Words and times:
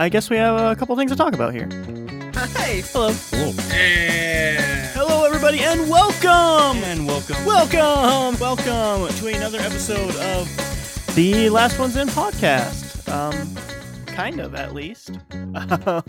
I 0.00 0.08
guess 0.08 0.30
we 0.30 0.38
have 0.38 0.58
a 0.58 0.74
couple 0.76 0.96
things 0.96 1.10
to 1.10 1.16
talk 1.16 1.34
about 1.34 1.52
here. 1.52 1.68
Hi. 2.34 2.82
Hello. 2.90 3.10
Yeah. 3.68 4.86
Hello, 4.94 5.26
everybody, 5.26 5.60
and 5.60 5.90
welcome! 5.90 6.82
And 6.84 7.06
welcome. 7.06 7.44
Welcome! 7.44 8.40
Welcome 8.40 9.14
to 9.14 9.26
another 9.26 9.58
episode 9.58 10.16
of 10.16 11.14
the 11.14 11.50
Last 11.50 11.78
Ones 11.78 11.96
In 11.96 12.08
podcast. 12.08 13.12
Um, 13.12 13.54
kind 14.06 14.40
of, 14.40 14.54
at 14.54 14.72
least. 14.72 15.18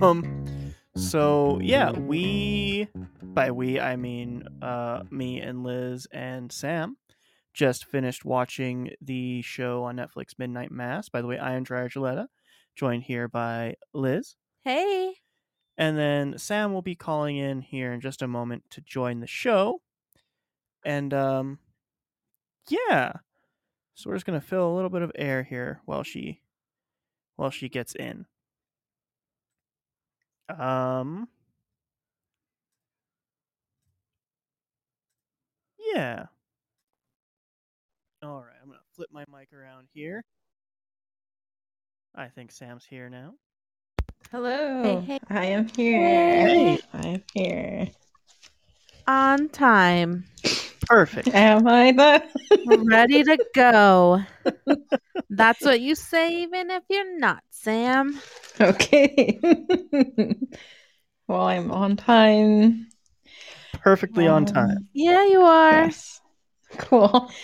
Um, 0.01 0.73
so, 0.95 1.59
yeah, 1.61 1.91
we, 1.91 2.87
by 3.21 3.51
we, 3.51 3.77
I 3.77 3.97
mean 3.97 4.47
uh, 4.61 5.03
me 5.11 5.41
and 5.41 5.65
Liz 5.65 6.07
and 6.13 6.49
Sam, 6.49 6.95
just 7.53 7.83
finished 7.83 8.23
watching 8.23 8.91
the 9.01 9.41
show 9.41 9.83
on 9.83 9.97
Netflix, 9.97 10.39
Midnight 10.39 10.71
Mass. 10.71 11.09
By 11.09 11.19
the 11.19 11.27
way, 11.27 11.37
I 11.37 11.55
am 11.55 11.65
Jeriah 11.65 11.91
Gilletta, 11.91 12.27
joined 12.75 13.03
here 13.03 13.27
by 13.27 13.75
Liz. 13.93 14.35
Hey. 14.63 15.15
And 15.77 15.97
then 15.97 16.37
Sam 16.37 16.73
will 16.73 16.81
be 16.81 16.95
calling 16.95 17.37
in 17.37 17.61
here 17.61 17.91
in 17.93 18.01
just 18.01 18.21
a 18.21 18.27
moment 18.27 18.63
to 18.71 18.81
join 18.81 19.19
the 19.19 19.27
show. 19.27 19.81
And 20.85 21.13
um 21.13 21.59
yeah. 22.69 23.13
So 23.95 24.09
we're 24.09 24.15
just 24.15 24.25
gonna 24.25 24.41
fill 24.41 24.71
a 24.71 24.75
little 24.75 24.89
bit 24.89 25.01
of 25.01 25.11
air 25.15 25.43
here 25.43 25.81
while 25.85 26.03
she 26.03 26.41
while 27.35 27.51
she 27.51 27.69
gets 27.69 27.95
in. 27.95 28.25
Um 30.49 31.27
Yeah. 35.93 36.27
All 38.23 38.41
right, 38.41 38.55
I'm 38.61 38.67
going 38.67 38.79
to 38.79 38.95
flip 38.95 39.09
my 39.11 39.25
mic 39.31 39.51
around 39.53 39.87
here. 39.93 40.23
I 42.15 42.27
think 42.27 42.51
Sam's 42.51 42.85
here 42.85 43.09
now. 43.09 43.33
Hello. 44.31 45.01
hey. 45.01 45.19
I 45.29 45.45
am 45.45 45.67
here. 45.75 45.99
Hey. 46.47 46.79
I 46.93 47.07
am 47.07 47.23
here. 47.33 47.87
On 49.07 49.49
time. 49.49 50.25
Perfect. 50.87 51.29
Am 51.29 51.67
I 51.67 51.91
the? 51.91 52.23
Ready 52.85 53.23
to 53.23 53.37
go. 53.55 54.21
That's 55.29 55.63
what 55.63 55.79
you 55.81 55.95
say, 55.95 56.43
even 56.43 56.69
if 56.69 56.83
you're 56.89 57.17
not, 57.17 57.43
Sam. 57.49 58.19
okay. 58.59 59.39
well, 61.27 61.41
I'm 61.41 61.71
on 61.71 61.95
time. 61.95 62.87
Perfectly 63.73 64.27
on 64.27 64.43
Um, 64.43 64.45
time. 64.45 64.87
Yeah, 64.93 65.25
you 65.25 65.41
are. 65.41 65.83
Yes. 65.85 66.19
Cool. 66.77 67.31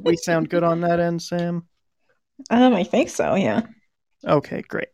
We 0.00 0.16
sound 0.16 0.48
good 0.48 0.62
on 0.62 0.80
that 0.82 1.00
end, 1.00 1.20
Sam? 1.22 1.66
Um, 2.50 2.74
I 2.74 2.84
think 2.84 3.08
so. 3.08 3.34
Yeah. 3.34 3.62
Okay, 4.26 4.62
great. 4.62 4.88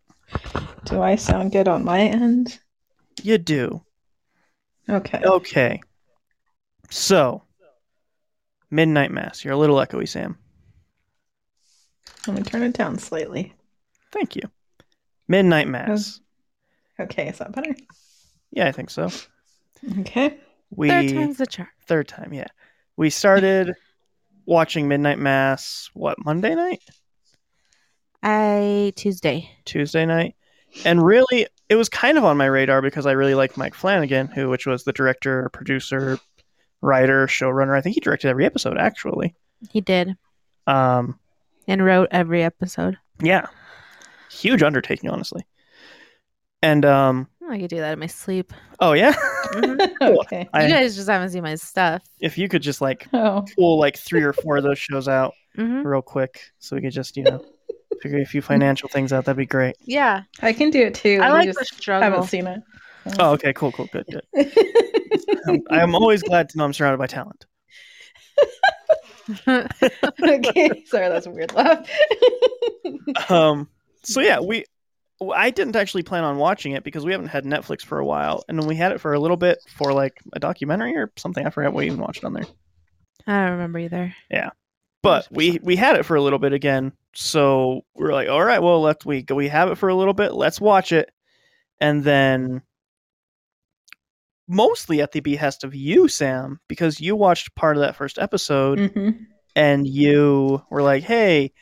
Do 0.84 1.02
I 1.02 1.16
sound 1.16 1.52
good 1.52 1.68
on 1.68 1.84
my 1.84 2.00
end? 2.00 2.58
You 3.22 3.38
do. 3.38 3.82
Okay. 4.88 5.20
Okay. 5.24 5.80
So, 6.90 7.42
Midnight 8.70 9.10
Mass. 9.10 9.44
You're 9.44 9.54
a 9.54 9.58
little 9.58 9.76
echoey, 9.76 10.08
Sam. 10.08 10.36
Let 12.26 12.36
me 12.36 12.42
turn 12.42 12.62
it 12.62 12.74
down 12.74 12.98
slightly. 12.98 13.54
Thank 14.12 14.36
you. 14.36 14.42
Midnight 15.28 15.68
Mass. 15.68 16.20
Okay. 16.98 17.28
Is 17.28 17.38
that 17.38 17.52
better? 17.52 17.74
Yeah, 18.52 18.66
I 18.66 18.72
think 18.72 18.90
so. 18.90 19.10
Okay. 20.00 20.38
We 20.70 20.88
Third 20.88 21.08
time's 21.08 21.38
the 21.38 21.46
charm. 21.46 21.68
third 21.86 22.06
time, 22.08 22.32
yeah. 22.32 22.46
We 22.96 23.10
started 23.10 23.72
watching 24.46 24.88
Midnight 24.88 25.18
Mass 25.18 25.88
what 25.94 26.22
Monday 26.24 26.54
night, 26.54 26.82
I 28.22 28.92
Tuesday. 28.96 29.50
Tuesday 29.64 30.04
night, 30.06 30.34
and 30.84 31.04
really 31.04 31.46
it 31.68 31.76
was 31.76 31.88
kind 31.88 32.18
of 32.18 32.24
on 32.24 32.36
my 32.36 32.46
radar 32.46 32.82
because 32.82 33.06
I 33.06 33.12
really 33.12 33.34
like 33.34 33.56
Mike 33.56 33.74
Flanagan, 33.74 34.26
who 34.28 34.48
which 34.48 34.66
was 34.66 34.84
the 34.84 34.92
director, 34.92 35.48
producer, 35.52 36.18
writer, 36.82 37.26
showrunner. 37.26 37.76
I 37.76 37.80
think 37.80 37.94
he 37.94 38.00
directed 38.00 38.28
every 38.28 38.44
episode 38.44 38.76
actually. 38.78 39.34
He 39.70 39.80
did. 39.80 40.16
Um, 40.66 41.18
And 41.66 41.84
wrote 41.84 42.08
every 42.10 42.42
episode. 42.42 42.96
yeah, 43.22 43.46
huge 44.30 44.62
undertaking, 44.62 45.10
honestly. 45.10 45.46
And 46.62 46.84
um, 46.84 47.26
I 47.48 47.58
could 47.58 47.70
do 47.70 47.78
that 47.78 47.94
in 47.94 47.98
my 47.98 48.06
sleep. 48.06 48.52
oh 48.80 48.92
yeah, 48.92 49.12
Mhm. 49.54 49.90
okay. 50.20 50.48
I, 50.52 50.64
you 50.66 50.72
guys 50.72 50.94
just 50.94 51.08
haven't 51.08 51.30
seen 51.30 51.42
my 51.42 51.54
stuff. 51.54 52.02
if 52.20 52.36
you 52.36 52.48
could 52.48 52.62
just 52.62 52.80
like 52.82 53.08
Oh. 53.14 53.44
pull 53.56 53.78
like 53.78 53.96
three 53.96 54.22
or 54.22 54.32
four 54.34 54.58
of 54.58 54.62
those 54.62 54.78
shows 54.78 55.08
out 55.08 55.32
hmm 55.56 55.82
real 55.82 56.02
quick, 56.02 56.40
so 56.58 56.76
we 56.76 56.82
could 56.82 56.92
just 56.92 57.16
you 57.16 57.24
know 57.24 57.42
figure 58.00 58.20
a 58.20 58.24
few 58.24 58.42
financial 58.42 58.88
things 58.88 59.12
out, 59.12 59.24
that'd 59.24 59.36
be 59.36 59.46
great. 59.46 59.76
Yeah. 59.80 60.22
I 60.40 60.52
can 60.52 60.70
do 60.70 60.80
it 60.80 60.94
too. 60.94 61.20
I 61.22 61.30
like 61.30 61.46
just 61.46 61.58
the 61.58 61.64
struggle. 61.64 62.10
haven't 62.10 62.28
seen 62.28 62.46
it. 62.46 62.62
Oh, 63.18 63.32
okay, 63.32 63.52
cool, 63.52 63.72
cool, 63.72 63.88
good, 63.92 64.06
good. 64.10 64.52
I'm, 65.46 65.62
I'm 65.70 65.94
always 65.94 66.22
glad 66.22 66.48
to 66.50 66.58
know 66.58 66.64
I'm 66.64 66.72
surrounded 66.72 66.98
by 66.98 67.06
talent. 67.06 67.46
okay. 69.48 70.84
Sorry, 70.86 71.08
that's 71.08 71.26
a 71.26 71.30
weird 71.30 71.54
laugh. 71.54 71.88
Um, 73.28 73.68
so 74.02 74.20
yeah, 74.20 74.40
we. 74.40 74.64
I 75.34 75.50
didn't 75.50 75.76
actually 75.76 76.02
plan 76.02 76.24
on 76.24 76.38
watching 76.38 76.72
it 76.72 76.84
because 76.84 77.04
we 77.04 77.12
haven't 77.12 77.28
had 77.28 77.44
Netflix 77.44 77.82
for 77.82 77.98
a 77.98 78.04
while, 78.04 78.44
and 78.48 78.58
then 78.58 78.66
we 78.66 78.74
had 78.76 78.92
it 78.92 79.00
for 79.00 79.12
a 79.12 79.20
little 79.20 79.36
bit 79.36 79.58
for 79.68 79.92
like 79.92 80.14
a 80.32 80.38
documentary 80.38 80.96
or 80.96 81.12
something. 81.16 81.46
I 81.46 81.50
forgot 81.50 81.72
what 81.72 81.80
we 81.80 81.86
even 81.86 81.98
watched 81.98 82.24
on 82.24 82.32
there. 82.32 82.46
I 83.26 83.42
don't 83.42 83.52
remember 83.52 83.78
either. 83.80 84.14
But 85.02 85.26
we 85.30 85.58
we 85.62 85.76
had 85.76 85.96
it 85.96 86.04
for 86.04 86.16
a 86.16 86.22
little 86.22 86.38
bit 86.38 86.52
again. 86.52 86.92
So 87.14 87.82
we 87.94 88.04
are 88.06 88.12
like 88.12 88.28
all 88.28 88.44
right 88.44 88.62
well 88.62 88.80
let's 88.82 89.04
we 89.04 89.24
we 89.30 89.48
have 89.48 89.70
it 89.70 89.76
for 89.78 89.88
a 89.88 89.94
little 89.94 90.14
bit. 90.14 90.32
Let's 90.34 90.60
watch 90.60 90.92
it. 90.92 91.10
And 91.80 92.04
then 92.04 92.62
mostly 94.48 95.00
at 95.00 95.12
the 95.12 95.20
behest 95.20 95.62
of 95.64 95.74
you 95.74 96.08
sam 96.08 96.58
because 96.68 97.00
you 97.00 97.14
watched 97.14 97.54
part 97.54 97.76
of 97.76 97.82
that 97.82 97.94
first 97.94 98.18
episode 98.18 98.78
Mhm. 98.78 99.26
and 99.54 99.86
you 99.86 100.60
were 100.70 100.82
like 100.82 101.04
hey 101.04 101.52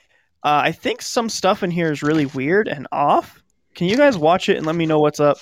uh, 0.42 0.62
i 0.64 0.72
think 0.72 1.02
some 1.02 1.28
stuff 1.28 1.62
in 1.62 1.70
here 1.70 1.92
is 1.92 2.02
really 2.02 2.26
weird 2.26 2.66
and 2.68 2.86
off. 2.92 3.42
Can 3.74 3.88
you 3.88 3.96
guys 3.96 4.16
watch 4.16 4.48
it 4.48 4.56
and 4.56 4.64
let 4.66 4.74
me 4.74 4.86
know 4.86 4.98
what's 5.00 5.20
up? 5.20 5.38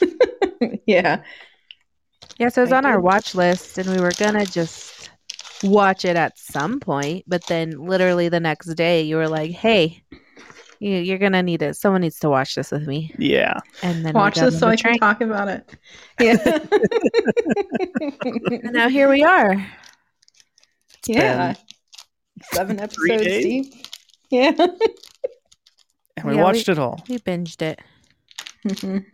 Yeah. 0.86 1.22
Yeah, 2.38 2.48
so 2.48 2.62
it 2.62 2.66
was 2.66 2.72
I 2.72 2.78
on 2.78 2.86
our 2.86 3.00
watch 3.00 3.34
list, 3.34 3.76
and 3.78 3.88
we 3.90 4.00
were 4.00 4.12
gonna 4.16 4.46
just 4.46 5.10
watch 5.62 6.04
it 6.04 6.16
at 6.16 6.38
some 6.38 6.80
point. 6.80 7.24
But 7.26 7.46
then, 7.46 7.70
literally 7.86 8.28
the 8.28 8.40
next 8.40 8.74
day, 8.74 9.02
you 9.02 9.16
were 9.16 9.28
like, 9.28 9.50
"Hey, 9.52 10.02
you, 10.80 10.96
you're 10.96 11.18
gonna 11.18 11.42
need 11.42 11.62
it. 11.62 11.76
Someone 11.76 12.00
needs 12.02 12.18
to 12.20 12.28
watch 12.28 12.54
this 12.54 12.70
with 12.70 12.86
me." 12.86 13.14
yeah 13.18 13.60
And 13.82 14.04
then 14.04 14.12
Watch 14.14 14.34
got 14.36 14.46
this 14.46 14.58
so 14.58 14.66
the 14.66 14.72
I 14.72 14.76
can 14.76 14.82
train. 14.84 14.98
talk 14.98 15.20
about 15.20 15.48
it. 15.48 15.70
Yeah. 16.20 16.36
And 18.62 18.72
now 18.72 18.88
here 18.88 19.08
we 19.08 19.22
are. 19.22 19.64
yeah. 21.06 21.54
Seven 22.52 22.78
episodes 22.80 23.22
days? 23.24 23.44
deep. 23.44 23.86
Yeah. 24.30 24.50
and 24.58 26.24
we 26.24 26.32
Yeah, 26.32 26.36
we- 26.38 26.42
watched 26.42 26.68
it 26.68 26.78
all 26.78 27.02
We 27.08 27.18
binged 27.18 27.62
it. 27.62 27.80
Mhm. 28.66 29.04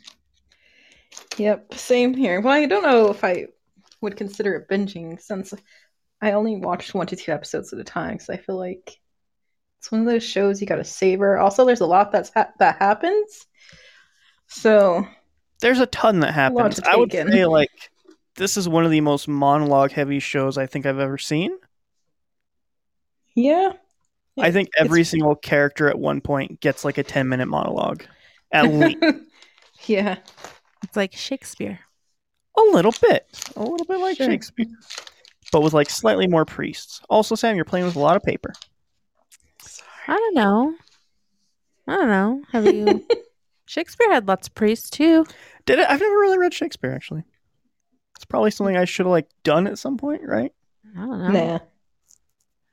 Yep, 1.38 1.75
same 1.75 2.14
here. 2.14 2.40
Well, 2.40 2.52
I 2.54 2.66
don't 2.66 2.82
know 2.82 3.08
if 3.10 3.25
I 3.25 3.46
would 4.00 4.16
consider 4.16 4.54
it 4.54 4.69
binging 4.69 5.20
since 5.20 5.52
I 6.22 6.32
only 6.32 6.56
watched 6.56 6.94
one 6.94 7.06
to 7.08 7.17
two 7.17 7.32
episodes 7.32 7.72
at 7.72 7.78
a 7.78 7.84
time 7.84 8.12
because 8.14 8.28
I 8.31 8.37
feel 8.37 8.56
like 8.56 8.99
it's 9.78 9.90
one 9.90 10.02
of 10.02 10.06
those 10.06 10.22
shows 10.25 10.61
you 10.61 10.67
got 10.67 10.76
to 10.76 10.84
savor. 10.84 11.38
Also, 11.38 11.64
there's 11.64 11.81
a 11.81 11.87
lot 11.87 12.12
that's 12.12 12.31
ha- 12.34 12.50
that 12.58 12.76
happens. 12.78 13.46
So, 14.49 15.06
there's 15.61 15.81
a 15.81 15.87
ton 15.87 16.20
that 16.20 16.34
happens. 16.34 16.76
to 16.76 16.90
I 16.90 16.96
would 16.96 17.14
in. 17.14 17.31
say 17.31 17.46
like 17.46 17.70
this 18.37 18.56
is 18.56 18.69
one 18.69 18.84
of 18.84 18.90
the 18.90 19.00
most 19.00 19.28
monologue 19.28 19.93
heavy 19.93 20.19
shows 20.19 20.58
I 20.58 20.67
think 20.67 20.87
I've 20.87 20.99
ever 20.99 21.19
seen. 21.19 21.56
yeah. 23.34 23.73
I 24.38 24.50
think 24.52 24.69
every 24.78 25.00
It's- 25.00 25.11
single 25.11 25.34
character 25.34 25.88
at 25.88 25.99
one 25.99 26.20
point 26.20 26.61
gets 26.61 26.84
like 26.84 26.96
a 26.99 27.02
10 27.02 27.28
minute 27.28 27.46
monologue. 27.46 28.05
At 28.52 28.64
least 28.73 28.99
yeah. 29.87 30.16
It's 30.82 30.96
like 30.96 31.12
Shakespeare. 31.14 31.81
a 32.56 32.61
little 32.73 32.94
bit. 33.02 33.26
A 33.56 33.61
little 33.62 33.84
bit 33.87 33.99
like 33.99 34.16
Sure. 34.16 34.26
Shakespeare. 34.31 34.66
But 35.52 35.62
with 35.62 35.73
like 35.73 35.91
slightly 35.91 36.26
more 36.26 36.44
priests. 36.44 37.00
Also, 37.11 37.35
Sam, 37.35 37.56
you're 37.56 37.64
playing 37.64 37.87
with 37.87 37.97
a 37.97 38.00
lot 38.00 38.17
of 38.17 38.23
paper. 38.23 38.52
I 40.06 40.17
don't 40.17 40.35
know. 40.35 40.75
I 41.88 41.97
don't 41.97 42.08
know. 42.08 42.43
Have 42.52 42.67
you? 42.67 43.06
Shakespeare 43.67 44.11
had 44.11 44.26
lots 44.29 44.49
of 44.49 44.55
priests 44.55 44.91
too. 44.91 45.25
Did 45.67 45.79
it? 45.79 45.88
I've 45.88 46.00
never 46.00 46.19
really 46.19 46.38
read 46.38 46.55
Shakespeare 46.55 46.93
actually. 46.93 47.25
It's 48.17 48.25
probably 48.25 48.50
something 48.50 48.76
I 48.76 48.85
should 48.85 49.06
have 49.06 49.12
like 49.12 49.29
done 49.44 49.67
at 49.67 49.79
some 49.79 49.97
point, 49.97 50.23
right? 50.25 50.52
I 50.97 51.00
don't 51.00 51.19
know. 51.23 51.29
Nah. 51.31 51.58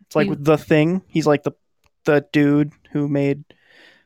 It's 0.06 0.16
like 0.16 0.26
You- 0.26 0.32
with 0.32 0.44
the 0.46 0.58
thing. 0.58 1.02
He's 1.08 1.28
like 1.28 1.44
the 1.44 1.54
the 2.06 2.26
dude 2.32 2.72
who 2.92 3.08
made 3.08 3.44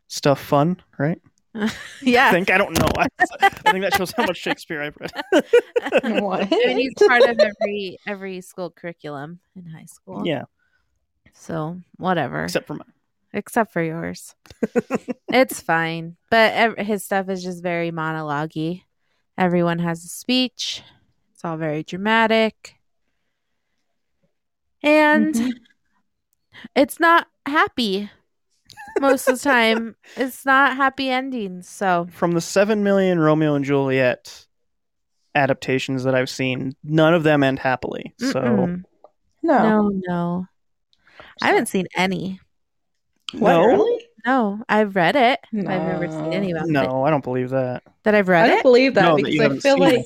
stuff 0.07 0.41
fun, 0.41 0.81
right? 0.97 1.21
I 1.55 1.71
Yeah. 2.01 2.31
think 2.31 2.49
I 2.49 2.57
don't 2.57 2.77
know. 2.77 2.87
I, 2.97 3.07
I 3.41 3.49
think 3.71 3.83
that 3.83 3.93
shows 3.93 4.11
how 4.11 4.25
much 4.25 4.37
Shakespeare 4.37 4.81
I've 4.81 4.97
read. 4.97 5.11
What? 6.03 6.41
I 6.51 6.57
mean, 6.67 6.77
he's 6.79 6.93
part 6.93 7.21
of 7.23 7.39
every 7.39 7.97
every 8.07 8.41
school 8.41 8.69
curriculum 8.71 9.39
in 9.55 9.65
high 9.65 9.85
school. 9.85 10.25
yeah, 10.25 10.43
So 11.33 11.79
whatever, 11.97 12.43
except 12.45 12.67
for 12.67 12.75
mine. 12.75 12.91
except 13.33 13.73
for 13.73 13.81
yours, 13.83 14.35
it's 15.29 15.61
fine. 15.61 16.17
But 16.29 16.53
ev- 16.53 16.77
his 16.77 17.03
stuff 17.03 17.29
is 17.29 17.43
just 17.43 17.61
very 17.63 17.91
monologue 17.91 18.51
Everyone 19.37 19.79
has 19.79 20.03
a 20.03 20.07
speech. 20.07 20.83
It's 21.33 21.43
all 21.45 21.57
very 21.57 21.83
dramatic, 21.83 22.75
and 24.83 25.33
Mhm. 25.35 25.51
it's 26.75 26.99
not 26.99 27.27
happy 27.45 28.09
most 29.01 29.27
of 29.27 29.37
the 29.39 29.43
time. 29.43 29.95
It's 30.15 30.45
not 30.45 30.75
happy 30.77 31.09
endings. 31.09 31.67
So 31.67 32.07
From 32.11 32.31
the 32.31 32.41
seven 32.41 32.83
million 32.83 33.19
Romeo 33.19 33.55
and 33.55 33.65
Juliet 33.65 34.45
adaptations 35.35 36.03
that 36.03 36.15
I've 36.15 36.29
seen, 36.29 36.75
none 36.83 37.13
of 37.13 37.23
them 37.23 37.43
end 37.43 37.59
happily. 37.59 38.13
So 38.19 38.41
mm-mm. 38.41 38.83
No. 39.43 39.63
no, 39.63 40.01
no, 40.07 40.45
I 41.41 41.47
haven't 41.47 41.65
seen 41.67 41.87
any. 41.95 42.39
What, 43.33 43.51
no, 43.53 43.63
really? 43.63 44.05
No, 44.25 44.61
I've 44.69 44.95
read 44.95 45.15
it. 45.15 45.39
but 45.51 45.67
I've 45.67 45.87
never 45.87 46.07
seen 46.11 46.33
any 46.33 46.51
about 46.51 46.65
it. 46.65 46.71
no, 46.71 47.03
I 47.05 47.09
don't 47.09 47.23
believe 47.23 47.49
that. 47.51 47.81
That 48.03 48.13
I've 48.13 48.27
read 48.27 48.39
I 48.39 48.41
read 48.43 48.49
don't 48.49 48.59
it. 48.59 48.63
believe 48.63 48.93
that 48.95 49.01
No, 49.03 49.15
because 49.15 49.33
you 49.33 49.43
I 49.43 49.57
feel 49.59 49.79
like 49.79 49.99
it. 49.99 50.05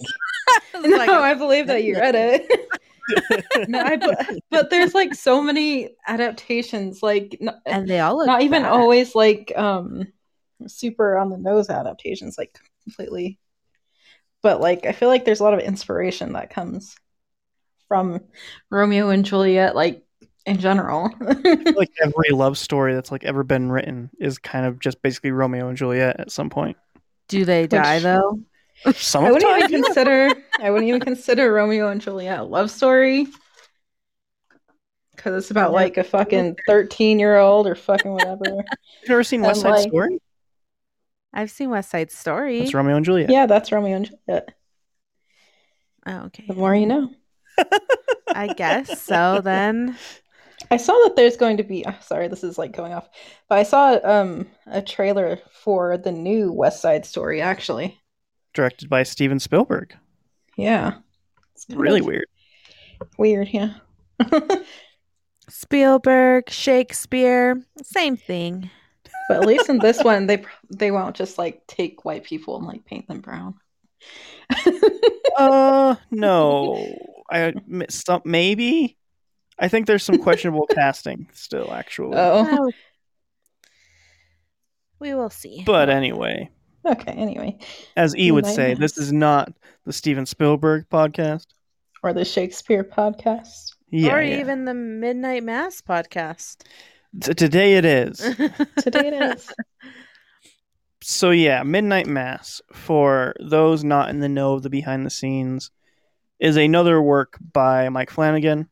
no, 0.89 0.97
Like, 0.97 1.09
I 1.09 1.33
believe 1.33 1.67
that 1.67 1.83
you 1.83 1.95
read 1.95 2.15
it. 2.15 2.49
no, 3.67 3.79
I, 3.79 3.97
but, 3.97 4.29
but 4.49 4.69
there's 4.69 4.93
like 4.93 5.13
so 5.13 5.41
many 5.41 5.95
adaptations, 6.07 7.01
like 7.03 7.37
not, 7.39 7.55
and 7.65 7.87
they 7.87 7.99
all 7.99 8.17
look 8.17 8.27
not 8.27 8.41
even 8.41 8.63
bad. 8.63 8.71
always 8.71 9.15
like 9.15 9.51
um 9.55 10.07
super 10.67 11.17
on 11.17 11.29
the 11.29 11.37
nose 11.37 11.69
adaptations, 11.69 12.37
like 12.37 12.57
completely. 12.83 13.39
But 14.41 14.61
like 14.61 14.85
I 14.85 14.91
feel 14.91 15.09
like 15.09 15.25
there's 15.25 15.39
a 15.39 15.43
lot 15.43 15.53
of 15.53 15.59
inspiration 15.59 16.33
that 16.33 16.49
comes 16.49 16.95
from 17.87 18.21
Romeo 18.69 19.09
and 19.09 19.25
Juliet, 19.25 19.75
like 19.75 20.03
in 20.45 20.59
general. 20.59 21.09
like 21.19 21.91
every 22.01 22.29
love 22.31 22.57
story 22.57 22.93
that's 22.93 23.11
like 23.11 23.23
ever 23.23 23.43
been 23.43 23.71
written 23.71 24.09
is 24.19 24.37
kind 24.37 24.65
of 24.65 24.79
just 24.79 25.01
basically 25.01 25.31
Romeo 25.31 25.67
and 25.67 25.77
Juliet 25.77 26.19
at 26.19 26.31
some 26.31 26.49
point. 26.49 26.77
Do 27.27 27.45
they 27.45 27.67
die 27.67 27.95
Which- 27.95 28.03
though? 28.03 28.39
Some 28.93 29.23
I 29.23 29.31
wouldn't 29.31 29.59
the 29.61 29.65
even 29.65 29.83
consider 29.83 30.33
I 30.61 30.69
wouldn't 30.71 30.87
even 30.87 31.01
consider 31.01 31.51
Romeo 31.51 31.89
and 31.89 32.01
Juliet 32.01 32.39
a 32.39 32.43
love 32.43 32.71
story. 32.71 33.27
Cause 35.17 35.33
it's 35.35 35.51
about 35.51 35.71
Yeah. 35.71 35.75
like 35.75 35.97
a 35.97 36.03
fucking 36.03 36.57
thirteen 36.67 37.19
year 37.19 37.37
old 37.37 37.67
or 37.67 37.75
fucking 37.75 38.11
whatever. 38.11 38.43
You've 38.47 39.09
never 39.09 39.23
seen 39.23 39.41
West 39.41 39.61
Side 39.61 39.69
like- 39.71 39.89
Story? 39.89 40.19
I've 41.33 41.51
seen 41.51 41.69
West 41.69 41.89
Side 41.89 42.11
Story. 42.11 42.59
That's 42.59 42.73
Romeo 42.73 42.95
and 42.95 43.05
Juliet. 43.05 43.29
yeah, 43.29 43.45
that's 43.45 43.71
Romeo 43.71 43.95
and 43.97 44.05
Juliet. 44.05 44.53
Oh, 46.05 46.17
okay. 46.27 46.45
The 46.47 46.53
more 46.53 46.75
you 46.75 46.85
know. 46.85 47.09
I 48.27 48.47
guess 48.53 49.01
so. 49.01 49.41
Then 49.43 49.97
I 50.69 50.77
saw 50.77 50.93
that 51.05 51.15
there's 51.15 51.37
going 51.37 51.57
to 51.57 51.63
be 51.63 51.83
oh, 51.87 51.95
sorry, 52.01 52.27
this 52.27 52.43
is 52.43 52.57
like 52.57 52.73
going 52.75 52.93
off. 52.93 53.09
But 53.49 53.57
I 53.57 53.63
saw 53.63 53.97
um 54.03 54.47
a 54.67 54.81
trailer 54.81 55.39
for 55.51 55.97
the 55.97 56.11
new 56.11 56.51
West 56.51 56.81
Side 56.81 57.05
Story 57.05 57.41
actually. 57.41 57.99
Directed 58.53 58.89
by 58.89 59.03
Steven 59.03 59.39
Spielberg. 59.39 59.95
Yeah. 60.55 60.95
It's 61.53 61.65
Really 61.69 61.99
of 62.01 62.05
weird. 62.05 62.25
Weird, 63.17 63.49
yeah. 63.51 63.73
Spielberg, 65.49 66.49
Shakespeare, 66.49 67.61
same 67.83 68.17
thing. 68.17 68.69
but 69.29 69.37
at 69.37 69.45
least 69.45 69.69
in 69.69 69.79
this 69.79 70.03
one 70.03 70.25
they 70.27 70.43
they 70.69 70.91
won't 70.91 71.15
just 71.15 71.37
like 71.37 71.65
take 71.67 72.03
white 72.05 72.23
people 72.23 72.57
and 72.57 72.65
like 72.65 72.85
paint 72.85 73.07
them 73.07 73.21
brown. 73.21 73.55
Uh, 75.37 75.95
no. 76.11 76.95
I 77.29 77.39
admit 77.39 77.91
some 77.91 78.21
maybe. 78.23 78.97
I 79.59 79.67
think 79.67 79.85
there's 79.85 80.03
some 80.03 80.17
questionable 80.17 80.65
casting 80.67 81.27
still, 81.33 81.73
actually. 81.73 82.15
oh. 82.17 82.71
We 84.99 85.13
will 85.13 85.29
see. 85.29 85.63
But 85.65 85.89
anyway, 85.89 86.49
Okay, 86.91 87.13
anyway. 87.13 87.57
as 87.95 88.15
E 88.15 88.31
would 88.31 88.45
say, 88.45 88.69
Nice. 88.69 88.79
this 88.79 88.97
is 88.99 89.11
not 89.11 89.51
the 89.85 89.93
Steven 89.93 90.27
Spielberg 90.27 90.87
podcast. 90.87 91.47
Or 92.03 92.13
the 92.13 92.23
Shakespeare 92.23 92.83
podcast. 92.83 93.73
Yeah, 93.89 94.13
or 94.13 94.21
yeah. 94.21 94.39
even 94.39 94.65
the 94.65 94.75
Midnight 94.75 95.43
Mass 95.43 95.81
podcast. 95.81 96.57
T- 97.19 97.33
today 97.33 97.75
it 97.75 97.85
is. 97.85 98.17
Today 98.77 99.07
it 99.07 99.13
is. 99.13 99.51
so 101.01 101.31
yeah, 101.31 101.63
Midnight 101.63 102.07
Mass 102.07 102.61
for 102.73 103.33
those 103.39 103.83
not 103.83 104.09
in 104.09 104.19
the 104.19 104.29
know 104.29 104.53
of 104.53 104.63
the 104.63 104.69
behind 104.69 105.05
the 105.05 105.09
scenes 105.09 105.71
is 106.39 106.57
another 106.57 107.01
work 107.01 107.39
by 107.53 107.89
Mike 107.89 108.11
Flanagan 108.11 108.69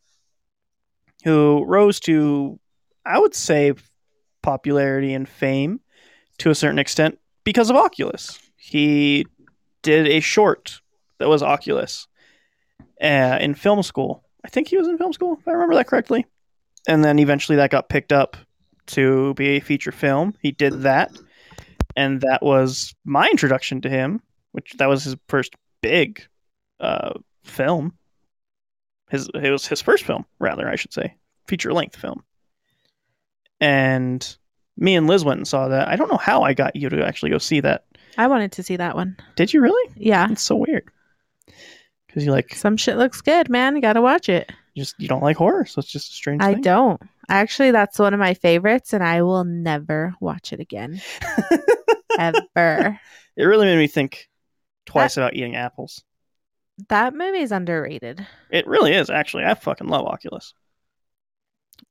who 1.23 1.63
rose 1.65 1.99
to 2.01 2.59
I 3.05 3.17
would 3.17 3.33
say 3.33 3.73
popularity 4.41 5.13
and 5.13 5.27
fame 5.27 5.79
to 6.39 6.49
a 6.49 6.55
certain 6.55 6.79
extent 6.79 7.17
because 7.43 7.69
of 7.69 7.75
Oculus. 7.75 8.39
He 8.55 9.25
did 9.81 10.07
a 10.07 10.19
short 10.19 10.79
that 11.19 11.27
was 11.27 11.43
Oculus 11.43 12.07
uh, 13.01 13.37
in 13.41 13.55
film 13.55 13.83
school. 13.83 14.23
I 14.45 14.49
think 14.49 14.67
he 14.67 14.77
was 14.77 14.87
in 14.87 14.97
film 14.97 15.13
school 15.13 15.37
if 15.39 15.47
I 15.47 15.51
remember 15.51 15.75
that 15.75 15.87
correctly. 15.87 16.25
And 16.87 17.03
then 17.03 17.19
eventually 17.19 17.55
that 17.57 17.71
got 17.71 17.89
picked 17.89 18.11
up 18.11 18.35
to 18.87 19.33
be 19.35 19.49
a 19.49 19.59
feature 19.59 19.91
film. 19.91 20.33
He 20.41 20.51
did 20.51 20.81
that 20.81 21.11
and 21.95 22.21
that 22.21 22.41
was 22.41 22.93
my 23.05 23.27
introduction 23.29 23.81
to 23.81 23.89
him, 23.89 24.21
which 24.51 24.73
that 24.77 24.89
was 24.89 25.03
his 25.03 25.15
first 25.27 25.55
big 25.81 26.25
uh, 26.79 27.13
film. 27.43 27.93
His 29.09 29.29
it 29.35 29.51
was 29.51 29.67
his 29.67 29.81
first 29.81 30.03
film, 30.03 30.25
rather, 30.39 30.67
I 30.67 30.75
should 30.75 30.93
say, 30.93 31.15
feature 31.47 31.73
length 31.73 31.95
film. 31.95 32.23
And 33.59 34.37
me 34.77 34.95
and 34.95 35.07
Liz 35.07 35.23
went 35.25 35.37
and 35.39 35.47
saw 35.47 35.67
that. 35.67 35.87
I 35.87 35.95
don't 35.95 36.09
know 36.11 36.17
how 36.17 36.43
I 36.43 36.53
got 36.53 36.75
you 36.75 36.89
to 36.89 37.05
actually 37.05 37.31
go 37.31 37.37
see 37.37 37.59
that. 37.61 37.85
I 38.17 38.27
wanted 38.27 38.51
to 38.53 38.63
see 38.63 38.75
that 38.77 38.95
one. 38.95 39.17
Did 39.35 39.53
you 39.53 39.61
really? 39.61 39.93
Yeah. 39.95 40.27
It's 40.31 40.41
so 40.43 40.55
weird 40.55 40.89
because 42.07 42.25
you 42.25 42.31
like 42.31 42.53
Some 42.55 42.77
shit 42.77 42.97
looks 42.97 43.21
good, 43.21 43.49
man. 43.49 43.75
You 43.75 43.81
gotta 43.81 44.01
watch 44.01 44.29
it. 44.29 44.51
just 44.77 44.95
you 44.99 45.07
don't 45.07 45.23
like 45.23 45.37
horror, 45.37 45.65
so 45.65 45.79
it's 45.79 45.91
just 45.91 46.11
a 46.11 46.13
strange 46.15 46.41
I 46.43 46.53
thing. 46.53 46.61
don't. 46.61 47.01
Actually, 47.29 47.71
that's 47.71 47.97
one 47.99 48.13
of 48.13 48.19
my 48.19 48.33
favorites, 48.33 48.93
and 48.93 49.03
I 49.03 49.21
will 49.21 49.43
never 49.45 50.13
watch 50.19 50.51
it 50.53 50.59
again. 50.59 51.01
Ever. 52.19 52.99
it 53.35 53.43
really 53.43 53.65
made 53.65 53.77
me 53.77 53.87
think 53.87 54.29
twice 54.85 55.17
about 55.17 55.33
eating 55.33 55.55
apples. 55.55 56.03
That 56.89 57.13
movie 57.15 57.39
is 57.39 57.51
underrated. 57.51 58.25
It 58.51 58.67
really 58.67 58.93
is 58.93 59.09
actually. 59.09 59.45
I 59.45 59.53
fucking 59.55 59.87
love 59.87 60.05
Oculus. 60.05 60.53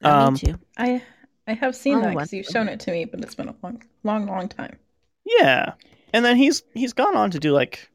Uh, 0.05 0.09
Um, 0.29 0.35
me 0.35 0.39
too. 0.41 0.59
I 0.77 1.03
I 1.47 1.55
have 1.55 1.75
seen 1.75 1.99
I 1.99 2.03
that 2.03 2.11
because 2.15 2.33
you've 2.33 2.47
shown 2.47 2.69
it 2.69 2.81
to 2.81 2.91
me, 2.93 3.05
but 3.05 3.21
it's 3.21 3.35
been 3.35 3.49
a 3.49 3.55
long, 3.63 3.83
long, 4.05 4.27
long 4.27 4.49
time. 4.49 4.77
Yeah. 5.25 5.73
And 6.13 6.25
then 6.25 6.37
he's 6.37 6.63
he's 6.75 6.93
gone 6.93 7.17
on 7.17 7.31
to 7.33 7.41
do 7.41 7.53
like 7.53 7.89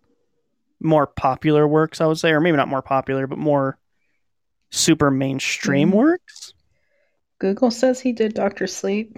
more 0.80 1.08
popular 1.08 1.68
works, 1.68 2.02
I 2.02 2.06
would 2.06 2.20
say, 2.20 2.32
or 2.32 2.40
maybe 2.42 2.58
not 2.58 2.68
more 2.68 2.82
popular, 2.82 3.26
but 3.28 3.38
more 3.38 3.78
super 4.70 5.10
mainstream 5.10 5.92
Mhm. 5.92 5.96
works. 5.96 6.54
Google 7.40 7.72
says 7.72 8.00
he 8.00 8.12
did 8.14 8.34
Doctor 8.34 8.68
Sleep. 8.68 9.18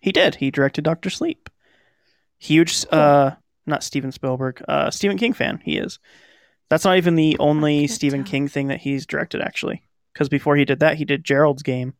He 0.00 0.12
did. 0.12 0.34
He 0.34 0.50
directed 0.50 0.84
Doctor 0.84 1.10
Sleep. 1.10 1.48
Huge 2.38 2.84
uh 2.90 3.32
not 3.66 3.84
Steven 3.84 4.12
Spielberg, 4.12 4.62
uh 4.68 4.90
Stephen 4.90 5.16
King 5.16 5.32
fan, 5.32 5.60
he 5.64 5.78
is. 5.78 5.98
That's 6.68 6.84
not 6.84 6.96
even 6.96 7.14
the 7.14 7.36
only 7.38 7.80
can't 7.80 7.90
Stephen 7.90 8.24
tell. 8.24 8.30
King 8.30 8.48
thing 8.48 8.68
that 8.68 8.80
he's 8.80 9.06
directed 9.06 9.40
actually. 9.40 9.82
Because 10.12 10.28
before 10.28 10.56
he 10.56 10.64
did 10.64 10.80
that, 10.80 10.96
he 10.96 11.04
did 11.04 11.24
Gerald's 11.24 11.62
Game. 11.62 11.94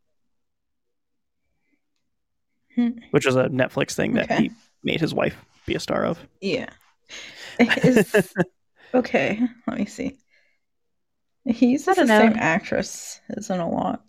Which 3.11 3.27
was 3.27 3.37
a 3.37 3.45
Netflix 3.45 3.93
thing 3.95 4.15
that 4.15 4.25
Okay. 4.31 4.43
he 4.45 4.51
made 4.83 5.01
his 5.01 5.13
wife 5.15 5.37
be 5.67 5.75
a 5.75 5.81
star 5.81 6.05
of. 6.05 6.19
Yeah. 6.41 6.69
Is, 7.61 8.33
okay, 8.95 9.41
let 9.67 9.79
me 9.79 9.85
see. 9.87 10.17
He's 11.45 11.87
uses 11.87 11.89
I 11.89 11.93
the 11.95 11.97
don't 12.01 12.09
know. 12.09 12.19
same 12.21 12.37
actress 12.39 13.21
as 13.37 13.51
in 13.51 13.61
a 13.61 13.69
lot. 13.69 14.03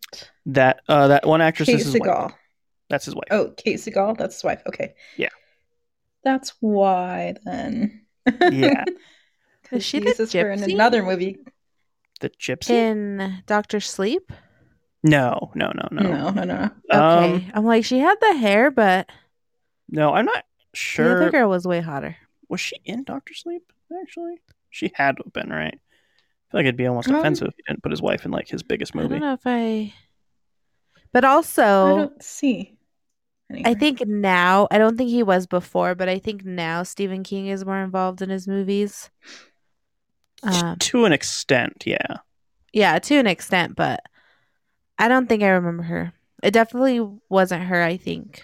That 0.46 0.82
uh 0.88 1.08
that 1.10 1.26
one 1.28 1.42
actress 1.42 1.68
Kate 1.68 1.80
is 1.80 1.92
his 1.92 2.00
wife. 2.00 2.32
That's 2.90 3.06
his 3.06 3.16
wife. 3.16 3.28
Oh, 3.32 3.52
Kate 3.58 3.80
Siegel. 3.80 4.14
That's 4.16 4.36
his 4.36 4.44
wife. 4.44 4.62
Okay. 4.68 4.94
Yeah. 5.18 5.30
That's 6.24 6.54
why 6.60 7.36
then. 7.44 8.06
Yeah. 8.26 8.86
Because 9.62 9.72
Is 9.80 9.84
she 9.86 10.00
she 10.00 10.06
uses 10.08 10.32
her 10.34 10.52
in 10.52 10.64
another 10.64 11.02
movie. 11.04 11.40
The 12.20 12.30
Gypsy? 12.30 12.70
In 12.70 13.44
Doctor 13.48 13.80
Sleep? 13.80 14.32
No, 15.04 15.52
no, 15.54 15.72
no, 15.76 15.88
no. 15.92 16.02
No, 16.02 16.30
no, 16.32 16.44
no. 16.44 16.72
Okay. 16.92 17.36
Um, 17.36 17.52
I'm 17.54 17.66
like, 17.66 17.84
she 17.86 18.00
had 18.00 18.16
the 18.22 18.38
hair, 18.38 18.72
but 18.72 19.10
no, 19.90 20.14
I'm 20.14 20.26
not 20.26 20.46
sure. 20.74 21.06
the 21.06 21.12
sure. 21.12 21.22
other 21.24 21.32
girl 21.32 21.50
was 21.50 21.68
way 21.68 21.82
hotter. 21.82 22.16
Was 22.50 22.62
she 22.62 22.78
in 22.86 23.04
Doctor 23.04 23.34
Sleep? 23.34 23.64
actually? 24.02 24.42
She 24.70 24.92
had 24.96 25.18
to 25.18 25.24
have 25.24 25.34
been, 25.34 25.50
right? 25.50 25.76
I 25.76 26.52
feel 26.52 26.60
like 26.60 26.64
it'd 26.66 26.78
be 26.78 26.88
almost 26.88 27.10
Um, 27.10 27.16
offensive 27.16 27.50
if 27.50 27.56
he 27.58 27.64
didn't 27.68 27.84
put 27.84 27.92
his 27.92 28.02
wife 28.02 28.26
in 28.26 28.32
like 28.32 28.48
his 28.48 28.64
biggest 28.64 28.96
I 28.96 29.00
movie. 29.02 29.10
don't 29.10 29.20
know 29.20 29.34
if 29.34 29.42
I. 29.46 29.94
But 31.12 31.26
also 31.26 31.62
I 31.64 31.94
also, 31.94 31.96
don't 31.96 32.24
see. 32.24 32.78
I 33.66 33.74
anywhere. 33.74 33.76
think 33.76 34.08
now, 34.08 34.68
I 34.72 34.78
don't 34.80 34.98
think 34.98 35.10
he 35.10 35.24
was 35.24 35.48
before, 35.48 35.96
but 35.96 36.10
I 36.10 36.18
think 36.20 36.44
now 36.46 36.84
Stephen 36.84 37.24
King 37.24 37.48
is 37.48 37.66
more 37.66 37.80
involved 37.84 38.22
in 38.22 38.30
his 38.30 38.48
movies. 38.48 39.12
Um, 40.44 40.78
to 40.80 41.06
an 41.06 41.14
extent, 41.14 41.84
yeah. 41.86 42.18
yeah, 42.74 43.00
to 43.00 43.16
an 43.18 43.28
extent, 43.28 43.76
but 43.76 44.02
I 44.98 45.08
don't 45.08 45.28
think 45.28 45.44
I 45.44 45.50
remember 45.50 45.84
her. 45.84 46.14
It 46.42 46.52
definitely 46.52 47.00
wasn't 47.30 47.64
her, 47.64 47.82
I 47.82 47.98
think. 47.98 48.44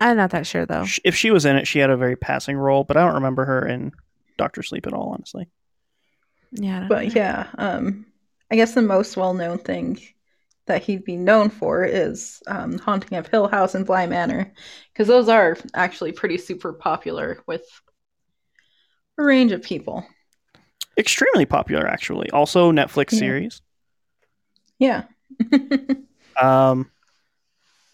I'm 0.00 0.16
not 0.16 0.30
that 0.30 0.46
sure 0.46 0.66
though. 0.66 0.84
If 1.04 1.14
she 1.16 1.30
was 1.30 1.44
in 1.46 1.56
it, 1.56 1.66
she 1.66 1.78
had 1.78 1.90
a 1.90 1.96
very 1.96 2.16
passing 2.16 2.56
role, 2.56 2.84
but 2.84 2.96
I 2.96 3.04
don't 3.04 3.14
remember 3.14 3.44
her 3.44 3.66
in 3.66 3.92
Doctor 4.36 4.62
Sleep 4.62 4.86
at 4.86 4.92
all, 4.92 5.10
honestly. 5.10 5.48
Yeah. 6.52 6.76
I 6.78 6.80
don't 6.80 6.88
But 6.88 7.06
know. 7.08 7.14
yeah, 7.14 7.48
um, 7.58 8.06
I 8.50 8.56
guess 8.56 8.74
the 8.74 8.82
most 8.82 9.16
well-known 9.16 9.58
thing 9.58 9.98
that 10.66 10.82
he'd 10.82 11.04
be 11.04 11.16
known 11.16 11.50
for 11.50 11.84
is 11.84 12.42
um, 12.46 12.78
Haunting 12.78 13.18
of 13.18 13.28
Hill 13.28 13.48
House 13.48 13.74
and 13.74 13.86
Bly 13.86 14.06
Manor, 14.06 14.52
because 14.92 15.08
those 15.08 15.28
are 15.28 15.56
actually 15.74 16.12
pretty 16.12 16.38
super 16.38 16.72
popular 16.72 17.42
with 17.46 17.64
a 19.18 19.22
range 19.22 19.52
of 19.52 19.62
people. 19.62 20.06
Extremely 20.98 21.46
popular, 21.46 21.86
actually. 21.86 22.30
Also, 22.30 22.70
Netflix 22.72 23.12
Yeah. 23.12 23.18
series. 23.18 23.62
Yeah. 24.78 25.04
Um, 26.40 26.90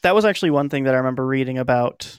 that 0.03 0.17
was 0.17 0.25
actually 0.25 0.51
one 0.51 0.69
thing 0.69 0.83
that 0.85 0.95
I 0.95 0.99
remember 0.99 1.25
reading 1.25 1.59
about 1.59 2.19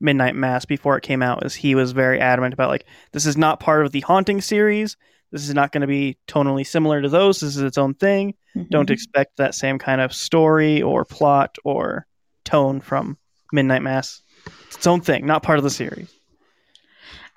Midnight 0.00 0.34
Mass 0.36 0.66
before 0.66 0.98
it 0.98 1.02
came 1.02 1.22
out. 1.22 1.46
Is 1.46 1.54
he 1.54 1.74
was 1.74 1.92
very 1.92 2.20
adamant 2.20 2.52
about 2.52 2.68
like 2.68 2.84
this 3.12 3.24
is 3.24 3.38
not 3.38 3.58
part 3.58 3.86
of 3.86 3.92
the 3.92 4.00
Haunting 4.00 4.42
series. 4.42 4.98
This 5.32 5.48
is 5.48 5.54
not 5.54 5.72
going 5.72 5.80
to 5.80 5.86
be 5.86 6.18
tonally 6.28 6.66
similar 6.66 7.00
to 7.00 7.08
those. 7.08 7.40
This 7.40 7.56
is 7.56 7.62
its 7.62 7.78
own 7.78 7.94
thing. 7.94 8.34
Don't 8.68 8.88
Mhm. 8.90 8.92
expect 8.92 9.38
that 9.38 9.54
same 9.54 9.78
kind 9.78 10.02
of 10.02 10.12
story 10.12 10.82
or 10.82 11.06
plot 11.06 11.56
or 11.64 12.06
tone 12.44 12.82
from 12.82 13.16
Midnight 13.50 13.82
Mass. 13.82 14.22
It's 14.66 14.76
its 14.76 14.86
own 14.86 15.00
thing, 15.00 15.24
not 15.24 15.42
part 15.42 15.56
of 15.56 15.64
the 15.64 15.70
series. 15.70 16.12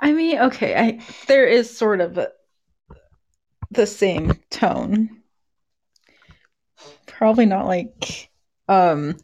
I 0.02 0.12
mean, 0.12 0.40
okay, 0.40 0.76
I 0.76 1.00
there 1.28 1.46
is 1.48 1.76
sort 1.76 2.02
of 2.02 2.18
a, 2.18 2.32
the 3.72 3.88
same 3.88 4.34
tone. 4.50 5.19
Probably 7.20 7.46
not 7.46 7.68
like 7.68 8.32
um 8.68 9.18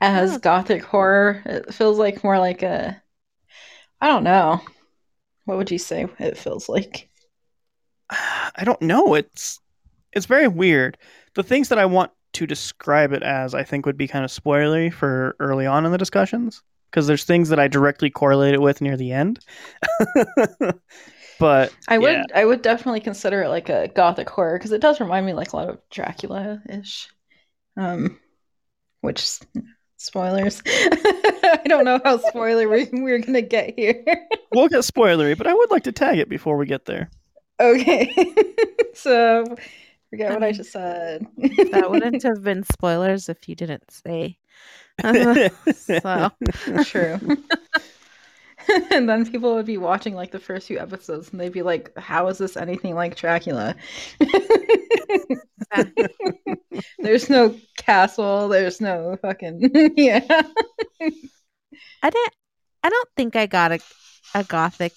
as 0.00 0.32
Yeah. 0.32 0.38
gothic 0.38 0.82
horror. 0.82 1.42
It 1.46 1.72
feels 1.74 1.98
like 2.00 2.24
more 2.24 2.38
like 2.40 2.62
a 2.64 3.00
I 4.02 4.08
don't 4.08 4.24
know. 4.24 4.60
What 5.46 5.58
would 5.58 5.70
you 5.70 5.78
say 5.78 6.06
it 6.18 6.38
feels 6.38 6.68
like? 6.68 7.10
I 8.10 8.62
don't 8.64 8.82
know. 8.82 9.14
It's 9.14 9.60
it's 10.12 10.26
very 10.26 10.48
weird. 10.48 10.98
The 11.34 11.42
things 11.42 11.68
that 11.70 11.78
I 11.78 11.86
want 11.86 12.12
to 12.34 12.46
describe 12.46 13.12
it 13.12 13.22
as, 13.22 13.54
I 13.54 13.62
think, 13.64 13.86
would 13.86 13.96
be 13.96 14.08
kind 14.08 14.24
of 14.24 14.30
spoilery 14.30 14.92
for 14.92 15.36
early 15.40 15.66
on 15.66 15.86
in 15.86 15.92
the 15.92 15.98
discussions 15.98 16.62
because 16.90 17.06
there's 17.06 17.24
things 17.24 17.48
that 17.50 17.60
I 17.60 17.68
directly 17.68 18.10
correlate 18.10 18.54
it 18.54 18.62
with 18.62 18.80
near 18.80 18.96
the 18.96 19.12
end. 19.12 19.40
but 21.38 21.74
I 21.86 21.96
would 21.98 22.22
Yeah. 22.22 22.24
I 22.34 22.44
would 22.44 22.60
definitely 22.62 23.00
consider 23.00 23.42
it 23.42 23.48
like 23.48 23.68
a 23.68 23.86
gothic 23.86 24.28
horror 24.28 24.58
because 24.58 24.72
it 24.72 24.80
does 24.80 24.98
remind 25.00 25.26
me 25.26 25.32
like 25.32 25.52
a 25.52 25.56
lot 25.56 25.68
of 25.68 25.78
Dracula 25.90 26.60
ish. 26.68 27.08
Um 27.76 28.18
which 29.00 29.38
spoilers. 30.02 30.62
I 30.66 31.60
don't 31.66 31.84
know 31.84 32.00
how 32.04 32.18
spoilery 32.18 32.90
we, 32.92 33.02
we're 33.02 33.18
gonna 33.18 33.42
get 33.42 33.78
here. 33.78 34.04
we'll 34.54 34.68
get 34.68 34.80
spoilery. 34.80 35.36
But 35.36 35.46
I 35.46 35.54
would 35.54 35.70
like 35.70 35.84
to 35.84 35.92
tag 35.92 36.18
it 36.18 36.28
before 36.28 36.56
we 36.56 36.66
get 36.66 36.84
there. 36.84 37.10
Okay. 37.60 38.12
so 38.94 39.44
forget 40.10 40.30
I 40.30 40.34
what 40.34 40.42
I 40.42 40.52
just 40.52 40.72
said. 40.72 41.26
that 41.36 41.90
wouldn't 41.90 42.22
have 42.22 42.42
been 42.42 42.64
spoilers 42.64 43.28
if 43.28 43.48
you 43.48 43.54
didn't 43.54 43.90
say. 43.90 44.38
so 45.02 46.30
true. 46.84 47.18
and 48.90 49.08
then 49.08 49.30
people 49.30 49.54
would 49.54 49.66
be 49.66 49.78
watching 49.78 50.14
like 50.14 50.30
the 50.30 50.38
first 50.38 50.68
few 50.68 50.78
episodes 50.78 51.30
and 51.30 51.40
they'd 51.40 51.52
be 51.52 51.62
like, 51.62 51.96
How 51.98 52.28
is 52.28 52.38
this 52.38 52.56
anything 52.56 52.94
like 52.94 53.16
Dracula? 53.16 53.74
there's 56.98 57.28
no 57.30 57.54
castle, 57.76 58.48
there's 58.48 58.80
no 58.80 59.16
fucking 59.22 59.70
yeah. 59.96 60.20
I 62.02 62.10
didn't. 62.10 62.34
I 62.84 62.88
don't 62.88 63.08
think 63.16 63.36
I 63.36 63.46
got 63.46 63.72
a 63.72 63.78
a 64.34 64.44
gothic 64.44 64.92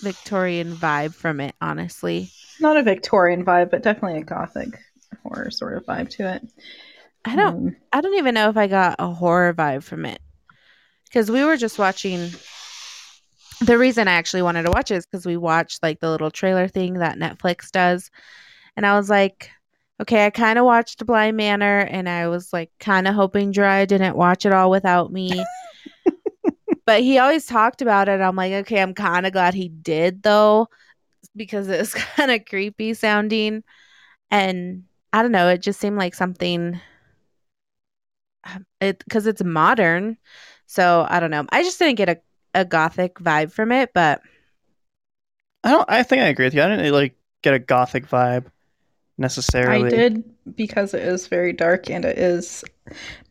Victorian 0.00 0.74
vibe 0.76 1.14
from 1.14 1.40
it. 1.40 1.54
Honestly, 1.60 2.30
Not 2.60 2.76
a 2.76 2.82
Victorian 2.82 3.44
vibe, 3.44 3.70
but 3.70 3.82
definitely 3.82 4.20
a 4.20 4.24
gothic 4.24 4.68
horror 5.22 5.50
sort 5.50 5.76
of 5.76 5.84
vibe 5.84 6.10
to 6.10 6.34
it. 6.34 6.42
I 7.24 7.36
don't. 7.36 7.68
Um, 7.68 7.76
I 7.92 8.00
don't 8.00 8.18
even 8.18 8.34
know 8.34 8.48
if 8.48 8.56
I 8.56 8.66
got 8.66 8.96
a 8.98 9.08
horror 9.08 9.54
vibe 9.54 9.84
from 9.84 10.04
it 10.06 10.20
because 11.04 11.30
we 11.30 11.44
were 11.44 11.56
just 11.56 11.78
watching. 11.78 12.30
The 13.60 13.78
reason 13.78 14.08
I 14.08 14.12
actually 14.12 14.42
wanted 14.42 14.64
to 14.64 14.70
watch 14.70 14.90
it 14.90 14.96
is 14.96 15.06
because 15.06 15.26
we 15.26 15.36
watched 15.36 15.82
like 15.82 16.00
the 16.00 16.10
little 16.10 16.30
trailer 16.30 16.68
thing 16.68 16.94
that 16.94 17.18
Netflix 17.18 17.70
does, 17.70 18.10
and 18.76 18.86
I 18.86 18.96
was 18.96 19.08
like, 19.08 19.50
okay, 20.00 20.26
I 20.26 20.30
kind 20.30 20.58
of 20.58 20.64
watched 20.64 21.04
Bly 21.06 21.32
Manor, 21.32 21.80
and 21.80 22.08
I 22.08 22.28
was 22.28 22.52
like 22.52 22.70
kind 22.80 23.06
of 23.06 23.14
hoping 23.14 23.52
Dry 23.52 23.84
didn't 23.84 24.16
watch 24.16 24.46
it 24.46 24.52
all 24.52 24.70
without 24.70 25.12
me. 25.12 25.44
but 26.86 27.02
he 27.02 27.18
always 27.18 27.46
talked 27.46 27.82
about 27.82 28.08
it. 28.08 28.20
I'm 28.20 28.36
like, 28.36 28.52
okay, 28.52 28.80
I'm 28.80 28.94
kind 28.94 29.26
of 29.26 29.32
glad 29.32 29.54
he 29.54 29.68
did 29.68 30.22
though, 30.22 30.68
because 31.36 31.68
it 31.68 31.78
was 31.78 31.94
kind 32.16 32.30
of 32.30 32.44
creepy 32.46 32.94
sounding, 32.94 33.62
and 34.30 34.84
I 35.12 35.22
don't 35.22 35.32
know, 35.32 35.48
it 35.48 35.62
just 35.62 35.80
seemed 35.80 35.98
like 35.98 36.14
something 36.14 36.80
um, 38.44 38.66
it 38.80 38.98
because 39.04 39.26
it's 39.26 39.42
modern 39.44 40.16
so 40.66 41.06
i 41.08 41.20
don't 41.20 41.30
know 41.30 41.44
i 41.50 41.62
just 41.62 41.78
didn't 41.78 41.96
get 41.96 42.08
a, 42.08 42.18
a 42.54 42.64
gothic 42.64 43.14
vibe 43.16 43.52
from 43.52 43.72
it 43.72 43.92
but 43.92 44.20
I 45.64 45.70
don't. 45.70 45.88
I 45.88 46.02
think 46.02 46.22
I 46.22 46.26
agree 46.26 46.46
with 46.46 46.54
you. 46.54 46.62
I 46.62 46.68
didn't 46.68 46.92
like 46.92 47.16
get 47.42 47.54
a 47.54 47.58
gothic 47.58 48.06
vibe 48.06 48.46
necessarily. 49.18 49.86
I 49.86 49.90
did 49.90 50.24
because 50.56 50.94
it 50.94 51.02
is 51.02 51.28
very 51.28 51.52
dark 51.52 51.90
and 51.90 52.04
it 52.04 52.18
is 52.18 52.64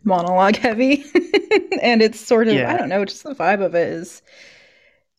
monologue 0.03 0.55
heavy. 0.57 1.03
and 1.81 2.01
it's 2.01 2.19
sort 2.19 2.47
of, 2.47 2.55
Yeah. 2.55 2.73
I 2.73 2.77
don't 2.77 2.89
know, 2.89 3.05
just 3.05 3.23
the 3.23 3.35
vibe 3.35 3.63
of 3.63 3.75
it 3.75 3.87
is 3.89 4.21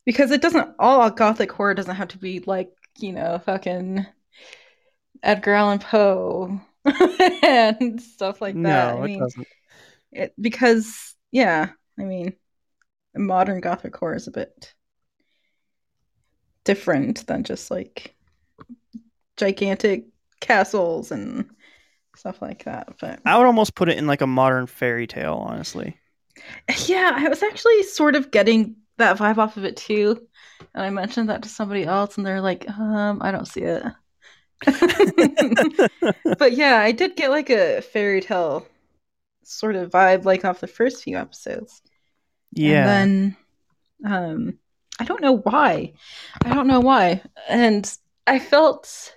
because 0.04 0.30
it 0.30 0.42
doesn't, 0.42 0.74
all 0.78 1.10
gothic 1.10 1.52
horror 1.52 1.74
doesn't 1.74 1.96
have 1.96 2.08
to 2.08 2.18
be 2.18 2.40
like, 2.40 2.72
you 2.98 3.12
know, 3.12 3.38
fucking 3.38 4.06
Edgar 5.22 5.54
Allan 5.54 5.78
Poe 5.78 6.60
and 7.42 8.00
stuff 8.00 8.40
like 8.40 8.60
that. 8.62 8.96
no, 8.96 8.98
I 8.98 9.04
it 9.04 9.06
mean, 9.06 9.18
doesn't. 9.18 9.46
it, 10.12 10.34
because, 10.40 11.16
yeah, 11.32 11.70
I 11.98 12.02
mean, 12.04 12.34
modern 13.14 13.60
gothic 13.60 13.96
horror 13.96 14.14
is 14.14 14.26
a 14.26 14.32
bit 14.32 14.74
different 16.64 17.26
than 17.26 17.44
just 17.44 17.70
like 17.70 18.14
gigantic 19.36 20.06
castles 20.40 21.10
and 21.10 21.48
stuff 22.16 22.42
like 22.42 22.64
that. 22.64 22.94
But 23.00 23.20
I 23.24 23.36
would 23.36 23.46
almost 23.46 23.74
put 23.74 23.88
it 23.88 23.98
in 23.98 24.06
like 24.06 24.20
a 24.20 24.26
modern 24.26 24.66
fairy 24.66 25.06
tale, 25.06 25.44
honestly. 25.46 25.96
yeah, 26.86 27.12
I 27.14 27.28
was 27.28 27.42
actually 27.42 27.82
sort 27.84 28.16
of 28.16 28.30
getting 28.30 28.76
that 28.98 29.16
vibe 29.18 29.38
off 29.38 29.56
of 29.56 29.64
it 29.64 29.76
too. 29.76 30.26
And 30.74 30.84
I 30.84 30.90
mentioned 30.90 31.28
that 31.28 31.42
to 31.42 31.48
somebody 31.48 31.84
else, 31.84 32.16
and 32.16 32.26
they're 32.26 32.40
like, 32.40 32.68
um, 32.68 33.18
I 33.20 33.30
don't 33.30 33.48
see 33.48 33.62
it. 33.62 33.82
but 36.38 36.52
yeah, 36.52 36.78
I 36.78 36.92
did 36.92 37.16
get 37.16 37.30
like 37.30 37.50
a 37.50 37.80
fairy 37.80 38.20
tale 38.20 38.66
sort 39.42 39.74
of 39.74 39.90
vibe, 39.90 40.24
like 40.24 40.44
off 40.44 40.60
the 40.60 40.66
first 40.68 41.02
few 41.02 41.18
episodes. 41.18 41.82
Yeah. 42.52 42.88
And 43.02 43.36
then 44.04 44.12
um 44.12 44.58
I 44.98 45.04
don't 45.04 45.22
know 45.22 45.38
why. 45.38 45.94
I 46.44 46.54
don't 46.54 46.66
know 46.66 46.80
why. 46.80 47.22
And 47.48 47.90
I 48.26 48.38
felt 48.38 49.14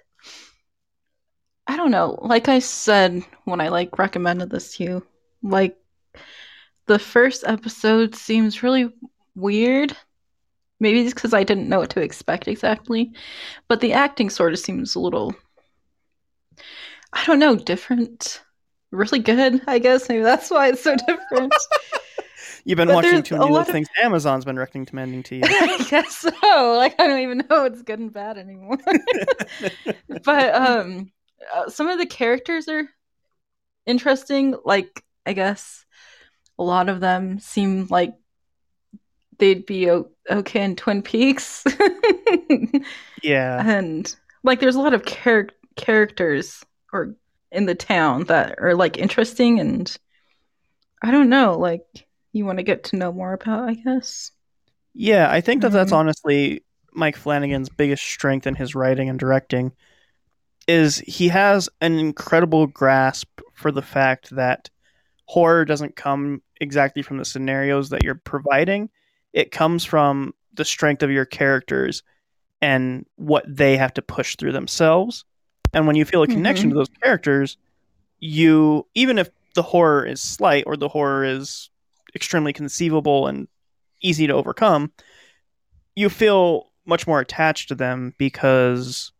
I 1.67 1.77
don't 1.77 1.91
know, 1.91 2.19
like 2.21 2.47
I 2.47 2.59
said 2.59 3.23
when 3.45 3.59
I 3.59 3.69
like 3.69 3.97
recommended 3.97 4.49
this 4.49 4.75
to 4.77 4.83
you, 4.83 5.07
like 5.41 5.77
the 6.85 6.99
first 6.99 7.43
episode 7.47 8.15
seems 8.15 8.63
really 8.63 8.91
weird. 9.35 9.95
Maybe 10.79 11.01
it's 11.01 11.13
because 11.13 11.33
I 11.33 11.43
didn't 11.43 11.69
know 11.69 11.79
what 11.79 11.89
to 11.91 12.01
expect 12.01 12.47
exactly. 12.47 13.13
But 13.67 13.81
the 13.81 13.93
acting 13.93 14.29
sort 14.29 14.53
of 14.53 14.59
seems 14.59 14.95
a 14.95 14.99
little 14.99 15.35
I 17.13 17.25
don't 17.25 17.39
know, 17.39 17.55
different. 17.55 18.41
Really 18.91 19.19
good, 19.19 19.61
I 19.67 19.79
guess. 19.79 20.09
Maybe 20.09 20.21
that's 20.21 20.51
why 20.51 20.69
it's 20.69 20.83
so 20.83 20.95
different. 21.07 21.53
You've 22.65 22.77
been 22.77 22.87
but 22.87 22.95
watching 22.95 23.21
too 23.23 23.37
many 23.37 23.55
of- 23.55 23.67
things 23.67 23.87
Amazon's 24.01 24.43
been 24.43 24.57
recommending 24.57 25.21
to 25.23 25.35
you. 25.37 25.41
I 25.45 25.85
guess 25.89 26.17
so. 26.17 26.31
Like 26.77 26.99
I 26.99 27.07
don't 27.07 27.19
even 27.21 27.37
know 27.49 27.61
what's 27.63 27.83
good 27.83 27.99
and 27.99 28.11
bad 28.11 28.37
anymore. 28.37 28.77
but 30.23 30.55
um, 30.55 31.11
uh, 31.53 31.69
some 31.69 31.87
of 31.87 31.99
the 31.99 32.05
characters 32.07 32.67
are 32.67 32.89
interesting. 33.85 34.55
Like 34.65 35.03
I 35.27 35.33
guess 35.33 35.85
a 36.57 36.63
lot 36.63 36.89
of 36.89 36.99
them 37.01 37.39
seem 37.39 37.85
like 37.89 38.15
they'd 39.37 39.65
be 39.65 39.91
o- 39.91 40.09
okay 40.29 40.63
in 40.63 40.75
Twin 40.75 41.01
Peaks. 41.01 41.63
Yeah. 43.21 43.61
and 43.65 44.15
like 44.43 44.59
there's 44.59 44.75
a 44.75 44.79
lot 44.79 44.93
of 44.93 45.03
char- 45.05 45.49
characters 45.75 46.63
or 46.93 47.15
in 47.51 47.65
the 47.65 47.73
town 47.75 48.25
that 48.25 48.59
are 48.59 48.75
like 48.75 48.97
interesting 48.97 49.59
and 49.59 49.95
I 51.03 51.09
don't 51.11 51.29
know, 51.29 51.57
like 51.57 51.83
you 52.35 52.45
want 52.45 52.59
to 52.59 52.63
get 52.63 52.83
to 52.85 52.97
know 52.97 53.11
more 53.11 53.33
about, 53.33 53.69
I 53.69 53.73
guess. 53.75 54.31
Yeah, 54.93 55.29
I 55.31 55.41
think 55.41 55.61
that 55.61 55.71
that's 55.71 55.91
Mhm. 55.91 55.95
honestly 55.97 56.63
Mike 56.93 57.15
Flanagan's 57.15 57.69
biggest 57.69 58.03
strength 58.03 58.45
in 58.47 58.55
his 58.55 58.75
writing 58.75 59.09
and 59.09 59.19
directing 59.19 59.71
is 60.67 60.97
he 60.99 61.27
has 61.29 61.69
an 61.81 61.97
incredible 61.99 62.67
grasp 62.67 63.39
for 63.53 63.71
the 63.71 63.81
fact 63.81 64.29
that 64.35 64.69
horror 65.25 65.65
doesn't 65.65 65.95
come 65.95 66.41
exactly 66.61 67.01
from 67.01 67.17
the 67.17 67.25
scenarios 67.25 67.89
that 67.89 68.03
you're 68.03 68.15
providing. 68.15 68.89
It 69.33 69.51
comes 69.51 69.83
from 69.85 70.33
the 70.53 70.65
strength 70.65 71.03
of 71.03 71.11
your 71.11 71.25
characters 71.25 72.03
and 72.61 73.05
what 73.15 73.43
they 73.47 73.77
have 73.77 73.93
to 73.95 74.01
push 74.01 74.35
through 74.37 74.53
themselves. 74.53 75.25
And 75.73 75.87
when 75.87 75.95
you 75.97 76.05
feel 76.05 76.23
a 76.23 76.27
connection 76.27 76.69
Mhm. 76.69 76.71
to 76.73 76.75
those 76.75 76.89
characters, 77.03 77.57
you 78.19 78.87
even 78.95 79.17
if 79.19 79.29
the 79.55 79.61
horror 79.61 80.05
is 80.05 80.21
slight 80.21 80.63
or 80.65 80.77
the 80.77 80.87
horror 80.87 81.25
is 81.25 81.69
extremely 82.15 82.53
conceivable 82.53 83.27
and 83.27 83.47
easy 84.01 84.27
to 84.27 84.33
overcome, 84.33 84.91
you 85.95 86.09
feel 86.09 86.71
much 86.85 87.07
more 87.07 87.19
attached 87.19 87.67
to 87.69 87.75
them 87.75 88.13
because 88.17 89.11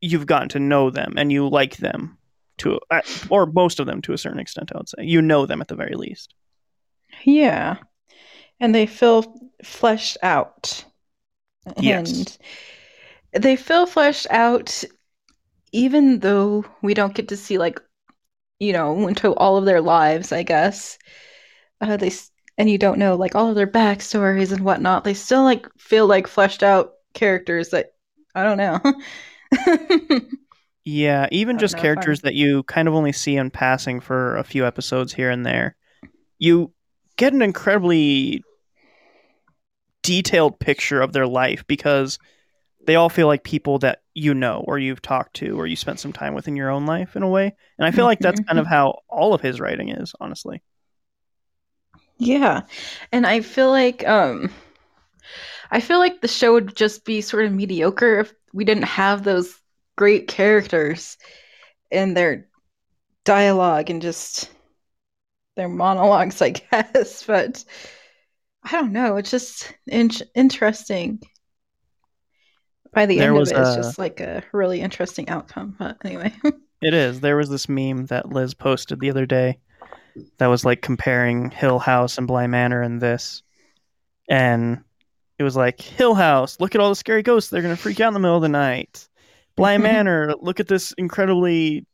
you've 0.00 0.26
gotten 0.26 0.48
to 0.50 0.58
know 0.58 0.90
them 0.90 1.14
and 1.16 1.32
you 1.32 1.48
like 1.48 1.78
them 1.78 2.16
to 2.58 2.78
uh, 2.90 3.00
or 3.30 3.46
most 3.46 3.80
of 3.80 3.86
them 3.86 4.02
to 4.02 4.12
a 4.12 4.18
certain 4.18 4.40
extent 4.40 4.70
I 4.74 4.78
would 4.78 4.88
say. 4.88 5.04
You 5.04 5.22
know 5.22 5.46
them 5.46 5.60
at 5.60 5.68
the 5.68 5.76
very 5.76 5.94
least. 5.94 6.34
Yeah. 7.24 7.76
And 8.60 8.74
they 8.74 8.86
feel 8.86 9.50
fleshed 9.64 10.18
out. 10.22 10.84
Yes. 11.78 12.38
And 13.32 13.42
they 13.42 13.56
feel 13.56 13.86
fleshed 13.86 14.26
out 14.30 14.84
even 15.72 16.20
though 16.20 16.64
we 16.82 16.94
don't 16.94 17.14
get 17.14 17.28
to 17.28 17.36
see 17.36 17.58
like 17.58 17.80
you 18.58 18.72
know 18.72 19.06
into 19.06 19.34
all 19.34 19.56
of 19.56 19.64
their 19.64 19.80
lives 19.80 20.32
i 20.32 20.42
guess 20.42 20.98
uh, 21.80 21.96
they 21.96 22.10
and 22.56 22.68
you 22.70 22.78
don't 22.78 22.98
know 22.98 23.14
like 23.16 23.34
all 23.34 23.48
of 23.48 23.54
their 23.54 23.66
backstories 23.66 24.52
and 24.52 24.64
whatnot 24.64 25.04
they 25.04 25.14
still 25.14 25.42
like 25.42 25.66
feel 25.78 26.06
like 26.06 26.26
fleshed 26.26 26.62
out 26.62 26.94
characters 27.14 27.70
that 27.70 27.92
i 28.34 28.42
don't 28.42 28.58
know 28.58 30.20
Yeah, 30.88 31.28
even 31.30 31.58
just 31.58 31.76
characters 31.76 32.22
that 32.22 32.34
you 32.34 32.62
kind 32.62 32.88
of 32.88 32.94
only 32.94 33.12
see 33.12 33.36
in 33.36 33.50
passing 33.50 34.00
for 34.00 34.38
a 34.38 34.42
few 34.42 34.64
episodes 34.64 35.12
here 35.12 35.28
and 35.28 35.44
there. 35.44 35.76
You 36.38 36.72
get 37.16 37.34
an 37.34 37.42
incredibly 37.42 38.42
detailed 40.02 40.58
picture 40.58 41.02
of 41.02 41.12
their 41.12 41.26
life 41.26 41.66
because 41.66 42.18
they 42.86 42.94
all 42.94 43.10
feel 43.10 43.26
like 43.26 43.44
people 43.44 43.80
that 43.80 43.98
you 44.14 44.32
know 44.32 44.64
or 44.66 44.78
you've 44.78 45.02
talked 45.02 45.34
to 45.36 45.60
or 45.60 45.66
you 45.66 45.76
spent 45.76 46.00
some 46.00 46.14
time 46.14 46.32
with 46.32 46.48
in 46.48 46.56
your 46.56 46.70
own 46.70 46.86
life 46.86 47.16
in 47.16 47.22
a 47.22 47.28
way. 47.28 47.54
And 47.76 47.86
I 47.86 47.90
feel 47.90 48.06
like 48.06 48.20
that's 48.20 48.40
kind 48.40 48.58
of 48.58 48.66
how 48.66 49.00
all 49.10 49.34
of 49.34 49.42
his 49.42 49.60
writing 49.60 49.90
is, 49.90 50.14
honestly. 50.18 50.62
Yeah. 52.18 52.62
And 53.12 53.26
I 53.26 53.40
feel 53.40 53.70
like 53.70 54.06
um 54.06 54.50
I 55.70 55.80
feel 55.80 55.98
like 55.98 56.20
the 56.20 56.28
show 56.28 56.54
would 56.54 56.74
just 56.76 57.04
be 57.04 57.20
sort 57.20 57.44
of 57.44 57.52
mediocre 57.52 58.20
if 58.20 58.34
we 58.52 58.64
didn't 58.64 58.84
have 58.84 59.24
those 59.24 59.58
great 59.96 60.28
characters 60.28 61.16
and 61.92 62.16
their 62.16 62.48
dialogue 63.24 63.90
and 63.90 64.02
just 64.02 64.50
their 65.56 65.68
monologues, 65.68 66.40
I 66.42 66.50
guess. 66.50 67.24
But 67.24 67.64
I 68.62 68.70
don't 68.70 68.92
know, 68.92 69.16
it's 69.16 69.32
just 69.32 69.74
in- 69.88 70.10
interesting. 70.34 71.20
By 72.92 73.06
the 73.06 73.18
There 73.18 73.22
end 73.22 73.36
of 73.38 73.46
it, 73.46 73.56
it's 73.58 73.74
just 73.74 73.98
like 73.98 74.20
a 74.20 74.42
really 74.52 74.80
interesting 74.80 75.28
outcome. 75.28 75.76
But 75.78 75.98
anyway. 76.04 76.34
It 76.80 76.92
is. 76.92 77.20
There 77.20 77.36
was 77.36 77.50
this 77.50 77.68
meme 77.68 78.06
that 78.06 78.30
Liz 78.30 78.52
posted 78.54 78.98
the 78.98 79.10
other 79.10 79.26
day 79.26 79.60
that 80.38 80.46
was 80.46 80.64
like 80.64 80.82
comparing 80.82 81.50
Hill 81.50 81.78
House 81.78 82.18
and 82.18 82.26
Bly 82.26 82.46
Manor 82.46 82.82
and 82.82 83.00
this. 83.00 83.42
And 84.28 84.82
it 85.38 85.42
was 85.44 85.56
like, 85.56 85.80
Hill 85.80 86.14
House, 86.14 86.58
look 86.60 86.74
at 86.74 86.80
all 86.80 86.88
the 86.90 86.96
scary 86.96 87.22
ghosts. 87.22 87.50
They're 87.50 87.62
going 87.62 87.74
to 87.74 87.80
freak 87.80 88.00
out 88.00 88.08
in 88.08 88.14
the 88.14 88.20
middle 88.20 88.36
of 88.36 88.42
the 88.42 88.48
night. 88.48 89.08
Bly 89.56 89.78
Manor, 89.78 90.34
look 90.40 90.60
at 90.60 90.68
this 90.68 90.92
incredibly 90.92 91.86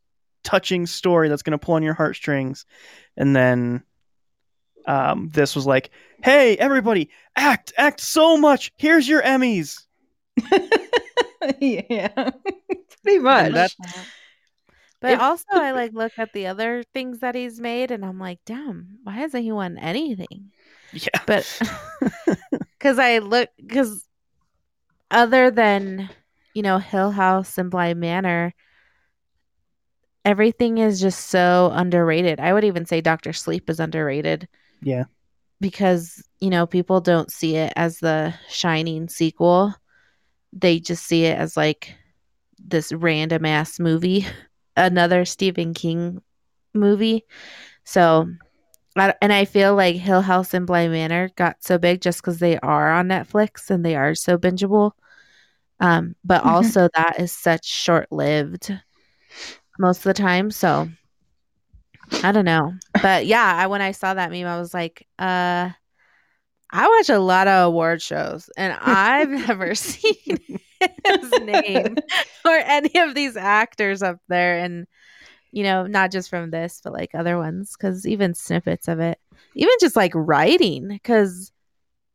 touching 0.43 0.87
story 0.87 1.29
that's 1.29 1.43
going 1.43 1.59
to 1.59 1.65
pull 1.65 1.75
on 1.75 1.83
your 1.83 1.95
heartstrings. 1.95 2.67
And 3.17 3.35
then 3.35 3.83
um, 4.87 5.31
this 5.33 5.55
was 5.55 5.67
like, 5.67 5.91
hey, 6.23 6.57
everybody, 6.57 7.11
act, 7.37 7.73
act 7.77 8.01
so 8.01 8.37
much. 8.37 8.73
Here's 8.77 9.09
your 9.09 9.23
Emmys. 9.23 9.85
yeah. 11.61 12.09
Pretty 13.03 13.19
much. 13.19 13.53
that- 13.53 13.75
But 15.05 15.13
If- 15.13 15.21
also, 15.21 15.45
I 15.53 15.73
like 15.73 15.93
look 15.93 16.13
at 16.17 16.33
the 16.33 16.47
other 16.47 16.83
things 16.95 17.19
that 17.19 17.35
he's 17.35 17.61
made, 17.61 17.91
and 17.91 18.03
I'm 18.07 18.19
like, 18.19 18.39
damn, 18.47 19.01
why 19.03 19.13
hasn't 19.13 19.45
he 19.45 19.53
won 19.53 19.77
anything? 19.77 20.51
Yeah. 20.95 21.21
But 21.27 21.61
because 22.79 22.99
I 22.99 23.19
look, 23.19 23.51
because 23.59 24.09
other 25.11 25.51
than 25.51 26.09
you 26.55 26.63
know 26.63 26.79
Hill 26.79 27.11
House 27.11 27.59
and 27.59 27.71
Bly 27.71 27.93
Manor, 27.93 28.55
everything 30.25 30.79
is 30.79 31.03
just 31.03 31.27
so 31.27 31.71
underrated. 31.75 32.41
I 32.41 32.55
would 32.55 32.65
even 32.65 32.87
say 32.87 33.03
Doctor 33.03 33.35
Sleep 33.35 33.69
is 33.69 33.81
underrated 33.81 34.49
Yeah. 34.81 35.05
because 35.61 36.23
you 36.41 36.49
know 36.49 36.67
people 36.67 37.03
don't 37.03 37.31
see 37.31 37.57
it 37.57 37.75
as 37.77 37.99
the 37.99 38.33
Shining 38.49 39.09
sequel; 39.11 39.75
they 40.55 40.81
just 40.81 41.05
see 41.05 41.27
it 41.27 41.37
as 41.39 41.59
like 41.59 41.95
this 42.59 42.91
random 42.91 43.45
ass 43.45 43.79
movie, 43.79 44.27
another 44.77 45.25
Stephen 45.25 45.75
King 45.75 46.23
movie. 46.73 47.25
So, 47.85 48.29
I- 48.97 49.15
and 49.21 49.33
I 49.33 49.45
feel 49.45 49.75
like 49.75 49.97
Hill 49.97 50.23
House 50.23 50.55
and 50.55 50.67
Bly 50.67 50.89
Manor 50.89 51.31
got 51.37 51.63
so 51.63 51.79
big 51.79 52.01
just 52.01 52.21
because 52.21 52.39
they 52.39 52.59
are 52.59 52.93
on 52.93 53.09
Netflix 53.09 53.71
and 53.71 53.85
they 53.85 53.97
are 53.97 54.15
so 54.15 54.39
bingeable. 54.39 54.93
Um, 55.81 56.15
but 56.25 56.43
Mhm. 56.43 56.49
also 56.51 56.89
that 56.95 57.19
is 57.19 57.33
such 57.33 57.67
short 57.67 58.11
lived 58.13 58.73
most 59.79 59.99
of 59.99 60.05
the 60.05 60.15
time. 60.15 60.51
So 60.51 60.89
I 62.23 62.33
don't 62.33 62.45
know. 62.45 62.73
But 63.03 63.27
yeah, 63.27 63.55
I 63.57 63.67
when 63.67 63.83
I 63.83 63.93
saw 63.93 64.15
that 64.15 64.31
meme, 64.31 64.47
I 64.47 64.59
was 64.59 64.73
like, 64.73 65.07
uh 65.19 65.71
I 66.71 66.89
watch 66.89 67.09
a 67.09 67.19
lot 67.21 67.47
of 67.47 67.69
award 67.69 68.03
shows 68.03 68.51
and 68.57 68.77
I've 68.81 69.29
never 69.29 69.75
seen 69.77 70.39
his 71.07 71.31
name 71.41 71.97
or 72.45 72.53
any 72.57 72.99
of 73.01 73.15
these 73.15 73.37
actors 73.37 74.03
up 74.03 74.19
there. 74.29 74.59
And 74.59 74.87
you 75.53 75.63
know 75.63 75.87
not 75.87 76.11
just 76.11 76.29
from 76.31 76.51
this 76.51 76.81
but 76.83 76.93
like 76.93 77.15
other 77.15 77.39
ones 77.39 77.77
because 77.79 78.09
even 78.09 78.35
snippets 78.35 78.89
of 78.89 78.99
it 78.99 79.21
even 79.55 79.73
just 79.81 79.95
like 79.95 80.11
writing 80.13 80.89
because 80.89 81.53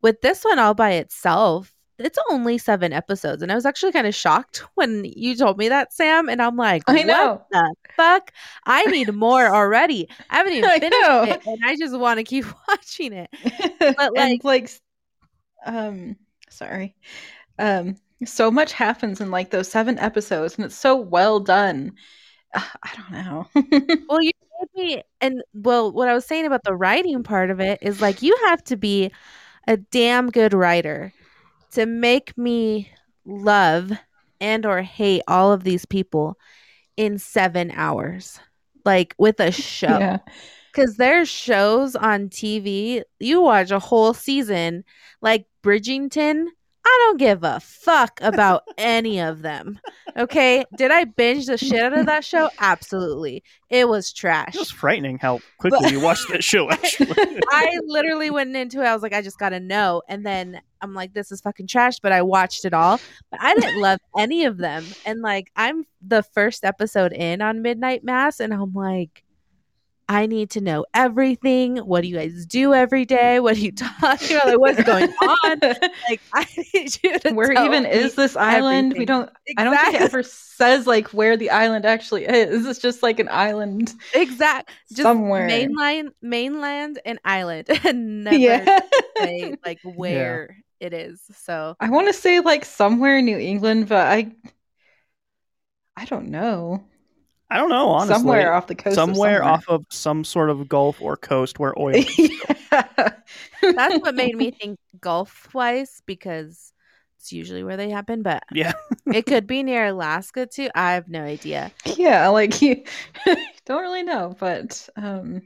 with 0.02 0.20
this 0.20 0.44
one 0.44 0.60
all 0.60 0.74
by 0.74 0.92
itself 0.92 1.74
it's 2.00 2.18
only 2.30 2.58
seven 2.58 2.94
episodes. 2.94 3.42
And 3.42 3.52
i 3.52 3.56
was 3.56 3.66
actually 3.66 3.92
kind 3.94 4.08
of 4.08 4.16
shocked 4.16 4.64
when 4.76 5.04
you 5.06 5.36
told 5.36 5.58
me 5.58 5.70
that 5.70 5.94
sam. 5.94 6.28
And 6.30 6.42
i'm 6.42 6.58
like 6.58 6.84
I 6.88 6.94
what 6.96 7.06
know. 7.08 7.42
the 7.52 7.76
fuck? 7.96 8.32
I 8.66 8.84
need 8.86 9.14
more 9.14 9.48
already. 9.48 10.08
I 10.30 10.38
haven't 10.38 10.54
even 10.54 10.70
I 10.70 10.80
finished 10.80 11.02
know. 11.02 11.24
it 11.24 11.46
and 11.46 11.60
i 11.66 11.76
just 11.78 11.98
want 11.98 12.18
to 12.18 12.24
keep 12.26 12.46
watching 12.68 13.14
it. 13.14 13.30
But 13.80 13.98
like- 13.98 14.12
like 14.16 14.44
like 14.44 14.70
um 15.66 16.16
sorry. 16.50 16.96
Um 17.58 17.96
so 18.26 18.52
much 18.52 18.74
happens 18.74 19.22
in 19.22 19.32
like 19.32 19.52
those 19.52 19.70
seven 19.70 19.98
episodes 20.00 20.56
and 20.58 20.66
it's 20.66 20.76
so 20.76 20.96
well 20.96 21.40
done 21.40 21.94
Uh, 22.54 22.64
i 22.84 22.94
don't 22.96 23.12
know 23.12 23.48
Well, 24.08 24.22
you 24.22 24.32
made 24.76 24.84
me, 24.98 25.04
and 25.22 25.44
well, 25.54 25.92
what 25.92 26.10
I 26.10 26.14
was 26.14 26.26
saying 26.26 26.46
about 26.46 26.64
the 26.64 26.76
writing 26.76 27.24
part 27.24 27.52
of 27.52 27.60
it 27.60 27.80
is 27.82 28.02
like 28.02 28.22
you 28.22 28.36
have 28.48 28.64
to 28.66 28.78
be 28.78 29.12
a 29.68 29.78
damn 29.78 30.30
good 30.32 30.54
writer 30.54 31.14
to 31.72 31.86
make 31.86 32.38
me 32.38 32.92
love 33.26 33.92
and 34.42 34.66
or 34.66 34.82
hate 34.82 35.24
all 35.28 35.54
of 35.54 35.64
these 35.64 35.86
people 35.86 36.38
in 36.98 37.20
seven 37.20 37.72
hours, 37.72 38.40
like 38.86 39.16
with 39.20 39.40
a 39.40 39.52
show. 39.52 40.00
yeah 40.00 40.20
Because 40.74 40.98
there's 40.98 41.30
shows 41.30 41.96
on 41.96 42.30
TV, 42.30 43.04
you 43.20 43.42
watch 43.42 43.72
a 43.72 43.80
whole 43.80 44.14
season, 44.14 44.84
like 45.22 45.48
Bridgerton. 45.64 46.48
I 46.90 47.06
don't 47.06 47.20
give 47.20 47.44
a 47.44 47.60
fuck 47.60 48.20
about 48.24 48.64
any 48.78 49.20
of 49.20 49.44
them. 49.44 49.80
Okay. 50.18 50.66
Did 50.76 50.90
I 50.90 51.04
binge 51.06 51.46
the 51.46 51.58
shit 51.58 51.80
out 51.80 51.96
of 51.96 52.08
that 52.08 52.26
show? 52.26 52.50
Absolutely. 52.60 53.44
It 53.70 53.88
was 53.88 54.12
trash. 54.12 54.56
It 54.56 54.60
was 54.60 54.72
frightening 54.72 55.20
how 55.20 55.40
quickly 55.60 55.92
you 55.92 56.00
watched 56.00 56.28
that 56.30 56.44
show, 56.44 56.70
actually. 56.72 57.40
I 57.52 57.80
literally 57.86 58.32
went 58.32 58.56
into 58.56 58.82
it. 58.82 58.88
I 58.88 58.94
was 58.94 59.04
like, 59.04 59.14
I 59.14 59.22
just 59.22 59.38
gotta 59.38 59.60
know. 59.60 60.02
And 60.10 60.26
then 60.26 60.60
I'm 60.82 60.96
like, 60.96 61.14
this 61.14 61.32
is 61.32 61.42
fucking 61.42 61.68
trash. 61.68 62.00
But 62.00 62.12
I 62.12 62.24
watched 62.24 62.66
it 62.66 62.74
all. 62.74 63.00
But 63.30 63.40
I 63.44 63.54
didn't 63.54 63.80
love 63.80 64.00
any 64.18 64.46
of 64.46 64.58
them. 64.58 64.84
And 65.06 65.22
like, 65.22 65.52
I'm 65.56 65.86
the 66.02 66.24
first 66.24 66.66
episode 66.66 67.14
in 67.14 67.44
on 67.44 67.62
Midnight 67.62 68.04
Mass, 68.04 68.40
and 68.40 68.52
I'm 68.52 68.74
like, 68.74 69.24
I 70.10 70.26
need 70.26 70.50
to 70.52 70.62
know 70.62 70.88
everything. 70.96 71.78
What 71.78 72.02
do 72.02 72.08
you 72.08 72.18
guys 72.18 72.48
do 72.48 72.74
every 72.74 73.06
day? 73.06 73.40
What 73.40 73.56
are 73.56 73.60
you 73.60 73.72
talking 74.02 74.36
about? 74.36 74.48
Like, 74.48 74.60
what's 74.60 74.84
going 74.84 75.10
on? 75.22 75.62
Like, 76.10 76.22
I 76.34 76.48
need 76.74 76.98
you 77.04 77.20
to 77.20 77.34
where 77.34 77.52
even 77.52 77.86
is 77.86 78.16
this 78.16 78.36
island? 78.36 78.96
We 78.98 79.06
don't. 79.06 79.30
I 79.58 79.64
don't 79.64 79.78
think 79.78 79.96
it 79.96 80.02
ever 80.02 80.24
says 80.24 80.88
like 80.88 81.10
where 81.10 81.38
the 81.38 81.52
island 81.52 81.86
actually 81.86 82.26
is. 82.26 82.66
It's 82.66 82.80
just 82.80 83.04
like 83.04 83.20
an 83.20 83.30
island 83.30 83.94
exact 84.16 84.72
just 84.90 85.04
somewhere. 85.04 85.46
mainland, 85.46 86.12
mainland, 86.22 87.00
and 87.06 87.20
island, 87.24 87.68
and 87.84 88.24
never 88.24 88.38
yeah. 88.38 88.80
say 89.18 89.56
like 89.64 89.80
where 89.84 90.58
it 90.80 90.94
is. 90.94 91.22
So 91.36 91.76
I 91.80 91.90
want 91.92 92.08
to 92.08 92.14
say 92.14 92.40
like 92.40 92.66
somewhere 92.66 93.20
in 93.20 93.26
New 93.26 93.38
England, 93.38 93.90
but 93.90 94.08
I 94.08 94.32
I 95.96 96.06
don't 96.06 96.30
know. 96.30 96.84
I 97.52 97.58
don't 97.58 97.70
know, 97.70 97.90
honestly. 97.90 98.16
somewhere 98.16 98.54
off 98.54 98.68
the 98.68 98.76
coast. 98.76 98.88
of 98.88 98.94
somewhere 98.94 99.38
somewhere. 99.38 99.44
off 99.44 99.68
of 99.68 99.86
some 99.90 100.24
sort 100.24 100.50
of 100.50 100.70
gulf 100.70 101.02
or 101.02 101.18
coast 101.18 101.58
where 101.58 101.78
oil. 101.80 101.96
yeah. 102.18 103.12
that's 103.62 104.00
what 104.00 104.16
made 104.16 104.36
me 104.36 104.52
think 104.60 104.80
Gulf 105.00 105.54
wise 105.54 106.02
because 106.06 106.74
it's 107.18 107.32
usually 107.32 107.64
where 107.64 107.78
they 107.78 107.90
happen, 107.90 108.22
but 108.22 108.44
yeah. 108.52 108.74
it 109.12 109.26
could 109.26 109.48
be 109.48 109.64
near 109.64 109.88
Alaska 109.88 110.46
too. 110.46 110.70
I 110.76 110.94
have 110.94 111.10
no 111.10 111.24
idea. 111.24 111.72
yeah, 111.86 112.28
like 112.28 112.62
you 112.62 112.84
don't 113.66 113.82
really 113.82 114.04
know, 114.04 114.36
but 114.40 114.88
um 114.96 115.42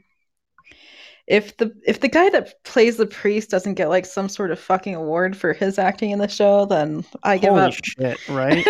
if 1.26 1.56
the 1.56 1.72
if 1.86 2.00
the 2.00 2.08
guy 2.08 2.28
that 2.30 2.62
plays 2.64 2.98
the 2.98 3.06
priest 3.06 3.50
doesn't 3.50 3.74
get 3.74 3.88
like 3.88 4.04
some 4.04 4.28
sort 4.28 4.50
of 4.50 4.60
fucking 4.60 4.94
award 4.94 5.36
for 5.36 5.54
his 5.54 5.78
acting 5.78 6.10
in 6.10 6.18
the 6.18 6.28
show, 6.28 6.66
then 6.66 7.04
I 7.22 7.38
give 7.38 7.50
Holy 7.50 7.62
up. 7.62 7.74
shit, 7.82 8.28
right? 8.28 8.66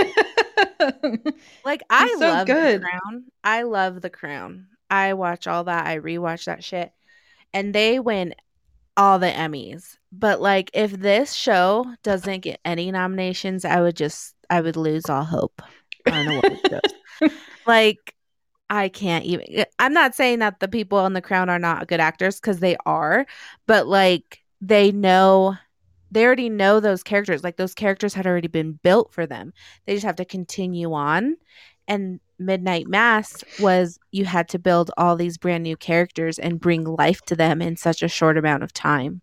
Like 1.65 1.83
I 1.91 2.15
so 2.19 2.27
love 2.27 2.47
good. 2.47 2.81
the 2.81 2.85
Crown. 2.85 3.25
I 3.43 3.63
love 3.63 4.01
the 4.01 4.11
Crown. 4.11 4.67
I 4.91 5.15
watch 5.15 5.47
all 5.47 5.65
that. 5.65 5.87
I 5.87 5.99
rewatch 5.99 6.45
that 6.45 6.63
shit, 6.63 6.93
and 7.53 7.75
they 7.75 7.99
win 7.99 8.35
all 8.97 9.19
the 9.19 9.31
Emmys. 9.31 9.97
But 10.13 10.41
like, 10.41 10.71
if 10.75 10.93
this 10.93 11.33
show 11.33 11.87
doesn't 12.03 12.41
get 12.41 12.61
any 12.65 12.91
nominations, 12.93 13.65
I 13.65 13.81
would 13.81 13.97
just 13.97 14.35
I 14.51 14.61
would 14.61 14.77
lose 14.77 15.09
all 15.09 15.25
hope 15.25 15.63
on 16.11 16.29
award 16.29 16.61
shows. 16.69 17.31
like, 17.67 18.15
I 18.71 18.89
can't 18.89 19.25
even. 19.25 19.47
Eh, 19.49 19.65
I'm 19.79 19.93
not 19.93 20.15
saying 20.15 20.41
that 20.41 20.61
the 20.61 20.69
people 20.69 20.99
on 20.99 21.13
the 21.15 21.23
Crown 21.23 21.49
are 21.49 21.59
not 21.59 21.89
good 21.89 22.01
actors 22.01 22.41
because 22.41 22.61
they 22.61 22.77
are, 22.87 23.27
but 23.67 23.87
like 23.87 24.43
they 24.61 24.93
know. 24.93 25.57
They 26.15 26.25
already 26.25 26.49
know 26.49 26.81
those 26.81 27.03
characters. 27.03 27.43
Like 27.45 27.57
those 27.57 27.75
characters 27.75 28.15
had 28.15 28.27
already 28.27 28.49
been 28.49 28.79
built 28.83 29.13
for 29.13 29.27
them. 29.27 29.53
They 29.85 29.95
just 29.95 30.07
have 30.07 30.17
to 30.17 30.25
continue 30.25 30.93
on. 30.93 31.37
And 31.89 32.21
Midnight 32.39 32.87
Mass 32.89 33.45
was 33.59 33.99
you 34.13 34.25
had 34.25 34.49
to 34.51 34.59
build 34.59 34.91
all 34.97 35.17
these 35.17 35.39
brand 35.39 35.63
new 35.65 35.77
characters 35.77 36.39
and 36.39 36.61
bring 36.61 36.85
life 36.85 37.21
to 37.23 37.37
them 37.37 37.61
in 37.61 37.77
such 37.77 38.03
a 38.03 38.09
short 38.09 38.39
amount 38.39 38.63
of 38.63 38.73
time. 38.73 39.21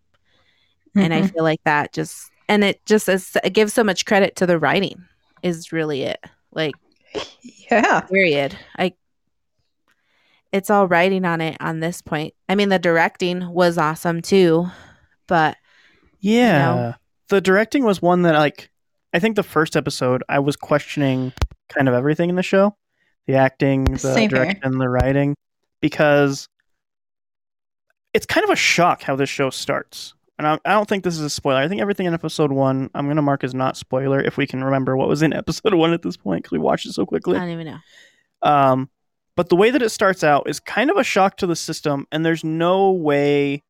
And 0.94 1.12
I 1.14 1.22
Mhm. 1.22 1.32
feel 1.32 1.42
like 1.42 1.62
that 1.64 1.92
just 1.92 2.30
and 2.48 2.62
it 2.64 2.84
just 2.84 3.08
is, 3.08 3.36
it 3.42 3.54
gives 3.54 3.72
so 3.72 3.82
much 3.84 4.04
credit 4.04 4.36
to 4.36 4.46
the 4.46 4.58
writing 4.58 5.06
is 5.42 5.72
really 5.72 6.02
it. 6.02 6.22
Like 6.52 6.74
yeah. 7.70 8.00
period. 8.00 8.56
I 8.78 8.92
it's 10.52 10.68
all 10.70 10.86
writing 10.86 11.24
on 11.24 11.40
it 11.40 11.56
on 11.60 11.80
this 11.80 12.02
point. 12.02 12.34
I 12.48 12.54
mean 12.54 12.68
the 12.68 12.78
directing 12.78 13.48
was 13.50 13.78
awesome 13.78 14.20
too, 14.20 14.66
but 15.26 15.56
Yeah. 16.22 16.94
The 17.28 17.40
directing 17.40 17.84
was 17.84 18.00
one 18.00 18.22
that 18.22 18.34
like 18.34 18.70
I 19.12 19.18
think 19.18 19.36
the 19.36 19.42
first 19.42 19.76
episode 19.76 20.22
I 20.28 20.38
was 20.38 20.56
questioning 20.56 21.32
kind 21.68 21.88
of 21.88 21.94
everything 21.94 22.30
in 22.30 22.36
the 22.36 22.42
show. 22.42 22.76
The 23.26 23.34
acting, 23.34 23.84
the 23.84 23.98
Same 23.98 24.30
here. 24.30 24.54
the 24.62 24.88
writing 24.88 25.36
because 25.80 26.48
it's 28.14 28.26
kind 28.26 28.44
of 28.44 28.50
a 28.50 28.56
shock 28.56 29.02
how 29.02 29.16
this 29.16 29.28
show 29.28 29.50
starts. 29.50 30.14
And 30.38 30.46
I, 30.46 30.58
I 30.64 30.72
don't 30.72 30.88
think 30.88 31.04
this 31.04 31.14
is 31.14 31.20
a 31.20 31.30
spoiler. 31.30 31.60
I 31.60 31.68
think 31.68 31.80
everything 31.80 32.06
in 32.06 32.14
episode 32.14 32.50
1 32.50 32.90
I'm 32.94 33.06
going 33.06 33.16
to 33.16 33.22
mark 33.22 33.44
as 33.44 33.54
not 33.54 33.76
spoiler 33.76 34.20
if 34.20 34.36
we 34.36 34.46
can 34.46 34.64
remember 34.64 34.96
what 34.96 35.08
was 35.08 35.22
in 35.22 35.32
episode 35.34 35.74
1 35.74 35.92
at 35.92 36.02
this 36.02 36.16
point 36.16 36.44
cuz 36.44 36.52
we 36.52 36.58
watched 36.58 36.86
it 36.86 36.92
so 36.92 37.06
quickly. 37.06 37.36
I 37.36 37.40
don't 37.40 37.50
even 37.50 37.66
know. 37.66 37.78
Um, 38.42 38.90
but 39.36 39.48
the 39.48 39.56
way 39.56 39.70
that 39.70 39.82
it 39.82 39.90
starts 39.90 40.24
out 40.24 40.48
is 40.48 40.60
kind 40.60 40.90
of 40.90 40.96
a 40.96 41.04
shock 41.04 41.36
to 41.38 41.46
the 41.46 41.56
system, 41.56 42.06
and 42.12 42.26
there's 42.26 42.44
no 42.44 42.90
way 42.92 43.62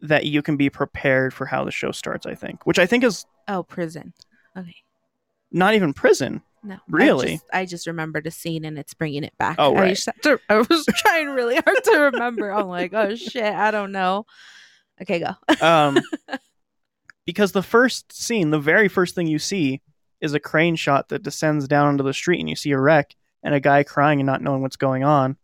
that 0.00 0.26
you 0.26 0.42
can 0.42 0.56
be 0.56 0.70
prepared 0.70 1.34
for 1.34 1.46
how 1.46 1.64
the 1.64 1.70
show 1.70 1.90
starts. 1.92 2.26
I 2.26 2.34
think, 2.34 2.66
which 2.66 2.78
I 2.78 2.86
think 2.86 3.04
is 3.04 3.26
Oh, 3.48 3.62
prison. 3.62 4.12
Okay. 4.56 4.76
not 5.52 5.74
even 5.74 5.92
prison. 5.92 6.42
No, 6.62 6.74
I 6.74 6.78
Really? 6.88 7.32
just, 7.34 7.44
I 7.52 7.64
just 7.66 7.86
remembered 7.86 8.26
a 8.26 8.30
scene 8.32 8.64
and 8.64 8.78
it's 8.78 8.92
bringing 8.92 9.22
it 9.24 9.32
back. 9.38 9.56
Oh, 9.58 9.74
I, 9.76 9.80
right. 9.80 9.88
just 9.96 10.08
to- 10.22 10.40
I 10.48 10.56
was 10.58 10.84
trying 10.96 11.28
really 11.28 11.54
hard 11.54 11.84
to 11.84 11.96
remember. 12.12 12.50
I'm 12.50 12.66
like, 12.68 12.92
oh 12.94 13.14
shit, 13.14 13.44
I 13.54 13.70
don't 13.70 13.92
know. 13.92 14.26
Okay, 15.00 15.20
go. 15.20 15.34
Um, 15.64 16.00
because 17.24 17.52
the 17.52 17.62
first 17.62 18.12
scene, 18.12 18.50
the 18.50 18.58
very 18.58 18.88
first 18.88 19.14
thing 19.14 19.26
you 19.26 19.38
see, 19.38 19.80
is 20.20 20.34
a 20.34 20.40
crane 20.40 20.74
shot 20.76 21.08
that 21.10 21.22
descends 21.22 21.68
down 21.68 21.86
onto 21.88 22.02
the 22.02 22.12
street, 22.14 22.40
and 22.40 22.48
you 22.48 22.56
see 22.56 22.72
a 22.72 22.78
wreck 22.80 23.14
and 23.44 23.54
a 23.54 23.60
guy 23.60 23.84
crying 23.84 24.18
and 24.20 24.26
not 24.26 24.42
knowing 24.42 24.62
what's 24.62 24.76
going 24.76 25.04
on. 25.04 25.36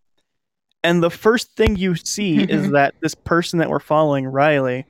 And 0.85 1.03
the 1.03 1.11
first 1.11 1.57
thing 1.57 1.75
you 1.77 1.97
see 1.97 2.39
is 2.39 2.71
that 2.73 2.95
this 3.01 3.17
person 3.17 3.59
that 3.59 3.71
we're 3.71 3.81
following, 3.81 4.27
Riley, 4.27 4.87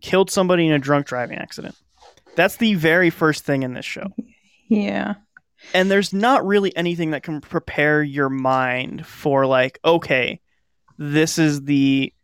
killed 0.00 0.30
somebody 0.30 0.66
in 0.66 0.72
a 0.72 0.78
drunk 0.78 1.06
driving 1.06 1.36
accident. 1.36 1.74
That's 2.36 2.56
the 2.56 2.74
very 2.74 3.10
first 3.10 3.44
thing 3.44 3.64
in 3.64 3.74
this 3.74 3.84
show. 3.84 4.06
Yeah. 4.68 5.14
and 5.74 5.90
there's 5.90 6.12
not 6.12 6.46
really 6.46 6.74
anything 6.76 7.10
that 7.10 7.22
can 7.24 7.40
prepare 7.40 8.02
your 8.02 8.30
mind 8.30 9.04
for 9.06 9.44
like 9.46 9.78
okay 9.84 10.40
this 10.96 11.38
is 11.38 11.64
the 11.64 12.14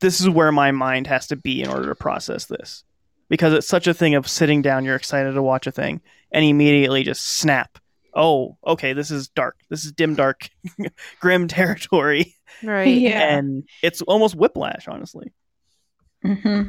this 0.00 0.20
is 0.20 0.28
where 0.28 0.52
my 0.52 0.70
mind 0.70 1.08
has 1.08 1.26
to 1.26 1.36
be 1.36 1.62
in 1.62 1.68
order 1.68 1.88
to 1.88 1.94
process 1.94 2.46
this 2.46 2.84
because 3.28 3.52
it's 3.52 3.68
such 3.68 3.86
a 3.86 3.92
thing 3.92 4.14
of 4.14 4.28
sitting 4.28 4.62
down 4.62 4.84
you're 4.84 4.96
excited 4.96 5.32
to 5.32 5.42
watch 5.42 5.66
a 5.66 5.72
thing 5.72 6.00
and 6.30 6.44
immediately 6.44 7.02
just 7.02 7.26
snap 7.26 7.78
oh 8.14 8.56
okay 8.66 8.92
this 8.92 9.10
is 9.10 9.28
dark 9.28 9.56
this 9.70 9.84
is 9.84 9.92
dim 9.92 10.14
dark 10.14 10.48
grim 11.20 11.48
territory 11.48 12.34
Right. 12.62 12.98
Yeah. 12.98 13.36
and 13.36 13.66
it's 13.82 14.02
almost 14.02 14.34
whiplash 14.34 14.86
honestly 14.88 15.32
hmm 16.22 16.62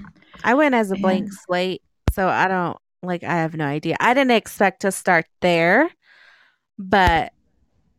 I 0.43 0.53
went 0.55 0.73
as 0.75 0.89
a 0.91 0.95
blank 0.95 1.25
And- 1.25 1.33
slate, 1.45 1.81
so 2.11 2.27
I 2.27 2.47
don't 2.47 2.77
like. 3.03 3.23
I 3.23 3.35
have 3.35 3.53
no 3.55 3.65
idea. 3.65 3.95
I 3.99 4.15
didn't 4.15 4.31
expect 4.31 4.81
to 4.81 4.91
start 4.91 5.25
there, 5.41 5.89
but 6.79 7.33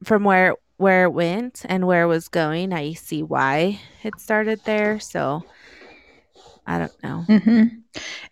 from 0.03 0.25
where 0.25 0.57
where 0.77 1.05
it 1.05 1.11
went 1.13 1.63
and 1.69 1.87
where 1.87 2.03
it 2.03 2.07
was 2.09 2.27
going, 2.27 2.73
I 2.73 2.95
see 2.95 3.23
why 3.23 3.79
it 4.03 4.19
started 4.19 4.61
there. 4.65 4.99
So 4.99 5.45
I 6.67 6.79
don't 6.79 7.03
know. 7.03 7.23
hmm 7.29 7.63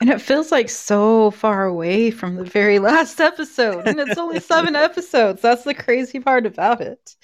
And 0.01 0.11
it 0.11 0.21
feels 0.21 0.53
like 0.53 0.69
so 0.69 1.31
far 1.31 1.65
away 1.67 2.11
from 2.11 2.37
the 2.37 2.45
very 2.45 2.79
last 2.91 3.21
episode. 3.21 3.87
And 3.87 4.01
it's 4.01 4.19
only 4.19 4.41
seven 4.41 4.77
episodes. 4.77 5.43
That's 5.43 5.65
the 5.65 5.75
crazy 5.75 6.21
part 6.21 6.47
about 6.47 6.81
it. 6.81 7.17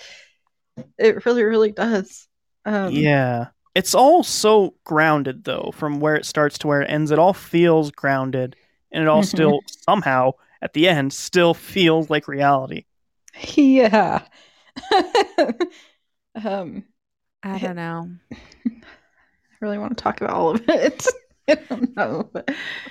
It 0.99 1.25
really, 1.25 1.43
really 1.45 1.73
does. 1.73 2.29
Um, 2.65 2.93
yeah 2.93 3.47
it's 3.75 3.95
all 3.95 4.23
so 4.25 4.75
grounded 4.85 5.45
though 5.45 5.71
from 5.75 6.01
where 6.01 6.17
it 6.17 6.27
starts 6.27 6.59
to 6.59 6.67
where 6.67 6.83
it 6.83 6.91
ends 6.91 7.11
it 7.11 7.19
all 7.19 7.33
feels 7.35 7.91
grounded 7.91 8.57
and 8.93 9.03
it 9.03 9.09
all 9.09 9.23
Mhm. 9.23 9.23
still 9.23 9.61
somehow 9.67 10.31
at 10.63 10.73
the 10.73 10.89
end 10.89 11.13
still 11.13 11.55
feels 11.55 12.11
like 12.11 12.29
reality 12.29 12.85
Yeah. 13.57 14.23
um, 16.35 16.85
I 17.43 17.59
don't 17.59 17.77
know. 17.77 18.11
Really 19.61 19.79
want 19.79 19.97
to 19.97 20.03
talk 20.03 20.21
about 20.21 20.35
all 20.35 20.51
of 20.51 20.63
it. 20.69 21.07
I 21.49 21.55
don't 21.55 21.97
know. 21.97 22.31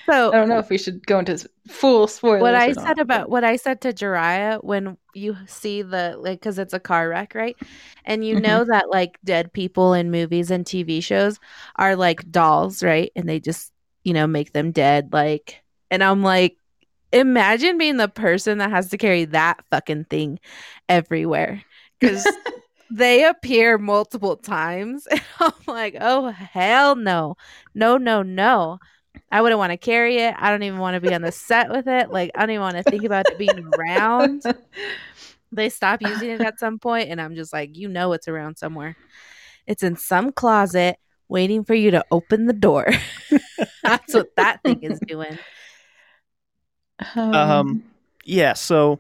So 0.08 0.32
I 0.34 0.38
don't 0.38 0.50
know 0.50 0.58
if 0.58 0.70
we 0.70 0.80
should 0.80 1.06
go 1.06 1.20
into 1.20 1.48
full 1.68 2.08
spoilers. 2.08 2.42
what 2.42 2.56
I 2.56 2.74
said 2.74 2.98
about 2.98 3.30
what 3.30 3.44
I 3.44 3.56
said 3.56 3.82
to 3.82 3.94
Jeriah 3.94 4.64
when 4.64 4.98
you 5.14 5.38
see 5.46 5.84
the 5.84 6.16
like 6.18 6.40
because 6.40 6.58
it's 6.58 6.74
a 6.74 6.80
car 6.80 7.08
wreck, 7.08 7.36
right? 7.36 7.56
And 8.04 8.26
you 8.26 8.40
know 8.40 8.62
mm-hmm. 8.62 8.72
that 8.72 8.90
like 8.90 9.20
dead 9.24 9.54
people 9.54 9.94
in 9.94 10.10
movies 10.10 10.50
and 10.50 10.66
TV 10.66 11.04
shows 11.04 11.40
are 11.76 11.96
like 11.96 12.32
dolls, 12.32 12.82
right? 12.82 13.12
And 13.16 13.30
they 13.30 13.40
just 13.40 13.72
you 14.04 14.14
know 14.14 14.26
make 14.28 14.54
them 14.54 14.72
dead, 14.72 15.14
like. 15.14 15.62
And 15.90 16.04
I'm 16.04 16.22
like, 16.22 16.58
imagine 17.14 17.78
being 17.78 17.98
the 17.98 18.10
person 18.10 18.58
that 18.58 18.72
has 18.72 18.90
to 18.90 18.98
carry 18.98 19.26
that 19.26 19.64
fucking 19.70 20.06
thing 20.06 20.40
everywhere 20.90 21.64
because 22.00 22.28
they 22.90 23.26
appear 23.26 23.78
multiple 23.78 24.38
times. 24.38 25.08
And 25.40 25.54
I'm 25.68 25.74
like, 25.74 25.96
oh 26.00 26.30
hell 26.30 26.96
no, 26.96 27.38
no, 27.76 27.98
no, 27.98 28.24
no. 28.24 28.80
I 29.32 29.42
wouldn't 29.42 29.60
want 29.60 29.72
to 29.72 29.78
carry 29.78 30.18
it. 30.18 30.34
I 30.38 30.50
don't 30.50 30.64
even 30.64 30.80
want 30.80 30.96
to 30.96 31.02
be 31.02 31.14
on 31.14 31.22
the 31.22 31.32
set 31.32 31.70
with 31.70 31.88
it. 31.88 32.10
Like 32.12 32.32
I 32.36 32.42
don't 32.42 32.52
even 32.52 32.62
want 32.62 32.78
to 32.78 32.84
think 32.84 33.04
about 33.04 33.30
it 33.30 33.38
being 33.38 33.70
around. 33.78 34.44
They 35.50 35.70
stop 35.70 36.02
using 36.02 36.32
it 36.32 36.42
at 36.42 36.60
some 36.60 36.78
point, 36.78 37.10
and 37.10 37.22
I'm 37.22 37.34
just 37.34 37.54
like, 37.54 37.78
you 37.78 37.88
know, 37.88 38.12
it's 38.12 38.28
around 38.28 38.58
somewhere. 38.58 38.98
It's 39.66 39.82
in 39.82 39.96
some 39.96 40.34
closet 40.34 41.00
waiting 41.30 41.64
for 41.64 41.74
you 41.74 41.92
to 41.92 42.04
open 42.12 42.48
the 42.48 42.54
door. 42.54 42.92
That's 43.82 44.14
what 44.14 44.36
that 44.36 44.62
thing 44.62 44.84
is 44.84 45.00
doing. 45.08 45.40
Um, 47.16 47.82
yeah 48.28 48.54
so 48.54 49.00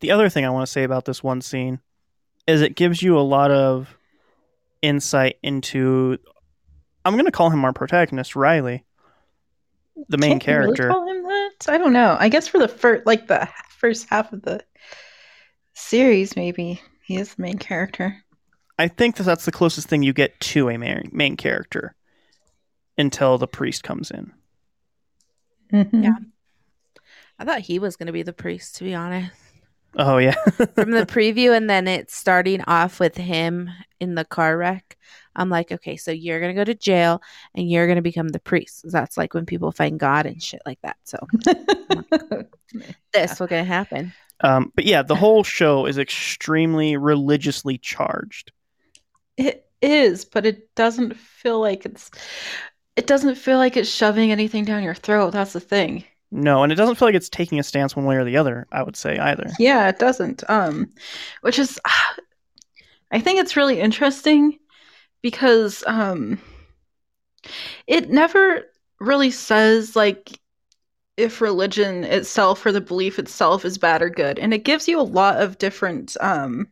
the 0.00 0.10
other 0.10 0.28
thing 0.28 0.44
i 0.44 0.50
want 0.50 0.66
to 0.66 0.72
say 0.72 0.82
about 0.82 1.04
this 1.04 1.22
one 1.22 1.40
scene 1.40 1.78
is 2.48 2.62
it 2.62 2.74
gives 2.74 3.00
you 3.00 3.16
a 3.16 3.20
lot 3.20 3.52
of 3.52 3.96
insight 4.82 5.36
into. 5.44 6.18
I'm 7.04 7.14
going 7.14 7.26
to 7.26 7.30
call 7.30 7.50
him 7.50 7.64
our 7.64 7.72
protagonist, 7.72 8.34
Riley, 8.34 8.84
the 10.08 10.18
main 10.18 10.40
Can't 10.40 10.46
you 10.46 10.52
really 10.54 10.76
character. 10.76 10.88
call 10.88 11.08
him 11.08 11.22
that? 11.22 11.50
I 11.68 11.78
don't 11.78 11.92
know. 11.92 12.16
I 12.18 12.28
guess 12.28 12.48
for 12.48 12.58
the 12.58 12.68
first, 12.68 13.06
like 13.06 13.28
the 13.28 13.48
first 13.78 14.08
half 14.10 14.32
of 14.32 14.42
the 14.42 14.62
series, 15.74 16.34
maybe 16.36 16.80
he 17.04 17.16
is 17.16 17.34
the 17.34 17.42
main 17.42 17.58
character. 17.58 18.16
I 18.78 18.88
think 18.88 19.16
that 19.16 19.22
that's 19.24 19.44
the 19.44 19.52
closest 19.52 19.88
thing 19.88 20.02
you 20.02 20.12
get 20.12 20.38
to 20.40 20.68
a 20.68 20.76
main, 20.76 21.08
main 21.12 21.36
character 21.36 21.94
until 22.98 23.38
the 23.38 23.48
priest 23.48 23.82
comes 23.84 24.10
in. 24.10 24.32
Mhm. 25.72 26.04
Yeah. 26.04 26.14
I 27.38 27.44
thought 27.44 27.60
he 27.60 27.78
was 27.78 27.96
going 27.96 28.06
to 28.08 28.12
be 28.12 28.22
the 28.22 28.32
priest, 28.32 28.76
to 28.76 28.84
be 28.84 28.94
honest. 28.94 29.32
Oh 29.96 30.18
yeah, 30.18 30.34
From 30.74 30.90
the 30.90 31.06
preview, 31.06 31.56
and 31.56 31.68
then 31.68 31.88
it's 31.88 32.14
starting 32.14 32.62
off 32.62 33.00
with 33.00 33.16
him 33.16 33.70
in 34.00 34.14
the 34.14 34.24
car 34.24 34.56
wreck. 34.56 34.96
I'm 35.34 35.50
like, 35.50 35.70
okay, 35.72 35.96
so 35.96 36.10
you're 36.10 36.40
going 36.40 36.54
to 36.54 36.60
go 36.60 36.64
to 36.64 36.74
jail 36.74 37.22
and 37.54 37.70
you're 37.70 37.86
going 37.86 37.96
to 37.96 38.02
become 38.02 38.28
the 38.28 38.40
priest. 38.40 38.84
That's 38.90 39.16
like 39.16 39.34
when 39.34 39.46
people 39.46 39.70
find 39.70 39.98
God 39.98 40.26
and 40.26 40.42
shit 40.42 40.60
like 40.66 40.80
that. 40.82 40.96
So 41.04 41.18
this 43.12 43.38
what's 43.38 43.50
going 43.50 43.64
to 43.64 43.64
happen. 43.64 44.12
um, 44.40 44.72
but 44.74 44.84
yeah, 44.84 45.02
the 45.02 45.14
whole 45.16 45.44
show 45.44 45.86
is 45.86 45.96
extremely 45.98 46.96
religiously 46.96 47.78
charged. 47.78 48.52
It 49.36 49.66
is, 49.80 50.24
but 50.24 50.44
it 50.46 50.74
doesn't 50.74 51.16
feel 51.16 51.60
like 51.60 51.86
it's. 51.86 52.10
It 52.96 53.06
doesn't 53.06 53.36
feel 53.36 53.58
like 53.58 53.76
it's 53.76 53.88
shoving 53.88 54.32
anything 54.32 54.64
down 54.64 54.82
your 54.82 54.94
throat. 54.94 55.30
That's 55.30 55.52
the 55.52 55.60
thing. 55.60 56.04
No, 56.30 56.62
and 56.62 56.70
it 56.70 56.76
doesn't 56.76 56.96
feel 56.96 57.08
like 57.08 57.14
it's 57.14 57.28
taking 57.28 57.58
a 57.58 57.62
stance 57.62 57.96
one 57.96 58.04
way 58.04 58.16
or 58.16 58.24
the 58.24 58.36
other. 58.36 58.66
I 58.70 58.82
would 58.82 58.96
say 58.96 59.18
either. 59.18 59.46
Yeah, 59.58 59.88
it 59.88 59.98
doesn't. 59.98 60.48
Um, 60.48 60.92
which 61.40 61.58
is, 61.58 61.80
I 63.10 63.20
think 63.20 63.40
it's 63.40 63.56
really 63.56 63.80
interesting 63.80 64.58
because 65.22 65.82
um, 65.86 66.38
it 67.86 68.10
never 68.10 68.64
really 69.00 69.30
says 69.30 69.96
like 69.96 70.38
if 71.16 71.40
religion 71.40 72.04
itself 72.04 72.64
or 72.64 72.72
the 72.72 72.80
belief 72.80 73.18
itself 73.18 73.64
is 73.64 73.78
bad 73.78 74.02
or 74.02 74.10
good, 74.10 74.38
and 74.38 74.52
it 74.52 74.64
gives 74.64 74.86
you 74.86 75.00
a 75.00 75.02
lot 75.02 75.40
of 75.40 75.58
different 75.58 76.16
um 76.20 76.68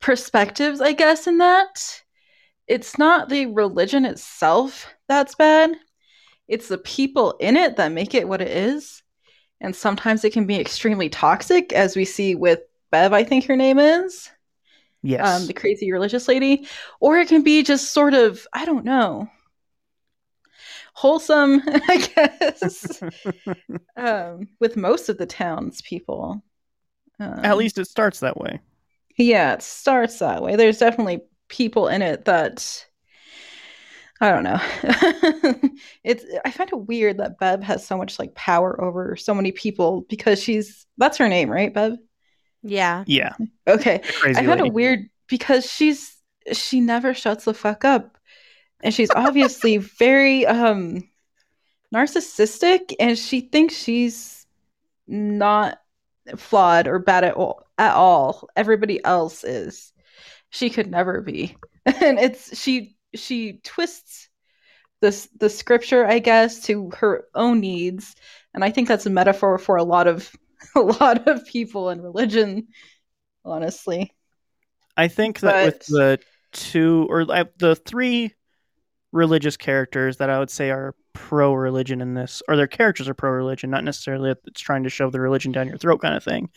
perspectives, 0.00 0.80
I 0.80 0.92
guess, 0.92 1.26
in 1.26 1.38
that. 1.38 2.02
It's 2.66 2.98
not 2.98 3.28
the 3.28 3.46
religion 3.46 4.04
itself 4.04 4.94
that's 5.08 5.34
bad. 5.34 5.76
It's 6.48 6.68
the 6.68 6.78
people 6.78 7.36
in 7.40 7.56
it 7.56 7.76
that 7.76 7.92
make 7.92 8.14
it 8.14 8.28
what 8.28 8.42
it 8.42 8.48
is 8.48 9.02
and 9.60 9.74
sometimes 9.74 10.24
it 10.24 10.32
can 10.32 10.46
be 10.46 10.60
extremely 10.60 11.08
toxic, 11.08 11.72
as 11.72 11.96
we 11.96 12.04
see 12.04 12.34
with 12.34 12.60
Bev, 12.90 13.12
I 13.12 13.24
think 13.24 13.46
her 13.46 13.56
name 13.56 13.78
is, 13.78 14.30
Yes. 15.02 15.24
um, 15.24 15.46
the 15.46 15.52
crazy 15.54 15.92
religious 15.92 16.28
lady, 16.28 16.66
or 17.00 17.18
it 17.18 17.28
can 17.28 17.42
be 17.42 17.62
just 17.62 17.92
sort 17.92 18.14
of, 18.14 18.46
I 18.52 18.64
don't 18.64 18.84
know, 18.84 19.28
wholesome, 20.94 21.62
I 21.66 22.38
guess, 22.50 23.02
um, 23.96 24.48
with 24.60 24.76
most 24.76 25.08
of 25.08 25.18
the 25.18 25.26
townspeople. 25.26 26.42
Um, 27.20 27.40
At 27.44 27.56
least 27.56 27.78
it 27.78 27.86
starts 27.86 28.20
that 28.20 28.36
way. 28.36 28.60
yeah, 29.16 29.54
it 29.54 29.62
starts 29.62 30.18
that 30.18 30.42
way. 30.42 30.56
There's 30.56 30.78
definitely 30.78 31.22
people 31.48 31.88
in 31.88 32.02
it 32.02 32.24
that 32.24 32.86
I 34.20 34.30
don't 34.30 34.44
know. 34.44 34.60
it's 36.04 36.24
I 36.44 36.50
find 36.50 36.70
it 36.70 36.86
weird 36.86 37.18
that 37.18 37.38
Bev 37.38 37.62
has 37.62 37.86
so 37.86 37.98
much 37.98 38.18
like 38.18 38.34
power 38.34 38.80
over 38.80 39.16
so 39.16 39.34
many 39.34 39.52
people 39.52 40.02
because 40.08 40.40
she's 40.42 40.86
that's 40.98 41.18
her 41.18 41.28
name, 41.28 41.50
right, 41.50 41.74
Bev? 41.74 41.98
Yeah. 42.62 43.04
Yeah. 43.06 43.34
Okay. 43.66 44.00
Crazy. 44.20 44.40
I 44.40 44.46
find 44.46 44.60
lady. 44.60 44.68
it 44.68 44.72
weird 44.72 45.00
because 45.28 45.70
she's 45.70 46.16
she 46.52 46.80
never 46.80 47.12
shuts 47.12 47.44
the 47.44 47.54
fuck 47.54 47.84
up. 47.84 48.16
And 48.80 48.94
she's 48.94 49.10
obviously 49.10 49.76
very 49.98 50.46
um 50.46 51.08
narcissistic 51.92 52.94
and 52.98 53.18
she 53.18 53.40
thinks 53.40 53.74
she's 53.74 54.46
not 55.06 55.78
flawed 56.36 56.86
or 56.86 56.98
bad 56.98 57.24
at 57.24 57.34
all 57.34 57.66
at 57.78 57.94
all. 57.94 58.48
Everybody 58.54 59.04
else 59.04 59.42
is. 59.44 59.92
She 60.50 60.70
could 60.70 60.90
never 60.90 61.20
be. 61.20 61.56
And 62.00 62.18
it's 62.18 62.58
she 62.58 62.93
she 63.14 63.60
twists 63.64 64.28
this 65.00 65.28
the 65.38 65.50
scripture, 65.50 66.06
I 66.06 66.18
guess, 66.18 66.60
to 66.66 66.90
her 66.96 67.24
own 67.34 67.60
needs. 67.60 68.14
And 68.54 68.64
I 68.64 68.70
think 68.70 68.88
that's 68.88 69.06
a 69.06 69.10
metaphor 69.10 69.58
for 69.58 69.76
a 69.76 69.84
lot 69.84 70.06
of 70.06 70.30
a 70.74 70.80
lot 70.80 71.28
of 71.28 71.46
people 71.46 71.90
in 71.90 72.00
religion, 72.00 72.68
honestly. 73.44 74.12
I 74.96 75.08
think 75.08 75.40
that 75.40 75.64
with 75.64 75.86
the 75.86 76.20
two 76.52 77.06
or 77.10 77.26
uh, 77.28 77.44
the 77.58 77.76
three 77.76 78.32
religious 79.12 79.56
characters 79.56 80.16
that 80.16 80.30
I 80.30 80.38
would 80.38 80.50
say 80.50 80.70
are 80.70 80.94
pro 81.12 81.52
religion 81.52 82.00
in 82.00 82.14
this, 82.14 82.42
or 82.48 82.56
their 82.56 82.66
characters 82.66 83.08
are 83.08 83.14
pro 83.14 83.30
religion, 83.30 83.70
not 83.70 83.84
necessarily 83.84 84.34
it's 84.46 84.60
trying 84.60 84.84
to 84.84 84.90
shove 84.90 85.12
the 85.12 85.20
religion 85.20 85.52
down 85.52 85.68
your 85.68 85.78
throat 85.78 86.00
kind 86.00 86.16
of 86.16 86.24
thing, 86.24 86.50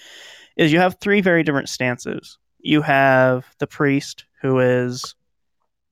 is 0.55 0.71
you 0.71 0.79
have 0.79 0.97
three 0.99 1.21
very 1.21 1.43
different 1.43 1.69
stances. 1.69 2.37
You 2.59 2.81
have 2.81 3.45
the 3.59 3.67
priest 3.67 4.25
who 4.41 4.59
is 4.59 5.15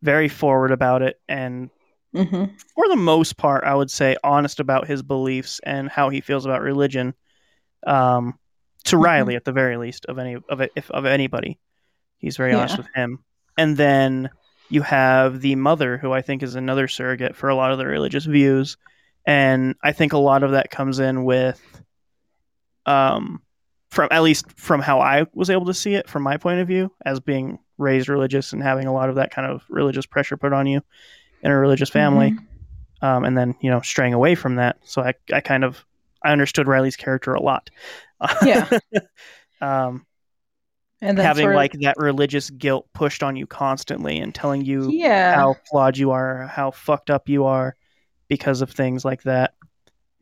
very 0.06 0.30
forward 0.30 0.72
about 0.72 1.02
it 1.02 1.20
and 1.28 1.70
hmm 2.14 2.46
for 2.74 2.88
the 2.90 2.96
most 2.96 3.38
part, 3.38 3.64
I 3.64 3.74
would 3.74 3.90
say 3.90 4.18
honest 4.24 4.60
about 4.60 4.88
his 4.88 5.02
beliefs 5.02 5.60
and 5.64 5.90
how 5.90 6.10
he 6.10 6.22
feels 6.22 6.46
about 6.46 6.62
religion. 6.62 7.14
Um, 7.88 8.38
to 8.86 8.98
Mhm. 8.98 9.04
Riley, 9.04 9.36
at 9.36 9.46
the 9.46 9.52
very 9.52 9.78
least, 9.78 10.06
of 10.06 10.20
any 10.20 10.36
of 10.50 10.62
if 10.76 10.92
of 10.92 11.06
anybody, 11.06 11.58
he's 12.18 12.38
very 12.38 12.54
honest 12.54 12.78
with 12.78 12.88
him. 12.94 13.20
And 13.58 13.78
then 13.78 14.30
you 14.70 14.82
have 14.82 15.42
the 15.42 15.56
mother, 15.56 15.98
who 15.98 16.12
I 16.12 16.22
think 16.22 16.44
is 16.44 16.56
another 16.56 16.88
surrogate 16.88 17.36
for 17.36 17.50
a 17.50 17.56
lot 17.56 17.72
of 17.72 17.78
the 17.78 17.86
religious 17.86 18.26
views, 18.26 18.78
and 19.26 19.76
I 19.84 19.92
think 19.92 20.14
a 20.14 20.18
lot 20.18 20.44
of 20.44 20.52
that 20.52 20.70
comes 20.70 21.00
in 21.00 21.24
with, 21.24 21.62
um, 22.86 23.42
from 23.90 24.10
at 24.12 24.24
least 24.24 24.52
from 24.58 24.82
how 24.82 25.00
I 25.00 25.26
was 25.34 25.50
able 25.50 25.66
to 25.68 25.74
see 25.74 25.96
it 25.96 26.10
from 26.10 26.24
my 26.24 26.38
point 26.38 26.60
of 26.60 26.68
view 26.68 26.92
as 27.06 27.20
being 27.20 27.60
raised 27.78 28.10
religious 28.10 28.54
and 28.54 28.64
having 28.64 28.88
a 28.88 28.94
lot 28.94 29.10
of 29.10 29.16
that 29.16 29.32
kind 29.32 29.50
of 29.52 29.64
religious 29.70 30.06
pressure 30.06 30.38
put 30.38 30.54
on 30.54 30.66
you 30.68 30.82
in 31.42 31.52
a 31.52 31.58
religious 31.58 31.90
family 31.90 32.32
Mm-hmm. 32.32 33.06
um, 33.06 33.24
and 33.26 33.38
then 33.38 33.56
you 33.62 33.70
know 33.70 33.82
straying 33.82 34.14
away 34.14 34.36
from 34.36 34.56
that. 34.56 34.78
So 34.84 35.02
I, 35.02 35.14
I 35.34 35.42
kind 35.42 35.64
of 35.64 35.86
I 36.24 36.32
understood 36.32 36.68
Riley's 36.68 36.96
character 36.96 37.34
a 37.34 37.42
lot. 37.42 37.70
Yeah. 38.46 38.68
um, 39.62 40.06
And 41.02 41.18
then 41.18 41.26
having 41.26 41.44
sort 41.44 41.54
of- 41.56 41.58
like 41.58 41.74
that 41.82 41.98
religious 41.98 42.50
guilt 42.50 42.88
pushed 42.94 43.22
on 43.24 43.36
you 43.36 43.46
constantly 43.46 44.18
and 44.20 44.34
telling 44.34 44.64
you 44.64 44.90
yeah, 44.90 45.36
how 45.36 45.56
flawed 45.70 45.98
you 45.98 46.12
are, 46.12 46.48
how 46.48 46.72
fucked 46.72 47.10
up 47.10 47.30
you 47.30 47.46
are 47.46 47.76
because 48.28 48.62
of 48.62 48.72
things 48.72 49.06
like 49.06 49.24
that. 49.24 49.54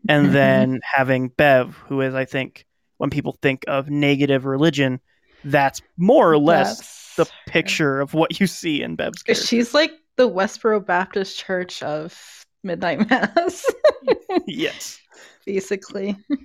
And 0.09 0.27
Mhm. 0.27 0.31
then 0.33 0.79
having 0.83 1.29
Bev, 1.29 1.75
who 1.87 2.01
is 2.01 2.13
I 2.15 2.25
think 2.25 2.65
when 2.97 3.09
people 3.09 3.37
think 3.41 3.63
of 3.67 3.89
negative 3.89 4.43
religion, 4.45 4.99
that's 5.45 5.81
more 5.97 6.29
or 6.31 6.37
less 6.37 6.77
that's- 6.79 7.02
the 7.15 7.25
picture 7.47 7.99
of 7.99 8.13
what 8.13 8.39
you 8.39 8.47
see 8.47 8.81
in 8.81 8.95
Bev's 8.95 9.23
character. 9.23 9.45
She's 9.45 9.73
like 9.73 9.91
the 10.15 10.29
Westboro 10.29 10.85
Baptist 10.85 11.37
Church 11.37 11.81
of 11.83 12.45
Midnight 12.63 13.09
Mass, 13.09 13.65
yes. 14.47 14.99
basically. 15.45 16.15
Um, 16.31 16.39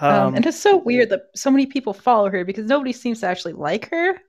Um, 0.00 0.34
and 0.36 0.46
it's 0.46 0.60
so 0.60 0.76
weird 0.76 1.10
that 1.10 1.22
so 1.34 1.50
many 1.50 1.66
people 1.66 1.92
follow 1.92 2.30
her 2.30 2.44
because 2.44 2.66
nobody 2.66 2.92
seems 2.92 3.20
to 3.20 3.26
actually 3.26 3.54
like 3.54 3.90
her. 3.90 4.20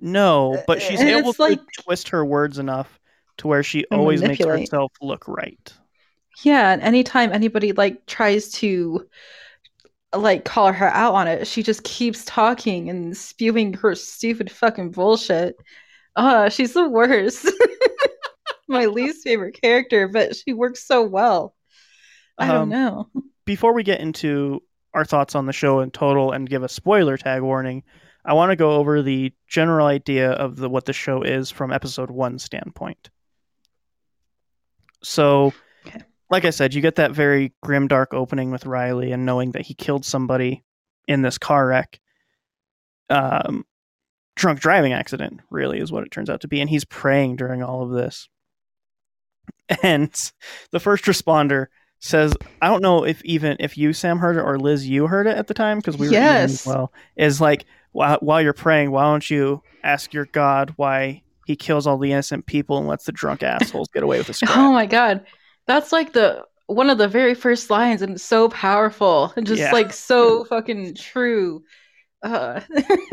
No, 0.00 0.62
but 0.66 0.80
she's 0.82 1.00
and 1.00 1.08
able 1.08 1.32
to 1.34 1.42
like- 1.42 1.60
twist 1.84 2.08
her 2.10 2.24
words 2.24 2.58
enough 2.58 2.98
to 3.38 3.48
where 3.48 3.62
she 3.62 3.84
always 3.90 4.22
makes 4.22 4.42
herself 4.44 4.92
look 5.02 5.28
right. 5.28 5.72
Yeah, 6.42 6.70
and 6.72 6.82
anytime 6.82 7.32
anybody 7.32 7.72
like 7.72 8.06
tries 8.06 8.50
to 8.52 9.06
like 10.16 10.44
call 10.44 10.72
her 10.72 10.88
out 10.88 11.14
on 11.14 11.28
it, 11.28 11.46
she 11.46 11.62
just 11.62 11.84
keeps 11.84 12.24
talking 12.24 12.88
and 12.90 13.16
spewing 13.16 13.74
her 13.74 13.94
stupid 13.94 14.50
fucking 14.50 14.90
bullshit. 14.92 15.56
Uh, 16.14 16.48
she's 16.48 16.72
the 16.72 16.88
worst. 16.88 17.50
My 18.68 18.86
least 18.86 19.22
favorite 19.22 19.60
character, 19.60 20.08
but 20.08 20.34
she 20.34 20.52
works 20.52 20.84
so 20.86 21.02
well. 21.02 21.54
I 22.38 22.46
don't 22.48 22.62
Um, 22.62 22.68
know. 22.68 23.08
Before 23.44 23.72
we 23.72 23.82
get 23.84 24.00
into 24.00 24.62
our 24.92 25.04
thoughts 25.04 25.34
on 25.34 25.46
the 25.46 25.52
show 25.52 25.80
in 25.80 25.90
total 25.90 26.32
and 26.32 26.48
give 26.48 26.62
a 26.62 26.68
spoiler 26.68 27.16
tag 27.16 27.42
warning, 27.42 27.84
I 28.24 28.32
want 28.32 28.50
to 28.50 28.56
go 28.56 28.72
over 28.72 29.02
the 29.02 29.32
general 29.46 29.86
idea 29.86 30.32
of 30.32 30.56
the 30.56 30.68
what 30.68 30.84
the 30.84 30.92
show 30.92 31.22
is 31.22 31.50
from 31.50 31.72
episode 31.72 32.10
one 32.10 32.38
standpoint. 32.38 33.08
So. 35.02 35.52
Like 36.30 36.44
I 36.44 36.50
said, 36.50 36.74
you 36.74 36.80
get 36.82 36.96
that 36.96 37.12
very 37.12 37.52
grim, 37.62 37.88
dark 37.88 38.12
opening 38.14 38.50
with 38.50 38.66
Riley 38.66 39.12
and 39.12 39.24
knowing 39.24 39.52
that 39.52 39.62
he 39.62 39.74
killed 39.74 40.04
somebody 40.04 40.64
in 41.06 41.22
this 41.22 41.38
car 41.38 41.66
wreck. 41.66 42.00
Um, 43.08 43.64
drunk 44.34 44.60
driving 44.60 44.92
accident, 44.92 45.40
really, 45.50 45.78
is 45.78 45.92
what 45.92 46.04
it 46.04 46.10
turns 46.10 46.28
out 46.28 46.40
to 46.42 46.48
be. 46.48 46.60
And 46.60 46.68
he's 46.68 46.84
praying 46.84 47.36
during 47.36 47.62
all 47.62 47.82
of 47.82 47.90
this. 47.90 48.28
And 49.82 50.12
the 50.70 50.78
first 50.80 51.04
responder 51.06 51.66
says, 51.98 52.34
I 52.62 52.68
don't 52.68 52.82
know 52.82 53.04
if 53.04 53.24
even 53.24 53.56
if 53.58 53.76
you, 53.76 53.92
Sam, 53.92 54.18
heard 54.18 54.36
it 54.36 54.40
or 54.42 54.58
Liz, 54.58 54.88
you 54.88 55.06
heard 55.08 55.26
it 55.26 55.36
at 55.36 55.48
the 55.48 55.54
time 55.54 55.78
because 55.78 55.96
we 55.96 56.06
were 56.06 56.12
Yes. 56.12 56.64
well. 56.66 56.92
Is 57.16 57.40
like, 57.40 57.64
while, 57.90 58.18
while 58.20 58.40
you're 58.40 58.52
praying, 58.52 58.92
why 58.92 59.02
don't 59.04 59.28
you 59.28 59.62
ask 59.82 60.12
your 60.14 60.26
God 60.26 60.72
why 60.76 61.22
he 61.46 61.56
kills 61.56 61.86
all 61.86 61.98
the 61.98 62.12
innocent 62.12 62.46
people 62.46 62.78
and 62.78 62.86
lets 62.86 63.06
the 63.06 63.12
drunk 63.12 63.42
assholes 63.42 63.88
get 63.92 64.02
away 64.04 64.18
with 64.18 64.28
the 64.28 64.34
scrap? 64.34 64.56
Oh 64.56 64.72
my 64.72 64.86
god. 64.86 65.24
That's 65.66 65.92
like 65.92 66.12
the 66.12 66.44
one 66.66 66.90
of 66.90 66.98
the 66.98 67.08
very 67.08 67.34
first 67.34 67.70
lines 67.70 68.02
and 68.02 68.20
so 68.20 68.48
powerful 68.48 69.32
and 69.36 69.46
just 69.46 69.60
Yeah. 69.60 69.72
like 69.72 69.92
so 69.92 70.44
fucking 70.50 70.94
true. 70.96 71.62
Uh, 72.22 72.60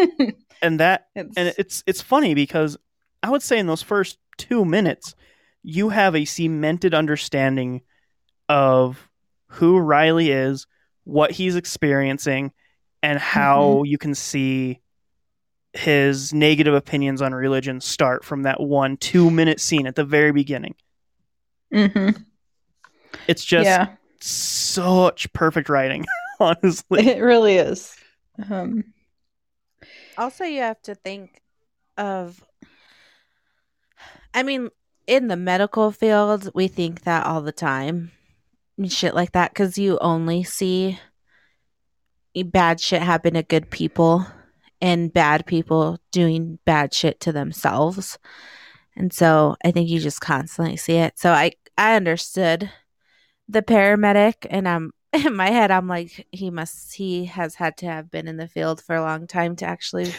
and 0.62 0.80
that 0.80 1.08
it's, 1.16 1.38
and 1.38 1.54
it's 1.58 1.84
it's 1.86 2.02
funny 2.02 2.34
because 2.34 2.78
I 3.22 3.30
would 3.30 3.44
say 3.44 3.60
in 3.60 3.68
those 3.68 3.84
first 3.84 4.18
two 4.38 4.66
minutes, 4.66 5.13
you 5.62 5.89
have 5.89 6.16
a 6.16 6.26
cemented 6.26 6.94
understanding 6.94 7.82
of 8.50 9.10
who 9.48 9.78
Riley 9.80 10.32
is, 10.32 10.66
what 11.04 11.32
he's 11.32 11.56
experiencing, 11.56 12.52
and 13.04 13.20
how 13.20 13.84
you 13.84 13.98
can 13.98 14.16
see 14.16 14.80
his 15.74 16.34
negative 16.34 16.74
opinions 16.74 17.22
on 17.22 17.34
religion 17.34 17.82
start 17.82 18.24
from 18.24 18.44
that 18.44 18.60
one 18.60 18.98
two 18.98 19.30
minute 19.30 19.60
scene 19.60 19.86
at 19.88 19.96
the 19.96 20.04
very 20.06 20.32
beginning. 20.32 20.76
Mhm. 21.74 22.24
It's 23.28 23.44
just 23.44 23.66
yeah, 23.66 23.96
such 24.20 25.32
perfect 25.34 25.70
writing, 25.70 26.06
honestly. 26.40 27.08
it 27.08 27.22
really 27.22 27.58
is. 27.58 27.96
Um, 28.50 28.84
Also, 30.18 30.44
you 30.46 30.62
have 30.62 30.82
to 30.84 30.96
think 30.96 31.42
of. 31.98 32.44
I 34.34 34.44
mean, 34.44 34.70
in 35.06 35.28
the 35.28 35.36
medical 35.36 35.92
field, 35.92 36.50
we 36.56 36.68
think 36.68 37.04
that 37.04 37.26
all 37.26 37.42
the 37.42 37.52
time, 37.52 38.12
and 38.78 38.92
shit 38.92 39.14
like 39.14 39.34
that, 39.34 39.52
because 39.52 39.78
you 39.78 39.98
only 40.00 40.44
see 40.44 41.00
bad 42.46 42.80
shit 42.80 43.02
happen 43.02 43.36
to 43.36 43.44
good 43.44 43.70
people 43.70 44.26
and 44.82 45.14
bad 45.14 45.46
people 45.46 46.00
doing 46.12 46.60
bad 46.66 46.94
shit 46.94 47.20
to 47.22 47.32
themselves. 47.32 48.18
And 48.96 49.14
so 49.14 49.56
I 49.64 49.72
think 49.72 49.90
you 49.90 50.00
just 50.00 50.22
constantly 50.22 50.78
see 50.78 50.96
it. 50.96 51.18
So 51.18 51.32
I 51.32 51.52
I 51.78 51.96
understood 51.96 52.70
the 53.50 53.62
paramedic 53.62 54.48
and 54.50 54.68
I'm 54.68 54.92
in 55.14 55.36
my 55.36 55.50
head 55.50 55.70
I'm 55.70 55.88
like 55.88 56.28
he 56.32 56.50
must 56.50 56.96
he 56.96 57.26
has 57.26 57.56
had 57.56 57.78
to 57.78 57.86
have 57.86 58.10
been 58.10 58.28
in 58.28 58.38
the 58.38 58.48
field 58.48 58.82
for 58.82 58.96
a 58.96 59.02
long 59.02 59.28
time 59.28 59.56
to 59.58 59.66
actually 59.66 60.12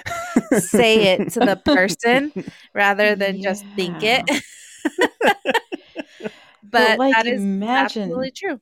say 0.58 1.14
it 1.14 1.32
to 1.32 1.40
the 1.40 1.56
person 1.64 2.32
rather 2.74 3.16
than 3.16 3.42
just 3.42 3.64
think 3.74 4.02
it. 4.02 4.24
but 6.62 6.98
like, 6.98 7.14
that 7.14 7.26
is 7.26 7.40
imagine- 7.40 8.02
absolutely 8.02 8.30
true. 8.30 8.60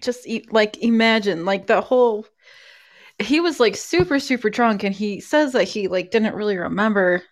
just 0.00 0.26
like 0.50 0.78
imagine 0.78 1.44
like 1.44 1.66
the 1.66 1.80
whole 1.80 2.26
he 3.22 3.40
was 3.40 3.60
like 3.60 3.76
super 3.76 4.18
super 4.18 4.50
drunk 4.50 4.82
and 4.82 4.94
he 4.94 5.20
says 5.20 5.52
that 5.52 5.64
he 5.64 5.86
like 5.88 6.10
didn't 6.10 6.34
really 6.34 6.56
remember 6.56 7.22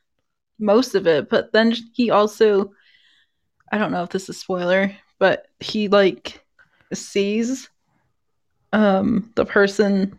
most 0.59 0.95
of 0.95 1.07
it 1.07 1.29
but 1.29 1.53
then 1.53 1.75
he 1.93 2.11
also 2.11 2.71
i 3.73 3.79
don't 3.79 3.91
know 3.91 4.03
if 4.05 4.11
this 4.11 4.29
is 4.29 4.39
spoiler 4.39 4.95
but 5.23 5.47
he 5.61 5.87
like 5.87 6.45
sees 6.93 7.71
um 8.73 9.31
the 9.37 9.45
person 9.45 10.19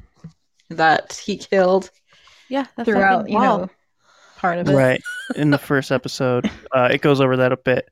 that 0.70 1.22
he 1.26 1.36
killed 1.36 1.92
Yeah, 2.48 2.68
the 2.78 2.86
throughout 2.86 3.30
you 3.30 3.38
know 3.38 3.70
part 4.38 4.60
of 4.60 4.70
it. 4.70 4.74
Right 4.74 5.02
in 5.36 5.50
the 5.50 5.58
first 5.58 5.92
episode. 5.92 6.50
Uh, 6.74 6.88
it 6.90 7.02
goes 7.02 7.20
over 7.22 7.38
that 7.38 7.52
a 7.52 7.58
bit. 7.58 7.90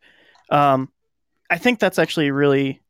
Um, 0.50 0.90
i 1.50 1.58
think 1.58 1.80
that's 1.80 2.00
actually 2.00 2.32
really 2.32 2.82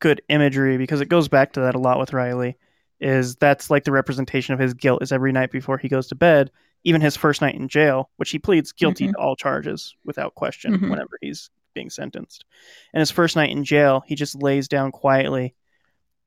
good 0.00 0.22
imagery 0.30 0.78
because 0.78 1.02
it 1.02 1.08
goes 1.10 1.28
back 1.28 1.52
to 1.52 1.60
that 1.60 1.74
a 1.74 1.78
lot 1.78 1.98
with 2.00 2.14
riley 2.14 2.56
is 2.98 3.36
that's 3.36 3.68
like 3.68 3.84
the 3.84 3.92
representation 3.92 4.54
of 4.54 4.58
his 4.58 4.72
guilt 4.72 5.02
is 5.02 5.12
every 5.12 5.32
night 5.32 5.50
before 5.52 5.76
he 5.76 5.88
goes 5.88 6.06
to 6.08 6.14
bed 6.14 6.50
even 6.82 7.00
his 7.02 7.14
first 7.16 7.42
night 7.42 7.54
in 7.54 7.68
jail 7.68 8.10
which 8.16 8.30
he 8.30 8.38
pleads 8.38 8.72
guilty 8.72 9.06
to 9.06 9.18
all 9.18 9.36
charges 9.36 9.94
without 10.04 10.34
question 10.34 10.72
Mhm. 10.78 10.90
whenever 10.90 11.18
he's 11.20 11.50
being 11.74 11.90
sentenced. 11.90 12.44
And 12.92 13.00
his 13.00 13.10
first 13.10 13.36
night 13.36 13.50
in 13.50 13.64
jail 13.64 14.02
he 14.06 14.14
just 14.14 14.34
lays 14.40 14.68
down 14.68 14.92
quietly 14.92 15.54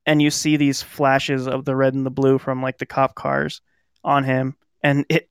and 0.05 0.21
you 0.21 0.29
see 0.29 0.57
these 0.57 0.81
flashes 0.81 1.47
of 1.47 1.65
the 1.65 1.75
red 1.75 1.93
and 1.93 2.05
the 2.05 2.11
blue 2.11 2.37
from 2.37 2.61
like 2.61 2.77
the 2.77 2.85
cop 2.85 3.15
cars 3.15 3.61
on 4.03 4.23
him 4.23 4.55
and 4.83 5.05
it 5.09 5.29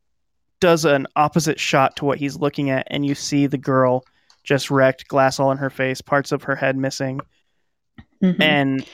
does 0.60 0.84
an 0.84 1.06
opposite 1.16 1.60
shot 1.60 1.96
to 1.96 2.04
what 2.04 2.18
he's 2.18 2.36
looking 2.36 2.70
at 2.70 2.86
and 2.90 3.04
you 3.06 3.14
see 3.14 3.46
the 3.46 3.58
girl 3.58 4.04
just 4.42 4.70
wrecked 4.70 5.08
glass 5.08 5.38
all 5.38 5.50
in 5.50 5.58
her 5.58 5.70
face 5.70 6.00
parts 6.00 6.32
of 6.32 6.44
her 6.44 6.56
head 6.56 6.76
missing. 6.76 7.20
Mhm. 8.22 8.40
and 8.40 8.86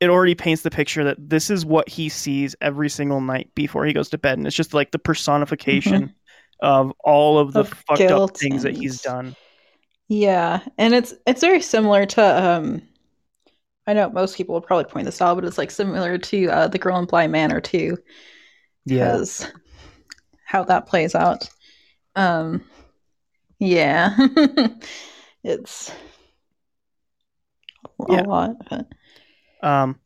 it 0.00 0.10
already 0.10 0.34
paints 0.34 0.62
the 0.62 0.70
picture 0.70 1.04
that 1.04 1.16
this 1.18 1.48
is 1.48 1.64
what 1.64 1.88
he 1.88 2.08
sees 2.08 2.56
every 2.60 2.90
single 2.90 3.20
night 3.20 3.48
before 3.54 3.86
he 3.86 3.92
goes 3.92 4.10
to 4.10 4.18
bed 4.18 4.36
and 4.36 4.46
it's 4.46 4.56
just 4.56 4.74
like 4.74 4.90
the 4.90 4.98
personification 4.98 6.12
of 6.60 6.92
all 7.04 7.38
of 7.38 7.52
the 7.52 7.60
Of 7.60 7.68
fucked 7.88 8.02
up 8.02 8.36
things 8.36 8.62
that 8.64 8.76
he's 8.76 9.00
done 9.00 9.34
Yeah, 10.08 10.64
and 10.78 10.94
it's 10.94 11.14
it's 11.26 11.40
very 11.40 11.60
similar 11.60 12.06
to 12.06 12.22
um 12.22 12.82
I 13.86 13.94
know 13.94 14.10
most 14.10 14.36
people 14.36 14.54
will 14.54 14.60
probably 14.60 14.84
point 14.90 15.06
this 15.06 15.20
out, 15.20 15.34
but 15.34 15.44
it's 15.44 15.58
like 15.58 15.70
similar 15.70 16.16
to 16.18 16.46
uh, 16.48 16.68
the 16.68 16.78
Girl 16.78 16.98
in 16.98 17.04
Bly 17.06 17.26
Manor 17.26 17.60
too, 17.60 17.98
because 18.86 19.46
how 20.44 20.64
that 20.64 20.86
plays 20.86 21.14
out. 21.14 21.48
Um, 22.16 22.64
yeah, 23.58 24.16
it's 25.44 25.92
a 28.00 28.04
Yeah. 28.08 28.22
lot. 28.22 28.56
But, 28.68 28.86
Um, 29.62 29.98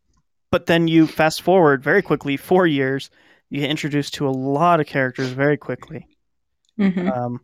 but 0.51 0.67
then 0.67 0.89
you 0.89 1.07
fast 1.07 1.43
forward 1.43 1.83
very 1.83 2.03
quickly, 2.03 2.37
four 2.37 2.67
years, 2.67 3.11
you 3.51 3.61
get 3.61 3.71
introduced 3.71 4.15
to 4.15 4.29
a 4.29 4.31
lot 4.31 4.81
of 4.81 4.87
characters 4.87 5.31
very 5.33 5.57
quickly. 5.57 6.09
Mhm. 6.79 7.11
Um, 7.15 7.41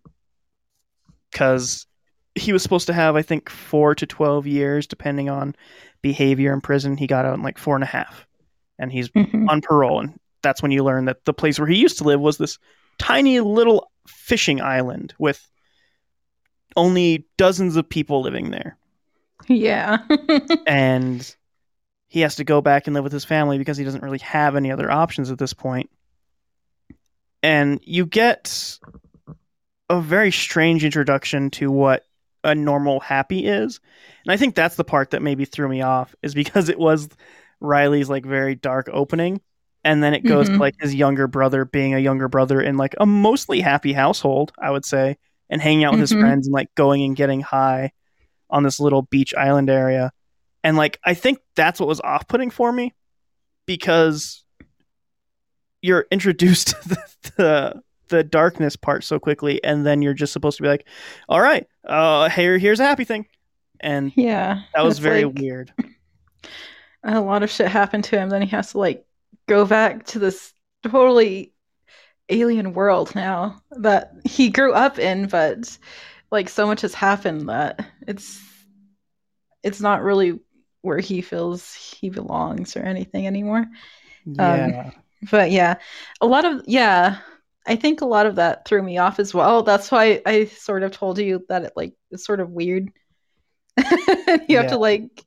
because 1.31 1.87
he 2.35 2.53
was 2.53 2.63
supposed 2.63 2.87
to 2.87 2.93
have, 2.93 3.17
I 3.17 3.23
think, 3.23 3.49
four 3.51 3.95
to 3.95 4.07
twelve 4.07 4.47
years, 4.47 4.87
depending 4.87 5.29
on 5.29 5.55
behavior 6.03 6.53
in 6.53 6.61
prison. 6.61 6.97
He 6.97 7.07
got 7.07 7.25
out 7.25 7.35
in 7.35 7.43
like 7.43 7.59
four 7.59 7.75
and 7.75 7.85
a 7.85 7.87
half, 7.87 8.27
and 8.79 8.91
he's 8.93 9.09
Mhm. 9.11 9.49
on 9.51 9.61
parole, 9.61 10.01
and 10.01 10.19
that's 10.43 10.63
when 10.63 10.71
you 10.73 10.83
learn 10.83 11.05
that 11.05 11.25
the 11.25 11.35
place 11.35 11.59
where 11.59 11.69
he 11.69 11.77
used 11.77 11.99
to 11.99 12.05
live 12.05 12.21
was 12.21 12.39
this 12.39 12.59
tiny 12.99 13.41
little 13.41 13.91
fishing 14.09 14.61
island 14.61 15.15
with 15.19 15.49
only 16.77 17.27
dozens 17.37 17.77
of 17.77 17.89
people 17.89 18.23
living 18.23 18.51
there 18.51 18.77
Yeah. 19.47 19.99
and 20.67 21.37
he 22.09 22.21
has 22.21 22.37
to 22.37 22.45
go 22.45 22.61
back 22.61 22.87
and 22.87 22.95
live 22.95 23.05
with 23.05 23.13
his 23.13 23.25
family 23.25 23.59
because 23.59 23.77
he 23.77 23.85
doesn't 23.85 24.03
really 24.03 24.19
have 24.19 24.57
any 24.57 24.73
other 24.73 24.91
options 24.91 25.31
at 25.31 25.39
this 25.39 25.53
point. 25.53 25.91
And 27.43 27.81
you 27.85 28.07
get 28.07 28.79
a 29.89 30.01
very 30.01 30.31
strange 30.33 30.85
introduction 30.85 31.51
to 31.53 31.71
what 31.71 32.07
a 32.45 32.55
normal 32.55 33.01
happy 33.01 33.47
is. 33.47 33.81
And 34.25 34.33
I 34.33 34.37
think 34.37 34.55
that's 34.55 34.77
the 34.77 34.85
part 34.85 35.11
that 35.11 35.23
maybe 35.23 35.45
threw 35.45 35.69
me 35.69 35.83
off 35.83 36.15
is 36.23 36.35
because 36.35 36.69
it 36.69 36.79
was 36.79 37.09
Riley's 37.61 38.09
like 38.11 38.25
very 38.27 38.55
dark 38.55 38.89
opening 38.93 39.41
and 39.85 40.03
then 40.03 40.15
it 40.15 40.25
goes 40.25 40.49
to 40.49 40.55
Mhm. 40.55 40.61
like 40.61 40.75
his 40.81 40.95
younger 40.95 41.27
brother 41.27 41.65
being 41.65 41.95
a 41.95 41.99
younger 41.99 42.29
brother 42.29 42.61
in 42.61 42.77
like 42.77 42.95
a 42.99 43.07
mostly 43.07 43.61
happy 43.61 43.93
household, 43.93 44.53
I 44.59 44.71
would 44.71 44.85
say, 44.85 45.17
and 45.51 45.61
hanging 45.61 45.85
out 45.85 45.93
with 45.93 46.01
his 46.01 46.13
Mhm. 46.13 46.21
friends 46.21 46.47
and 46.47 46.55
like 46.55 46.75
going 46.75 47.03
and 47.05 47.17
getting 47.17 47.41
high 47.41 47.93
on 48.51 48.63
this 48.63 48.79
little 48.81 49.03
beach 49.03 49.35
island 49.35 49.71
area. 49.71 50.13
And 50.65 50.77
like 50.77 50.99
I 51.05 51.15
think 51.15 51.39
that's 51.57 51.81
what 51.81 51.89
was 51.89 52.01
off-putting 52.01 52.51
for 52.51 52.73
me 52.73 52.95
because 53.67 54.45
you're 55.81 56.07
introduced 56.11 56.69
to 56.83 56.89
the, 56.89 56.97
the 57.37 57.83
the 58.09 58.23
darkness 58.23 58.77
part 58.77 59.05
so 59.05 59.19
quickly 59.19 59.63
and 59.65 59.87
then 59.87 60.03
you're 60.03 60.15
just 60.15 60.33
supposed 60.33 60.57
to 60.59 60.63
be 60.63 60.69
like, 60.69 60.87
"All 61.29 61.41
right, 61.41 61.67
uh 61.87 62.29
here 62.29 62.59
here's 62.59 62.81
a 62.81 62.85
happy 62.85 63.05
thing." 63.05 63.27
And 63.81 64.13
yeah. 64.17 64.63
that 64.75 64.85
was 64.85 64.99
very 64.99 65.25
like- 65.25 65.39
weird. 65.39 65.73
a 67.05 67.21
lot 67.21 67.43
of 67.43 67.51
shit 67.51 67.69
happened 67.69 68.05
to 68.05 68.19
him. 68.19 68.29
Then 68.29 68.43
he 68.43 68.49
has 68.49 68.73
to 68.73 68.79
like 68.79 69.05
go 69.49 69.65
back 69.65 70.07
to 70.07 70.19
this 70.19 70.53
totally 70.85 71.53
alien 72.29 72.73
world 72.73 73.15
now 73.15 73.61
that 73.73 74.13
he 74.25 74.49
grew 74.49 74.73
up 74.73 74.99
in, 74.99 75.27
but 75.27 75.77
like 76.31 76.49
so 76.49 76.67
much 76.67 76.81
has 76.83 76.95
happened 76.95 77.49
that 77.49 77.85
it's 78.07 78.41
it's 79.63 79.81
not 79.81 80.03
really 80.03 80.41
where 80.81 80.99
he 80.99 81.21
feels 81.21 81.75
he 81.75 82.11
belongs 82.11 82.77
or 82.77 82.81
anything 82.81 83.27
anymore. 83.27 83.67
Yeah. 84.25 84.91
But 85.31 85.51
yeah, 85.53 85.77
a 86.21 86.27
lot 86.27 86.45
of 86.45 86.63
yeah, 86.67 87.19
I 87.67 87.77
think 87.77 88.01
a 88.01 88.07
lot 88.07 88.27
of 88.27 88.37
that 88.37 88.67
threw 88.67 88.83
me 88.83 88.99
off 88.99 89.19
as 89.21 89.33
well. 89.35 89.63
That's 89.63 89.91
why 89.91 90.21
I 90.27 90.47
sort 90.47 90.83
of 90.83 90.93
told 90.93 91.19
you 91.19 91.45
that 91.49 91.65
it 91.65 91.73
like 91.77 91.95
is 92.11 92.25
sort 92.25 92.41
of 92.41 92.51
weird. 92.51 92.91
you 94.49 94.59
have 94.59 94.67
Yeah. 94.67 94.69
to 94.69 94.79
like 94.79 95.25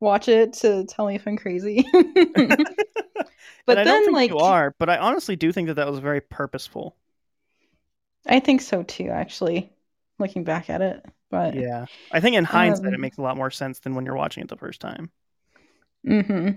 watch 0.00 0.28
it 0.28 0.54
to 0.54 0.86
tell 0.86 1.06
me 1.06 1.16
if 1.16 1.26
I'm 1.28 1.36
crazy. 1.38 1.90
but 3.66 3.78
I 3.78 3.84
then 3.84 3.86
don't 3.86 4.04
think 4.04 4.22
like 4.22 4.28
you 4.28 4.38
are, 4.38 4.74
but 4.78 4.88
I 4.90 4.98
honestly 4.98 5.36
do 5.36 5.52
think 5.52 5.68
that 5.68 5.74
that 5.74 5.90
was 5.90 5.98
very 6.00 6.20
purposeful. 6.20 6.96
I 8.26 8.40
think 8.40 8.60
so 8.60 8.82
too, 8.82 9.08
actually, 9.08 9.72
looking 10.18 10.44
back 10.44 10.70
at 10.70 10.82
it. 10.82 11.04
But 11.30 11.64
Yeah. 11.64 11.86
I 12.10 12.20
think 12.20 12.36
in 12.36 12.44
hindsight 12.44 12.92
it 12.94 13.00
Um, 13.00 13.00
makes 13.00 13.16
a 13.18 13.22
lot 13.22 13.36
more 13.36 13.50
sense 13.50 13.78
than 13.80 13.94
when 13.94 14.04
you're 14.06 14.16
watching 14.16 14.42
it 14.42 14.48
the 14.48 14.56
first 14.56 14.80
time. 14.80 15.10
Mm 16.04 16.20
hmm 16.26 16.48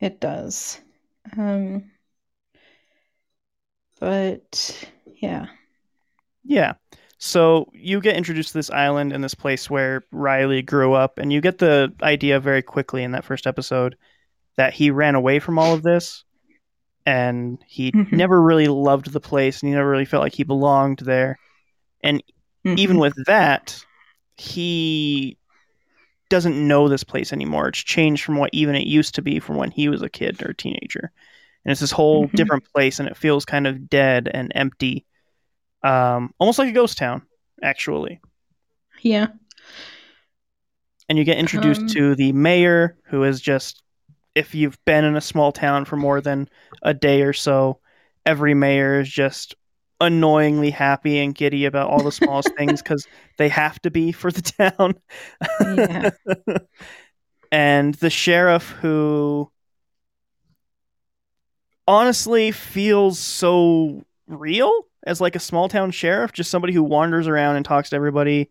It 0.00 0.18
does. 0.18 0.80
Um, 1.36 1.92
But 4.00 4.90
yeah. 5.16 5.46
Yeah. 6.44 6.74
So 7.18 7.68
you 7.72 8.00
get 8.00 8.16
introduced 8.16 8.52
to 8.52 8.58
this 8.58 8.70
island 8.70 9.12
and 9.12 9.24
this 9.24 9.34
place 9.34 9.68
where 9.68 10.04
Riley 10.12 10.62
grew 10.62 10.92
up, 10.92 11.18
and 11.18 11.32
you 11.32 11.40
get 11.40 11.58
the 11.58 11.92
idea 12.02 12.38
very 12.38 12.62
quickly 12.62 13.02
in 13.02 13.10
that 13.12 13.24
first 13.24 13.46
episode 13.46 13.96
that 14.56 14.72
he 14.72 14.90
ran 14.90 15.14
away 15.14 15.38
from 15.40 15.58
all 15.58 15.74
of 15.74 15.82
this 15.82 16.24
and 17.06 17.58
he 17.66 17.90
Mhm. 17.92 18.12
never 18.12 18.40
really 18.42 18.68
loved 18.68 19.12
the 19.12 19.20
place 19.20 19.60
and 19.62 19.68
he 19.68 19.74
never 19.74 19.88
really 19.90 20.04
felt 20.04 20.22
like 20.22 20.34
he 20.34 20.42
belonged 20.44 20.98
there. 21.00 21.38
And 22.02 22.22
even 22.64 22.96
Mhm. 22.96 23.00
with 23.00 23.24
that, 23.26 23.84
he 24.36 25.36
doesn't 26.28 26.68
know 26.68 26.88
this 26.88 27.04
place 27.04 27.32
anymore. 27.32 27.68
It's 27.68 27.78
changed 27.78 28.24
from 28.24 28.36
what 28.36 28.50
even 28.52 28.74
it 28.74 28.86
used 28.86 29.14
to 29.14 29.22
be 29.22 29.38
from 29.40 29.56
when 29.56 29.70
he 29.70 29.88
was 29.88 30.02
a 30.02 30.08
kid 30.08 30.42
or 30.42 30.50
a 30.50 30.54
teenager. 30.54 31.10
And 31.64 31.72
it's 31.72 31.80
this 31.80 31.90
whole 31.92 32.28
Mhm. 32.28 32.34
different 32.34 32.64
place 32.72 32.98
and 33.00 33.08
it 33.08 33.16
feels 33.16 33.44
kind 33.44 33.66
of 33.66 33.88
dead 33.90 34.30
and 34.32 34.52
empty. 34.54 35.04
Um, 35.82 36.34
almost 36.38 36.58
like 36.58 36.68
a 36.68 36.72
ghost 36.72 36.98
town, 36.98 37.22
actually. 37.62 38.20
yeah. 39.02 39.28
And 41.08 41.18
you 41.18 41.24
get 41.24 41.38
introduced 41.38 41.82
Um, 41.82 41.88
to 41.88 42.14
the 42.14 42.32
mayor, 42.32 42.96
who 43.04 43.24
is 43.24 43.40
just 43.40 43.82
if 44.34 44.54
you've 44.54 44.78
been 44.84 45.04
in 45.04 45.16
a 45.16 45.20
small 45.20 45.52
town 45.52 45.84
for 45.84 45.96
more 45.96 46.20
than 46.20 46.48
a 46.82 46.94
day 46.94 47.22
or 47.22 47.32
so, 47.32 47.80
every 48.26 48.54
mayor 48.54 49.00
is 49.00 49.08
just 49.10 49.54
annoyingly 50.00 50.70
happy 50.70 51.18
and 51.18 51.34
giddy 51.34 51.64
about 51.64 51.90
all 51.90 52.04
the 52.04 52.12
smallest 52.12 52.54
things 52.56 52.82
because 52.82 53.08
they 53.38 53.48
have 53.48 53.80
to 53.82 53.90
be 53.90 54.12
for 54.12 54.30
the 54.30 54.42
town. 54.76 54.94
Yeah. 55.60 56.10
and 57.50 57.94
the 57.94 58.10
sheriff 58.10 58.70
who 58.70 59.50
honestly 61.88 62.52
feels 62.52 63.18
so 63.18 64.04
real 64.28 64.70
as 65.04 65.20
like 65.20 65.34
a 65.34 65.40
small 65.40 65.68
town 65.68 65.90
sheriff 65.90 66.32
just 66.32 66.50
somebody 66.50 66.72
who 66.72 66.82
wanders 66.82 67.26
around 67.26 67.56
and 67.56 67.64
talks 67.64 67.90
to 67.90 67.96
everybody 67.96 68.48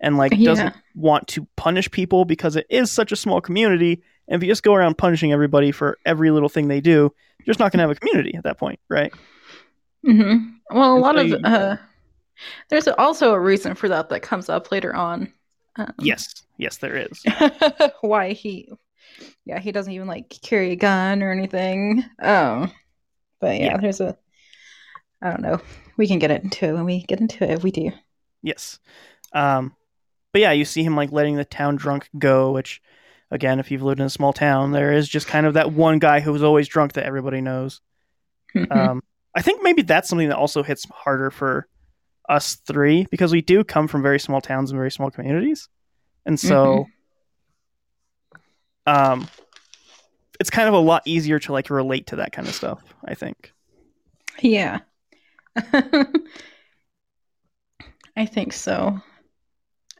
and 0.00 0.16
like 0.16 0.32
Yeah. 0.32 0.44
doesn't 0.50 0.74
want 0.94 1.26
to 1.28 1.46
punish 1.56 1.90
people 1.90 2.24
because 2.24 2.54
it 2.56 2.66
is 2.70 2.90
such 2.92 3.10
a 3.12 3.16
small 3.16 3.40
community 3.40 4.02
and 4.28 4.40
if 4.40 4.46
you 4.46 4.50
just 4.52 4.62
go 4.62 4.72
around 4.74 4.96
punishing 4.98 5.32
everybody 5.32 5.72
for 5.72 5.98
every 6.06 6.30
little 6.30 6.48
thing 6.48 6.68
they 6.68 6.80
do 6.80 7.12
you're 7.40 7.46
just 7.52 7.58
not 7.58 7.72
going 7.72 7.78
to 7.78 7.82
have 7.82 7.90
a 7.90 7.94
community 7.96 8.34
at 8.36 8.44
that 8.44 8.56
point 8.58 8.78
right 8.88 9.12
Mm-hmm. 10.06 10.76
Well, 10.76 10.92
a 10.92 10.94
And 10.94 11.02
lot 11.02 11.14
so 11.16 11.20
of 11.22 11.26
you- 11.28 11.36
uh, 11.44 11.76
there's 12.68 12.86
also 12.86 13.32
a 13.32 13.40
reason 13.40 13.74
for 13.74 13.88
that 13.88 14.08
that 14.10 14.20
comes 14.20 14.48
up 14.48 14.70
later 14.70 14.94
on. 14.94 15.32
Um, 15.76 15.92
yes 15.98 16.44
yes 16.58 16.76
there 16.78 16.96
is 16.96 17.24
why 18.02 18.32
he, 18.32 18.70
yeah, 19.44 19.58
he 19.58 19.72
doesn't 19.72 19.92
even 19.92 20.06
like 20.06 20.28
carry 20.42 20.72
a 20.72 20.76
gun 20.76 21.22
or 21.22 21.32
anything. 21.32 22.04
Um, 22.20 22.72
but 23.40 23.58
yeah, 23.58 23.66
Yeah. 23.66 23.76
there's 23.78 24.00
a, 24.00 24.16
I 25.22 25.30
don't 25.30 25.42
know. 25.42 25.60
We 25.96 26.06
can 26.06 26.18
get 26.18 26.30
into 26.30 26.66
it 26.66 26.72
when 26.74 26.84
we 26.84 27.02
get 27.02 27.20
into 27.20 27.44
it. 27.44 27.50
If 27.50 27.62
we 27.62 27.70
do. 27.70 27.90
Yes. 28.42 28.78
Um, 29.32 29.74
but 30.32 30.42
yeah, 30.42 30.52
you 30.52 30.64
see 30.64 30.82
him 30.82 30.96
like 30.96 31.12
letting 31.12 31.36
the 31.36 31.44
town 31.44 31.76
drunk 31.76 32.08
go, 32.18 32.52
which, 32.52 32.82
again, 33.30 33.58
if 33.58 33.70
you've 33.70 33.82
lived 33.82 34.00
in 34.00 34.06
a 34.06 34.10
small 34.10 34.32
town, 34.32 34.72
there 34.72 34.92
is 34.92 35.08
just 35.08 35.26
kind 35.26 35.46
of 35.46 35.54
that 35.54 35.72
one 35.72 35.98
guy 35.98 36.20
who's 36.20 36.42
always 36.42 36.68
drunk 36.68 36.92
that 36.94 37.06
everybody 37.06 37.40
knows. 37.40 37.80
Um, 38.70 39.02
I 39.34 39.42
think 39.42 39.62
maybe 39.62 39.82
that's 39.82 40.08
something 40.08 40.28
that 40.28 40.38
also 40.38 40.62
hits 40.62 40.86
harder 40.90 41.30
for 41.30 41.66
us 42.28 42.56
three 42.66 43.06
because 43.10 43.32
we 43.32 43.42
do 43.42 43.64
come 43.64 43.86
from 43.86 44.02
very 44.02 44.18
small 44.18 44.40
towns 44.40 44.70
and 44.70 44.78
very 44.78 44.90
small 44.90 45.10
communities, 45.10 45.68
and 46.24 46.40
so, 46.40 46.86
um, 48.86 49.28
it's 50.40 50.50
kind 50.50 50.68
of 50.68 50.74
a 50.74 50.78
lot 50.78 51.02
easier 51.04 51.38
to 51.40 51.52
like 51.52 51.70
relate 51.70 52.08
to 52.08 52.16
that 52.16 52.32
kind 52.32 52.48
of 52.48 52.54
stuff. 52.54 52.82
I 53.04 53.14
think. 53.14 53.52
yeah. 54.40 54.80
I 58.16 58.26
think 58.26 58.52
so. 58.52 59.00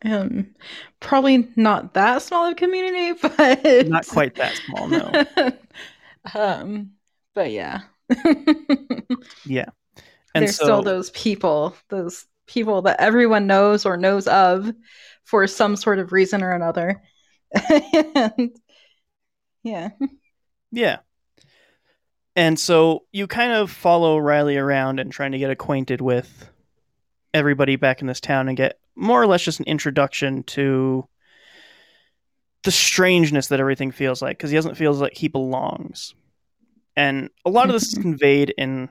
Um, 0.04 0.54
probably 1.00 1.48
not 1.56 1.94
that 1.94 2.22
small 2.22 2.46
of 2.46 2.52
a 2.52 2.54
community, 2.54 3.18
but 3.36 3.88
Not 3.88 4.06
quite 4.06 4.34
that 4.36 4.54
small, 4.54 4.88
no. 4.88 5.24
um, 6.34 6.92
but 7.34 7.50
yeah. 7.50 7.80
Yeah. 9.44 9.66
And 10.34 10.42
There's 10.44 10.56
so, 10.56 10.64
still 10.64 10.82
those 10.82 11.10
people, 11.10 11.74
those 11.88 12.26
people 12.46 12.82
that 12.82 13.00
everyone 13.00 13.46
knows 13.46 13.86
or 13.86 13.96
knows 13.96 14.28
of 14.28 14.70
for 15.24 15.46
some 15.46 15.76
sort 15.76 15.98
of 15.98 16.12
reason 16.12 16.42
or 16.42 16.52
another. 16.52 17.02
and 17.70 18.50
yeah. 19.66 19.88
Yeah. 20.72 20.98
And 22.34 22.58
so 22.58 23.04
you 23.12 23.26
kind 23.26 23.52
of 23.52 23.70
follow 23.70 24.18
Riley 24.18 24.56
around 24.58 25.00
and 25.00 25.10
trying 25.10 25.32
to 25.32 25.38
get 25.38 25.50
acquainted 25.50 26.00
with 26.00 26.50
everybody 27.32 27.76
back 27.76 28.00
in 28.00 28.06
this 28.06 28.20
town 28.20 28.48
and 28.48 28.56
get 28.56 28.78
more 28.94 29.20
or 29.20 29.26
less 29.26 29.42
just 29.42 29.60
an 29.60 29.66
introduction 29.66 30.42
to 30.44 31.06
the 32.64 32.70
strangeness 32.70 33.48
that 33.48 33.60
everything 33.60 33.90
feels 33.90 34.20
like 34.20 34.36
because 34.36 34.50
he 34.50 34.56
doesn't 34.56 34.74
feel 34.74 34.92
like 34.94 35.16
he 35.16 35.28
belongs. 35.28 36.14
And 36.96 37.30
a 37.44 37.50
lot 37.50 37.66
of 37.68 37.72
this 37.72 37.88
is 37.88 37.94
Mhm. 37.98 38.02
conveyed 38.02 38.54
in 38.58 38.88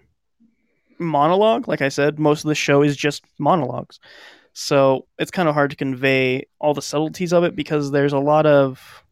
monologue. 0.98 1.68
Like 1.68 1.82
I 1.82 1.90
said, 1.90 2.18
most 2.20 2.44
of 2.46 2.50
the 2.50 2.56
show 2.56 2.82
is 2.82 2.96
just 2.96 3.24
monologues. 3.38 4.00
So 4.54 5.08
it's 5.20 5.32
kind 5.32 5.50
of 5.50 5.54
hard 5.56 5.72
to 5.72 5.76
convey 5.76 6.46
all 6.60 6.74
the 6.74 6.82
subtleties 6.82 7.34
of 7.34 7.44
it 7.44 7.56
because 7.56 7.92
there's 7.92 8.14
a 8.14 8.20
lot 8.20 8.46
of 8.46 9.04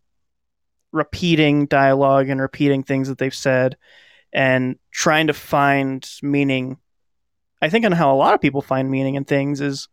repeating 0.94 1.66
dialogue 1.66 2.30
and 2.30 2.40
repeating 2.40 2.84
things 2.84 3.10
that 3.10 3.18
they've 3.18 3.36
said 3.36 3.76
and 4.32 4.78
trying 4.92 5.28
to 5.28 5.34
find 5.34 6.10
meaning. 6.22 6.78
I 7.62 7.70
think 7.70 7.86
on 7.86 7.92
how 7.92 8.14
a 8.14 8.16
lot 8.16 8.34
of 8.34 8.40
people 8.42 8.62
find 8.62 8.90
meaning 8.90 9.16
in 9.16 9.26
things 9.26 9.60
is 9.60 9.90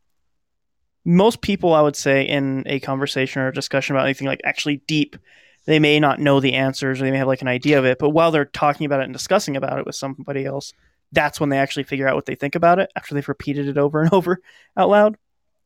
most 1.04 1.40
people, 1.40 1.72
I 1.72 1.80
would 1.80 1.96
say, 1.96 2.22
in 2.22 2.62
a 2.66 2.78
conversation 2.80 3.42
or 3.42 3.48
a 3.48 3.54
discussion 3.54 3.96
about 3.96 4.04
anything 4.04 4.26
like 4.26 4.40
actually 4.44 4.82
deep, 4.86 5.16
they 5.66 5.78
may 5.78 5.98
not 5.98 6.20
know 6.20 6.40
the 6.40 6.54
answers 6.54 7.00
or 7.00 7.04
they 7.04 7.10
may 7.10 7.18
have 7.18 7.26
like 7.26 7.42
an 7.42 7.48
idea 7.48 7.78
of 7.78 7.84
it. 7.84 7.98
But 7.98 8.10
while 8.10 8.30
they're 8.30 8.44
talking 8.44 8.86
about 8.86 9.00
it 9.00 9.04
and 9.04 9.12
discussing 9.12 9.56
about 9.56 9.78
it 9.78 9.86
with 9.86 9.94
somebody 9.94 10.44
else, 10.44 10.72
that's 11.12 11.40
when 11.40 11.48
they 11.48 11.58
actually 11.58 11.84
figure 11.84 12.06
out 12.06 12.14
what 12.14 12.26
they 12.26 12.34
think 12.34 12.54
about 12.54 12.78
it 12.78 12.90
after 12.96 13.14
they've 13.14 13.28
repeated 13.28 13.66
it 13.68 13.78
over 13.78 14.02
and 14.02 14.12
over 14.12 14.40
out 14.76 14.90
loud. 14.90 15.16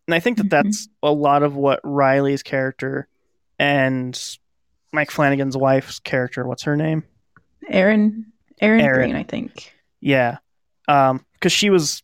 And 0.07 0.15
I 0.15 0.21
think 0.21 0.37
that 0.39 0.47
Mhm. 0.47 0.51
that's 0.51 0.89
a 1.03 1.13
lot 1.13 1.43
of 1.43 1.57
what 1.57 1.81
Riley's 1.83 2.43
character 2.43 3.09
and 3.59 4.19
Mike 4.95 5.11
Flanagan's 5.11 5.57
wife's 5.57 5.99
character, 5.99 6.47
what's 6.47 6.63
her 6.63 6.77
name? 6.77 7.05
Erin 7.69 8.27
Erin. 8.61 8.87
Greene, 8.87 9.17
I 9.17 9.25
think. 9.25 9.73
Yeah. 10.01 10.39
Um, 10.89 11.25
cuz 11.41 11.53
she 11.53 11.71
was 11.71 12.03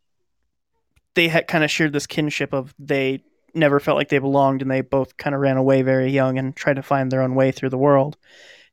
they 1.14 1.28
had 1.28 1.46
kind 1.46 1.64
of 1.64 1.70
shared 1.70 1.92
this 1.92 2.06
kinship 2.06 2.52
of 2.52 2.74
they 2.78 3.22
never 3.54 3.80
felt 3.80 3.96
like 3.96 4.08
they 4.08 4.18
belonged 4.18 4.62
and 4.62 4.70
they 4.70 4.80
both 4.80 5.16
kind 5.16 5.34
of 5.34 5.40
ran 5.40 5.56
away 5.56 5.82
very 5.82 6.10
young 6.10 6.38
and 6.38 6.54
tried 6.54 6.76
to 6.76 6.82
find 6.82 7.10
their 7.10 7.22
own 7.22 7.34
way 7.34 7.50
through 7.50 7.68
the 7.68 7.78
world 7.78 8.16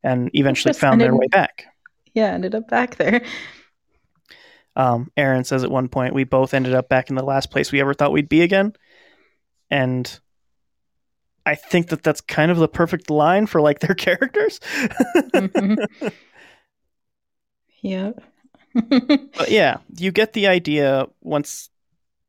and 0.03 0.29
eventually 0.33 0.73
found 0.73 1.01
their 1.01 1.15
way 1.15 1.27
back. 1.27 1.65
Yeah, 2.13 2.31
ended 2.33 2.55
up 2.55 2.67
back 2.67 2.95
there. 2.95 3.21
Um, 4.75 5.11
Erin 5.17 5.43
says 5.43 5.63
at 5.63 5.71
one 5.71 5.89
point, 5.89 6.13
we 6.13 6.23
both 6.23 6.53
ended 6.53 6.75
up 6.75 6.87
back 6.87 7.09
in 7.09 7.15
the 7.15 7.23
last 7.23 7.49
place 7.49 7.71
we 7.71 7.81
ever 7.81 7.95
thought 7.95 8.11
we'd 8.11 8.29
be 8.29 8.41
again. 8.41 8.73
And 9.71 10.19
I 11.47 11.55
think 11.55 11.87
that 11.87 12.03
that's 12.03 12.19
kind 12.19 12.51
of 12.51 12.57
the 12.57 12.67
perfect 12.67 13.09
line 13.09 13.45
for 13.47 13.61
like 13.61 13.79
their 13.79 13.95
characters. 14.07 14.59
Mhm. 15.33 16.11
yeah. 17.81 18.11
but 18.89 19.49
yeah, 19.49 19.77
you 19.95 20.11
get 20.11 20.33
the 20.33 20.47
idea 20.47 21.07
once 21.21 21.69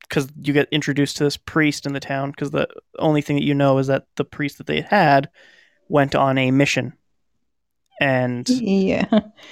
because 0.03 0.29
you 0.41 0.53
get 0.53 0.69
introduced 0.71 1.17
to 1.17 1.25
this 1.25 1.37
priest 1.37 1.85
in 1.85 1.93
the 1.93 2.01
town 2.01 2.31
because 2.31 2.53
the 2.53 2.69
only 2.99 3.21
thing 3.21 3.37
that 3.37 3.45
you 3.45 3.55
know 3.55 3.79
is 3.79 3.89
that 3.89 4.05
the 4.17 4.25
priest 4.25 4.59
that 4.59 4.67
they 4.67 4.83
had 4.83 5.29
went 5.89 6.15
on 6.15 6.39
a 6.39 6.51
mission. 6.51 6.95
And 8.01 8.49
yeah. 8.49 9.07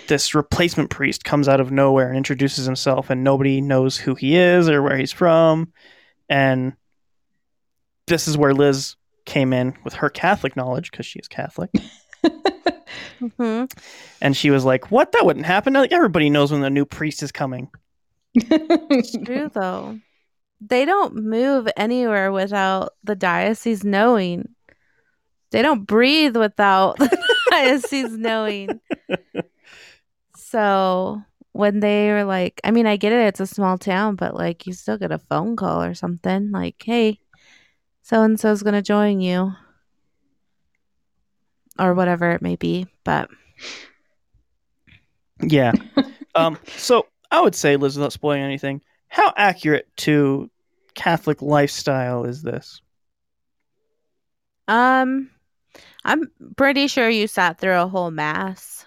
this 0.06 0.34
replacement 0.34 0.90
priest 0.90 1.24
comes 1.24 1.48
out 1.48 1.60
of 1.60 1.72
nowhere 1.72 2.08
and 2.08 2.16
introduces 2.16 2.64
himself 2.64 3.10
and 3.10 3.24
nobody 3.24 3.60
knows 3.60 3.96
who 3.98 4.14
he 4.14 4.36
is 4.36 4.68
or 4.68 4.80
where 4.82 4.96
he's 4.96 5.12
from 5.12 5.72
and 6.28 6.74
this 8.06 8.28
is 8.28 8.38
where 8.38 8.54
liz 8.54 8.94
came 9.26 9.52
in 9.52 9.76
with 9.84 9.94
her 9.94 10.08
catholic 10.08 10.56
knowledge 10.56 10.90
because 10.90 11.04
she 11.04 11.18
is 11.18 11.28
catholic 11.28 11.70
hmm 13.36 13.64
and 14.20 14.36
she 14.36 14.50
was 14.50 14.64
like 14.64 14.90
what 14.90 15.12
that 15.12 15.26
wouldn't 15.26 15.46
happen 15.46 15.74
like 15.74 15.92
everybody 15.92 16.30
knows 16.30 16.50
when 16.50 16.62
the 16.62 16.70
new 16.70 16.84
priest 16.84 17.22
is 17.22 17.30
coming 17.32 17.68
it's 18.36 19.16
True 19.24 19.48
though. 19.52 19.98
They 20.60 20.84
don't 20.84 21.14
move 21.16 21.68
anywhere 21.76 22.32
without 22.32 22.92
the 23.04 23.14
diocese 23.14 23.84
knowing. 23.84 24.48
They 25.50 25.62
don't 25.62 25.86
breathe 25.86 26.36
without 26.36 26.98
the 26.98 27.18
diocese 27.50 28.16
knowing. 28.16 28.80
So 30.36 31.22
when 31.52 31.80
they 31.80 32.10
were 32.10 32.24
like, 32.24 32.60
I 32.64 32.70
mean, 32.70 32.86
I 32.86 32.96
get 32.96 33.12
it, 33.12 33.26
it's 33.26 33.40
a 33.40 33.46
small 33.46 33.78
town, 33.78 34.16
but 34.16 34.34
like 34.34 34.66
you 34.66 34.72
still 34.72 34.98
get 34.98 35.12
a 35.12 35.18
phone 35.18 35.56
call 35.56 35.82
or 35.82 35.94
something 35.94 36.50
like, 36.50 36.82
hey, 36.84 37.20
so 38.06 38.22
and 38.22 38.38
so's 38.38 38.62
going 38.62 38.74
to 38.74 38.82
join 38.82 39.20
you. 39.20 39.52
Or 41.76 41.92
whatever 41.92 42.30
it 42.30 42.40
may 42.40 42.54
be. 42.54 42.86
But 43.02 43.28
yeah 45.42 45.72
um 46.36 46.56
so 46.76 47.06
I 47.32 47.40
would 47.40 47.56
say, 47.56 47.76
Liz, 47.76 47.96
without 47.96 48.12
spoiling 48.12 48.42
anything, 48.42 48.80
how 49.08 49.32
accurate 49.36 49.88
to 49.98 50.48
Catholic 50.94 51.42
lifestyle 51.42 52.24
is 52.24 52.42
this? 52.42 52.80
Um, 54.68 55.28
I'm 56.04 56.30
pretty 56.56 56.86
sure 56.86 57.08
you 57.08 57.26
sat 57.26 57.58
through 57.58 57.80
a 57.80 57.88
whole 57.88 58.12
mass 58.12 58.86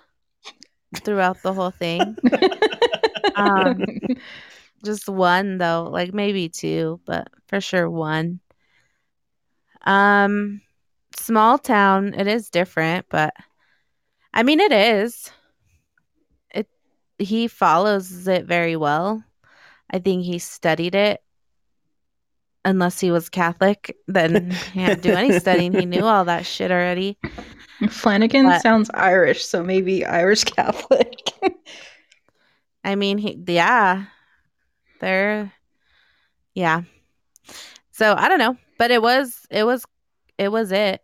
throughout 0.95 1.41
the 1.43 1.53
whole 1.53 1.71
thing. 1.71 2.15
Um, 3.35 3.85
Just 4.83 5.07
one 5.07 5.59
though, 5.59 5.89
like 5.89 6.13
maybe 6.13 6.49
two, 6.49 6.99
but 7.05 7.27
for 7.47 7.61
sure 7.61 7.89
one. 7.89 8.39
Um, 9.85 10.61
small 11.17 11.57
town. 11.57 12.13
It 12.13 12.27
is 12.27 12.49
different, 12.49 13.05
but 13.09 13.33
I 14.33 14.43
mean, 14.43 14.59
it 14.59 14.71
is. 14.71 15.31
It 16.51 16.67
he 17.17 17.47
follows 17.47 18.27
it 18.27 18.45
very 18.45 18.75
well. 18.75 19.23
I 19.91 19.99
think 19.99 20.23
he 20.23 20.39
studied 20.39 20.95
it. 20.95 21.21
Unless 22.65 22.99
he 22.99 23.09
was 23.09 23.29
Catholic, 23.29 23.95
then 24.07 24.51
he 24.73 24.81
had 24.81 25.01
to 25.01 25.09
do 25.09 25.15
any 25.15 25.39
studying. 25.39 25.71
He 25.73 25.85
knew 25.85 26.03
all 26.03 26.25
that 26.25 26.45
shit 26.45 26.71
already. 26.71 27.17
Flanagan 27.89 28.45
But- 28.45 28.61
sounds 28.61 28.89
Irish, 28.93 29.45
so 29.45 29.63
maybe 29.63 30.05
Irish 30.05 30.43
Catholic. 30.43 31.13
I 32.83 32.95
mean, 32.95 33.17
he, 33.17 33.41
yeah, 33.47 34.05
they're, 34.99 35.53
yeah. 36.53 36.81
So 37.91 38.13
I 38.17 38.27
don't 38.27 38.39
know, 38.39 38.57
but 38.79 38.89
it 38.89 39.01
was, 39.01 39.45
it 39.51 39.63
was, 39.65 39.85
it 40.39 40.51
was 40.51 40.71
it. 40.71 41.01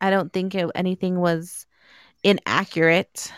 I 0.00 0.10
don't 0.10 0.32
think 0.32 0.54
it, 0.54 0.70
anything 0.74 1.18
was 1.18 1.66
inaccurate 2.22 3.32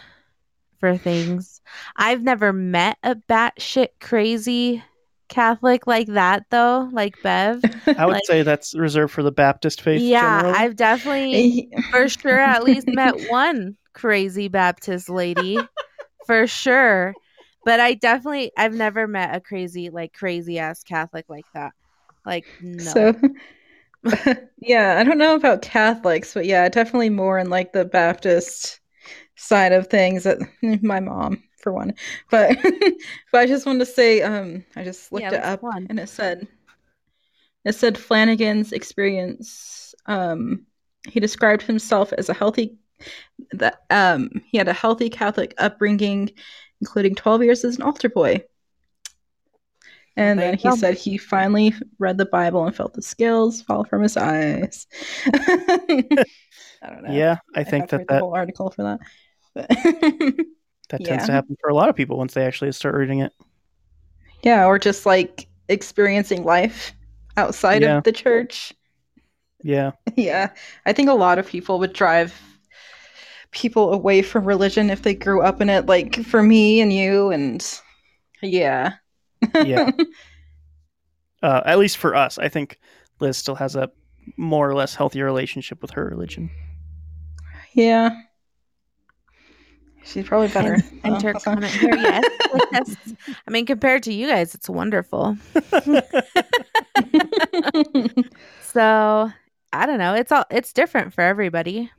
for 0.79 0.97
things. 0.97 1.61
I've 1.97 2.23
never 2.23 2.53
met 2.53 2.99
a 3.03 3.15
batshit 3.15 3.89
crazy 4.01 4.83
Catholic 5.29 5.87
like 5.87 6.09
that 6.09 6.45
though, 6.51 6.89
like 6.93 7.15
Bev. 7.23 7.63
I 7.87 8.05
would 8.07 8.15
Like- 8.15 8.27
say 8.27 8.43
that's 8.43 8.75
reserved 8.75 9.13
for 9.13 9.23
the 9.23 9.31
Baptist 9.31 9.81
faith. 9.81 10.03
yeah, 10.03 10.41
generally. 10.43 10.59
I've 10.59 10.77
definitely 10.77 11.73
for 11.91 12.09
sure 12.09 12.39
at 12.41 12.65
least 12.65 12.89
met 12.89 13.15
one 13.31 13.77
crazy 13.93 14.49
Baptist 14.49 15.09
lady 15.09 15.59
for 16.27 16.47
sure. 16.47 17.15
But 17.65 17.79
I 17.79 17.95
definitely 17.95 18.51
I've 18.57 18.75
never 18.75 19.07
met 19.07 19.35
a 19.37 19.41
crazy 19.41 19.91
like 19.91 20.13
crazy 20.15 20.59
ass 20.59 20.83
Catholic 20.83 21.27
like 21.29 21.45
that. 21.55 21.73
Like 22.25 22.49
no. 22.61 23.13
So, 23.13 23.15
yeah, 24.61 24.99
I 24.99 25.05
don't 25.05 25.19
know 25.19 25.35
about 25.35 25.63
Catholics, 25.63 26.35
but 26.35 26.47
yeah, 26.47 26.69
definitely 26.69 27.11
more 27.11 27.39
in 27.39 27.51
like 27.51 27.73
the 27.73 27.85
Baptist 27.85 28.81
side 29.37 29.73
of 29.73 29.89
things. 29.89 30.25
That 30.25 30.39
my 30.83 31.01
mom, 31.01 31.45
for 31.63 31.73
one, 31.73 31.95
but 32.31 32.59
but 33.33 33.41
I 33.41 33.47
just 33.47 33.67
wanted 33.67 33.81
to 33.81 33.87
say, 33.87 34.23
um, 34.23 34.65
I 34.77 34.85
just 34.85 35.13
looked 35.13 35.33
Yeah, 35.33 35.33
it 35.33 35.43
up 35.45 35.67
and 35.89 36.01
it 36.01 36.09
said 36.09 36.49
it 37.65 37.73
said 37.75 37.99
Flanagan's 37.99 38.73
experience. 38.73 39.95
Um, 40.07 40.67
he 41.09 41.21
described 41.21 41.63
himself 41.63 42.13
as 42.13 42.29
a 42.29 42.35
healthy 42.35 42.77
that 43.53 43.81
um 43.91 44.31
he 44.51 44.59
had 44.59 44.69
a 44.69 44.73
healthy 44.75 45.11
Catholic 45.11 45.55
upbringing, 45.59 46.31
including 46.81 47.15
twelve 47.15 47.43
years 47.45 47.65
as 47.65 47.77
an 47.77 47.83
altar 47.83 48.09
boy. 48.11 48.45
And 50.17 50.41
then 50.43 50.55
he 50.59 50.71
said 50.73 50.97
he 50.99 51.17
finally 51.19 51.75
read 51.99 52.19
the 52.19 52.27
Bible 52.27 52.65
and 52.67 52.75
felt 52.77 52.95
the 52.95 53.03
scales 53.03 53.63
fall 53.63 53.85
from 53.85 54.03
his 54.03 54.17
eyes. 54.17 54.87
I 56.83 56.91
don't 56.91 57.03
know. 57.03 57.15
yeah, 57.15 57.39
I 57.55 57.65
I 57.65 57.65
think 57.65 57.89
that 57.91 58.07
that, 58.09 58.19
whole 58.19 58.35
article 58.35 58.71
for 58.71 58.83
that. 58.85 59.01
But 59.55 59.69
that 60.91 61.03
yeah. 61.03 61.05
tends 61.05 61.27
to 61.27 61.33
happen 61.33 61.57
for 61.61 61.71
a 61.71 61.75
lot 61.75 61.89
of 61.89 61.97
people 61.97 62.19
once 62.19 62.35
they 62.35 62.45
actually 62.47 62.73
start 62.73 62.95
reading 62.95 63.21
it. 63.21 63.33
yeah, 64.43 64.67
or 64.67 64.79
just 64.79 65.07
like 65.07 65.49
experiencing 65.69 66.45
life 66.45 66.93
outside 67.37 67.83
Yeah. 67.83 67.99
of 67.99 68.03
the 68.05 68.13
church. 68.13 68.73
Yeah, 69.63 69.93
Yeah, 70.17 70.51
I 70.87 70.93
think 70.93 71.09
a 71.09 71.15
lot 71.15 71.39
of 71.39 71.47
people 71.47 71.79
would 71.79 71.93
drive 71.93 72.35
people 73.51 73.93
away 73.93 74.23
from 74.23 74.45
religion 74.45 74.91
if 74.91 75.03
they 75.03 75.15
grew 75.15 75.43
up 75.43 75.61
in 75.61 75.69
it. 75.69 75.87
Like 75.87 76.25
for 76.25 76.43
me 76.43 76.81
and 76.81 76.93
you, 76.93 77.31
and 77.31 77.81
yeah, 78.43 78.95
yeah. 79.55 79.91
uh, 81.43 81.63
at 81.65 81.79
least 81.79 81.97
for 81.97 82.15
us, 82.15 82.39
I 82.39 82.49
think 82.49 82.79
Liz 83.21 83.37
still 83.37 83.57
has 83.57 83.77
a 83.77 83.91
more 84.37 84.69
or 84.69 84.75
less 84.75 84.95
healthy 84.95 85.23
relationship 85.23 85.83
with 85.83 85.93
her 85.93 86.05
religion. 86.05 86.51
yeah. 87.75 88.11
She's 90.03 90.27
probably 90.27 90.49
better. 90.49 90.75
En- 91.05 91.15
enter 91.15 91.35
comment 91.35 91.73
here. 91.73 91.95
Yes. 91.95 92.25
yes. 92.73 92.97
I 93.47 93.51
mean, 93.51 93.67
compared 93.67 94.03
to 94.05 94.13
you 94.15 94.27
guys, 94.27 94.55
it's 94.55 94.69
wonderful. 94.69 95.37
So 98.73 99.33
I 99.73 99.87
don't 99.87 99.99
know. 99.99 100.15
It's 100.15 100.31
all 100.31 100.45
it's 100.51 100.73
different 100.73 101.13
for 101.13 101.23
everybody 101.23 101.91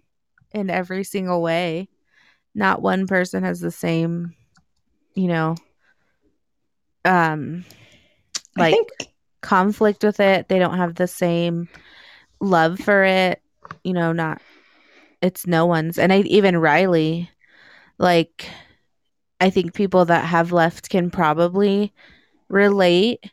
in 0.54 0.70
every 0.70 1.04
single 1.04 1.42
way. 1.42 1.90
Not 2.56 2.82
one 2.82 3.08
person 3.08 3.44
has 3.44 3.60
the 3.60 3.72
same, 3.72 4.36
you 5.14 5.28
know, 5.28 5.56
um 7.06 7.66
I 8.58 8.62
like 8.62 8.74
think 8.74 8.90
conflict 9.42 10.04
with 10.04 10.20
it. 10.20 10.48
They 10.48 10.60
don't 10.60 10.78
have 10.78 10.96
the 10.96 11.08
same 11.08 11.70
love 12.40 12.80
for 12.80 13.04
it. 13.04 13.42
You 13.84 13.94
know, 13.94 14.12
not 14.12 14.42
it's 15.22 15.48
no 15.48 15.66
one's. 15.66 15.98
And 15.98 16.12
I 16.12 16.20
even 16.22 16.58
Riley, 16.58 17.30
like 17.98 18.48
I 19.40 19.50
think 19.50 19.74
people 19.74 20.06
that 20.06 20.26
have 20.26 20.52
left 20.52 20.90
can 20.90 21.10
probably 21.10 21.94
relate, 22.50 23.32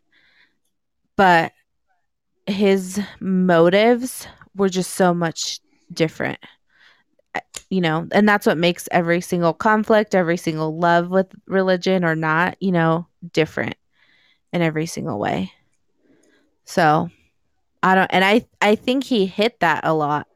but 1.16 1.52
his 2.46 3.00
motives 3.20 4.26
were 4.54 4.68
just 4.68 4.94
so 4.94 5.12
much 5.12 5.60
different. 5.92 6.38
You 7.70 7.82
know, 7.82 8.08
and 8.12 8.26
that's 8.28 8.46
what 8.46 8.56
makes 8.56 8.88
every 8.92 9.20
single 9.20 9.52
conflict, 9.52 10.14
every 10.14 10.38
single 10.38 10.78
love 10.78 11.10
with 11.10 11.26
religion 11.46 12.02
or 12.04 12.14
not, 12.16 12.56
you 12.60 12.72
know, 12.72 13.06
different 13.32 13.76
in 14.52 14.62
every 14.62 14.86
single 14.86 15.18
way. 15.18 15.52
So, 16.64 17.10
I 17.82 17.94
don't 17.94 18.08
and 18.08 18.24
I 18.24 18.46
I 18.60 18.74
think 18.76 19.04
he 19.04 19.26
hit 19.26 19.60
that 19.60 19.84
a 19.84 19.94
lot 19.94 20.26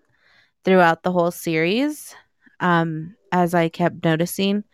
throughout 0.64 1.02
the 1.02 1.12
whole 1.12 1.30
series 1.32 2.14
um 2.60 3.16
as 3.32 3.54
I 3.54 3.68
kept 3.68 4.04
noticing 4.04 4.64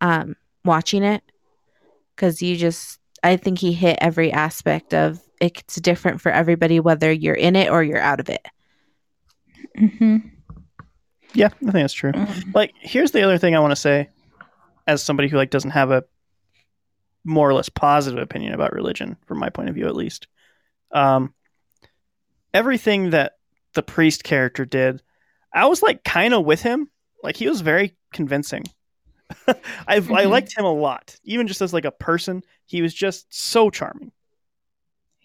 um 0.00 0.36
watching 0.64 1.04
it 1.04 1.22
cuz 2.16 2.42
you 2.42 2.56
just 2.56 3.00
I 3.22 3.36
think 3.36 3.58
he 3.60 3.72
hit 3.72 3.98
every 4.00 4.32
aspect 4.32 4.94
of 4.94 5.20
it's 5.40 5.76
different 5.76 6.20
for 6.20 6.32
everybody 6.32 6.80
whether 6.80 7.12
you're 7.12 7.34
in 7.34 7.56
it 7.56 7.70
or 7.70 7.82
you're 7.84 8.00
out 8.00 8.20
of 8.20 8.28
it. 8.30 8.46
Mhm. 9.78 10.33
Yeah, 11.34 11.46
I 11.46 11.50
think 11.58 11.72
that's 11.72 11.92
true. 11.92 12.12
Mhm. 12.12 12.54
Like, 12.54 12.72
here's 12.80 13.10
the 13.10 13.22
other 13.22 13.38
thing 13.38 13.54
I 13.56 13.60
want 13.60 13.72
to 13.72 13.76
say, 13.76 14.08
as 14.86 15.02
somebody 15.02 15.28
who 15.28 15.36
like 15.36 15.50
doesn't 15.50 15.70
have 15.70 15.90
a 15.90 16.04
more 17.24 17.48
or 17.48 17.54
less 17.54 17.68
positive 17.68 18.22
opinion 18.22 18.52
about 18.54 18.72
religion, 18.72 19.16
from 19.26 19.38
my 19.38 19.48
point 19.48 19.68
of 19.68 19.74
view 19.74 19.86
at 19.86 19.96
least. 19.96 20.28
Um, 20.92 21.34
everything 22.52 23.10
that 23.10 23.32
the 23.74 23.82
priest 23.82 24.24
character 24.24 24.64
did, 24.64 25.02
I 25.52 25.66
was 25.66 25.82
like 25.82 26.04
kind 26.04 26.34
of 26.34 26.44
with 26.44 26.62
him. 26.62 26.90
Like 27.22 27.36
he 27.36 27.48
was 27.48 27.60
very 27.62 27.96
convincing. 28.12 28.64
I 29.48 29.54
I 29.88 30.00
Mhm. 30.00 30.30
liked 30.30 30.56
him 30.56 30.64
a 30.64 30.72
lot, 30.72 31.16
even 31.24 31.46
just 31.46 31.62
as 31.62 31.72
like 31.72 31.84
a 31.86 31.90
person. 31.90 32.42
He 32.66 32.82
was 32.82 32.94
just 32.94 33.26
so 33.30 33.70
charming. 33.70 34.12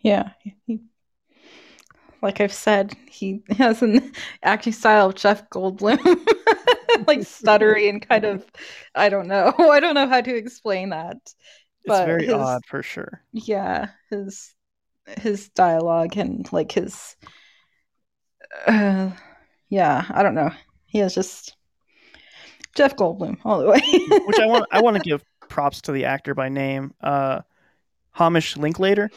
Yeah. 0.01 0.32
He, 0.66 0.80
like 2.22 2.41
I've 2.41 2.53
said, 2.53 2.93
he 3.09 3.41
has 3.57 3.82
an 3.82 4.11
acting 4.43 4.74
style 4.74 5.07
of 5.09 5.15
Jeff 5.15 5.49
Goldblum. 5.49 5.97
like 7.07 7.20
stuttery 7.20 7.89
and 7.89 8.07
kind 8.07 8.26
of 8.26 8.45
I 8.95 9.09
don't 9.09 9.28
know. 9.28 9.53
I 9.59 9.80
don't 9.80 9.95
know 9.95 10.07
how 10.07 10.22
to 10.22 10.36
explain 10.36 10.89
that. 10.89 11.17
It's 11.24 11.36
But 11.88 12.05
very 12.05 12.26
his- 12.26 12.34
odd 12.34 12.65
for 12.65 12.84
sure. 12.84 13.22
Yeah, 13.32 13.89
his 14.09 14.53
his 15.17 15.49
dialogue 15.49 16.17
and 16.17 16.51
like 16.53 16.72
his 16.72 17.15
uh, 18.67 19.11
yeah, 19.70 20.05
I 20.09 20.24
don't 20.24 20.36
know. 20.36 20.51
He 20.86 20.99
is 20.99 21.13
just 21.13 21.55
Jeff 22.76 22.95
Goldblum 22.95 23.38
all 23.45 23.59
the 23.59 23.67
way. 23.70 23.82
which 24.26 24.39
I 24.39 24.45
want 24.47 24.65
I 24.72 24.82
want 24.82 24.97
to 24.97 25.03
give 25.03 25.24
props 25.47 25.82
to 25.82 25.91
the 25.91 26.05
actor 26.05 26.34
by 26.36 26.49
name, 26.49 26.93
uh, 27.01 27.41
Hamish 28.11 28.57
Linklater. 28.57 29.09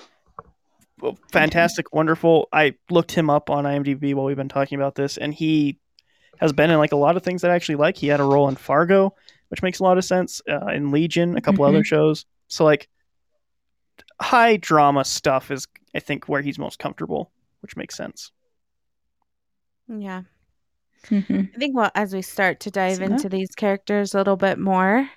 Well, 1.03 1.18
Fantastic, 1.32 1.92
wonderful. 1.92 2.48
I 2.53 2.74
looked 2.88 3.11
him 3.12 3.28
up 3.28 3.50
on 3.50 3.64
IMDb 3.64 4.14
while 4.14 4.24
we've 4.24 4.36
been 4.36 4.48
talking 4.48 4.78
about 4.78 4.94
this, 4.94 5.16
and 5.16 5.34
he 5.34 5.78
has 6.38 6.53
been 6.53 6.70
in 6.70 6.78
like 6.78 6.92
a 6.92 6.96
lot 6.96 7.16
of 7.16 7.22
things 7.24 7.42
that 7.42 7.50
I 7.50 7.55
actually 7.57 7.74
like. 7.76 7.96
He 7.96 8.07
had 8.07 8.20
a 8.20 8.24
role 8.24 8.48
in 8.48 8.55
Fargo, 8.57 9.14
which 9.48 9.62
makes 9.62 9.80
a 9.80 9.82
lot 9.82 9.98
of 9.98 10.05
sense. 10.05 10.40
Uh, 10.48 10.66
in 10.68 10.90
Legion, 10.92 11.36
a 11.36 11.40
couple 11.40 11.64
other 11.64 11.82
shows. 11.84 12.24
So 12.48 12.64
like 12.64 12.88
high 14.20 14.57
drama 14.57 15.05
stuff 15.05 15.50
is 15.50 15.66
I 15.94 15.98
think 15.98 16.28
where 16.28 16.40
he's 16.40 16.59
most 16.59 16.78
comfortable, 16.78 17.32
which 17.61 17.76
makes 17.76 17.96
sense. 17.96 18.30
Yeah. 19.88 20.22
Mhm. 21.07 21.53
I 21.55 21.59
think 21.59 21.76
well 21.76 21.90
as 21.96 22.14
we 22.14 22.22
start 22.22 22.61
to 22.61 22.70
dive 22.70 22.98
So- 22.98 23.05
into 23.05 23.28
these 23.28 23.50
characters 23.57 24.14
a 24.14 24.18
little 24.18 24.36
bit 24.36 24.59
more, 24.59 25.09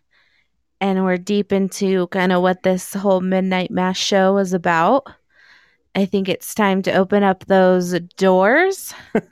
and 0.81 1.03
we're 1.05 1.17
deep 1.17 1.53
into 1.53 2.07
kind 2.07 2.31
of 2.31 2.41
what 2.41 2.63
this 2.63 2.93
whole 2.95 3.21
Midnight 3.21 3.69
Mass 3.71 3.97
show 3.97 4.37
is 4.37 4.51
about. 4.53 5.07
I 5.95 6.05
think 6.05 6.27
it's 6.27 6.53
time 6.53 6.81
to 6.83 6.93
open 6.93 7.23
up 7.23 7.45
those 7.45 7.99
doors 8.17 8.93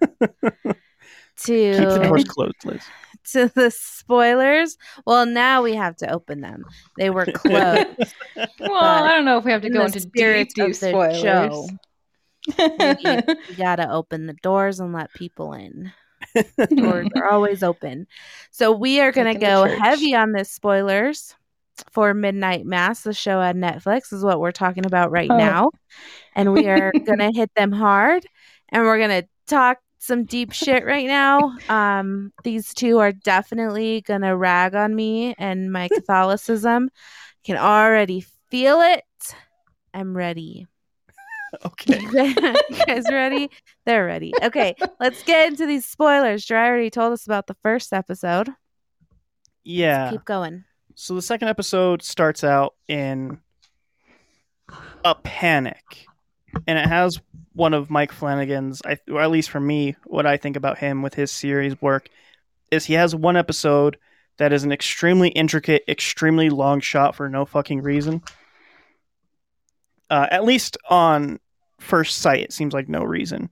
Keep 1.43 1.77
the 1.77 1.99
doors 2.03 2.23
to 2.23 2.29
closed, 2.29 2.65
Liz. 2.65 2.81
to 3.31 3.51
the 3.55 3.71
spoilers. 3.71 4.77
Well, 5.05 5.25
now 5.25 5.63
we 5.63 5.75
have 5.75 5.95
to 5.97 6.11
open 6.11 6.41
them. 6.41 6.63
They 6.97 7.09
were 7.09 7.25
closed. 7.33 8.13
Well, 8.59 9.03
I 9.03 9.11
don't 9.11 9.25
know 9.25 9.37
if 9.37 9.45
we 9.45 9.51
have 9.51 9.61
to 9.63 9.69
go 9.69 9.85
into 9.85 9.99
spirit 9.99 10.49
deep, 10.49 10.55
deep 10.55 10.65
of 10.73 10.79
the 10.79 10.89
spoilers. 10.89 11.21
show. 11.21 11.67
we, 12.57 13.35
we 13.49 13.55
gotta 13.55 13.89
open 13.89 14.27
the 14.27 14.35
doors 14.43 14.79
and 14.79 14.93
let 14.93 15.13
people 15.13 15.53
in. 15.53 15.91
Doors 16.75 17.07
are 17.15 17.29
always 17.29 17.63
open. 17.63 18.07
So 18.51 18.71
we 18.71 18.99
are 18.99 19.11
gonna 19.11 19.31
Like 19.31 19.41
go 19.41 19.65
heavy 19.65 20.13
on 20.15 20.33
the 20.33 20.45
spoilers 20.45 21.35
for 21.91 22.13
Midnight 22.13 22.65
Mass, 22.65 23.01
the 23.01 23.13
show 23.13 23.39
on 23.39 23.55
Netflix, 23.55 24.13
is 24.13 24.23
what 24.23 24.39
we're 24.39 24.51
talking 24.51 24.85
about 24.85 25.11
right 25.11 25.29
Oh. 25.31 25.37
now. 25.37 25.71
And 26.35 26.53
we 26.53 26.67
are 26.67 26.91
gonna 27.05 27.31
hit 27.33 27.51
them 27.55 27.71
hard 27.71 28.25
and 28.69 28.83
we're 28.83 28.99
gonna 28.99 29.23
talk 29.47 29.79
some 29.99 30.25
deep 30.25 30.51
shit 30.51 30.85
right 30.85 31.07
now. 31.07 31.55
Um, 31.69 32.33
these 32.43 32.73
two 32.73 32.99
are 32.99 33.11
definitely 33.11 34.01
gonna 34.01 34.35
rag 34.35 34.75
on 34.75 34.95
me 34.95 35.33
and 35.37 35.71
my 35.71 35.87
Catholicism. 35.87 36.89
Can 37.43 37.57
already 37.57 38.25
feel 38.49 38.81
it. 38.81 39.03
I'm 39.93 40.15
ready. 40.15 40.67
Okay. 41.65 41.99
you 42.69 42.85
guys 42.87 43.03
ready? 43.11 43.49
They're 43.85 44.05
ready. 44.05 44.33
Okay, 44.41 44.75
let's 44.99 45.21
get 45.23 45.47
into 45.49 45.65
these 45.67 45.85
spoilers. 45.85 46.45
Dry 46.45 46.67
already 46.67 46.89
told 46.89 47.13
us 47.13 47.25
about 47.25 47.47
the 47.47 47.55
first 47.61 47.93
episode. 47.93 48.49
Yeah. 49.63 50.09
Keep 50.11 50.25
going. 50.25 50.63
So 50.95 51.15
the 51.15 51.21
second 51.21 51.47
episode 51.47 52.03
starts 52.03 52.43
out 52.43 52.75
in 52.87 53.39
a 55.03 55.15
panic, 55.15 56.05
and 56.67 56.77
it 56.77 56.85
has 56.85 57.19
one 57.53 57.73
of 57.73 57.89
Mike 57.89 58.11
Flanagan's, 58.11 58.81
or 59.09 59.21
at 59.21 59.31
least 59.31 59.49
for 59.49 59.59
me, 59.59 59.95
what 60.05 60.25
I 60.25 60.37
think 60.37 60.55
about 60.55 60.77
him 60.77 61.01
with 61.01 61.15
his 61.15 61.31
series 61.31 61.81
work 61.81 62.09
is 62.69 62.85
he 62.85 62.93
has 62.93 63.15
one 63.15 63.35
episode 63.35 63.97
that 64.37 64.53
is 64.53 64.63
an 64.63 64.71
extremely 64.71 65.29
intricate, 65.29 65.83
extremely 65.87 66.49
long 66.49 66.79
shot 66.79 67.15
for 67.15 67.27
no 67.27 67.45
fucking 67.45 67.81
reason. 67.81 68.21
Uh, 70.09 70.27
at 70.29 70.45
least 70.45 70.77
on 70.89 71.39
first 71.79 72.19
sight, 72.19 72.41
it 72.41 72.53
seems 72.53 72.73
like 72.73 72.87
no 72.87 73.03
reason, 73.03 73.51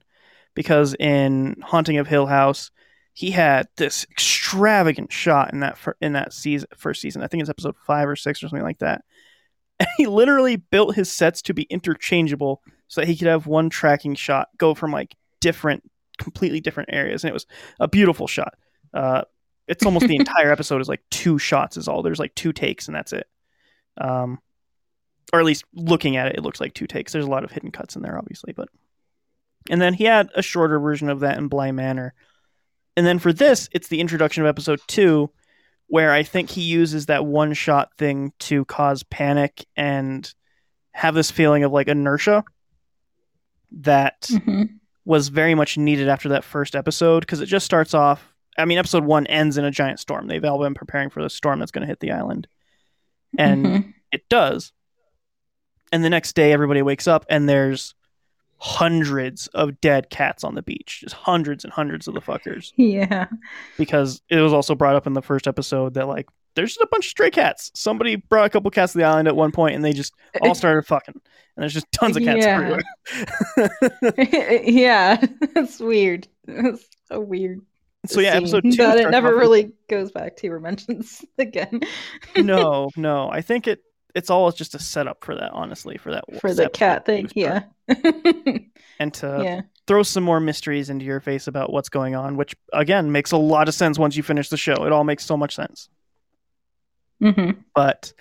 because 0.54 0.94
in 0.98 1.56
Haunting 1.60 1.98
of 1.98 2.06
Hill 2.06 2.26
House, 2.26 2.70
he 3.14 3.30
had 3.30 3.68
this 3.76 4.06
extravagant 4.10 5.12
shot 5.12 5.52
in 5.52 5.60
that 5.60 5.76
fir- 5.76 5.96
in 6.00 6.14
that 6.14 6.32
season 6.32 6.68
first 6.76 7.00
season. 7.00 7.22
I 7.22 7.26
think 7.26 7.42
it's 7.42 7.50
episode 7.50 7.76
five 7.86 8.08
or 8.08 8.16
six 8.16 8.42
or 8.42 8.48
something 8.48 8.64
like 8.64 8.78
that. 8.78 9.04
And 9.80 9.88
he 9.96 10.06
literally 10.06 10.56
built 10.56 10.94
his 10.94 11.10
sets 11.10 11.42
to 11.42 11.54
be 11.54 11.62
interchangeable 11.62 12.62
so 12.86 13.00
that 13.00 13.08
he 13.08 13.16
could 13.16 13.26
have 13.26 13.48
one 13.48 13.68
tracking 13.68 14.14
shot 14.14 14.48
go 14.56 14.74
from 14.74 14.92
like 14.92 15.16
different, 15.40 15.82
completely 16.18 16.60
different 16.60 16.90
areas, 16.92 17.24
and 17.24 17.30
it 17.30 17.32
was 17.32 17.46
a 17.80 17.88
beautiful 17.88 18.28
shot. 18.28 18.54
Uh, 18.94 19.22
it's 19.66 19.84
almost 19.84 20.06
the 20.06 20.16
entire 20.20 20.52
episode 20.52 20.80
is 20.80 20.88
like 20.88 21.02
two 21.10 21.36
shots 21.38 21.76
is 21.76 21.88
all. 21.88 22.02
There's 22.02 22.20
like 22.20 22.34
two 22.34 22.52
takes 22.52 22.86
and 22.86 22.94
that's 22.94 23.12
it. 23.12 23.26
Um, 24.00 24.38
or 25.32 25.40
at 25.40 25.46
least 25.46 25.64
looking 25.74 26.16
at 26.16 26.28
it, 26.28 26.36
it 26.36 26.42
looks 26.42 26.60
like 26.60 26.74
two 26.74 26.86
takes. 26.86 27.12
There's 27.12 27.24
a 27.24 27.30
lot 27.30 27.42
of 27.42 27.50
hidden 27.50 27.72
cuts 27.72 27.96
in 27.96 28.02
there, 28.02 28.18
obviously, 28.18 28.52
but. 28.52 28.68
And 29.70 29.80
then 29.80 29.94
he 29.94 30.04
had 30.04 30.28
a 30.34 30.42
shorter 30.42 30.78
version 30.78 31.08
of 31.08 31.20
that 31.20 31.38
in 31.38 31.48
Bly 31.48 31.72
Manor. 31.72 32.14
And 32.96 33.06
then 33.06 33.18
for 33.18 33.32
this, 33.32 33.68
it's 33.72 33.88
the 33.88 34.00
introduction 34.00 34.42
of 34.42 34.48
episode 34.48 34.80
two, 34.86 35.30
where 35.86 36.12
I 36.12 36.22
think 36.22 36.50
he 36.50 36.62
uses 36.62 37.06
that 37.06 37.24
one 37.26 37.52
shot 37.54 37.90
thing 37.96 38.32
to 38.40 38.64
cause 38.66 39.02
panic 39.02 39.66
and 39.76 40.32
have 40.92 41.14
this 41.14 41.30
feeling 41.30 41.64
of 41.64 41.72
like 41.72 41.88
inertia 41.88 42.44
that 43.72 44.22
Mhm. 44.30 44.78
was 45.04 45.28
very 45.28 45.54
much 45.54 45.78
needed 45.78 46.08
after 46.08 46.28
that 46.30 46.44
first 46.44 46.76
episode 46.76 47.20
because 47.20 47.40
it 47.40 47.46
just 47.46 47.64
starts 47.66 47.94
off. 47.94 48.34
I 48.58 48.66
mean, 48.66 48.76
episode 48.78 49.04
one 49.04 49.26
ends 49.26 49.56
in 49.56 49.64
a 49.64 49.70
giant 49.70 49.98
storm. 49.98 50.26
They've 50.28 50.44
all 50.44 50.60
been 50.62 50.74
preparing 50.74 51.08
for 51.08 51.22
the 51.22 51.30
storm 51.30 51.58
that's 51.58 51.70
going 51.72 51.82
to 51.82 51.88
hit 51.88 52.00
the 52.00 52.12
island, 52.12 52.46
and 53.38 53.66
Mhm. 53.66 53.94
it 54.12 54.28
does. 54.28 54.72
And 55.90 56.04
the 56.04 56.10
next 56.10 56.34
day, 56.34 56.52
everybody 56.52 56.82
wakes 56.82 57.06
up 57.08 57.24
and 57.30 57.48
there's 57.48 57.94
hundreds 58.64 59.48
of 59.48 59.80
dead 59.80 60.08
cats 60.08 60.44
on 60.44 60.54
the 60.54 60.62
beach, 60.62 61.00
just 61.00 61.16
hundreds 61.16 61.64
and 61.64 61.72
hundreds 61.72 62.06
of 62.06 62.14
the 62.14 62.20
fuckers. 62.20 62.72
yeah. 62.76 63.26
Because 63.76 64.22
it 64.28 64.36
was 64.36 64.52
also 64.52 64.76
brought 64.76 64.94
up 64.94 65.04
in 65.04 65.14
the 65.14 65.20
first 65.22 65.48
episode 65.48 65.94
that 65.94 66.06
like 66.06 66.28
there's 66.54 66.70
just 66.74 66.80
a 66.80 66.86
bunch 66.86 67.06
of 67.06 67.10
stray 67.10 67.30
cats. 67.30 67.72
Somebody 67.74 68.14
brought 68.14 68.46
a 68.46 68.50
couple 68.50 68.70
cats 68.70 68.92
to 68.92 68.98
the 68.98 69.04
island 69.04 69.26
at 69.26 69.34
one 69.34 69.50
point, 69.50 69.74
and 69.74 69.84
they 69.84 69.92
just 69.92 70.14
uh, 70.36 70.46
all 70.46 70.54
started 70.54 70.86
fucking. 70.86 71.14
And 71.56 71.62
there's 71.62 71.74
just 71.74 71.90
tons 71.90 72.16
of 72.16 72.22
cats 72.22 72.44
Yeah. 72.44 72.80
everywhere. 73.56 74.12
yeah, 74.64 75.18
it's 75.56 75.80
weird. 75.80 76.28
It's 76.46 76.86
so 77.08 77.18
weird. 77.20 77.62
so 78.06 78.20
yeah, 78.20 78.32
scene, 78.34 78.42
episode 78.42 78.62
two. 78.62 78.76
but 78.76 78.98
it 78.98 79.10
never 79.10 79.34
really 79.34 79.72
goes 79.88 80.12
back 80.12 80.36
to 80.36 80.48
or 80.48 80.60
mentions 80.60 81.24
again. 81.38 81.80
no, 82.36 82.90
no. 82.96 83.28
I 83.28 83.40
think 83.40 83.66
it 83.66 83.82
it's 84.14 84.30
all 84.30 84.50
just 84.52 84.74
a 84.74 84.78
setup 84.78 85.24
for 85.24 85.34
that, 85.34 85.50
honestly, 85.52 85.96
for 85.96 86.12
that 86.12 86.24
for 86.40 86.52
the 86.52 86.68
cat 86.68 87.04
thing. 87.04 87.30
Yeah. 87.34 87.64
and 88.98 89.14
to 89.14 89.40
yeah. 89.42 89.60
throw 89.86 90.02
some 90.02 90.22
more 90.22 90.40
mysteries 90.40 90.90
into 90.90 91.04
your 91.04 91.20
face 91.20 91.46
about 91.46 91.72
what's 91.72 91.88
going 91.88 92.14
on, 92.14 92.36
which 92.36 92.54
again 92.72 93.12
makes 93.12 93.32
a 93.32 93.36
lot 93.36 93.68
of 93.68 93.74
sense 93.74 93.98
once 93.98 94.16
you 94.16 94.22
finish 94.22 94.48
the 94.48 94.56
show. 94.56 94.84
It 94.84 94.92
all 94.92 95.04
makes 95.04 95.24
so 95.24 95.36
much 95.36 95.54
sense. 95.54 95.88
hmm 97.20 97.50
But 97.74 98.12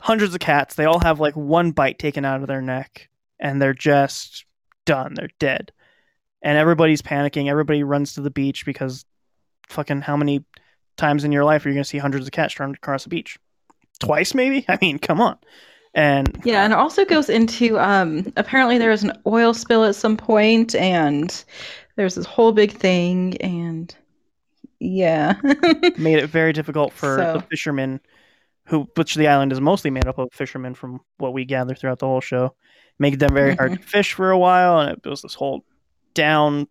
hundreds 0.00 0.34
of 0.34 0.40
cats, 0.40 0.74
they 0.74 0.84
all 0.84 1.00
have 1.00 1.20
like 1.20 1.34
one 1.34 1.72
bite 1.72 1.98
taken 1.98 2.24
out 2.24 2.40
of 2.40 2.46
their 2.46 2.62
neck, 2.62 3.08
and 3.40 3.60
they're 3.60 3.74
just 3.74 4.44
done. 4.86 5.14
They're 5.14 5.30
dead, 5.40 5.72
and 6.42 6.56
everybody's 6.56 7.02
panicking. 7.02 7.50
Everybody 7.50 7.82
runs 7.82 8.14
to 8.14 8.20
the 8.20 8.30
beach 8.30 8.64
because 8.64 9.04
fucking 9.68 10.02
how 10.02 10.16
many 10.16 10.44
times 10.96 11.24
in 11.24 11.32
your 11.32 11.44
life 11.44 11.64
are 11.64 11.68
you 11.68 11.74
going 11.74 11.84
to 11.84 11.88
see 11.88 11.98
hundreds 11.98 12.26
of 12.26 12.32
cats 12.32 12.54
trying 12.54 12.72
to 12.72 12.80
cross 12.80 13.02
the 13.04 13.10
beach? 13.10 13.38
Twice, 14.00 14.34
maybe. 14.34 14.64
I 14.68 14.78
mean, 14.80 14.98
come 14.98 15.20
on. 15.20 15.36
And 15.94 16.40
Yeah, 16.44 16.64
and 16.64 16.72
it 16.72 16.78
also 16.78 17.04
goes 17.04 17.28
into 17.28 17.78
um 17.78 18.32
apparently 18.36 18.78
there 18.78 18.90
was 18.90 19.02
an 19.04 19.12
oil 19.26 19.54
spill 19.54 19.84
at 19.84 19.94
some 19.96 20.16
point 20.16 20.74
and 20.74 21.44
there's 21.96 22.14
this 22.14 22.26
whole 22.26 22.52
big 22.52 22.72
thing 22.72 23.36
and 23.38 23.94
yeah. 24.80 25.34
made 25.98 26.18
it 26.18 26.28
very 26.30 26.52
difficult 26.52 26.92
for 26.92 27.16
So- 27.16 27.32
the 27.34 27.40
fishermen 27.40 28.00
who 28.66 28.86
which 28.96 29.14
the 29.14 29.26
island 29.26 29.50
is 29.50 29.60
mostly 29.62 29.90
made 29.90 30.06
up 30.06 30.18
of 30.18 30.28
fishermen 30.32 30.74
from 30.74 31.00
what 31.16 31.32
we 31.32 31.46
gather 31.46 31.74
throughout 31.74 31.98
the 32.00 32.06
whole 32.06 32.20
show 32.20 32.54
made 32.98 33.18
them 33.18 33.32
very 33.32 33.54
hard 33.56 33.72
to 33.72 33.78
fish 33.78 34.12
for 34.12 34.30
a 34.30 34.38
while 34.38 34.78
and 34.80 34.90
it 35.02 35.08
was 35.08 35.22
this 35.22 35.32
whole 35.32 35.64
down 36.12 36.68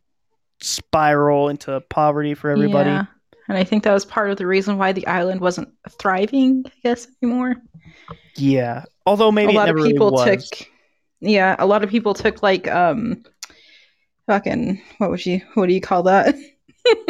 spiral 0.62 1.50
into 1.50 1.82
poverty 1.90 2.36
for 2.36 2.52
everybody 2.52 2.92
Yeah. 2.92 3.06
And 3.48 3.58
I 3.58 3.64
think 3.64 3.84
that 3.84 3.94
was 3.94 4.06
part 4.06 4.30
of 4.30 4.38
the 4.38 4.46
reason 4.48 4.78
why 4.78 4.92
the 4.92 5.08
island 5.08 5.42
wasn't 5.42 5.70
thriving, 6.00 6.64
I 6.66 6.72
guess, 6.84 7.08
anymore. 7.22 7.56
yeah 8.36 8.84
although 9.06 9.32
maybe 9.32 9.54
a 9.54 9.56
lot 9.56 9.70
it 9.70 9.76
of 9.78 9.84
people 9.86 10.12
really 10.12 10.38
took 10.38 10.68
Yeah, 11.20 11.56
a 11.60 11.66
lot 11.66 11.84
of 11.84 11.90
people 11.90 12.14
took 12.14 12.44
like 12.44 12.68
um 12.68 13.24
fucking 14.28 14.82
what 14.98 15.10
would 15.10 15.26
you 15.26 15.42
what 15.56 15.68
do 15.68 15.74
you 15.74 15.82
call 15.82 16.04
that? 16.04 16.36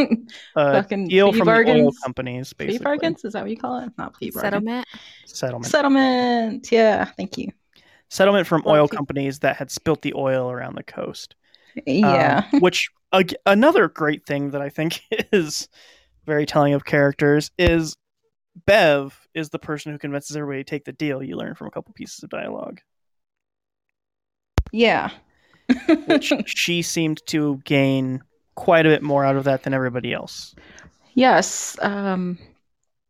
uh, 0.56 0.74
fucking 0.82 1.08
deal 1.08 1.32
plea 1.32 1.40
from 1.40 1.50
the 1.54 1.62
oil 1.64 1.92
bargains? 1.92 2.00
companies 2.04 2.54
Plea 2.54 2.78
bargains? 2.78 3.26
Is 3.26 3.34
that 3.34 3.42
what 3.42 3.52
you 3.52 3.58
call 3.58 3.80
it? 3.80 3.92
Not 3.98 4.14
plea 4.14 4.32
bargain. 4.32 4.42
Settlement. 4.42 4.88
settlement 5.26 5.66
Settlement. 5.66 6.72
Yeah, 6.72 7.06
thank 7.06 7.38
you. 7.38 7.52
settlement 8.10 8.48
from 8.48 8.64
oil 8.66 8.88
pe- 8.88 8.96
companies 8.96 9.40
that 9.40 9.58
had 9.58 9.72
spilt 9.72 10.02
the 10.02 10.14
oil 10.16 10.50
around 10.52 10.76
the 10.76 10.84
coast 10.84 11.36
Yeah. 11.86 12.44
Um, 12.54 12.62
which 12.62 12.90
ag- 13.14 13.36
another 13.46 13.88
great 13.88 14.26
thing 14.26 14.52
that 14.52 14.62
I 14.62 14.70
think 14.70 15.02
is 15.32 15.68
very 16.28 16.46
telling 16.46 16.74
of 16.74 16.86
characters 16.86 17.50
is 17.58 17.96
Bev 18.66 19.28
is 19.34 19.50
the 19.50 19.60
person 19.60 19.92
who 19.92 19.98
convinces 19.98 20.36
everybody 20.36 20.64
to 20.64 20.70
take 20.70 20.86
the 20.86 20.92
deal. 20.92 21.24
You 21.24 21.38
learn 21.38 21.56
from 21.56 21.68
a 21.68 21.72
couple 21.72 21.94
pieces 21.94 22.24
of 22.24 22.30
dialogue, 22.30 22.82
yeah. 24.72 25.12
which 26.06 26.32
she 26.46 26.82
seemed 26.82 27.22
to 27.28 27.62
gain 27.66 28.22
quite 28.56 28.86
a 28.86 28.90
bit 28.90 29.04
more 29.04 29.26
out 29.26 29.36
of 29.36 29.44
that 29.46 29.64
than 29.64 29.74
everybody 29.74 30.14
else. 30.14 30.56
Yes, 31.14 31.78
um 31.82 32.38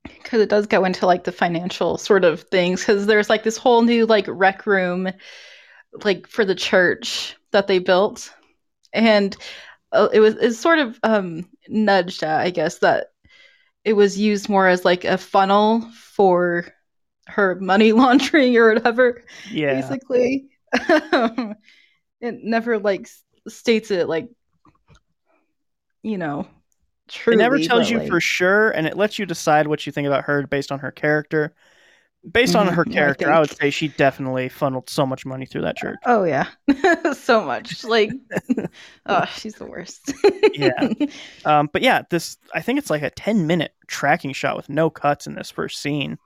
because 0.03 0.41
it 0.41 0.49
does 0.49 0.67
go 0.67 0.85
into 0.85 1.05
like 1.05 1.25
the 1.25 1.31
financial 1.31 1.97
sort 1.97 2.23
of 2.23 2.41
things 2.43 2.81
because 2.81 3.05
there's 3.05 3.29
like 3.29 3.43
this 3.43 3.57
whole 3.57 3.81
new 3.81 4.05
like 4.05 4.25
rec 4.27 4.65
room 4.65 5.09
like 6.03 6.27
for 6.27 6.45
the 6.45 6.55
church 6.55 7.35
that 7.51 7.67
they 7.67 7.79
built 7.79 8.33
and 8.93 9.35
uh, 9.91 10.07
it 10.13 10.19
was 10.19 10.35
it's 10.35 10.59
sort 10.59 10.79
of 10.79 10.99
um 11.03 11.47
nudged 11.69 12.23
at, 12.23 12.41
I 12.41 12.49
guess 12.49 12.79
that 12.79 13.07
it 13.83 13.93
was 13.93 14.17
used 14.17 14.49
more 14.49 14.67
as 14.67 14.83
like 14.83 15.05
a 15.05 15.17
funnel 15.17 15.81
for 15.93 16.65
her 17.27 17.55
money 17.55 17.91
laundering 17.93 18.55
or 18.57 18.73
whatever 18.73 19.23
Yeah, 19.51 19.81
basically 19.81 20.49
it 20.73 21.55
never 22.43 22.79
like 22.79 23.07
states 23.47 23.91
it 23.91 24.09
like 24.09 24.29
you 26.03 26.17
know 26.17 26.47
it 27.27 27.37
never 27.37 27.59
tells 27.59 27.89
you 27.89 27.99
like- 27.99 28.09
for 28.09 28.19
sure, 28.19 28.71
and 28.71 28.85
it 28.85 28.97
lets 28.97 29.17
you 29.17 29.25
decide 29.25 29.67
what 29.67 29.85
you 29.85 29.91
think 29.91 30.07
about 30.07 30.25
her 30.25 30.45
based 30.45 30.71
on 30.71 30.79
her 30.79 30.91
character. 30.91 31.53
Based 32.31 32.55
on 32.55 32.67
her 32.67 32.83
Mhm, 32.85 32.91
I 32.91 32.93
character, 32.93 33.31
I, 33.31 33.39
would 33.39 33.51
say 33.51 33.69
she 33.69 33.89
definitely 33.89 34.49
funneled 34.49 34.89
so 34.89 35.05
much 35.05 35.25
money 35.25 35.45
through 35.45 35.61
that 35.61 35.77
church. 35.77 35.97
Oh 36.05 36.23
yeah, 36.23 36.47
so 37.13 37.41
much. 37.43 37.83
Like, 37.83 38.11
oh, 39.05 39.25
she's 39.37 39.55
the 39.55 39.65
worst. 39.65 40.13
Yeah. 40.53 40.89
Um, 41.45 41.69
but 41.71 41.81
yeah, 41.81 42.03
this 42.09 42.37
I 42.53 42.61
think 42.61 42.79
it's 42.79 42.89
like 42.89 43.01
a 43.03 43.09
ten 43.11 43.47
minute 43.47 43.73
tracking 43.87 44.33
shot 44.33 44.57
with 44.57 44.69
no 44.69 44.89
cuts 44.89 45.27
in 45.27 45.35
this 45.35 45.51
first 45.51 45.81
scene 45.81 46.17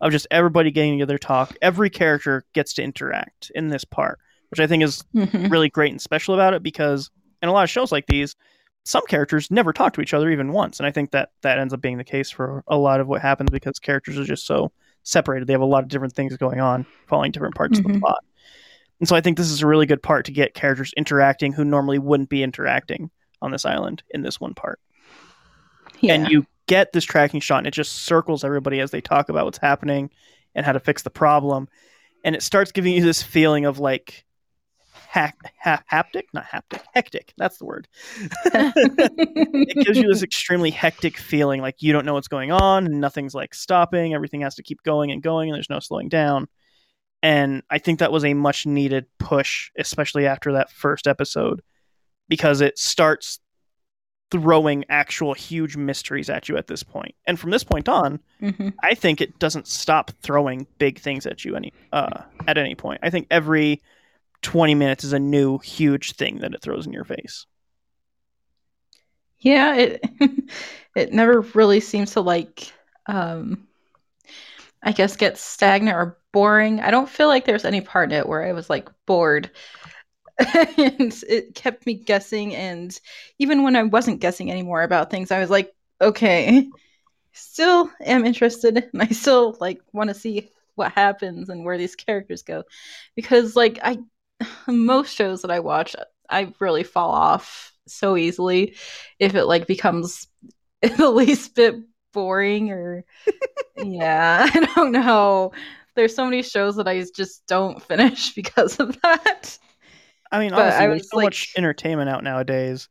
of 0.00 0.12
just 0.12 0.26
everybody 0.30 0.70
getting 0.70 0.94
together, 0.94 1.18
talk. 1.18 1.56
Every 1.60 1.90
character 1.90 2.44
gets 2.54 2.74
to 2.74 2.82
interact 2.82 3.50
in 3.54 3.68
this 3.68 3.84
part, 3.84 4.20
which 4.50 4.60
I 4.60 4.66
think 4.68 4.82
is 4.84 5.02
Mhm. 5.14 5.50
really 5.50 5.68
great 5.70 5.90
and 5.90 6.00
special 6.00 6.34
about 6.34 6.54
it 6.54 6.62
because 6.62 7.10
in 7.42 7.48
a 7.48 7.52
lot 7.52 7.64
of 7.64 7.70
shows 7.70 7.90
like 7.90 8.06
these, 8.06 8.36
some 8.84 9.02
characters 9.08 9.50
never 9.50 9.72
talk 9.72 9.92
to 9.94 10.00
each 10.00 10.14
other 10.14 10.30
even 10.30 10.52
once, 10.52 10.78
and 10.78 10.86
I 10.86 10.92
think 10.92 11.10
that 11.10 11.30
that 11.42 11.58
ends 11.58 11.74
up 11.74 11.80
being 11.80 11.98
the 11.98 12.04
case 12.04 12.30
for 12.30 12.62
a 12.68 12.76
lot 12.76 13.00
of 13.00 13.08
what 13.08 13.20
happens 13.22 13.50
because 13.50 13.78
characters 13.80 14.18
are 14.18 14.24
just 14.24 14.46
so 14.46 14.70
separated. 15.02 15.46
They 15.46 15.52
have 15.52 15.60
a 15.60 15.66
lot 15.66 15.82
of 15.82 15.88
different 15.88 16.14
things 16.14 16.36
going 16.36 16.60
on, 16.60 16.86
following 17.06 17.32
different 17.32 17.54
parts 17.54 17.78
of 17.78 17.84
the 17.84 17.94
Mhm. 17.94 18.00
plot. 18.00 18.24
And 19.00 19.08
so 19.08 19.14
I 19.14 19.20
think 19.20 19.36
this 19.36 19.50
is 19.50 19.62
a 19.62 19.66
really 19.66 19.86
good 19.86 20.02
part 20.02 20.26
to 20.26 20.32
get 20.32 20.54
characters 20.54 20.92
interacting 20.96 21.52
who 21.52 21.64
normally 21.64 21.98
wouldn't 21.98 22.28
be 22.28 22.42
interacting 22.42 23.10
on 23.40 23.52
this 23.52 23.64
island 23.64 24.02
in 24.10 24.22
this 24.22 24.40
one 24.40 24.54
part. 24.54 24.80
yeah. 26.00 26.14
And 26.14 26.28
you 26.28 26.46
get 26.66 26.92
this 26.92 27.04
tracking 27.04 27.40
shot 27.40 27.58
and 27.58 27.66
it 27.66 27.72
just 27.72 27.92
circles 27.92 28.44
everybody 28.44 28.78
as 28.80 28.90
they 28.90 29.00
talk 29.00 29.28
about 29.28 29.44
what's 29.46 29.58
happening 29.58 30.10
and 30.54 30.64
how 30.66 30.72
to 30.72 30.80
fix 30.80 31.02
the 31.02 31.10
problem. 31.10 31.68
And 32.24 32.34
it 32.36 32.42
starts 32.42 32.72
giving 32.72 32.92
you 32.92 33.02
this 33.02 33.22
feeling 33.22 33.64
of 33.64 33.78
like 33.78 34.24
ha- 35.08 35.32
ha- 35.60 35.82
haptic, 35.90 36.24
not 36.34 36.44
haptic, 36.44 36.82
hectic. 36.94 37.32
That's 37.36 37.58
the 37.58 37.64
word. 37.64 37.88
it 38.44 39.86
gives 39.86 39.98
you 39.98 40.08
this 40.08 40.22
extremely 40.22 40.70
hectic 40.70 41.16
feeling 41.16 41.60
like 41.60 41.76
you 41.82 41.92
don't 41.92 42.04
know 42.04 42.14
what's 42.14 42.28
going 42.28 42.52
on 42.52 42.86
and 42.86 43.00
nothing's 43.00 43.34
like 43.34 43.54
stopping 43.54 44.14
everything 44.14 44.40
has 44.42 44.54
to 44.56 44.62
keep 44.62 44.82
going 44.82 45.10
and 45.10 45.22
going 45.22 45.48
and 45.48 45.54
there's 45.56 45.70
no 45.70 45.80
slowing 45.80 46.08
down 46.08 46.46
and 47.22 47.62
i 47.70 47.78
think 47.78 47.98
that 47.98 48.12
was 48.12 48.24
a 48.24 48.34
much 48.34 48.66
needed 48.66 49.06
push 49.18 49.70
especially 49.78 50.26
after 50.26 50.52
that 50.52 50.70
first 50.70 51.06
episode 51.06 51.62
because 52.28 52.60
it 52.60 52.78
starts 52.78 53.40
throwing 54.30 54.84
actual 54.88 55.32
huge 55.34 55.76
mysteries 55.76 56.28
at 56.28 56.48
you 56.48 56.56
at 56.56 56.66
this 56.66 56.82
point 56.82 57.14
and 57.26 57.40
from 57.40 57.50
this 57.50 57.64
point 57.64 57.88
on 57.88 58.20
Mhm. 58.42 58.72
i 58.82 58.94
think 58.94 59.20
it 59.20 59.38
doesn't 59.38 59.66
stop 59.66 60.10
throwing 60.22 60.66
big 60.78 60.98
things 60.98 61.26
at 61.26 61.44
you 61.44 61.56
any 61.56 61.72
uh, 61.92 62.22
at 62.46 62.58
any 62.58 62.74
point 62.74 63.00
i 63.02 63.10
think 63.10 63.26
every 63.30 63.80
20 64.42 64.74
minutes 64.74 65.04
is 65.04 65.12
a 65.12 65.18
new 65.18 65.58
huge 65.58 66.12
thing 66.14 66.38
that 66.38 66.54
it 66.54 66.62
throws 66.62 66.86
in 66.86 66.92
your 66.92 67.04
face 67.04 67.46
Yeah, 69.38 69.76
it 69.76 70.04
it 70.96 71.12
never 71.12 71.40
really 71.40 71.80
seems 71.80 72.12
to 72.12 72.20
like 72.20 72.72
um 73.06 73.66
I 74.82 74.92
guess 74.92 75.16
get 75.16 75.38
stagnant 75.38 75.96
or 75.96 76.18
boring. 76.32 76.80
I 76.80 76.90
don't 76.90 77.08
feel 77.08 77.28
like 77.28 77.44
there's 77.44 77.64
any 77.64 77.80
part 77.80 78.12
in 78.12 78.18
it 78.18 78.28
where 78.28 78.44
I 78.44 78.52
was 78.52 78.70
like 78.70 78.88
bored. 79.06 79.50
and 80.38 81.12
it 81.28 81.54
kept 81.54 81.86
me 81.86 81.94
guessing 81.94 82.54
and 82.56 82.98
even 83.38 83.64
when 83.64 83.76
I 83.76 83.84
wasn't 83.84 84.20
guessing 84.20 84.50
anymore 84.50 84.82
about 84.82 85.10
things, 85.10 85.30
I 85.32 85.40
was 85.40 85.50
like, 85.50 85.74
okay, 86.00 86.68
still 87.32 87.90
am 88.04 88.26
interested 88.26 88.90
and 88.92 89.02
I 89.02 89.08
still 89.08 89.56
like 89.60 89.80
want 89.92 90.08
to 90.08 90.14
see 90.14 90.50
what 90.76 90.92
happens 90.92 91.50
and 91.50 91.64
where 91.64 91.78
these 91.78 91.96
characters 91.96 92.42
go. 92.42 92.64
Because 93.16 93.56
like 93.56 93.78
I 93.82 93.98
most 94.66 95.14
shows 95.14 95.42
that 95.42 95.50
I 95.50 95.60
watch, 95.60 95.94
I 96.28 96.52
really 96.60 96.82
fall 96.84 97.10
off 97.10 97.72
so 97.86 98.16
easily 98.16 98.76
if 99.18 99.34
it 99.34 99.44
like 99.44 99.66
becomes 99.66 100.26
the 100.82 101.10
least 101.10 101.54
bit 101.54 101.76
boring 102.12 102.70
or 102.70 103.04
yeah 103.76 104.48
i 104.54 104.68
don't 104.74 104.92
know 104.92 105.52
there's 105.94 106.14
so 106.14 106.24
many 106.24 106.42
shows 106.42 106.76
that 106.76 106.88
i 106.88 107.04
just 107.14 107.46
don't 107.46 107.82
finish 107.82 108.34
because 108.34 108.80
of 108.80 109.00
that 109.02 109.58
I 110.30 110.38
mean, 110.40 110.50
But 110.50 110.60
honestly, 110.60 110.84
I 110.84 110.88
there's 110.88 111.10
so 111.10 111.16
like- 111.16 111.24
much 111.24 111.52
entertainment 111.56 112.10
out 112.10 112.22
nowadays. 112.22 112.88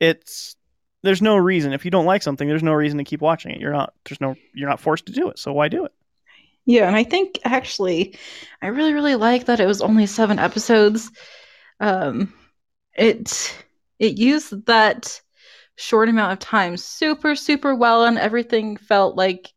It's 0.00 0.56
there's 1.02 1.22
no 1.22 1.36
reason 1.36 1.72
if 1.72 1.84
you 1.84 1.90
don't 1.90 2.04
like 2.04 2.22
something, 2.22 2.48
there's 2.48 2.62
no 2.62 2.72
reason 2.72 2.98
to 2.98 3.04
keep 3.04 3.20
watching 3.20 3.52
it. 3.52 3.60
You're 3.60 3.72
not 3.72 3.94
there's 4.08 4.20
no 4.20 4.34
you're 4.54 4.68
not 4.68 4.80
forced 4.80 5.06
to 5.06 5.12
do 5.12 5.28
it. 5.28 5.38
So 5.38 5.52
why 5.52 5.68
do 5.68 5.84
it? 5.84 5.92
Yeah 6.66 6.86
and 6.86 6.96
i 6.96 7.04
think 7.04 7.38
actually 7.44 8.16
i 8.62 8.68
really 8.68 8.92
really 8.92 9.14
like 9.16 9.46
that 9.46 9.60
it 9.60 9.66
was 9.66 9.82
only 9.82 10.06
seven 10.06 10.38
episodes. 10.38 11.10
Um 11.80 12.32
it 12.94 13.54
it 13.98 14.18
used 14.18 14.66
that 14.66 15.20
short 15.76 16.08
amount 16.08 16.32
of 16.32 16.38
time 16.38 16.76
super 16.76 17.34
super 17.36 17.74
well 17.74 18.04
and 18.04 18.18
everything 18.18 18.76
felt 18.76 19.16
like 19.16 19.52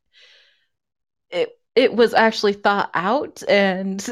it 1.30 1.50
it 1.76 1.94
was 1.94 2.14
actually 2.14 2.54
thought 2.54 2.90
out 2.94 3.42
and 3.48 4.08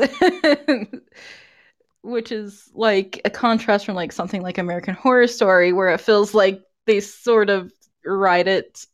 which 2.02 2.32
is 2.32 2.70
like 2.74 3.22
a 3.26 3.30
contrast 3.30 3.86
from 3.86 3.96
like 3.96 4.12
something 4.12 4.42
like 4.42 4.58
American 4.58 4.96
Horror 4.96 5.28
Story 5.28 5.72
where 5.72 5.90
it 5.90 6.02
feels 6.02 6.34
like 6.34 6.62
they 6.88 7.00
sort 7.00 7.50
of 7.50 7.72
write 8.06 8.48
it 8.48 8.86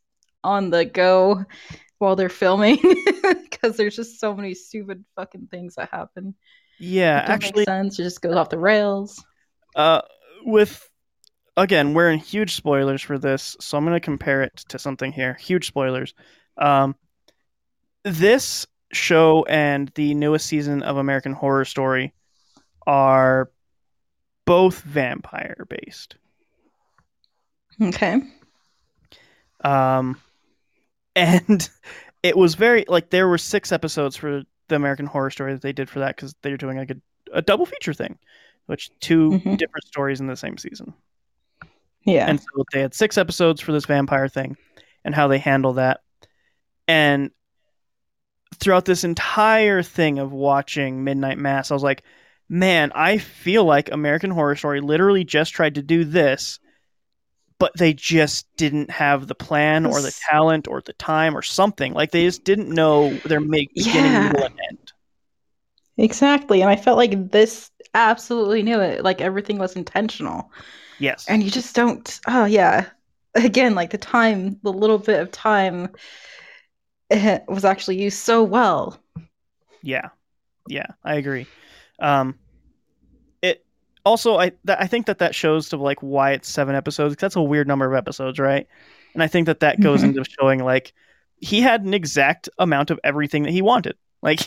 on 0.44 0.70
the 0.70 0.84
go 0.84 1.44
while 1.98 2.16
they're 2.16 2.28
filming 2.28 2.78
because 3.50 3.76
there's 3.76 3.96
just 3.96 4.20
so 4.20 4.34
many 4.34 4.54
stupid 4.54 5.04
fucking 5.16 5.48
things 5.50 5.74
that 5.74 5.90
happen. 5.90 6.34
Yeah, 6.78 7.24
actually 7.26 7.64
sense. 7.64 7.98
It 7.98 8.04
just 8.04 8.22
goes 8.22 8.36
off 8.36 8.50
the 8.50 8.58
rails. 8.58 9.24
uh 9.76 10.02
with 10.44 10.88
again, 11.56 11.94
we're 11.94 12.10
in 12.10 12.18
huge 12.20 12.54
spoilers 12.54 13.02
for 13.02 13.18
this, 13.18 13.56
so 13.60 13.76
I'm 13.76 13.84
going 13.84 13.94
to 13.94 14.00
compare 14.00 14.42
it 14.42 14.56
to 14.68 14.78
something 14.78 15.12
here. 15.12 15.34
Huge 15.40 15.66
spoilers. 15.66 16.14
Um 16.56 16.94
this 18.04 18.66
show 18.92 19.44
and 19.48 19.90
the 19.94 20.14
newest 20.14 20.46
season 20.46 20.82
of 20.82 20.96
American 20.96 21.32
Horror 21.32 21.64
Story 21.64 22.14
are 22.86 23.50
both 24.46 24.80
vampire 24.80 25.66
based. 25.68 26.16
Okay. 27.80 28.20
Um, 29.62 30.20
and 31.18 31.68
it 32.22 32.36
was 32.36 32.54
very 32.54 32.84
like 32.88 33.10
there 33.10 33.28
were 33.28 33.38
six 33.38 33.72
episodes 33.72 34.16
for 34.16 34.42
the 34.68 34.76
American 34.76 35.06
Horror 35.06 35.30
Story 35.30 35.52
that 35.54 35.62
they 35.62 35.72
did 35.72 35.90
for 35.90 36.00
that 36.00 36.16
because 36.16 36.34
they 36.42 36.50
were 36.50 36.56
doing 36.56 36.78
like 36.78 36.90
a, 36.90 36.96
a 37.32 37.42
double 37.42 37.66
feature 37.66 37.94
thing, 37.94 38.18
which 38.66 38.90
2 39.00 39.40
Mhm. 39.44 39.56
different 39.58 39.86
stories 39.86 40.20
in 40.20 40.26
the 40.26 40.36
same 40.36 40.58
season. 40.58 40.94
Yeah. 42.04 42.26
And 42.28 42.40
so 42.40 42.64
they 42.72 42.80
had 42.80 42.94
six 42.94 43.18
episodes 43.18 43.60
for 43.60 43.72
this 43.72 43.84
vampire 43.84 44.28
thing 44.28 44.56
and 45.04 45.14
how 45.14 45.28
they 45.28 45.38
handle 45.38 45.74
that. 45.74 46.00
And 46.88 47.30
throughout 48.56 48.84
this 48.84 49.04
entire 49.04 49.82
thing 49.82 50.18
of 50.18 50.32
watching 50.32 51.04
Midnight 51.04 51.38
Mass, 51.38 51.70
I 51.70 51.74
was 51.74 51.82
like, 51.82 52.02
man, 52.48 52.92
I 52.94 53.18
feel 53.18 53.64
like 53.64 53.90
American 53.92 54.30
Horror 54.30 54.56
Story 54.56 54.80
literally 54.80 55.24
just 55.24 55.52
tried 55.52 55.74
to 55.76 55.82
do 55.82 56.04
this, 56.04 56.58
but 57.58 57.72
they 57.76 57.92
just 57.94 58.46
didn't 58.56 58.90
have 58.90 59.26
the 59.26 59.34
plan 59.34 59.86
or 59.86 60.00
the 60.02 60.12
talent 60.30 60.68
or 60.68 60.80
the 60.82 60.92
time 60.94 61.36
or 61.36 61.42
something. 61.42 61.92
Like 61.94 62.10
they 62.12 62.24
just 62.24 62.44
didn't 62.44 62.72
know 62.74 63.20
their 63.24 63.40
make 63.40 63.70
beginning, 63.74 64.14
Yeah. 64.14 64.22
middle, 64.22 64.44
and 64.44 64.54
end. 64.70 64.92
exactly. 65.96 66.60
And 66.60 66.70
I 66.70 66.76
felt 66.76 66.96
like 66.96 67.30
this 67.30 67.70
absolutely 67.94 68.62
knew 68.62 68.80
it. 68.80 69.02
Like 69.04 69.20
everything 69.20 69.58
was 69.58 69.76
intentional. 69.76 70.50
Yes. 70.98 71.26
and 71.28 71.42
you 71.42 71.50
just 71.50 71.76
don't 71.76 72.20
oh 72.28 72.44
yeah 72.46 72.86
again 73.36 73.74
like 73.74 73.90
the 73.90 73.98
time 73.98 74.58
the 74.64 74.72
little 74.72 74.98
bit 74.98 75.20
of 75.20 75.30
time 75.32 75.88
eh, 77.10 77.40
was 77.48 77.64
actually 77.64 78.00
used 78.00 78.18
so 78.18 78.42
well 78.42 78.98
Yeah, 79.82 80.08
yeah, 80.68 80.86
I 81.04 81.16
agree. 81.16 81.46
Um, 82.00 82.38
also 84.04 84.36
I 84.38 84.52
that, 84.64 84.80
I 84.80 84.86
think 84.86 85.06
that 85.06 85.18
that 85.18 85.34
shows 85.34 85.68
to 85.70 85.76
like 85.76 86.00
why 86.02 86.32
it's 86.32 86.48
seven 86.48 86.74
episodes. 86.74 87.16
that's 87.18 87.36
a 87.36 87.42
weird 87.42 87.66
number 87.68 87.86
of 87.86 87.94
episodes, 87.94 88.38
right? 88.38 88.66
And 89.14 89.22
I 89.22 89.26
think 89.26 89.46
that 89.46 89.60
that 89.60 89.80
goes 89.80 90.02
Mhm. 90.02 90.08
into 90.16 90.24
showing 90.40 90.64
like 90.64 90.92
he 91.40 91.60
had 91.60 91.82
an 91.84 91.94
exact 91.94 92.48
amount 92.58 92.90
of 92.90 92.98
everything 93.04 93.44
that 93.44 93.50
he 93.52 93.62
wanted. 93.62 93.96
Like 94.22 94.40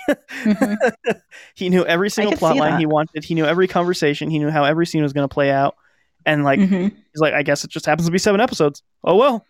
Mhm. 0.43 0.91
he 1.55 1.69
knew 1.69 1.85
every 1.85 2.09
single 2.09 2.35
plot 2.35 2.57
line 2.57 2.71
that. 2.71 2.79
he 2.79 2.85
wanted. 2.85 3.23
He 3.23 3.33
knew 3.35 3.45
every 3.45 3.67
conversation. 3.67 4.29
He 4.29 4.39
knew 4.39 4.49
how 4.49 4.63
every 4.63 4.85
scene 4.85 5.01
was 5.03 5.13
going 5.13 5.27
to 5.27 5.33
play 5.33 5.49
out. 5.51 5.75
And 6.25 6.43
like 6.43 6.59
Mhm. 6.59 6.91
he's 6.91 7.21
like, 7.21 7.33
I 7.33 7.41
guess 7.43 7.63
it 7.63 7.71
just 7.71 7.85
happens 7.85 8.05
to 8.07 8.11
be 8.11 8.17
seven 8.19 8.41
episodes. 8.41 8.83
Oh 9.03 9.15
well. 9.15 9.45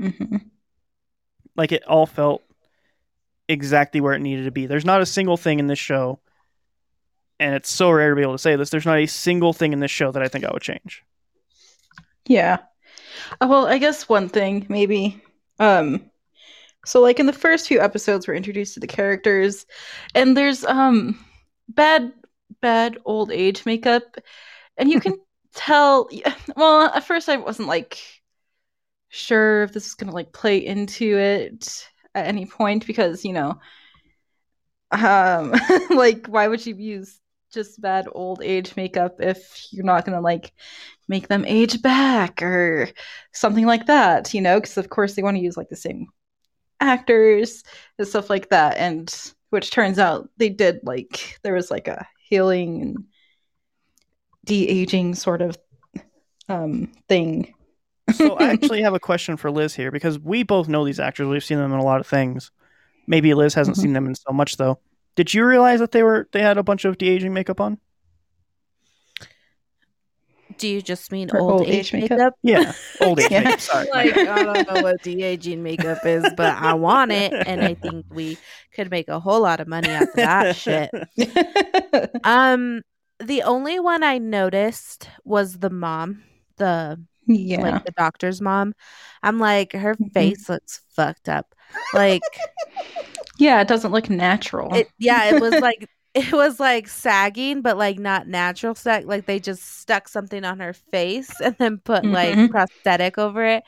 Mhm. 0.00 0.42
like 1.56 1.70
it 1.72 1.84
all 1.86 2.06
felt 2.06 2.42
exactly 3.48 4.00
where 4.00 4.12
it 4.14 4.18
needed 4.20 4.44
to 4.44 4.50
be. 4.50 4.66
There's 4.66 4.84
not 4.84 5.00
a 5.00 5.06
single 5.06 5.36
thing 5.36 5.58
in 5.60 5.66
this 5.68 5.78
show, 5.78 6.18
and 7.40 7.54
it's 7.54 7.70
so 7.70 7.90
rare 7.90 8.10
to 8.10 8.16
be 8.16 8.22
able 8.22 8.32
to 8.34 8.38
say 8.38 8.56
this. 8.56 8.70
There's 8.70 8.86
not 8.86 8.98
a 8.98 9.06
single 9.06 9.52
thing 9.52 9.72
in 9.72 9.80
this 9.80 9.90
show 9.90 10.12
that 10.12 10.22
I 10.22 10.28
think 10.28 10.44
I 10.44 10.50
would 10.52 10.62
change. 10.62 11.02
yeah 12.26 12.58
Uh, 13.40 13.48
well 13.48 13.66
i 13.66 13.78
guess 13.78 14.08
one 14.08 14.28
thing 14.28 14.66
maybe 14.68 15.22
um 15.60 16.10
so 16.86 17.00
like 17.00 17.20
in 17.20 17.26
the 17.26 17.32
first 17.32 17.68
few 17.68 17.80
episodes 17.80 18.28
we're 18.28 18.34
introduced 18.34 18.74
to 18.74 18.80
the 18.80 18.86
characters 18.86 19.66
and 20.14 20.36
there's 20.36 20.64
um 20.64 21.18
bad 21.68 22.12
bad 22.62 22.98
old 23.06 23.32
age 23.32 23.66
makeup 23.66 24.16
and 24.78 24.90
you 24.90 25.00
can 25.00 25.16
tell 25.54 26.08
well 26.56 26.82
at 26.94 27.04
first 27.04 27.28
i 27.28 27.36
wasn't 27.36 27.68
like 27.68 27.98
sure 29.08 29.62
if 29.62 29.72
this 29.72 29.86
is 29.86 29.94
gonna 29.94 30.12
like 30.12 30.32
play 30.32 30.58
into 30.58 31.16
it 31.18 31.88
at 32.14 32.26
any 32.26 32.46
point 32.46 32.86
because 32.86 33.24
you 33.24 33.32
know 33.32 33.58
um 34.90 35.52
like 35.90 36.26
why 36.26 36.46
would 36.48 36.64
you 36.64 36.74
use 36.76 37.20
just 37.54 37.80
bad 37.80 38.06
old 38.12 38.42
age 38.42 38.74
makeup 38.76 39.16
if 39.20 39.66
you're 39.70 39.84
not 39.84 40.04
gonna 40.04 40.20
like 40.20 40.52
make 41.08 41.28
them 41.28 41.44
age 41.46 41.80
back 41.82 42.42
or 42.42 42.88
something 43.32 43.66
like 43.66 43.86
that 43.86 44.34
you 44.34 44.40
know 44.40 44.60
because 44.60 44.76
of 44.76 44.90
course 44.90 45.14
they 45.14 45.22
want 45.22 45.36
to 45.36 45.42
use 45.42 45.56
like 45.56 45.68
the 45.68 45.76
same 45.76 46.06
actors 46.80 47.62
and 47.98 48.08
stuff 48.08 48.28
like 48.28 48.50
that 48.50 48.76
and 48.76 49.32
which 49.50 49.70
turns 49.70 49.98
out 49.98 50.28
they 50.36 50.48
did 50.48 50.80
like 50.82 51.38
there 51.42 51.54
was 51.54 51.70
like 51.70 51.88
a 51.88 52.06
healing 52.28 52.82
and 52.82 53.04
de-aging 54.44 55.14
sort 55.14 55.40
of 55.40 55.56
um 56.48 56.92
thing 57.08 57.54
so 58.12 58.34
I 58.36 58.48
actually 58.52 58.82
have 58.82 58.92
a 58.92 59.00
question 59.00 59.36
for 59.38 59.50
Liz 59.50 59.74
here 59.74 59.90
because 59.90 60.18
we 60.18 60.42
both 60.42 60.68
know 60.68 60.84
these 60.84 61.00
actors. 61.00 61.26
We've 61.26 61.42
seen 61.42 61.56
them 61.56 61.72
in 61.72 61.78
a 61.78 61.82
lot 61.84 62.00
of 62.00 62.06
things. 62.06 62.50
Maybe 63.06 63.32
Liz 63.32 63.54
hasn't 63.54 63.78
Mhm. 63.78 63.80
seen 63.80 63.92
them 63.94 64.06
in 64.06 64.14
so 64.14 64.30
much 64.30 64.58
though. 64.58 64.78
Did 65.16 65.32
you 65.32 65.44
realize 65.46 65.80
that 65.80 65.92
they 65.92 66.02
were 66.02 66.28
they 66.32 66.40
had 66.42 66.58
a 66.58 66.62
bunch 66.62 66.84
of 66.84 66.98
de 66.98 67.08
aging 67.08 67.32
makeup 67.32 67.60
on? 67.60 67.78
Do 70.58 70.68
you 70.68 70.82
just 70.82 71.10
mean 71.10 71.30
old, 71.34 71.60
old 71.60 71.68
age, 71.68 71.86
age 71.86 71.92
makeup? 71.92 72.10
makeup? 72.18 72.34
Yeah, 72.42 72.72
old 73.00 73.18
age 73.20 73.30
Yeah. 73.30 73.40
makeup. 73.40 73.60
Sorry. 73.60 73.86
like 73.92 74.16
I 74.16 74.44
don't 74.44 74.68
know 74.68 74.82
what 74.82 75.02
de 75.02 75.22
aging 75.22 75.62
makeup 75.62 76.04
is, 76.04 76.32
but 76.36 76.54
I 76.56 76.74
want 76.74 77.12
it, 77.12 77.32
and 77.46 77.62
I 77.62 77.74
think 77.74 78.06
we 78.12 78.38
could 78.74 78.90
make 78.90 79.08
a 79.08 79.18
whole 79.18 79.40
lot 79.40 79.60
of 79.60 79.66
money 79.68 79.94
off 79.94 80.02
of 80.04 80.14
that 80.14 80.56
shit. 80.56 80.90
Um, 82.24 82.80
the 83.22 83.42
only 83.42 83.78
one 83.78 84.02
I 84.02 84.16
noticed 84.18 85.08
was 85.24 85.58
the 85.58 85.68
mom, 85.70 86.22
the 86.56 86.98
yeah 87.26 87.60
like 87.60 87.84
the 87.84 87.92
doctor's 87.92 88.40
mom. 88.40 88.72
I'm 89.22 89.38
like, 89.38 89.72
her 89.72 89.94
Mhm. 89.94 90.12
face 90.12 90.48
looks 90.48 90.80
fucked 90.96 91.28
up. 91.28 91.54
Like, 91.92 92.22
yeah 93.38 93.60
it 93.60 93.68
doesn't 93.68 93.92
look 93.92 94.10
natural 94.10 94.72
it, 94.74 94.88
yeah, 94.98 95.24
it 95.26 95.38
was 95.38 95.54
like 95.60 95.88
it 96.14 96.32
was 96.32 96.60
like 96.60 96.88
sagging, 96.88 97.60
but 97.62 97.76
like 97.76 97.98
not 97.98 98.28
natural 98.28 98.74
sag. 98.74 99.06
Like 99.06 99.26
they 99.26 99.40
just 99.40 99.80
stuck 99.80 100.08
something 100.08 100.44
on 100.44 100.60
her 100.60 100.72
face 100.72 101.40
and 101.40 101.56
then 101.58 101.78
put 101.78 102.10
like 102.10 102.34
Mhm. 102.34 102.50
prosthetic 102.50 103.18
over 103.18 103.44
it, 103.44 103.64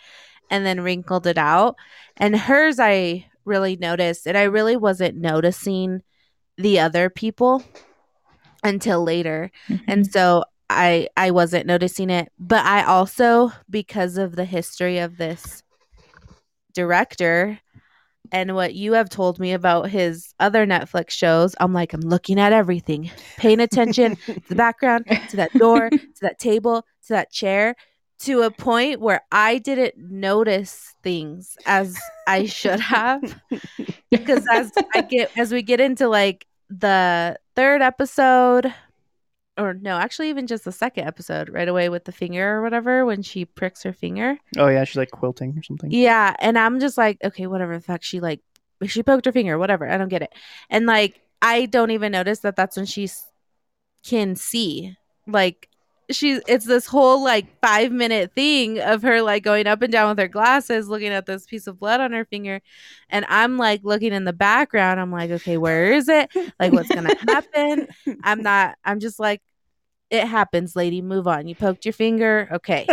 and 0.50 0.66
then 0.66 0.80
wrinkled 0.80 1.26
it 1.26 1.38
out. 1.38 1.76
And 2.16 2.36
hers, 2.36 2.78
I 2.80 3.26
really 3.44 3.76
noticed, 3.76 4.26
and 4.26 4.38
I 4.38 4.44
really 4.44 4.76
wasn't 4.76 5.16
noticing 5.16 6.02
the 6.58 6.80
other 6.80 7.10
people 7.10 7.64
until 8.64 9.04
later 9.04 9.50
and 9.86 10.06
so 10.06 10.42
i 10.70 11.06
i 11.16 11.30
wasn't 11.30 11.66
noticing 11.66 12.10
it 12.10 12.32
but 12.38 12.64
i 12.64 12.82
also 12.82 13.52
because 13.70 14.16
of 14.16 14.34
the 14.34 14.44
history 14.44 14.98
of 14.98 15.16
this 15.16 15.62
director 16.74 17.58
and 18.32 18.54
what 18.54 18.74
you 18.74 18.92
have 18.92 19.08
told 19.08 19.38
me 19.38 19.52
about 19.52 19.88
his 19.88 20.34
other 20.40 20.66
netflix 20.66 21.10
shows 21.10 21.54
i'm 21.60 21.72
like 21.72 21.92
i'm 21.92 22.00
looking 22.00 22.38
at 22.40 22.52
everything. 22.52 23.10
Paying 23.36 23.60
attention 23.60 24.16
to 24.16 24.40
the 24.48 24.54
background 24.66 25.06
to 25.30 25.36
that 25.36 25.52
door 25.54 25.90
to 25.90 26.20
that 26.20 26.38
table 26.38 26.82
to 27.06 27.12
that 27.12 27.30
chair 27.30 27.74
to 28.20 28.42
a 28.42 28.50
point 28.50 29.00
where 29.00 29.22
i 29.30 29.58
didn't 29.58 29.94
notice 29.98 30.94
things 31.02 31.56
as 31.66 31.98
i 32.26 32.46
should 32.46 32.80
have. 32.80 33.40
Because 34.10 34.44
as 34.52 34.72
I 34.94 35.02
get 35.02 35.36
as 35.36 35.52
we 35.52 35.62
get 35.62 35.80
into 35.80 36.08
like 36.08 36.46
the 36.70 37.36
third 37.54 37.82
episode, 37.82 38.72
or 39.58 39.74
no, 39.74 39.96
actually 39.96 40.28
even 40.28 40.46
just 40.46 40.64
the 40.64 40.72
second 40.72 41.06
episode, 41.06 41.48
right 41.48 41.68
away 41.68 41.88
with 41.88 42.04
the 42.04 42.12
finger 42.12 42.56
or 42.56 42.62
whatever 42.62 43.04
when 43.04 43.22
she 43.22 43.44
pricks 43.44 43.82
her 43.82 43.92
finger. 43.92 44.38
Oh 44.56 44.68
yeah, 44.68 44.84
she's 44.84 44.96
like 44.96 45.10
quilting 45.10 45.56
or 45.56 45.62
something. 45.62 45.90
Yeah, 45.90 46.34
and 46.38 46.58
I'm 46.58 46.80
just 46.80 46.98
like, 46.98 47.18
okay, 47.24 47.46
whatever 47.46 47.76
the 47.76 47.82
fuck. 47.82 48.02
She 48.02 48.20
like 48.20 48.40
she 48.86 49.02
poked 49.02 49.24
her 49.24 49.32
finger, 49.32 49.58
whatever. 49.58 49.88
I 49.88 49.96
don't 49.96 50.08
get 50.08 50.22
it, 50.22 50.32
and 50.68 50.86
like 50.86 51.20
I 51.40 51.66
don't 51.66 51.90
even 51.90 52.12
notice 52.12 52.40
that 52.40 52.56
that's 52.56 52.76
when 52.76 52.86
she 52.86 53.08
can 54.04 54.36
see. 54.36 54.96
Like 55.26 55.68
she's 56.10 56.40
it's 56.46 56.64
this 56.64 56.86
whole 56.86 57.22
like 57.22 57.46
five 57.60 57.90
minute 57.92 58.32
thing 58.34 58.78
of 58.80 59.02
her 59.02 59.22
like 59.22 59.42
going 59.42 59.66
up 59.66 59.82
and 59.82 59.92
down 59.92 60.08
with 60.08 60.18
her 60.18 60.28
glasses 60.28 60.88
looking 60.88 61.08
at 61.08 61.26
this 61.26 61.46
piece 61.46 61.66
of 61.66 61.78
blood 61.78 62.00
on 62.00 62.12
her 62.12 62.24
finger. 62.24 62.60
And 63.10 63.24
i'm 63.28 63.56
like 63.56 63.80
looking 63.82 64.12
in 64.12 64.24
the 64.24 64.32
background. 64.32 65.00
I'm 65.00 65.12
like 65.12 65.30
okay 65.30 65.56
where 65.56 65.92
is 65.92 66.08
it? 66.08 66.30
Like 66.58 66.72
what's 66.72 66.88
gonna 66.88 67.14
happen? 67.28 67.88
I'm 68.22 68.42
not 68.42 68.76
i'm 68.84 69.00
just 69.00 69.18
like 69.18 69.42
it 70.08 70.26
happens 70.26 70.76
lady. 70.76 71.02
Move 71.02 71.26
on. 71.26 71.48
You 71.48 71.56
poked 71.56 71.84
your 71.84 71.92
finger? 71.92 72.48
Okay. 72.52 72.86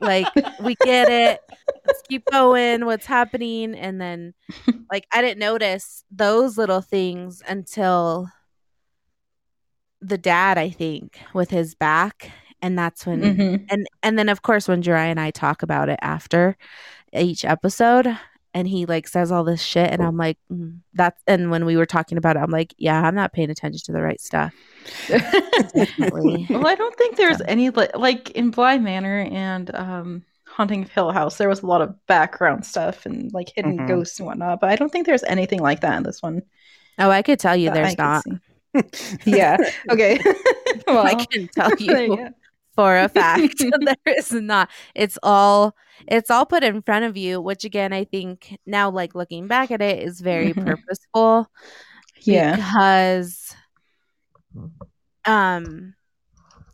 Like 0.00 0.26
we 0.60 0.74
get 0.84 1.08
it. 1.08 1.40
Let's 1.86 2.02
keep 2.02 2.24
going. 2.26 2.84
What's 2.84 3.06
happening? 3.06 3.74
And 3.76 4.00
then 4.00 4.34
like 4.90 5.06
i 5.12 5.20
didn't 5.20 5.38
notice 5.38 6.04
those 6.10 6.58
little 6.58 6.80
things 6.80 7.42
until 7.46 8.28
the 10.00 10.18
dad 10.18 10.58
i 10.58 10.70
think 10.70 11.18
with 11.32 11.50
his 11.50 11.74
back 11.74 12.30
and 12.62 12.78
that's 12.78 13.06
when 13.06 13.20
Mhm. 13.22 13.66
and 13.70 13.86
and 14.02 14.18
then 14.18 14.28
of 14.28 14.42
course 14.42 14.68
when 14.68 14.82
Jeriah 14.82 15.10
and 15.10 15.20
I 15.20 15.30
talk 15.30 15.62
about 15.62 15.88
it 15.88 15.98
after 16.02 16.56
each 17.12 17.44
episode 17.44 18.16
and 18.54 18.66
he 18.66 18.86
like 18.86 19.06
says 19.08 19.30
all 19.30 19.44
this 19.44 19.62
shit 19.62 19.90
and 19.90 20.02
I'm 20.02 20.16
like 20.16 20.38
mm, 20.52 20.78
that's 20.94 21.20
and 21.26 21.50
when 21.50 21.64
we 21.66 21.76
were 21.76 21.86
talking 21.86 22.16
about 22.18 22.36
it 22.36 22.40
I'm 22.40 22.50
like 22.50 22.74
yeah 22.78 23.00
I'm 23.02 23.14
not 23.14 23.32
paying 23.32 23.50
attention 23.50 23.80
to 23.86 23.92
the 23.92 24.00
right 24.02 24.20
stuff 24.20 24.54
well, 25.10 26.66
I 26.66 26.74
don't 26.76 26.96
think 26.96 27.16
there's 27.16 27.40
any 27.46 27.70
li- 27.70 27.88
like 27.94 28.30
in 28.30 28.50
Bly 28.50 28.78
Manor 28.78 29.28
and 29.30 29.74
um, 29.74 30.22
Haunting 30.46 30.82
of 30.84 30.90
Hill 30.90 31.10
House. 31.12 31.38
There 31.38 31.48
was 31.48 31.62
a 31.62 31.66
lot 31.66 31.82
of 31.82 31.94
background 32.06 32.64
stuff 32.64 33.04
and 33.06 33.32
like 33.32 33.52
hidden 33.54 33.78
Mhm. 33.78 33.88
ghosts 33.88 34.18
and 34.18 34.26
whatnot, 34.26 34.60
but 34.60 34.70
I 34.70 34.76
don't 34.76 34.90
think 34.90 35.06
there's 35.06 35.24
anything 35.24 35.60
like 35.60 35.80
that 35.80 35.96
in 35.96 36.02
this 36.02 36.22
one. 36.22 36.42
oh 36.98 37.10
I 37.10 37.22
could 37.22 37.38
tell 37.38 37.56
you 37.56 37.70
that 37.70 37.78
I 37.84 37.94
there's 37.94 37.98
not 37.98 38.24
yeah. 39.24 39.56
Okay. 39.90 40.20
well, 40.86 41.04
I 41.06 41.14
can 41.26 41.48
tell 41.48 41.74
you. 41.78 42.28
For 42.76 42.96
a 42.96 43.08
fact 43.08 43.54
there 43.80 44.14
is 44.16 44.30
not 44.32 44.70
it's 44.94 45.18
all 45.22 45.74
it's 46.08 46.30
all 46.30 46.44
put 46.46 46.62
in 46.62 46.82
front 46.82 47.04
of 47.04 47.16
you 47.16 47.40
which 47.40 47.64
again 47.64 47.92
I 47.92 48.04
think 48.04 48.56
now 48.66 48.90
like 48.90 49.14
looking 49.14 49.46
back 49.48 49.70
at 49.70 49.82
it 49.82 50.02
is 50.02 50.20
very 50.20 50.52
Mhm. 50.54 50.64
purposeful 50.64 51.50
Yeah. 52.20 52.54
because 52.56 53.54
um 55.24 55.94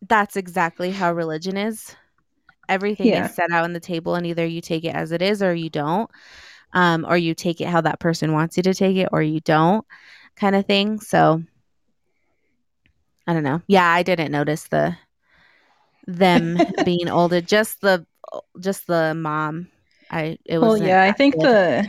that's 0.09 0.37
exactly 0.37 0.91
how 0.91 1.13
religion 1.13 1.57
is 1.57 1.95
everything 2.69 3.09
Yeah. 3.09 3.27
is 3.27 3.35
set 3.35 3.51
out 3.51 3.65
on 3.65 3.73
the 3.73 3.81
table 3.81 4.15
and 4.15 4.27
either 4.27 4.45
you 4.47 4.61
take 4.61 4.85
it 4.85 4.95
as 4.95 5.13
it 5.13 5.23
is 5.23 5.43
or 5.43 5.55
you 5.55 5.71
don't 5.71 6.11
um 6.75 7.05
or 7.09 7.17
you 7.17 7.35
take 7.35 7.61
it 7.61 7.69
how 7.69 7.81
that 7.81 8.01
person 8.01 8.33
wants 8.33 8.57
you 8.57 8.63
to 8.65 8.75
take 8.75 8.97
it 8.97 9.09
or 9.13 9.23
you 9.23 9.41
don't 9.41 9.87
kind 10.37 10.57
of 10.57 10.67
thing 10.67 10.99
so 11.01 11.43
i 13.27 13.33
don't 13.33 13.43
know 13.45 13.61
yeah 13.67 13.89
i 13.89 14.03
didn't 14.03 14.33
notice 14.33 14.69
the 14.69 14.97
them 16.07 16.59
being 16.85 17.09
older 17.09 17.41
just 17.41 17.81
the 17.81 18.05
just 18.61 18.87
the 18.87 19.15
mom 19.15 19.69
i 20.11 20.39
it 20.45 20.59
was 20.59 20.81
Well, 20.81 20.89
yeah, 20.89 21.03
I 21.03 21.13
think 21.13 21.39
the 21.39 21.89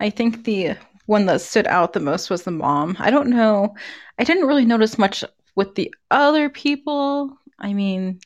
I 0.00 0.10
think 0.10 0.44
the 0.44 0.76
one 1.06 1.26
that 1.26 1.40
stood 1.40 1.66
out 1.66 1.92
the 1.92 2.00
most 2.00 2.30
was 2.30 2.42
the 2.42 2.50
mom. 2.50 2.96
I 2.98 3.10
don't 3.10 3.30
know. 3.30 3.74
I 4.18 4.24
didn't 4.24 4.46
really 4.46 4.64
notice 4.64 4.98
much 4.98 5.24
with 5.54 5.74
the 5.74 5.94
other 6.10 6.50
people. 6.50 7.36
I 7.58 7.72
mean, 7.72 8.20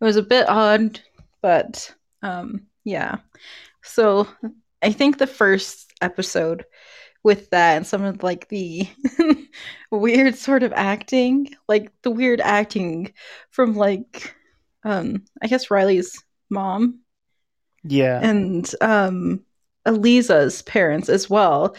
it 0.00 0.04
was 0.04 0.16
a 0.16 0.22
bit 0.22 0.48
odd, 0.48 1.00
but 1.42 1.94
um 2.22 2.66
yeah. 2.84 3.16
So, 3.82 4.28
I 4.82 4.92
think 4.92 5.18
the 5.18 5.26
first 5.26 5.92
episode 6.00 6.64
with 7.24 7.50
that 7.50 7.78
and 7.78 7.86
some 7.86 8.04
of 8.04 8.22
like 8.22 8.48
the 8.50 8.88
weird 9.90 10.36
sort 10.36 10.62
of 10.62 10.72
acting, 10.74 11.50
like 11.68 11.90
the 12.02 12.10
weird 12.12 12.40
acting 12.40 13.12
from 13.50 13.76
like 13.76 14.34
um 14.84 15.24
I 15.42 15.48
guess 15.48 15.70
Riley's 15.70 16.22
mom 16.50 17.00
Yeah. 17.84 18.22
and 18.22 18.70
um 18.80 19.44
Eliza's 19.86 20.62
parents 20.62 21.08
as 21.08 21.28
well. 21.28 21.76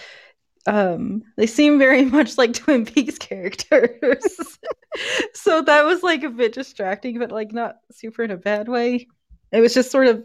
Um 0.67 1.23
they 1.37 1.47
seem 1.47 1.79
very 1.79 2.05
much 2.17 2.37
like 2.37 2.53
Twin 2.53 2.85
Peaks 2.85 3.17
characters. 3.17 4.59
so 5.33 5.61
that 5.63 5.85
was 5.85 6.03
like 6.03 6.23
a 6.23 6.29
bit 6.29 6.53
distracting, 6.53 7.19
but 7.19 7.31
like 7.31 7.51
not 7.53 7.77
super 7.91 8.23
in 8.23 8.31
a 8.31 8.37
bad 8.37 8.67
way. 8.67 9.07
It 9.51 9.61
was 9.61 9.73
just 9.73 9.91
sort 9.91 10.07
of 10.07 10.23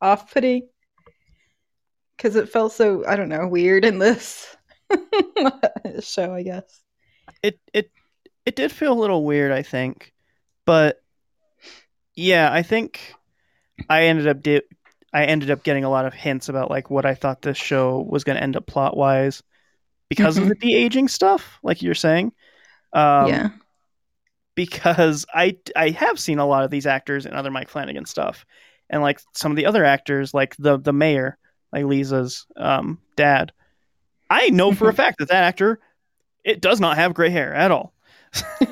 off-putting 0.00 0.68
because 2.16 2.36
it 2.36 2.48
felt 2.48 2.72
so 2.72 3.04
I 3.06 3.16
don't 3.16 3.28
know 3.28 3.46
weird 3.46 3.84
in 3.84 3.98
this 3.98 4.56
show, 6.00 6.34
I 6.34 6.42
guess. 6.42 6.82
it 7.42 7.58
it 7.72 7.90
it 8.46 8.56
did 8.56 8.72
feel 8.72 8.92
a 8.92 8.98
little 9.00 9.24
weird, 9.24 9.52
I 9.52 9.62
think, 9.62 10.12
but 10.64 11.02
yeah, 12.14 12.52
I 12.52 12.62
think 12.62 13.14
I 13.88 14.04
ended 14.04 14.26
up 14.26 14.42
di- 14.42 14.62
I 15.12 15.24
ended 15.24 15.50
up 15.50 15.62
getting 15.62 15.84
a 15.84 15.90
lot 15.90 16.06
of 16.06 16.14
hints 16.14 16.48
about 16.48 16.70
like 16.70 16.90
what 16.90 17.06
I 17.06 17.14
thought 17.14 17.42
this 17.42 17.56
show 17.58 18.00
was 18.08 18.24
going 18.24 18.36
to 18.36 18.42
end 18.42 18.56
up 18.56 18.66
plot 18.66 18.96
wise 18.96 19.42
because 20.08 20.36
of 20.38 20.44
Mhm. 20.44 20.48
the 20.48 20.54
de 20.56 20.74
aging 20.74 21.08
stuff, 21.08 21.58
like 21.62 21.82
you're 21.82 21.94
saying. 21.94 22.32
Um, 22.92 23.28
yeah. 23.28 23.48
because 24.54 25.26
I 25.32 25.58
I 25.76 25.90
have 25.90 26.18
seen 26.18 26.38
a 26.38 26.46
lot 26.46 26.64
of 26.64 26.70
these 26.70 26.86
actors 26.86 27.26
in 27.26 27.34
other 27.34 27.50
Mike 27.50 27.68
Flanagan 27.68 28.06
stuff, 28.06 28.44
and 28.90 29.02
like 29.02 29.20
some 29.34 29.52
of 29.52 29.56
the 29.56 29.66
other 29.66 29.84
actors, 29.84 30.34
like 30.34 30.56
the 30.56 30.78
the 30.78 30.92
mayor, 30.92 31.38
like 31.72 31.84
Leeza's 31.84 32.46
um, 32.56 32.98
dad. 33.16 33.52
I 34.30 34.50
know 34.50 34.72
for 34.72 34.88
a 34.88 34.92
fact 35.02 35.18
that 35.18 35.28
that 35.28 35.44
actor 35.44 35.80
it 36.44 36.60
does 36.60 36.80
not 36.80 36.96
have 36.96 37.14
gray 37.14 37.30
hair 37.30 37.52
at 37.54 37.70
all. 37.70 37.92
so 38.32 38.40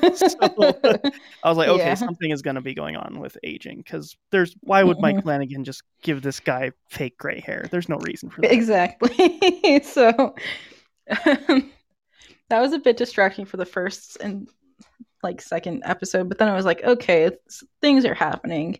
I 1.43 1.49
was 1.49 1.57
like, 1.57 1.67
okay, 1.67 1.87
Yeah. 1.87 1.93
something 1.95 2.29
is 2.31 2.41
going 2.41 2.55
to 2.55 2.61
be 2.61 2.73
going 2.73 2.95
on 2.95 3.19
with 3.19 3.37
aging 3.43 3.77
because 3.77 4.15
there's 4.31 4.55
why 4.61 4.83
would 4.83 4.99
Mike. 4.99 5.21
Flanagan 5.23 5.63
just 5.63 5.81
give 6.03 6.21
this 6.21 6.39
guy 6.39 6.71
fake 6.89 7.17
gray 7.17 7.39
hair? 7.39 7.67
There's 7.71 7.89
no 7.89 7.97
reason 7.97 8.29
for 8.29 8.41
that. 8.41 8.51
Exactly. 8.53 9.81
so 9.83 10.35
that 11.07 12.61
was 12.61 12.73
a 12.73 12.79
bit 12.79 12.97
distracting 12.97 13.45
for 13.45 13.57
the 13.57 13.65
first 13.65 14.17
and 14.21 14.47
like 15.23 15.41
second 15.41 15.81
episode, 15.85 16.29
but 16.29 16.37
then 16.37 16.47
I 16.47 16.55
was 16.55 16.65
like, 16.65 16.83
okay, 16.83 17.31
things 17.81 18.05
are 18.05 18.13
happening. 18.13 18.79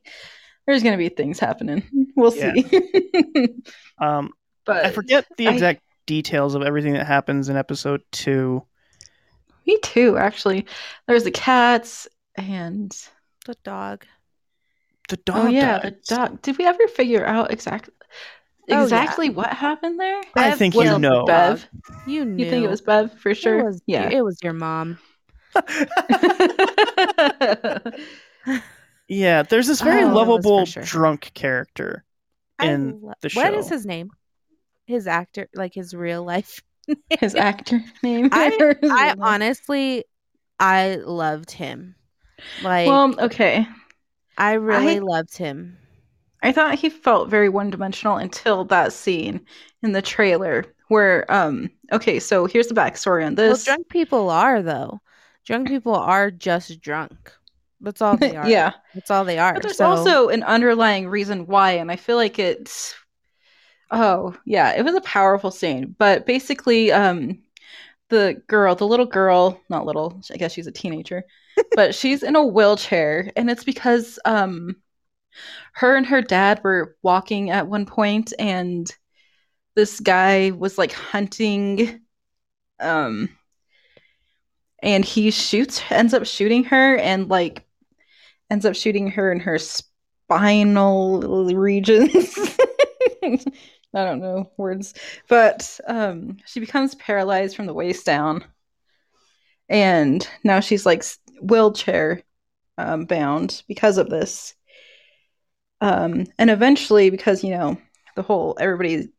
There's 0.67 0.83
gonna 0.83 0.97
be 0.97 1.09
things 1.09 1.39
happening. 1.39 1.83
We'll 2.15 2.35
Yeah. 2.35 2.53
see. 2.53 3.49
Um, 3.99 4.31
but 4.65 4.85
I 4.85 4.91
forget 4.91 5.25
the 5.37 5.47
exact 5.47 5.81
details 6.07 6.55
of 6.55 6.63
everything 6.63 6.93
that 6.93 7.05
happens 7.05 7.49
in 7.49 7.55
episode 7.55 8.01
two. 8.11 8.63
Me 9.67 9.77
too, 9.83 10.17
actually. 10.17 10.65
There's 11.07 11.25
the 11.25 11.31
cats 11.31 12.07
and 12.35 12.91
The 13.45 13.55
dog. 13.63 14.05
The 15.09 15.17
oh, 15.19 15.21
dog. 15.25 15.45
oh 15.45 15.49
yeah, 15.49 15.79
the 15.79 15.91
dog. 16.07 16.41
Did 16.41 16.57
we 16.57 16.65
ever 16.65 16.87
figure 16.87 17.25
out 17.25 17.51
exactly 17.51 17.93
Oh, 18.69 18.73
yeah. 18.73 18.83
exactly 18.83 19.29
what 19.29 19.53
happened 19.53 19.97
there? 19.97 20.21
I 20.35 20.51
think 20.51 20.75
you 20.75 20.99
know. 20.99 21.23
Bev. 21.25 21.65
You 22.05 22.25
knew. 22.25 22.43
You 22.43 22.49
think 22.49 22.65
it 22.65 22.69
was 22.69 22.81
Bev 22.81 23.17
for 23.19 23.33
sure? 23.33 23.59
It 23.59 23.65
was, 23.65 23.81
yeah. 23.85 24.09
It 24.09 24.25
was 24.25 24.37
your 24.43 24.51
mom. 24.51 24.99
yeah, 29.07 29.43
there's 29.43 29.67
this 29.67 29.81
very 29.81 30.03
Oh, 30.03 30.07
it 30.07 30.09
was 30.09 30.11
for 30.11 30.15
lovable 30.17 30.65
sure. 30.65 30.83
drunk 30.83 31.31
character. 31.33 32.03
In 32.61 32.99
lo- 33.01 33.13
the 33.21 33.29
show. 33.29 33.41
What 33.41 33.53
is 33.53 33.69
his 33.69 33.85
name? 33.85 34.09
His 34.87 35.05
actor, 35.05 35.47
like 35.53 35.73
his 35.75 35.93
real 35.93 36.23
life. 36.23 36.61
His 37.19 37.35
actor 37.35 37.81
name. 38.03 38.29
I- 38.31 38.75
I 38.83 39.13
honestly, 39.19 40.05
I 40.59 40.95
loved 40.95 41.51
him. 41.51 41.95
Like 42.63 42.87
well, 42.87 43.13
okay. 43.19 43.67
I 44.37 44.53
really 44.53 44.95
I- 44.95 44.99
loved 44.99 45.37
him. 45.37 45.77
I 46.43 46.51
thought 46.53 46.75
he 46.75 46.89
felt 46.89 47.29
very 47.29 47.49
one 47.49 47.69
dimensional 47.71 48.15
until 48.17 48.63
that 48.65 48.93
scene 48.93 49.41
in 49.83 49.91
the 49.91 50.01
trailer 50.01 50.65
where 50.87 51.29
um 51.29 51.69
okay, 51.91 52.19
so 52.19 52.45
here's 52.45 52.67
the 52.67 52.73
backstory 52.75 53.25
on 53.25 53.35
Well, 53.35 53.49
this. 53.49 53.65
drunk 53.65 53.89
people 53.89 54.29
are 54.29 54.61
though. 54.61 55.01
Drunk 55.45 55.67
people 55.67 55.95
are 55.95 56.31
just 56.31 56.79
drunk. 56.79 57.33
That's 57.81 58.01
all 58.01 58.15
they 58.17 58.35
are. 58.35 58.47
yeah. 58.49 58.71
that's 58.93 59.11
all 59.11 59.25
they 59.25 59.37
are. 59.39 59.53
But 59.55 59.63
there's 59.63 59.77
So- 59.77 59.87
also 59.87 60.29
an 60.29 60.43
underlying 60.43 61.09
reason 61.09 61.47
why, 61.47 61.71
and 61.71 61.91
I 61.91 61.95
feel 61.97 62.15
like 62.15 62.39
it's 62.39 62.95
oh 63.91 64.35
yeah, 64.45 64.73
it 64.75 64.83
was 64.83 64.95
a 64.95 65.01
powerful 65.01 65.51
scene. 65.51 65.95
But 65.97 66.25
basically, 66.25 66.91
um 66.91 67.39
the 68.09 68.41
girl, 68.47 68.75
the 68.75 68.87
little 68.87 69.05
girl, 69.05 69.61
not 69.69 69.85
little, 69.85 70.21
I 70.31 70.37
guess 70.37 70.53
she's 70.53 70.67
a 70.67 70.71
teenager, 70.71 71.23
but 71.75 71.95
she's 71.95 72.23
in 72.23 72.35
a 72.35 72.45
wheelchair, 72.45 73.31
and 73.35 73.49
it's 73.49 73.63
because 73.63 74.19
um 74.25 74.77
her 75.73 75.95
and 75.95 76.05
her 76.05 76.21
dad 76.21 76.61
were 76.63 76.95
walking 77.03 77.49
at 77.49 77.67
one 77.67 77.85
point 77.85 78.33
and 78.39 78.91
this 79.75 79.99
guy 79.99 80.51
was 80.51 80.77
like 80.77 80.91
hunting 80.91 82.01
um 82.79 83.29
and 84.81 85.03
he 85.05 85.31
shoots 85.31 85.81
ends 85.89 86.13
up 86.13 86.25
shooting 86.25 86.63
her 86.65 86.97
and 86.97 87.29
like 87.29 87.65
ends 88.49 88.65
up 88.65 88.75
shooting 88.75 89.09
her 89.11 89.31
in 89.31 89.39
her 89.39 89.57
spinal 89.57 91.21
regions 91.55 92.37
i 93.93 94.03
don't 94.03 94.19
know 94.19 94.51
words. 94.57 94.93
But 95.27 95.79
um 95.87 96.37
she 96.45 96.59
becomes 96.59 96.95
paralyzed 96.95 97.55
from 97.55 97.65
the 97.65 97.73
waist 97.73 98.05
down. 98.05 98.43
And 99.69 100.27
now 100.43 100.59
she's 100.59 100.85
like 100.85 101.03
wheelchair 101.41 102.21
um, 102.77 103.05
bound 103.05 103.63
because 103.67 103.97
of 103.97 104.09
this. 104.09 104.53
Um 105.81 106.25
and 106.37 106.49
eventually 106.49 107.09
because 107.09 107.43
you 107.43 107.51
know 107.51 107.77
the 108.15 108.23
whole 108.23 108.57
everybody 108.59 109.09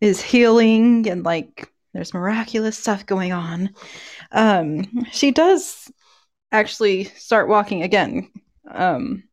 is 0.00 0.20
healing 0.20 1.08
and 1.08 1.24
like 1.24 1.70
there's 1.92 2.12
miraculous 2.12 2.76
stuff 2.76 3.06
going 3.06 3.32
on 3.32 3.70
um 4.32 4.84
she 5.12 5.30
does 5.30 5.90
actually 6.52 7.04
start 7.04 7.48
walking 7.48 7.82
again. 7.82 8.30
Um 8.70 9.24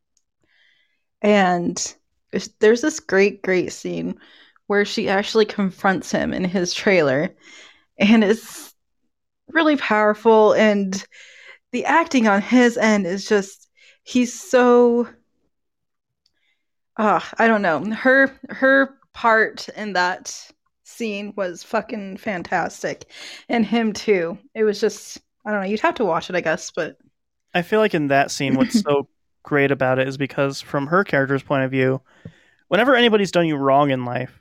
and 1.20 1.96
there's- 2.60 2.80
this 2.80 3.00
great 3.00 3.42
great 3.42 3.72
scene 3.72 4.18
where 4.66 4.84
she 4.84 5.08
actually 5.08 5.44
confronts 5.44 6.10
him 6.10 6.32
in 6.32 6.44
his 6.44 6.72
trailer 6.72 7.34
and 7.98 8.24
it's 8.24 8.74
really 9.48 9.76
powerful 9.76 10.52
and 10.54 11.04
the 11.72 11.84
acting 11.84 12.26
on 12.28 12.40
his 12.40 12.76
end 12.76 13.06
is 13.06 13.26
just 13.28 13.68
he's 14.02 14.38
so 14.38 15.08
uh, 16.96 17.20
I 17.38 17.46
don't 17.46 17.62
know. 17.62 17.84
Her 17.84 18.30
her 18.50 18.98
part 19.14 19.68
in 19.70 19.94
that 19.94 20.52
scene 20.84 21.32
was 21.36 21.62
fucking 21.62 22.18
fantastic. 22.18 23.06
And 23.48 23.64
him 23.64 23.92
too. 23.92 24.38
It 24.54 24.64
was 24.64 24.80
just 24.80 25.18
I 25.44 25.50
don't 25.50 25.60
know, 25.62 25.66
you'd 25.66 25.80
have 25.80 25.94
to 25.96 26.04
watch 26.04 26.30
it, 26.30 26.36
I 26.36 26.40
guess, 26.40 26.70
but 26.70 26.96
I 27.54 27.62
feel 27.62 27.80
like 27.80 27.94
in 27.94 28.08
that 28.08 28.30
scene, 28.30 28.54
what's 28.56 28.80
so 28.82 29.08
great 29.42 29.70
about 29.70 29.98
it 29.98 30.08
is 30.08 30.16
because 30.16 30.60
from 30.60 30.86
her 30.88 31.04
character's 31.04 31.42
point 31.42 31.64
of 31.64 31.70
view, 31.70 32.00
whenever 32.68 32.94
anybody's 32.94 33.32
done 33.32 33.46
you 33.46 33.56
wrong 33.56 33.90
in 33.90 34.04
life, 34.04 34.38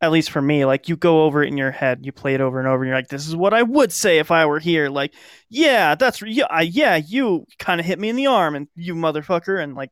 at 0.00 0.12
least 0.12 0.30
for 0.30 0.42
me, 0.42 0.64
like 0.64 0.88
you 0.88 0.96
go 0.96 1.24
over 1.24 1.42
it 1.42 1.48
in 1.48 1.56
your 1.56 1.70
head, 1.70 2.04
you 2.04 2.12
play 2.12 2.34
it 2.34 2.40
over 2.40 2.58
and 2.58 2.68
over, 2.68 2.82
and 2.82 2.88
you're 2.88 2.98
like, 2.98 3.08
"This 3.08 3.26
is 3.26 3.34
what 3.34 3.54
I 3.54 3.62
would 3.62 3.92
say 3.92 4.18
if 4.18 4.30
I 4.30 4.44
were 4.44 4.58
here." 4.58 4.90
Like, 4.90 5.14
yeah, 5.48 5.94
that's 5.94 6.20
yeah, 6.22 6.44
I, 6.50 6.62
yeah, 6.62 6.96
you 6.96 7.46
kind 7.58 7.80
of 7.80 7.86
hit 7.86 7.98
me 7.98 8.10
in 8.10 8.16
the 8.16 8.26
arm, 8.26 8.54
and 8.54 8.68
you 8.76 8.94
motherfucker, 8.94 9.62
and 9.62 9.74
like, 9.74 9.90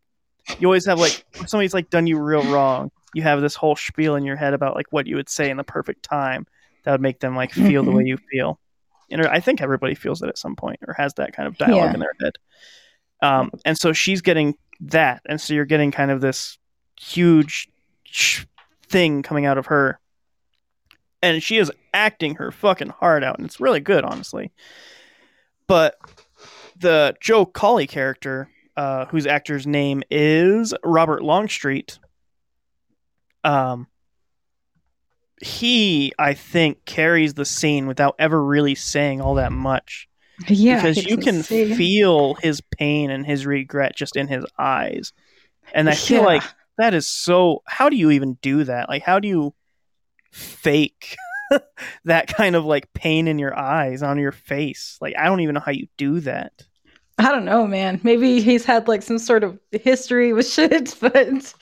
you 0.59 0.69
always 0.69 0.85
have 0.87 0.99
like 1.01 1.25
if 1.35 1.49
somebody's 1.49 1.73
like 1.73 1.89
done 1.89 2.07
you 2.07 2.19
real 2.19 2.45
wrong, 2.53 2.91
you 3.15 3.23
have 3.23 3.41
this 3.41 3.55
whole 3.55 3.77
spiel 3.77 4.15
in 4.17 4.25
your 4.25 4.37
head 4.37 4.53
about 4.53 4.75
like 4.75 4.87
what 4.91 5.07
you 5.07 5.17
would 5.17 5.31
say 5.31 5.49
in 5.49 5.57
the 5.57 5.65
perfect 5.65 6.03
time 6.03 6.47
that 6.85 6.93
would 6.93 7.01
make 7.01 7.21
them 7.21 7.35
like 7.35 7.53
feel 7.53 7.83
the 7.83 7.91
way 7.91 8.03
mm-hmm. 8.03 8.09
you 8.09 8.19
feel. 8.31 8.61
And 9.11 9.23
er, 9.23 9.29
I 9.29 9.41
think 9.41 9.63
everybody 9.63 9.95
feels 9.95 10.23
it 10.23 10.29
at 10.29 10.39
some 10.39 10.57
point 10.57 10.81
or 10.87 10.95
has 10.95 11.15
that 11.15 11.33
kind 11.33 11.47
of 11.47 11.57
dialogue 11.57 11.91
Yeah. 11.91 11.95
in 11.95 12.01
their 12.01 12.15
head. 12.21 12.33
Um, 13.25 13.51
and 13.65 13.79
so 13.79 13.95
she's 13.95 14.21
getting 14.21 14.55
that, 14.81 15.23
and 15.27 15.41
so 15.41 15.55
you're 15.55 15.65
getting 15.65 15.91
kind 15.91 16.11
of 16.11 16.21
this 16.21 16.59
huge 17.01 17.71
thing 18.87 19.23
coming 19.23 19.47
out 19.47 19.57
of 19.57 19.65
her, 19.67 19.99
and 21.23 21.43
she 21.43 21.57
is 21.57 21.73
acting 21.95 22.35
her 22.35 22.51
fucking 22.51 22.91
heart 22.91 23.25
out, 23.25 23.39
and 23.39 23.47
it's 23.47 23.61
really 23.61 23.81
good, 23.81 24.05
honestly. 24.05 24.53
But 25.67 25.97
the 26.77 27.17
Joe 27.19 27.47
Collie 27.47 27.87
character, 27.87 28.51
uh, 28.77 29.07
whose 29.07 29.27
actor's 29.27 29.67
name 29.67 30.03
is 30.11 30.75
Robert 30.85 31.23
Longstreet, 31.23 31.99
um, 33.43 33.87
he 35.41 36.13
I 36.19 36.35
think 36.35 36.85
carries 36.85 37.33
the 37.33 37.47
scene 37.47 37.87
without 37.87 38.17
ever 38.19 38.45
really 38.45 38.75
saying 38.75 39.23
all 39.23 39.37
that 39.37 39.51
much 39.51 40.11
yeah, 40.49 40.77
because 40.77 41.05
you 41.05 41.17
can 41.17 41.43
say- 41.43 41.75
feel 41.75 42.35
his 42.35 42.61
pain 42.61 43.11
and 43.11 43.25
his 43.27 43.47
regret 43.47 43.97
just 43.97 44.17
in 44.17 44.29
his 44.29 44.45
eyes. 44.59 45.13
And 45.73 45.89
I 45.89 45.95
feel 45.95 46.21
Yeah. 46.21 46.27
like 46.27 46.43
that 46.79 46.95
is 46.95 47.07
so 47.07 47.63
how 47.67 47.89
do 47.89 47.97
you 47.97 48.11
even 48.11 48.35
do 48.43 48.65
that? 48.65 48.89
Like 48.89 49.03
how 49.03 49.19
do 49.21 49.29
you 49.29 49.55
fake 50.33 51.17
that 52.05 52.27
kind 52.29 52.57
of 52.57 52.65
like 52.65 52.93
pain 52.93 53.29
in 53.29 53.39
your 53.39 53.57
eyes 53.59 54.03
on 54.03 54.19
your 54.19 54.33
face? 54.33 54.99
Like 55.01 55.15
I 55.19 55.27
don't 55.27 55.41
even 55.41 55.55
know 55.55 55.61
how 55.61 55.73
you 55.73 55.87
do 55.97 56.21
that. 56.21 56.53
I 57.19 57.31
don't 57.31 57.45
know, 57.45 57.67
man. 57.67 58.01
Maybe 58.03 58.41
he's 58.41 58.65
had 58.65 58.89
like 58.89 59.03
some 59.03 59.19
sort 59.19 59.45
of 59.45 59.59
history 59.71 60.33
with 60.33 60.49
shit, 60.51 60.97
but 61.01 61.55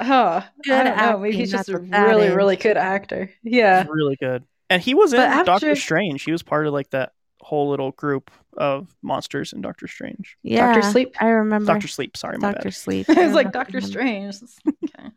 oh, 0.00 0.46
Good 0.64 0.72
I 0.74 0.84
don't 0.84 0.96
know. 0.96 1.18
Maybe 1.18 1.36
he's 1.36 1.50
just 1.50 1.68
a 1.68 1.78
really, 1.78 2.26
is. 2.26 2.34
really 2.34 2.56
good 2.56 2.76
actor. 2.76 3.30
Yeah. 3.42 3.84
Really 3.88 4.16
good. 4.16 4.44
And 4.70 4.80
he 4.80 4.94
was 4.94 5.12
in 5.12 5.20
after- 5.20 5.44
Doctor 5.44 5.76
Strange. 5.76 6.22
He 6.22 6.32
was 6.32 6.42
part 6.42 6.66
of 6.66 6.72
like 6.72 6.90
that 6.90 7.12
whole 7.42 7.70
little 7.70 7.92
group 7.92 8.30
of 8.56 8.94
monsters 9.02 9.52
in 9.52 9.60
Doctor 9.62 9.88
Strange. 9.88 10.36
Yeah, 10.42 10.56
Doctor 10.56 10.82
Sleep. 10.82 11.16
I 11.20 11.26
remember 11.28 11.72
Doctor 11.72 11.88
Sleep, 11.88 12.16
sorry, 12.16 12.38
my 12.38 12.48
bad. 12.48 12.54
Doctor 12.54 12.70
bad. 12.70 12.74
Sleep. 12.74 13.08
I 13.16 13.24
was 13.24 13.34
like 13.34 13.52
Doctor. 13.52 13.80
Strange. 13.80 14.36
okay. 14.68 15.10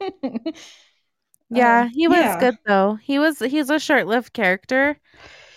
Yeah, 1.48 1.88
Um, 1.88 1.90
he 1.92 2.08
was 2.08 2.34
yeah. 2.34 2.36
good 2.36 2.56
though. 2.66 2.94
He 2.96 3.18
was 3.18 3.38
he's 3.38 3.70
a 3.70 3.78
short-lived 3.78 4.32
character, 4.32 4.98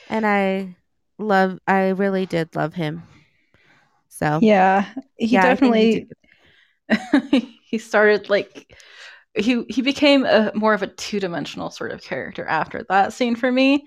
and 0.09 0.25
I 0.25 0.77
love. 1.19 1.59
I 1.67 1.89
really 1.89 2.25
did 2.27 2.55
love 2.55 2.73
him. 2.75 3.03
So 4.09 4.41
Yeah, 4.41 4.85
he 5.17 5.37
Yeah, 5.37 5.45
I 5.47 5.55
he 5.55 5.57
definitely 5.57 6.07
he 7.63 7.77
started 7.77 8.29
like 8.29 8.75
he 9.35 9.65
he 9.69 9.81
became 9.81 10.25
a 10.25 10.51
more 10.55 10.73
of 10.73 10.83
a 10.83 10.87
two-dimensional 10.87 11.71
sort 11.71 11.91
of 11.91 12.01
character 12.03 12.45
after 12.45 12.85
that 12.89 13.13
scene 13.13 13.35
for 13.35 13.51
me. 13.51 13.85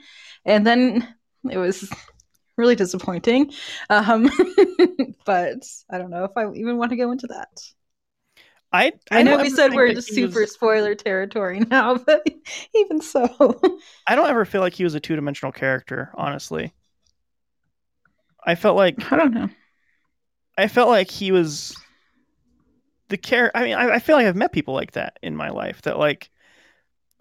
And 0.48 0.66
then 0.66 1.06
it 1.50 1.58
was 1.58 1.88
really 2.56 2.74
disappointing. 2.74 3.52
Um 3.90 4.30
but 5.24 5.64
I 5.90 5.98
don't 5.98 6.10
know 6.10 6.24
if 6.24 6.32
I 6.36 6.50
even 6.52 6.78
want 6.78 6.90
to 6.90 6.96
go 6.96 7.12
into 7.12 7.26
that. 7.28 7.48
I 8.72 8.92
I, 9.10 9.22
know 9.22 9.38
we 9.38 9.48
said 9.48 9.72
we're 9.72 9.86
in 9.86 10.02
super 10.02 10.40
was- 10.40 10.52
spoiler 10.52 10.94
territory 10.94 11.60
now, 11.70 11.96
but 11.96 12.26
even 12.74 13.00
so. 13.00 13.60
I 14.06 14.14
don't 14.14 14.28
ever 14.28 14.44
feel 14.44 14.60
like 14.60 14.74
he 14.74 14.84
was 14.84 14.94
a 14.94 15.00
two 15.00 15.16
dimensional 15.16 15.52
character. 15.52 16.10
Honestly, 16.14 16.74
I 18.44 18.54
felt 18.54 18.76
like 18.76 19.10
I 19.10 19.16
don't 19.16 19.32
know. 19.32 19.48
I 20.58 20.68
felt 20.68 20.88
like 20.88 21.10
he 21.10 21.32
was 21.32 21.76
the 23.08 23.16
care. 23.16 23.50
I 23.54 23.62
mean, 23.62 23.74
I, 23.74 23.90
I 23.94 23.98
feel 24.00 24.16
like 24.16 24.26
I've 24.26 24.36
met 24.36 24.52
people 24.52 24.74
like 24.74 24.92
that 24.92 25.18
in 25.22 25.34
my 25.36 25.48
life 25.48 25.82
that 25.82 25.98
like 25.98 26.30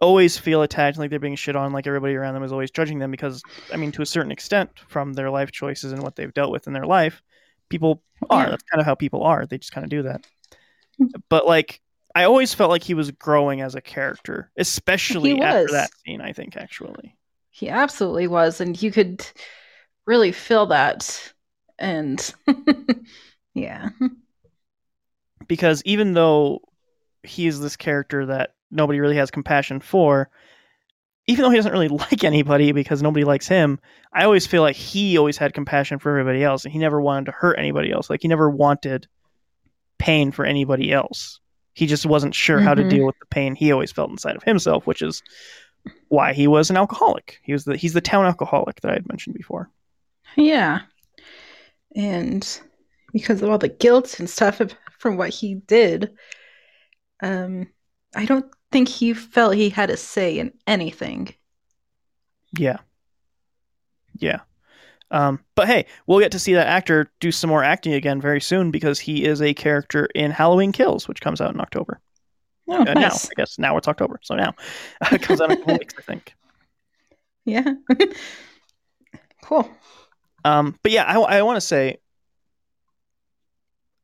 always 0.02 0.38
feel 0.38 0.62
attacked, 0.62 0.98
like 0.98 1.10
they're 1.10 1.20
being 1.20 1.36
shit 1.36 1.56
on, 1.56 1.74
like 1.74 1.88
everybody 1.88 2.16
around 2.16 2.34
them 2.34 2.44
is 2.44 2.52
always 2.52 2.72
judging 2.72 3.00
them 3.00 3.12
because, 3.12 3.42
I 3.74 3.78
mean, 3.78 3.92
to 3.94 4.02
a 4.02 4.06
certain 4.06 4.32
extent, 4.32 4.70
from 4.88 5.14
their 5.14 5.30
life 5.30 5.52
choices 5.52 5.92
and 5.92 6.04
what 6.04 6.16
they've 6.16 6.34
dealt 6.34 6.52
with 6.52 6.68
in 6.68 6.74
their 6.74 6.86
life, 6.86 7.22
people 7.70 8.04
are. 8.30 8.44
Yeah. 8.44 8.50
That's 8.52 8.64
kind 8.64 8.80
of 8.80 8.86
how 8.86 8.96
people 8.96 9.24
are. 9.24 9.46
They 9.46 9.58
just 9.58 9.72
kind 9.72 9.84
of 9.84 9.90
do 9.90 10.04
that. 10.04 10.26
Mm. 11.02 11.10
But 11.30 11.48
like, 11.48 11.82
I 12.16 12.24
always 12.24 12.54
felt 12.54 12.72
like 12.72 12.84
he 12.84 12.94
was 12.94 13.12
growing 13.12 13.62
as 13.62 13.76
a 13.76 13.82
character, 13.82 14.52
especially 14.58 15.40
after 15.42 15.74
that 15.74 15.90
scene. 16.06 16.22
I 16.22 16.34
think 16.34 16.58
actually. 16.58 17.16
He 17.52 17.70
absolutely 17.70 18.28
was, 18.28 18.62
and 18.62 18.80
you 18.82 18.92
could 18.92 19.26
really 20.06 20.32
feel 20.32 20.68
that. 20.68 21.34
And 21.80 22.34
yeah. 23.54 23.90
because 25.48 25.82
even 25.86 26.14
though 26.14 26.62
he 27.24 27.48
is 27.48 27.60
this 27.60 27.76
character 27.76 28.26
that 28.28 28.52
nobody 28.72 29.00
really 29.00 29.16
has 29.16 29.32
compassion 29.32 29.80
for, 29.80 30.30
even 31.28 31.44
though 31.44 31.50
he 31.50 31.58
doesn't 31.58 31.72
really 31.72 31.88
like 32.12 32.24
anybody 32.24 32.72
because 32.72 33.02
nobody 33.04 33.26
likes 33.26 33.48
him, 33.48 33.80
I 34.14 34.24
always 34.26 34.48
feel 34.48 34.62
like 34.62 34.76
he 34.76 35.18
always 35.18 35.38
had 35.38 35.54
compassion 35.54 36.00
for 36.00 36.10
everybody 36.12 36.44
else 36.44 36.64
and 36.66 36.72
he 36.72 36.80
never 36.80 37.02
wanted 37.02 37.26
to 37.26 37.32
hurt 37.34 37.60
anybody 37.60 37.92
else. 37.92 38.10
Like 38.10 38.22
he 38.22 38.28
never 38.28 38.50
wanted 38.50 39.08
pain 39.98 40.32
for 40.32 40.46
anybody 40.46 40.92
else. 40.92 41.40
He 41.74 41.86
just 41.86 42.06
wasn't 42.06 42.34
sure 42.36 42.60
how 42.60 42.74
to 42.74 42.84
Mhm. 42.84 42.90
deal 42.90 43.06
with 43.06 43.20
the 43.20 43.26
pain 43.28 43.56
he 43.56 43.72
always 43.72 43.92
felt 43.92 44.10
inside 44.10 44.36
of 44.36 44.44
himself, 44.44 44.88
which 44.88 45.02
is 45.02 45.22
why 46.10 46.34
he 46.34 46.48
was 46.48 46.70
an 46.70 46.78
alcoholic. 46.78 47.40
He 47.44 47.54
was 47.54 47.66
the 47.66 47.78
he's 47.78 47.94
the 47.94 48.02
town 48.02 48.26
alcoholic 48.26 48.82
that 48.82 48.92
I 48.92 48.96
had 48.96 49.08
mentioned 49.08 49.36
before. 49.36 49.70
Yeah. 50.36 50.82
And 51.96 52.48
because 53.14 53.42
of 53.42 53.50
all 53.50 53.58
the 53.58 53.70
guilt 53.70 54.20
and 54.20 54.30
stuff 54.30 54.62
from 55.00 55.18
what 55.18 55.30
he 55.30 55.56
did, 55.56 56.12
um, 57.24 57.68
I 58.16 58.26
don't 58.26 58.46
think 58.72 58.88
he 58.90 59.14
felt 59.14 59.56
he 59.56 59.70
had 59.70 59.90
a 59.90 59.98
say 59.98 60.40
in 60.40 60.54
anything. 60.66 61.34
Yeah. 62.58 62.78
Yeah. 64.18 64.40
Um, 65.10 65.40
but 65.56 65.68
hey, 65.68 65.86
we'll 66.06 66.20
get 66.20 66.32
to 66.34 66.40
see 66.40 66.54
that 66.54 66.68
actor 66.68 67.10
do 67.22 67.32
some 67.32 67.50
more 67.50 67.64
acting 67.64 67.94
again 67.94 68.20
very 68.20 68.42
soon 68.42 68.72
because 68.72 69.00
he 69.00 69.24
is 69.24 69.42
a 69.42 69.54
character 69.54 70.08
in 70.16 70.32
Halloween 70.32 70.72
Kills, 70.74 71.08
which 71.08 71.22
comes 71.22 71.40
out 71.40 71.54
in 71.54 71.62
October. 71.62 72.02
Oh, 72.68 72.82
Uh, 72.82 72.94
Now. 72.94 73.12
I 73.14 73.30
guess 73.38 73.58
now 73.58 73.78
it's 73.78 73.88
October, 73.88 74.20
so 74.22 74.36
now 74.36 74.54
it 75.12 75.22
comes 75.22 75.40
out 75.40 75.50
in 75.52 75.58
a 75.58 75.60
couple 75.60 75.74
weeks, 75.80 75.94
I 75.98 76.02
think. 76.02 76.34
Yeah. 77.46 77.74
cool. 79.44 79.70
Um, 80.44 80.78
but 80.84 80.92
yeah, 80.92 81.04
I, 81.06 81.18
I 81.38 81.42
want 81.44 81.56
to 81.58 81.62
say 81.62 81.98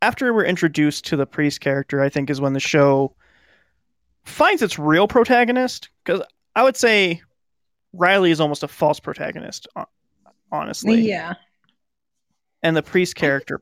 after 0.01 0.33
we're 0.33 0.45
introduced 0.45 1.05
to 1.07 1.17
the 1.17 1.25
priest 1.25 1.59
character, 1.61 2.01
I 2.01 2.09
think 2.09 2.29
is 2.29 2.39
when 2.41 2.53
the 2.53 2.59
show 2.59 3.15
finds 4.25 4.61
its 4.61 4.79
real 4.79 5.07
protagonist. 5.07 5.89
Because 6.03 6.21
I 6.55 6.63
would 6.63 6.77
say 6.77 7.21
Riley 7.93 8.31
is 8.31 8.39
almost 8.39 8.63
a 8.63 8.67
false 8.67 8.99
protagonist, 8.99 9.67
honestly. 10.51 11.01
Yeah. 11.01 11.33
And 12.61 12.75
the 12.75 12.83
priest 12.83 13.15
character. 13.15 13.61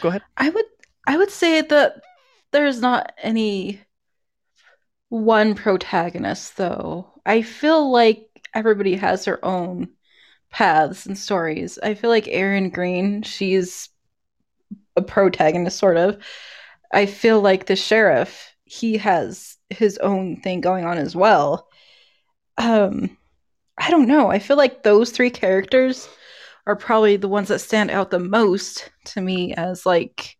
Go 0.00 0.08
ahead. 0.08 0.22
I 0.36 0.50
would 0.50 0.64
I 1.06 1.16
would 1.16 1.30
say 1.30 1.62
that 1.62 2.02
there's 2.52 2.80
not 2.80 3.12
any 3.22 3.80
one 5.08 5.54
protagonist 5.54 6.56
though. 6.56 7.10
I 7.24 7.42
feel 7.42 7.90
like 7.90 8.28
everybody 8.54 8.96
has 8.96 9.24
their 9.24 9.44
own 9.44 9.88
paths 10.50 11.06
and 11.06 11.16
stories. 11.16 11.78
I 11.82 11.94
feel 11.94 12.10
like 12.10 12.28
Erin 12.28 12.70
Greene, 12.70 13.22
she's 13.22 13.88
a 14.96 15.02
protagonist 15.02 15.78
sort 15.78 15.96
of. 15.96 16.18
I 16.92 17.06
feel 17.06 17.40
like 17.40 17.66
the 17.66 17.76
sheriff, 17.76 18.49
he 18.70 18.96
has 18.96 19.56
his 19.68 19.98
own 19.98 20.40
thing 20.42 20.60
going 20.60 20.84
on 20.84 20.96
as 20.96 21.16
well. 21.16 21.68
Um 22.56 23.16
I 23.76 23.90
don't 23.90 24.06
know. 24.06 24.30
I 24.30 24.38
feel 24.38 24.56
like 24.56 24.84
those 24.84 25.10
three 25.10 25.30
characters 25.30 26.08
are 26.68 26.76
probably 26.76 27.16
the 27.16 27.26
ones 27.26 27.48
that 27.48 27.58
stand 27.58 27.90
out 27.90 28.12
the 28.12 28.20
most 28.20 28.88
to 29.06 29.20
me 29.20 29.54
as 29.54 29.84
like 29.84 30.36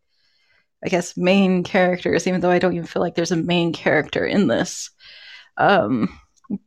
I 0.85 0.89
guess 0.89 1.16
main 1.16 1.65
characters, 1.65 2.28
even 2.28 2.40
though 2.40 2.52
I 2.52 2.61
don't 2.61 2.74
even 2.74 2.86
feel 2.86 3.02
like 3.02 3.16
there's 3.16 3.32
a 3.32 3.36
main 3.36 3.73
character 3.73 4.24
in 4.24 4.47
this. 4.47 4.90
Um 5.57 6.16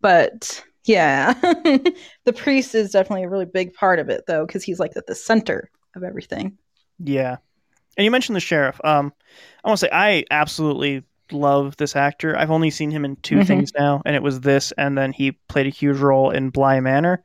but 0.02 0.62
yeah. 0.84 1.32
the 2.26 2.34
priest 2.36 2.76
is 2.76 2.92
definitely 2.92 3.24
a 3.24 3.30
really 3.30 3.46
big 3.46 3.74
part 3.74 4.00
of 4.00 4.10
it 4.10 4.26
though, 4.28 4.46
because 4.46 4.66
he's 4.66 4.80
like 4.80 4.98
at 4.98 5.08
the 5.08 5.16
center 5.16 5.72
of 5.96 6.04
everything. 6.04 6.58
Yeah. 7.00 7.38
And 7.96 8.04
you 8.04 8.12
mentioned 8.12 8.36
the 8.36 8.42
sheriff. 8.42 8.82
Um, 8.84 9.14
I 9.64 9.70
want 9.70 9.80
to 9.80 9.86
say 9.86 9.92
I 9.94 10.26
absolutely 10.30 11.04
love 11.32 11.78
this 11.78 11.96
actor. 11.96 12.38
I've 12.38 12.52
only 12.52 12.70
seen 12.70 12.92
him 12.92 13.06
in 13.06 13.16
2 13.18 13.38
Mhm. 13.38 13.48
things 13.48 13.72
now, 13.78 14.02
and 14.06 14.16
it 14.16 14.22
was 14.24 14.42
this, 14.42 14.72
and 14.78 14.98
then 14.98 15.12
he 15.14 15.32
played 15.48 15.68
a 15.68 15.70
huge 15.70 15.98
role 15.98 16.30
in 16.32 16.50
Bly 16.50 16.80
Manor, 16.80 17.24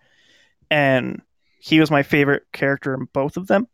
and 0.70 1.20
he 1.61 1.81
was 1.81 1.91
my 1.91 2.03
favorite 2.03 2.45
character 2.53 2.95
in 2.95 3.07
both 3.12 3.37
of 3.37 3.47
them. 3.49 3.66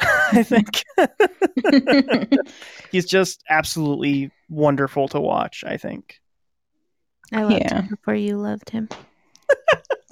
I 0.32 0.42
think 0.42 0.84
he's 2.92 3.06
just 3.06 3.42
absolutely 3.48 4.30
wonderful 4.48 5.08
to 5.08 5.20
watch. 5.20 5.64
I 5.66 5.76
think. 5.76 6.20
I 7.32 7.42
loved 7.42 7.62
Yeah. 7.62 7.80
him 7.82 7.88
before 7.88 8.14
you 8.14 8.36
loved 8.36 8.68
him. 8.70 8.88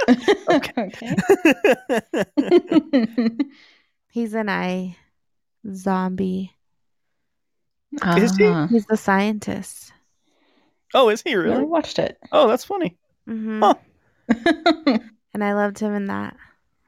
okay. 0.49 0.91
He's 4.09 4.35
an 4.35 4.49
eye 4.49 4.97
zombie. 5.73 6.57
Is 7.93 8.37
he? 8.37 8.45
Ah, 8.47 8.67
He's 8.69 8.87
the 8.87 8.97
scientist. 8.97 9.93
oh, 10.95 11.09
is 11.09 11.23
he 11.23 11.35
really? 11.35 11.63
I 11.63 11.65
watched 11.65 11.99
it. 11.99 12.19
Oh, 12.33 12.49
that's 12.49 12.65
funny. 12.65 12.97
hmm 13.27 13.61
Huh. 13.63 13.75
And 15.33 15.45
I 15.45 15.55
loved 15.55 15.79
him 15.79 15.95
in 15.95 16.07
that. 16.07 16.37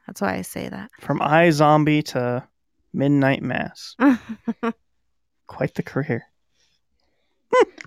That's 0.05 0.19
why 0.19 0.35
I 0.35 0.41
say 0.41 0.67
that. 0.67 0.91
From 0.99 1.19
iZombie 1.19 2.03
to 2.07 2.45
Midnight 2.93 3.41
Mass, 3.41 3.95
quite 5.47 5.73
the 5.75 5.83
career. 5.83 6.25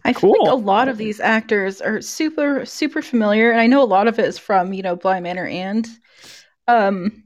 I 0.04 0.12
feel 0.14 0.30
like 0.30 0.52
a 0.52 0.54
lot 0.54 0.88
of 0.88 0.96
these 0.96 1.20
actors 1.20 1.80
are 1.82 2.00
super 2.00 2.64
super 2.64 3.02
familiar, 3.02 3.50
and 3.50 3.60
I 3.60 3.66
know 3.66 3.82
a 3.82 3.84
lot 3.84 4.08
of 4.08 4.18
it 4.18 4.24
is 4.24 4.38
from 4.38 4.72
you 4.72 4.82
know 4.82 4.96
Bly 4.96 5.20
Manor 5.20 5.46
and 5.46 5.86
um, 6.68 7.24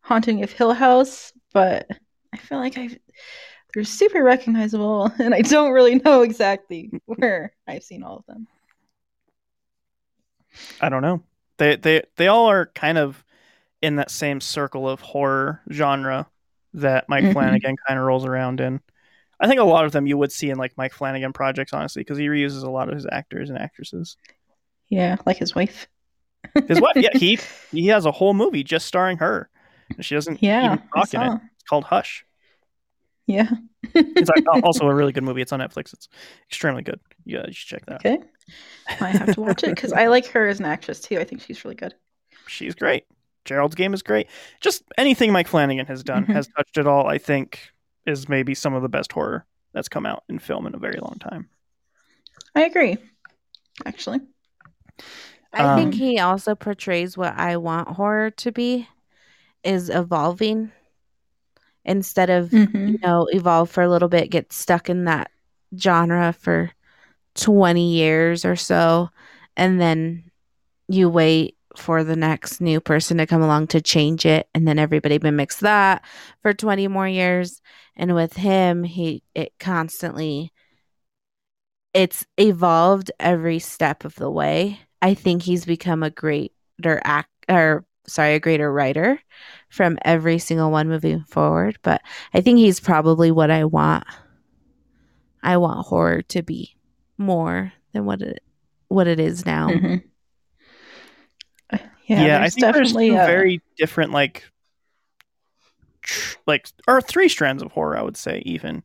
Haunting 0.00 0.42
of 0.42 0.50
Hill 0.50 0.72
House, 0.72 1.32
but 1.52 1.86
I 2.32 2.38
feel 2.38 2.58
like 2.58 2.78
I 2.78 2.88
they're 3.74 3.84
super 3.84 4.22
recognizable, 4.22 5.10
and 5.18 5.34
I 5.34 5.42
don't 5.42 5.72
really 5.72 5.96
know 5.96 6.22
exactly 6.22 6.90
where 7.06 7.54
I've 7.66 7.84
seen 7.84 8.02
all 8.02 8.18
of 8.18 8.26
them. 8.26 8.46
I 10.80 10.88
don't 10.88 11.02
know. 11.02 11.22
They 11.58 11.76
they 11.76 12.02
they 12.16 12.28
all 12.28 12.46
are 12.50 12.66
kind 12.74 12.98
of 12.98 13.24
in 13.82 13.96
that 13.96 14.10
same 14.10 14.40
circle 14.40 14.88
of 14.88 15.00
horror 15.00 15.62
genre 15.72 16.28
that 16.74 17.08
Mike 17.08 17.26
Mhm. 17.26 17.32
Flanagan 17.32 17.76
kind 17.86 17.98
of 18.00 18.06
rolls 18.06 18.24
around 18.26 18.60
in. 18.60 18.80
I 19.40 19.48
think 19.48 19.60
a 19.60 19.64
lot 19.64 19.86
of 19.86 19.92
them 19.92 20.06
you 20.06 20.18
would 20.18 20.32
see 20.32 20.50
in 20.50 20.58
like 20.58 20.76
Mike 20.78 20.94
Flanagan 20.94 21.32
projects, 21.34 21.72
honestly, 21.74 22.02
because 22.02 22.18
he 22.18 22.28
reuses 22.28 22.64
a 22.64 22.70
lot 22.70 22.88
of 22.88 22.96
his 22.96 23.06
actors 23.10 23.50
and 23.50 23.58
actresses. 23.58 24.16
Yeah, 24.88 25.16
like 25.26 25.36
his 25.38 25.54
wife. 25.54 25.88
His 26.66 26.80
wife, 26.80 26.96
yeah, 26.98 27.10
he 27.14 27.40
he 27.72 27.86
has 27.88 28.04
a 28.06 28.12
whole 28.12 28.34
movie 28.34 28.62
just 28.64 28.86
starring 28.86 29.18
her. 29.18 29.48
And 29.96 30.04
She 30.04 30.14
doesn't 30.14 30.40
Yeah, 30.40 30.60
even 30.60 30.78
talk 30.94 31.14
in 31.14 31.22
it. 31.22 31.34
It's 31.54 31.64
called 31.68 31.84
Hush. 31.84 32.24
Yeah. 33.28 33.50
It's 33.94 34.30
also 34.64 34.88
a 34.88 34.94
really 34.94 35.12
good 35.12 35.22
movie. 35.22 35.42
It's 35.42 35.52
on 35.52 35.60
Netflix. 35.60 35.92
It's 35.92 36.08
extremely 36.48 36.82
good. 36.82 36.98
Yeah, 37.24 37.44
you 37.46 37.52
should 37.52 37.68
check 37.68 37.86
that. 37.86 37.96
okay. 37.96 38.18
I 38.88 39.08
have 39.10 39.34
to 39.34 39.40
watch 39.40 39.62
it 39.62 39.70
because 39.74 39.92
I 39.92 40.06
like 40.08 40.26
her 40.28 40.48
as 40.48 40.58
an 40.60 40.64
actress 40.66 40.98
too. 41.00 41.18
I 41.20 41.24
think 41.24 41.42
she's 41.42 41.62
really 41.64 41.76
good. 41.76 41.94
She's 42.46 42.74
great. 42.74 43.04
Gerald's 43.44 43.74
game 43.74 43.92
is 43.94 44.02
great. 44.02 44.28
Just 44.62 44.82
anything 44.96 45.30
Mike 45.30 45.46
Flanagan 45.46 45.86
has 45.86 46.02
done 46.02 46.24
Mhm. 46.26 46.32
has 46.32 46.48
touched 46.56 46.78
it 46.78 46.86
all. 46.86 47.06
I 47.06 47.18
think 47.18 47.70
is 48.06 48.28
maybe 48.28 48.54
some 48.54 48.72
of 48.74 48.80
the 48.82 48.88
best 48.88 49.12
horror 49.12 49.44
that's 49.74 49.88
come 49.90 50.06
out 50.06 50.24
in 50.30 50.38
film 50.38 50.66
in 50.66 50.74
a 50.74 50.78
very 50.78 50.98
long 50.98 51.16
time. 51.20 51.48
I 52.54 52.64
agree. 52.64 52.96
Actually. 53.84 54.20
I 55.52 55.76
think 55.76 55.92
Um, 55.94 55.98
he 56.00 56.18
also 56.18 56.54
portrays 56.54 57.16
what 57.16 57.34
I 57.38 57.56
want 57.58 57.88
horror 57.88 58.30
to 58.30 58.52
be 58.52 58.88
is 59.62 59.90
evolving 59.90 60.72
instead 61.84 62.30
of 62.30 62.50
Mhm. 62.50 62.92
you 62.92 62.98
know 63.02 63.26
evolve 63.32 63.70
for 63.70 63.82
a 63.82 63.88
little 63.88 64.08
bit 64.08 64.30
get 64.30 64.52
stuck 64.52 64.88
in 64.90 65.04
that 65.04 65.30
genre 65.78 66.32
for 66.32 66.70
20 67.34 67.92
years 67.92 68.44
or 68.44 68.56
so 68.56 69.10
and 69.56 69.80
then 69.80 70.24
you 70.88 71.08
wait 71.08 71.56
for 71.76 72.02
the 72.02 72.16
next 72.16 72.60
new 72.60 72.80
person 72.80 73.18
to 73.18 73.26
come 73.26 73.42
along 73.42 73.66
to 73.68 73.80
change 73.80 74.26
it 74.26 74.48
and 74.54 74.66
then 74.66 74.78
everybody 74.78 75.18
mimics 75.18 75.60
that 75.60 76.04
for 76.42 76.52
20 76.52 76.88
more 76.88 77.06
years 77.06 77.60
and 77.94 78.14
with 78.14 78.32
him 78.34 78.82
he 78.82 79.22
it 79.34 79.52
constantly 79.60 80.52
it's 81.94 82.26
evolved 82.36 83.10
every 83.20 83.58
step 83.58 84.04
of 84.04 84.14
the 84.16 84.30
way 84.30 84.80
i 85.02 85.14
think 85.14 85.42
he's 85.42 85.64
become 85.64 86.02
a 86.02 86.10
greater 86.10 87.00
act 87.04 87.30
or 87.48 87.84
sorry 88.08 88.34
a 88.34 88.40
greater 88.40 88.72
writer 88.72 89.20
from 89.68 89.98
every 90.02 90.38
single 90.38 90.70
one 90.70 90.88
moving 90.88 91.22
forward 91.24 91.78
but 91.82 92.00
i 92.34 92.40
think 92.40 92.58
he's 92.58 92.80
probably 92.80 93.30
what 93.30 93.50
i 93.50 93.64
want 93.64 94.04
i 95.42 95.56
want 95.56 95.86
horror 95.86 96.22
to 96.22 96.42
be 96.42 96.74
more 97.18 97.72
than 97.92 98.04
what 98.04 98.20
it 98.22 98.42
what 98.88 99.06
it 99.06 99.20
is 99.20 99.44
now 99.46 99.68
Mhm. 99.68 100.02
Yeah, 102.06 102.24
Yeah, 102.24 102.36
I 102.36 102.40
there's 102.40 102.54
think 102.54 102.62
there's 102.64 102.74
definitely 102.92 103.08
two 103.10 103.14
a- 103.16 103.26
very 103.26 103.60
different 103.76 104.12
like 104.12 104.44
tr- 106.02 106.36
like 106.46 106.68
or 106.86 107.00
three 107.02 107.28
strands 107.28 107.62
of 107.62 107.70
horror. 107.72 107.98
I 107.98 108.02
would 108.02 108.16
say 108.16 108.42
even. 108.46 108.82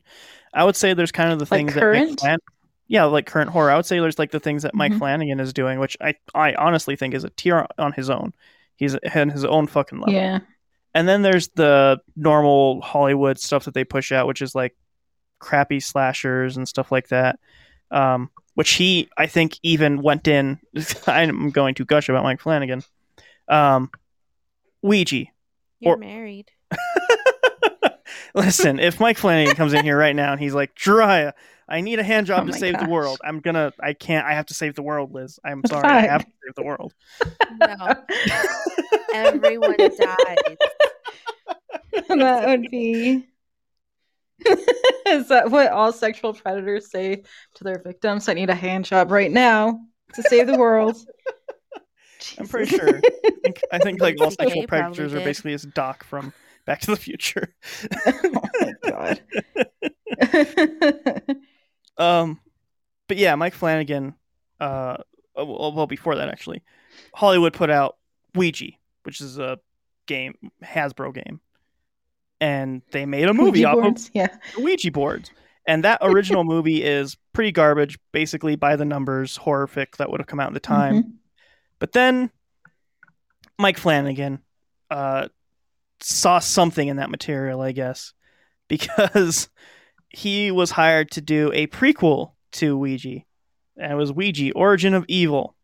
I 0.53 0.65
would 0.65 0.75
say 0.75 0.93
there's 0.93 1.11
kind 1.13 1.31
of 1.31 1.39
the 1.39 1.45
Like 1.45 1.59
things 1.61 1.73
that 1.75 1.79
current? 1.79 2.09
Mike 2.09 2.19
Flan- 2.19 2.39
yeah, 2.87 3.05
like 3.05 3.25
current 3.25 3.49
horror. 3.51 3.71
I 3.71 3.77
would 3.77 3.85
say 3.85 3.99
there's 3.99 4.19
like 4.19 4.31
the 4.31 4.41
things 4.41 4.63
that 4.63 4.75
Mike 4.75 4.91
Mhm. 4.91 4.97
Flanagan 4.99 5.39
is 5.39 5.53
doing, 5.53 5.79
which 5.79 5.95
I 6.01 6.15
I 6.35 6.53
honestly 6.55 6.97
think 6.97 7.13
is 7.13 7.23
a 7.23 7.29
tier 7.29 7.65
on 7.77 7.93
his 7.93 8.09
own. 8.09 8.33
He's 8.83 8.95
in 9.15 9.29
his 9.29 9.45
own 9.45 9.67
fucking 9.67 9.99
level. 9.99 10.13
yeah. 10.13 10.39
And 10.95 11.07
then 11.07 11.23
there's 11.23 11.47
the 11.49 11.99
normal 12.15 12.79
Hollywood 12.81 13.39
stuff 13.39 13.65
that 13.65 13.73
they 13.73 13.83
push 13.83 14.11
out, 14.11 14.27
which 14.27 14.43
is 14.43 14.53
like 14.53 14.75
crappy 15.39 15.79
slashers 15.79 16.55
and 16.55 16.67
stuff 16.67 16.91
like 16.91 17.07
that. 17.07 17.39
Um, 17.89 18.29
which 18.53 18.73
he, 18.73 19.09
I 19.17 19.25
think, 19.25 19.57
even 19.63 20.01
went 20.03 20.27
in. 20.27 20.59
I'm 21.07 21.49
going 21.49 21.73
to 21.75 21.85
gush 21.85 22.09
about 22.09 22.23
Mike 22.23 22.41
Flanagan. 22.41 22.83
Um, 23.47 23.89
Ouija. 24.83 25.25
you're 25.79 25.95
Or- 25.95 25.97
married 25.97 26.51
Listen, 28.35 28.79
if 28.79 28.99
Mike 28.99 29.17
Flanagan 29.17 29.55
comes 29.55 29.73
in 29.73 29.83
here 29.83 29.97
right 29.97 30.15
now 30.15 30.31
and 30.31 30.41
he's 30.41 30.53
like, 30.55 30.75
Jeriah, 30.75 31.33
I 31.67 31.81
need 31.81 31.99
a 31.99 32.03
hand 32.03 32.27
job 32.27 32.43
Oh 32.43 32.45
to 32.45 32.51
my 32.51 32.57
save 32.57 32.79
the 32.79 32.89
world. 32.89 33.19
I'm 33.23 33.39
gonna, 33.39 33.73
I 33.79 33.93
can't, 33.93 34.25
I 34.25 34.33
have 34.33 34.47
to 34.47 34.53
save 34.53 34.75
the 34.75 34.83
world, 34.83 35.13
Liz. 35.13 35.39
I'm 35.43 35.61
sorry, 35.65 35.81
Fuck. 35.81 35.91
I 35.91 36.01
have 36.01 36.25
to 36.25 36.31
save 36.45 36.55
the 36.55 36.63
world. 36.63 36.93
no 37.59 37.95
everyone 39.13 39.77
dies 39.77 40.57
that 42.09 42.47
would 42.47 42.69
be. 42.69 43.27
Is 45.07 45.27
that 45.29 45.51
what 45.51 45.71
all 45.71 45.93
sexual 45.93 46.33
predators 46.33 46.91
say 46.91 47.23
to 47.55 47.63
their 47.63 47.81
victims? 47.83 48.27
I 48.27 48.33
need 48.33 48.49
a 48.49 48.55
hand 48.55 48.85
job 48.85 49.11
right 49.11 49.31
now 49.31 49.79
to 50.15 50.23
save 50.23 50.47
the 50.47 50.57
world. 50.57 50.97
I'm 52.39 52.47
pretty 52.47 52.75
sure. 52.75 52.97
I 52.97 53.31
think, 53.43 53.61
I 53.71 53.77
think 53.79 54.01
like 54.01 54.19
all 54.19 54.31
sexual 54.31 54.65
probably 54.65 54.67
predators 54.67 55.13
are 55.13 55.17
did. 55.17 55.25
basically 55.25 55.53
as 55.53 55.63
Doc 55.63 56.03
from 56.03 56.33
Back 56.65 56.81
to 56.81 56.91
the 56.91 56.97
Future. 56.97 57.53
oh 58.05 58.41
my 58.59 58.73
god. 58.89 59.21
Um, 61.97 62.39
but 63.07 63.17
yeah, 63.17 63.35
Mike 63.35 63.53
Flanagan. 63.53 64.15
Uh, 64.59 64.97
oh, 65.35 65.71
well, 65.71 65.87
before 65.87 66.15
that 66.15 66.29
actually, 66.29 66.63
Hollywood 67.13 67.53
put 67.53 67.69
out 67.69 67.97
Ouija, 68.35 68.67
which 69.03 69.21
is 69.21 69.37
a 69.37 69.59
game, 70.07 70.35
Hasbro 70.63 71.13
game, 71.13 71.39
and 72.39 72.81
they 72.91 73.05
made 73.05 73.27
a 73.27 73.33
movie 73.33 73.59
Ouija 73.59 73.67
off 73.69 73.75
boards? 73.75 74.11
Yeah. 74.13 74.35
Ouija 74.57 74.91
boards. 74.91 75.31
And 75.65 75.83
that 75.83 75.99
original 76.01 76.43
movie 76.43 76.83
is 76.83 77.17
pretty 77.33 77.51
garbage, 77.51 77.97
basically 78.11 78.55
by 78.55 78.75
the 78.75 78.85
numbers, 78.85 79.37
horror 79.37 79.67
fic 79.67 79.97
that 79.97 80.09
would 80.09 80.19
have 80.19 80.27
come 80.27 80.39
out 80.39 80.47
at 80.47 80.53
the 80.53 80.59
time. 80.59 80.95
Mhm. 80.95 81.11
But 81.79 81.91
then 81.93 82.31
Mike 83.57 83.77
Flanagan 83.77 84.39
uh, 84.89 85.27
saw 86.01 86.39
something 86.39 86.87
in 86.87 86.97
that 86.97 87.09
material, 87.09 87.61
I 87.61 87.71
guess, 87.71 88.13
because 88.67 89.49
he 90.13 90.51
was 90.51 90.71
hired 90.71 91.11
to 91.11 91.21
do 91.21 91.51
a 91.53 91.67
prequel 91.67 92.31
to 92.53 92.77
Ouija. 92.77 93.23
And 93.77 93.91
it 93.91 93.95
was 93.95 94.13
Ouija, 94.13 94.51
Origin 94.53 94.93
of 94.93 95.03
Evil, 95.07 95.55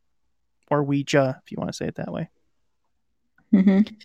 or 0.70 0.84
Ouija, 0.84 1.40
if 1.44 1.52
you 1.52 1.58
want 1.58 1.70
to 1.70 1.76
say 1.76 1.86
it 1.86 1.96
that 1.96 2.12
way. 2.12 2.30
Mhm. 3.54 3.96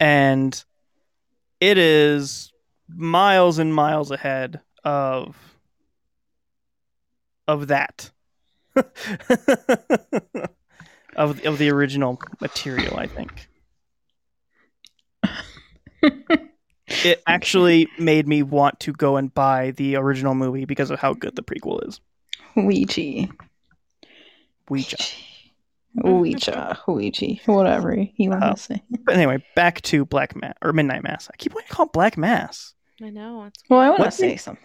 And 0.00 0.64
it 1.60 1.76
is 1.76 2.52
miles 2.88 3.58
and 3.58 3.74
miles 3.74 4.10
ahead 4.12 4.60
of 4.84 5.36
of 7.48 7.66
that. 7.68 8.10
of 11.16 11.44
of 11.44 11.58
the 11.58 11.70
original 11.70 12.20
material, 12.40 12.96
I 12.96 13.06
think. 13.08 13.48
it 17.04 17.22
actually 17.26 17.88
made 17.98 18.26
me 18.26 18.42
want 18.42 18.80
to 18.80 18.92
go 18.92 19.16
and 19.16 19.32
buy 19.34 19.72
the 19.72 19.96
original 19.96 20.34
movie 20.34 20.64
because 20.64 20.90
of 20.90 20.98
how 20.98 21.14
good 21.14 21.36
the 21.36 21.42
prequel 21.42 21.86
is. 21.86 22.00
Ouija. 22.56 23.28
Ouija. 24.68 24.96
Ouija. 26.02 26.78
Ouija. 26.86 27.34
Whatever 27.46 27.94
you 28.16 28.30
want 28.30 28.42
Uh, 28.44 28.54
to 28.54 28.60
say. 28.60 28.82
But 29.04 29.14
anyway, 29.16 29.42
back 29.56 29.80
to 29.82 30.04
Black 30.04 30.36
Mass 30.36 30.54
or 30.62 30.72
Midnight 30.72 31.02
Mass. 31.02 31.28
I 31.32 31.36
keep 31.36 31.54
wanting 31.54 31.68
to 31.68 31.74
call 31.74 31.86
it 31.86 31.92
Black 31.92 32.16
Mass. 32.16 32.74
i 33.02 33.10
know 33.10 33.48
Well, 33.68 33.80
I 33.80 33.88
want 33.88 33.98
to 33.98 34.04
What- 34.04 34.14
say 34.14 34.36
something. 34.36 34.64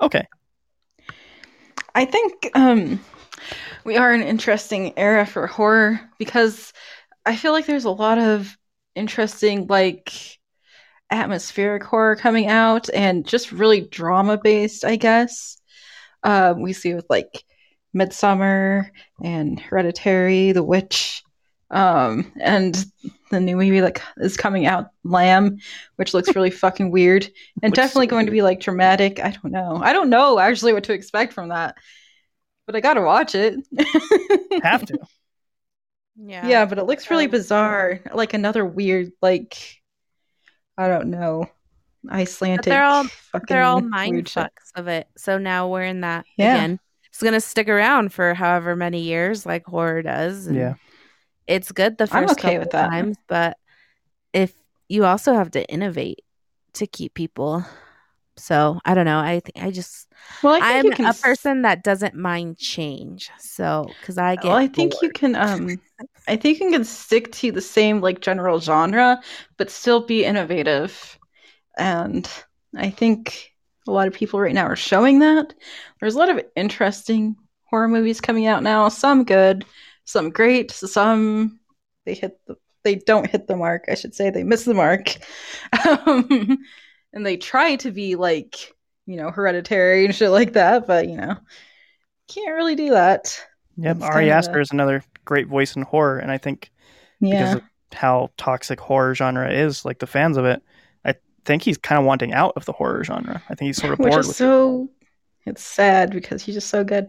Okay. 0.00 0.26
I 1.94 2.04
think 2.04 2.50
um, 2.54 3.00
we 3.84 3.96
are 3.96 4.12
an 4.12 4.22
interesting 4.22 4.96
era 4.96 5.26
for 5.26 5.46
horror 5.48 6.00
because 6.18 6.72
I 7.26 7.34
feel 7.34 7.52
like 7.52 7.66
there's 7.66 7.84
a 7.84 7.90
lot 7.90 8.18
of 8.18 8.56
interesting, 8.94 9.66
like, 9.66 10.38
atmospheric 11.10 11.82
horror 11.82 12.16
coming 12.16 12.46
out 12.46 12.88
and 12.94 13.26
just 13.26 13.52
really 13.52 13.82
drama 13.82 14.38
based, 14.38 14.84
I 14.84 14.96
guess. 14.96 15.58
Um, 16.22 16.62
we 16.62 16.72
see 16.72 16.94
with 16.94 17.06
like 17.10 17.44
Midsommar 17.94 18.90
and 19.22 19.58
Hereditary, 19.58 20.52
The 20.52 20.62
Witch, 20.62 21.22
um, 21.70 22.32
and 22.40 22.84
the 23.30 23.40
new 23.40 23.56
movie 23.56 23.80
that 23.80 24.00
is 24.18 24.36
coming 24.36 24.66
out, 24.66 24.90
Lamb, 25.04 25.58
which 25.96 26.14
looks 26.14 26.34
really 26.34 26.50
fucking 26.50 26.90
weird 26.90 27.30
and 27.62 27.70
Looks 27.70 27.76
definitely 27.76 28.08
going 28.08 28.26
to 28.26 28.32
be 28.32 28.42
like 28.42 28.60
dramatic. 28.60 29.20
I 29.20 29.30
don't 29.30 29.52
know. 29.52 29.76
I 29.82 29.92
don't 29.92 30.10
know 30.10 30.38
actually 30.38 30.72
what 30.72 30.84
to 30.84 30.92
expect 30.92 31.32
from 31.32 31.48
that, 31.50 31.76
but 32.66 32.76
I 32.76 32.80
gotta 32.80 33.02
watch 33.02 33.34
it. 33.34 33.56
Have 34.62 34.84
to. 34.86 34.98
yeah 36.16 36.46
yeah, 36.46 36.64
but 36.66 36.78
it 36.78 36.84
looks 36.84 37.10
really 37.10 37.26
bizarre, 37.26 38.00
like 38.14 38.34
another 38.34 38.64
weird, 38.64 39.12
like 39.22 39.79
I 40.80 40.88
don't 40.88 41.10
know, 41.10 41.46
Icelandic. 42.10 42.64
they're 42.64 42.84
all- 42.84 43.06
they're 43.48 43.62
all 43.62 43.80
weird 43.80 43.90
mind 43.90 44.24
fucks 44.26 44.72
of 44.74 44.88
it 44.88 45.06
so 45.16 45.36
now 45.36 45.68
we're 45.68 45.84
in 45.84 46.00
that 46.00 46.24
Yeah. 46.38 46.54
again 46.54 46.80
it's 47.10 47.22
gonna 47.22 47.40
stick 47.40 47.68
around 47.68 48.12
for 48.14 48.32
however 48.34 48.74
many 48.74 49.02
years 49.02 49.44
like 49.44 49.66
horror 49.66 50.00
does 50.02 50.46
and 50.46 50.56
Yeah. 50.56 50.74
it's 51.46 51.70
good 51.72 51.98
the 51.98 52.06
1st 52.06 52.14
I'm 52.14 52.30
okay 52.30 52.42
couple 52.42 52.58
with 52.60 52.70
that. 52.70 52.88
times 52.88 53.16
but 53.28 53.58
if 54.32 54.54
you 54.88 55.04
also 55.04 55.34
have 55.34 55.50
to 55.52 55.64
innovate 55.70 56.20
to 56.74 56.86
keep 56.86 57.12
people 57.14 57.64
so 58.40 58.78
i 58.84 58.94
don't 58.94 59.04
know 59.04 59.18
i 59.20 59.40
th- 59.44 59.64
i 59.64 59.70
just 59.70 60.08
Well, 60.42 60.60
I 60.60 60.82
you 60.82 60.92
can 60.92 61.06
a 61.06 61.14
person 61.14 61.62
that 61.62 61.82
doesn't 61.82 62.14
mind 62.14 62.58
change 62.58 63.30
so 63.38 63.96
because 64.00 64.18
i 64.18 64.36
get 64.36 64.50
Well, 64.50 64.56
I 64.56 64.66
think 64.68 65.02
you 65.02 65.10
can. 65.10 65.34
Um, 65.34 65.80
I 66.28 66.36
think 66.36 66.60
you 66.60 66.70
can 66.70 66.84
stick 66.84 67.32
to 67.32 67.50
the 67.52 67.60
same 67.60 68.00
like 68.00 68.20
general 68.20 68.60
genre, 68.60 69.20
but 69.56 69.70
still 69.70 70.00
be 70.06 70.24
innovative. 70.24 71.18
And 71.78 72.28
I 72.76 72.90
think 72.90 73.52
a 73.88 73.92
lot 73.92 74.08
of 74.08 74.14
people 74.14 74.40
right 74.40 74.54
now 74.54 74.66
are 74.66 74.76
showing 74.76 75.20
that. 75.20 75.54
There's 76.00 76.14
a 76.14 76.18
lot 76.18 76.30
of 76.30 76.40
interesting 76.56 77.36
horror 77.64 77.88
movies 77.88 78.20
coming 78.20 78.46
out 78.46 78.62
now. 78.62 78.88
Some 78.88 79.24
good, 79.24 79.64
some 80.04 80.30
great, 80.30 80.70
some 80.70 81.60
they 82.06 82.14
hit 82.14 82.38
the 82.46 82.56
they 82.82 82.96
don't 82.96 83.30
hit 83.30 83.46
the 83.46 83.56
mark. 83.56 83.84
I 83.88 83.94
should 83.94 84.14
say 84.14 84.30
they 84.30 84.44
miss 84.44 84.64
the 84.64 84.74
mark. 84.74 85.16
Um, 86.06 86.58
and 87.12 87.24
they 87.26 87.36
try 87.36 87.76
to 87.76 87.90
be 87.90 88.16
like 88.16 88.74
you 89.06 89.16
know 89.16 89.30
hereditary 89.30 90.04
and 90.04 90.14
shit 90.14 90.30
like 90.30 90.52
that, 90.54 90.86
but 90.86 91.08
you 91.08 91.16
know 91.16 91.36
can't 92.28 92.54
really 92.54 92.76
do 92.76 92.90
that. 92.90 93.44
Yep. 93.76 93.96
It's 93.96 94.04
Ari 94.04 94.24
kinda- 94.24 94.34
Aster 94.34 94.60
is 94.60 94.70
another 94.72 95.02
great 95.24 95.48
voice 95.48 95.74
in 95.76 95.82
horror, 95.82 96.18
and 96.18 96.30
I 96.30 96.38
think 96.38 96.70
because 97.20 97.56
of 97.56 97.62
how 97.92 98.30
toxic 98.36 98.78
horror 98.80 99.14
genre 99.14 99.50
is, 99.50 99.84
like 99.84 99.98
the 99.98 100.06
fans 100.06 100.36
of 100.36 100.44
it, 100.44 100.62
I 101.04 101.14
think 101.44 101.62
he's 101.62 101.78
kind 101.78 101.98
of 101.98 102.04
wanting 102.04 102.32
out 102.32 102.52
of 102.56 102.64
the 102.66 102.72
horror 102.72 103.02
genre. 103.04 103.42
I 103.48 103.54
think 103.54 103.66
he's 103.68 103.78
sort 103.78 103.92
of 103.94 103.98
which 104.00 104.10
bored 104.10 104.20
is 104.20 104.28
with 104.28 104.36
it. 104.36 104.38
so 104.38 104.90
it's 105.46 105.62
sad 105.64 106.10
because 106.12 106.42
he's 106.42 106.54
just 106.54 106.68
so 106.68 106.84
good 106.84 107.08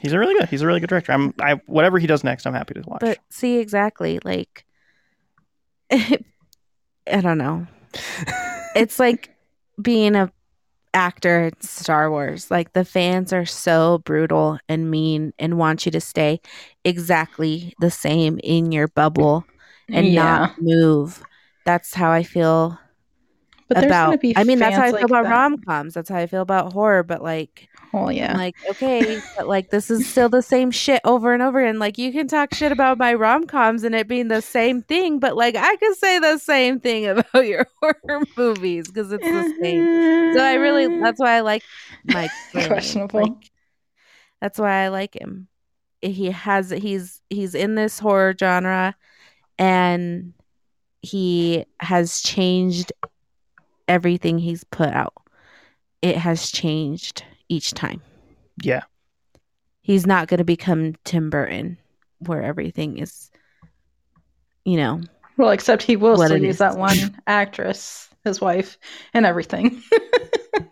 He's 0.00 0.12
a 0.12 0.18
really 0.18 0.34
good. 0.34 0.48
He's 0.48 0.60
a 0.60 0.66
really 0.66 0.80
good 0.80 0.88
director. 0.88 1.12
I'm. 1.12 1.32
I 1.40 1.60
whatever 1.66 2.00
he 2.00 2.08
does 2.08 2.24
next, 2.24 2.46
I'm 2.46 2.52
happy 2.52 2.74
to 2.74 2.82
watch. 2.84 2.98
but 3.00 3.18
see 3.30 3.58
exactly 3.58 4.18
like 4.24 4.64
i 5.92 7.20
don't 7.20 7.38
know 7.38 7.64
it's 8.74 8.98
like 8.98 9.34
being 9.80 10.14
a 10.14 10.30
actor 10.94 11.46
in 11.46 11.60
Star 11.60 12.10
Wars. 12.10 12.50
Like 12.50 12.72
the 12.72 12.84
fans 12.84 13.32
are 13.32 13.44
so 13.44 13.98
brutal 14.04 14.58
and 14.68 14.90
mean 14.90 15.34
and 15.38 15.58
want 15.58 15.84
you 15.84 15.92
to 15.92 16.00
stay 16.00 16.40
exactly 16.84 17.74
the 17.80 17.90
same 17.90 18.38
in 18.42 18.72
your 18.72 18.88
bubble 18.88 19.44
and 19.88 20.06
yeah. 20.06 20.22
not 20.22 20.62
move. 20.62 21.22
That's 21.64 21.94
how 21.94 22.10
I 22.10 22.22
feel 22.22 22.78
but 23.68 23.76
there's 23.76 23.86
about 23.86 24.06
gonna 24.06 24.18
be 24.18 24.36
I 24.36 24.44
mean 24.44 24.58
that's 24.58 24.76
how 24.76 24.82
I 24.82 24.90
feel 24.90 25.00
like 25.00 25.04
about 25.04 25.24
rom 25.24 25.58
coms. 25.58 25.94
That's 25.94 26.08
how 26.08 26.16
I 26.16 26.26
feel 26.26 26.42
about 26.42 26.72
horror, 26.72 27.02
but 27.02 27.22
like 27.22 27.68
Well, 27.94 28.10
yeah. 28.10 28.36
Like, 28.36 28.56
okay, 28.70 29.20
but 29.36 29.46
like 29.46 29.70
this 29.70 29.88
is 29.88 30.08
still 30.08 30.28
the 30.28 30.42
same 30.42 30.72
shit 30.72 31.00
over 31.04 31.32
and 31.32 31.40
over 31.40 31.60
again. 31.60 31.78
Like 31.78 31.96
you 31.96 32.10
can 32.10 32.26
talk 32.26 32.52
shit 32.52 32.72
about 32.72 32.98
my 32.98 33.14
rom 33.14 33.46
coms 33.46 33.84
and 33.84 33.94
it 33.94 34.08
being 34.08 34.26
the 34.26 34.42
same 34.42 34.82
thing, 34.82 35.20
but 35.20 35.36
like 35.36 35.54
I 35.54 35.76
could 35.76 35.96
say 35.96 36.18
the 36.18 36.38
same 36.38 36.80
thing 36.80 37.06
about 37.08 37.46
your 37.46 37.68
horror 37.80 38.24
movies 38.36 38.88
because 38.88 39.12
it's 39.12 39.22
the 39.22 39.54
same. 39.62 40.34
So 40.34 40.42
I 40.42 40.54
really 40.54 41.00
that's 41.00 41.20
why 41.20 41.36
I 41.36 41.40
like 41.40 41.62
Mike. 42.06 42.32
Questionable. 42.50 43.20
Like, 43.20 43.50
that's 44.40 44.58
why 44.58 44.84
I 44.84 44.88
like 44.88 45.14
him. 45.14 45.46
He 46.02 46.32
has 46.32 46.70
he's 46.70 47.22
he's 47.30 47.54
in 47.54 47.76
this 47.76 48.00
horror 48.00 48.34
genre 48.36 48.96
and 49.56 50.34
he 51.00 51.64
has 51.78 52.20
changed 52.22 52.92
everything 53.86 54.38
he's 54.38 54.64
put 54.64 54.88
out. 54.88 55.14
It 56.02 56.16
has 56.16 56.50
changed 56.50 57.24
each 57.48 57.72
time. 57.74 58.00
Yeah. 58.62 58.82
He's 59.82 60.06
not 60.06 60.28
going 60.28 60.38
to 60.38 60.44
become 60.44 60.94
Tim 61.04 61.30
Burton 61.30 61.78
where 62.20 62.42
everything 62.42 62.98
is 62.98 63.30
you 64.64 64.76
know, 64.78 65.00
Well, 65.36 65.50
except 65.50 65.82
he 65.82 65.96
will 65.96 66.16
What 66.16 66.28
still 66.28 66.38
use 66.42 66.54
is. 66.54 66.58
that 66.58 66.78
one 66.78 66.96
actress, 67.26 68.08
his 68.24 68.40
wife, 68.40 68.78
and 69.12 69.26
everything. 69.26 69.82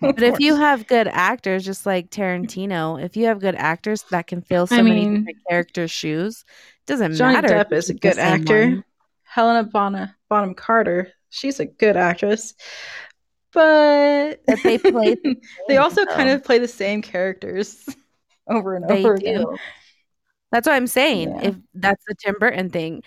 But 0.00 0.22
if 0.22 0.38
you 0.40 0.54
have 0.56 0.86
good 0.86 1.08
actors, 1.08 1.64
just 1.64 1.86
like 1.86 2.08
Tarantino, 2.10 3.02
if 3.02 3.16
you 3.16 3.26
have 3.26 3.40
good 3.40 3.56
actors 3.56 4.04
that 4.10 4.28
can 4.28 4.40
fill 4.40 4.66
so 4.68 4.76
I 4.76 4.82
many 4.82 5.00
mean, 5.02 5.14
different 5.20 5.38
characters' 5.48 5.90
shoes, 5.90 6.44
it 6.48 6.86
doesn't 6.86 7.14
Johnny 7.16 7.34
matter. 7.34 7.56
if 7.56 7.68
Depp 7.68 7.72
is 7.72 7.90
a 7.90 7.94
good 7.94 8.18
actor. 8.18 8.60
one. 8.66 8.84
Helena 9.24 9.64
Bonham, 9.64 10.10
Bonham 10.28 10.54
Carter, 10.54 11.12
she's 11.30 11.58
a 11.60 11.66
good 11.66 11.96
actress. 11.96 12.54
But, 13.52 14.40
But 14.46 14.62
they 14.62 14.78
play 14.78 15.14
the 15.14 15.36
they 15.68 15.76
also 15.76 16.06
kind 16.06 16.30
of 16.30 16.44
play 16.44 16.58
the 16.58 16.68
same 16.68 17.02
characters 17.02 17.86
over 18.48 18.74
and 18.76 18.88
They 18.88 19.04
over 19.04 19.16
do. 19.16 19.20
again. 19.30 19.56
That's 20.50 20.66
what 20.66 20.74
I'm 20.74 20.86
saying. 20.86 21.36
Yeah. 21.36 21.40
If 21.40 21.56
that's 21.74 22.04
the 22.06 22.14
Tim 22.14 22.36
Burton 22.38 22.70
thing, 22.70 23.02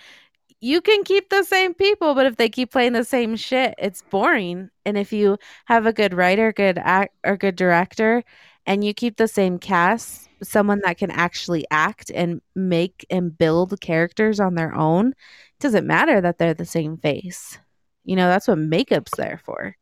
you 0.62 0.82
can 0.82 1.04
keep 1.04 1.30
the 1.30 1.44
same 1.44 1.74
people, 1.74 2.16
but 2.16 2.26
if 2.26 2.38
they 2.38 2.50
keep 2.50 2.72
playing 2.72 2.94
the 2.94 3.04
same 3.06 3.36
shit, 3.36 3.76
it's 3.78 4.04
boring. 4.04 4.70
And 4.86 4.98
if 4.98 5.14
you 5.14 5.38
have 5.66 5.86
a 5.86 5.94
good 5.94 6.14
writer, 6.14 6.54
good 6.54 6.78
act, 6.80 7.16
or 7.26 7.38
good 7.38 7.56
director, 7.56 8.24
and 8.66 8.84
you 8.84 8.94
keep 8.94 9.18
the 9.18 9.28
same 9.28 9.60
cast, 9.60 10.30
someone 10.44 10.82
that 10.86 10.98
can 10.98 11.12
actually 11.12 11.66
act 11.72 12.12
and 12.14 12.42
make 12.56 13.06
and 13.10 13.38
build 13.38 13.80
characters 13.82 14.40
on 14.40 14.56
their 14.56 14.74
own, 14.76 15.10
it 15.10 15.60
doesn't 15.60 15.88
matter 15.88 16.22
that 16.22 16.40
they're 16.40 16.54
the 16.56 16.66
same 16.66 16.98
face. 16.98 17.60
You 18.06 18.16
know, 18.16 18.28
that's 18.28 18.48
what 18.48 18.58
makeup's 18.60 19.16
there 19.18 19.40
for. 19.46 19.76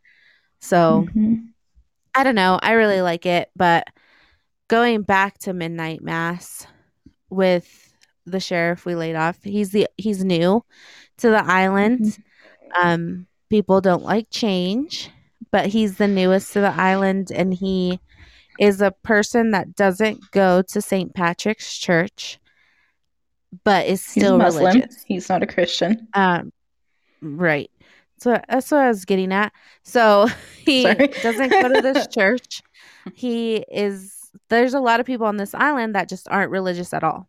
So 0.63 1.05
Mhm. 1.13 1.49
I 2.15 2.23
don't 2.23 2.35
know. 2.35 2.57
I 2.61 2.71
really 2.73 3.01
like 3.01 3.25
it, 3.25 3.49
but 3.55 3.87
going 4.69 5.01
back 5.01 5.37
to 5.39 5.53
Midnight 5.53 6.01
Mass 6.01 6.65
with 7.29 7.93
the 8.25 8.39
sheriff 8.39 8.85
we 8.85 8.95
laid 8.95 9.15
off, 9.15 9.43
he's 9.43 9.71
the 9.71 9.87
he's 9.97 10.23
new 10.23 10.63
to 11.17 11.29
the 11.29 11.43
island. 11.43 12.17
Um 12.81 13.27
people 13.49 13.81
don't 13.81 14.03
like 14.03 14.27
change, 14.29 15.09
but 15.51 15.67
he's 15.67 15.97
the 15.97 16.07
newest 16.07 16.53
to 16.53 16.61
the 16.61 16.73
island 16.73 17.29
and 17.29 17.53
he 17.53 17.99
is 18.57 18.81
a 18.81 18.91
person 19.03 19.51
that 19.51 19.75
doesn't 19.75 20.31
go 20.31 20.61
to 20.61 20.81
St. 20.81 21.13
Patrick's 21.13 21.77
church 21.77 22.39
but 23.65 23.85
is 23.85 24.03
He's 24.05 24.23
still 24.23 24.37
Muslim. 24.37 24.65
religious. 24.65 25.03
He's 25.05 25.29
not 25.29 25.43
a 25.43 25.47
Christian. 25.47 26.07
Um, 26.13 26.51
right. 27.21 27.69
So 28.23 28.39
that's 28.49 28.71
what 28.71 28.81
I 28.81 28.87
was 28.87 29.05
getting 29.05 29.31
at. 29.33 29.51
So 29.83 30.27
he 30.65 30.83
Sorry. 30.83 31.07
doesn't 31.07 31.49
go 31.49 31.67
to 31.73 31.81
this 31.81 32.07
church. 32.13 32.61
He 33.13 33.57
is. 33.71 34.11
There's 34.49 34.73
a 34.73 34.79
lot 34.79 34.99
of 34.99 35.05
people 35.05 35.27
on 35.27 35.37
this 35.37 35.53
island 35.53 35.93
that 35.95 36.09
just 36.09 36.27
aren't 36.29 36.51
religious 36.51 36.93
at 36.93 37.03
all. 37.03 37.27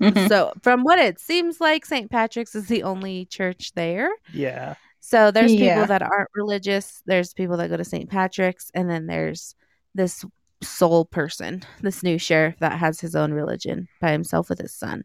Mhm. 0.00 0.28
So 0.28 0.52
from 0.62 0.82
what 0.82 0.98
it 0.98 1.18
seems 1.18 1.60
like, 1.60 1.86
St. 1.86 2.10
Patrick's 2.10 2.54
is 2.54 2.66
the 2.66 2.82
only 2.82 3.24
church 3.26 3.72
there. 3.74 4.10
Yeah. 4.32 4.74
So 5.00 5.30
there's 5.30 5.54
Yeah. 5.54 5.74
people 5.74 5.86
that 5.86 6.02
aren't 6.02 6.28
religious. 6.34 7.02
There's 7.06 7.32
people 7.32 7.56
that 7.58 7.70
go 7.70 7.76
to 7.76 7.84
St. 7.84 8.10
Patrick's, 8.10 8.70
and 8.74 8.90
then 8.90 9.06
there's 9.06 9.54
this 9.94 10.24
sole 10.62 11.04
person, 11.04 11.62
this 11.80 12.02
new 12.02 12.18
sheriff 12.18 12.56
that 12.58 12.78
has 12.78 13.00
his 13.00 13.14
own 13.16 13.32
religion 13.32 13.88
by 14.00 14.12
himself 14.12 14.48
with 14.48 14.58
his 14.58 14.74
son. 14.74 15.04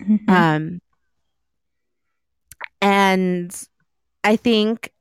Mhm. 0.00 0.28
Um, 0.28 0.80
and 2.80 3.54
I 4.24 4.36
think 4.36 4.92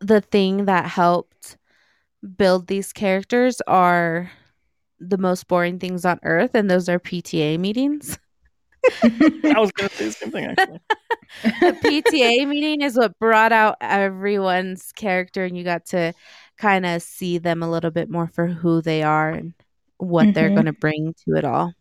the 0.00 0.20
thing 0.20 0.66
that 0.66 0.86
helped 0.86 1.56
build 2.36 2.66
these 2.66 2.92
characters 2.92 3.60
are 3.66 4.30
the 4.98 5.18
most 5.18 5.46
boring 5.48 5.78
things 5.78 6.04
on 6.04 6.18
earth, 6.22 6.52
and 6.54 6.70
those 6.70 6.88
are 6.88 6.98
PTA 6.98 7.58
meetings. 7.58 8.18
I 9.02 9.58
was 9.60 9.70
gonna 9.72 9.90
say 9.94 10.04
the 10.06 10.12
same 10.12 10.30
thing 10.32 10.44
actually. 10.46 10.80
the 11.60 11.72
PTA 11.82 12.46
meeting 12.46 12.82
is 12.82 12.96
what 12.96 13.18
brought 13.18 13.52
out 13.52 13.76
everyone's 13.80 14.92
character, 14.92 15.44
and 15.44 15.56
you 15.56 15.64
got 15.64 15.86
to 15.86 16.12
kind 16.58 16.86
of 16.86 17.02
see 17.02 17.38
them 17.38 17.62
a 17.62 17.70
little 17.70 17.90
bit 17.90 18.08
more 18.08 18.26
for 18.28 18.46
who 18.46 18.80
they 18.80 19.02
are 19.02 19.30
and 19.30 19.54
what 19.98 20.32
they're 20.34 20.50
Mhm. 20.50 20.54
going 20.54 20.66
to 20.66 20.72
bring 20.72 21.14
to 21.24 21.36
it 21.36 21.44
all. 21.44 21.72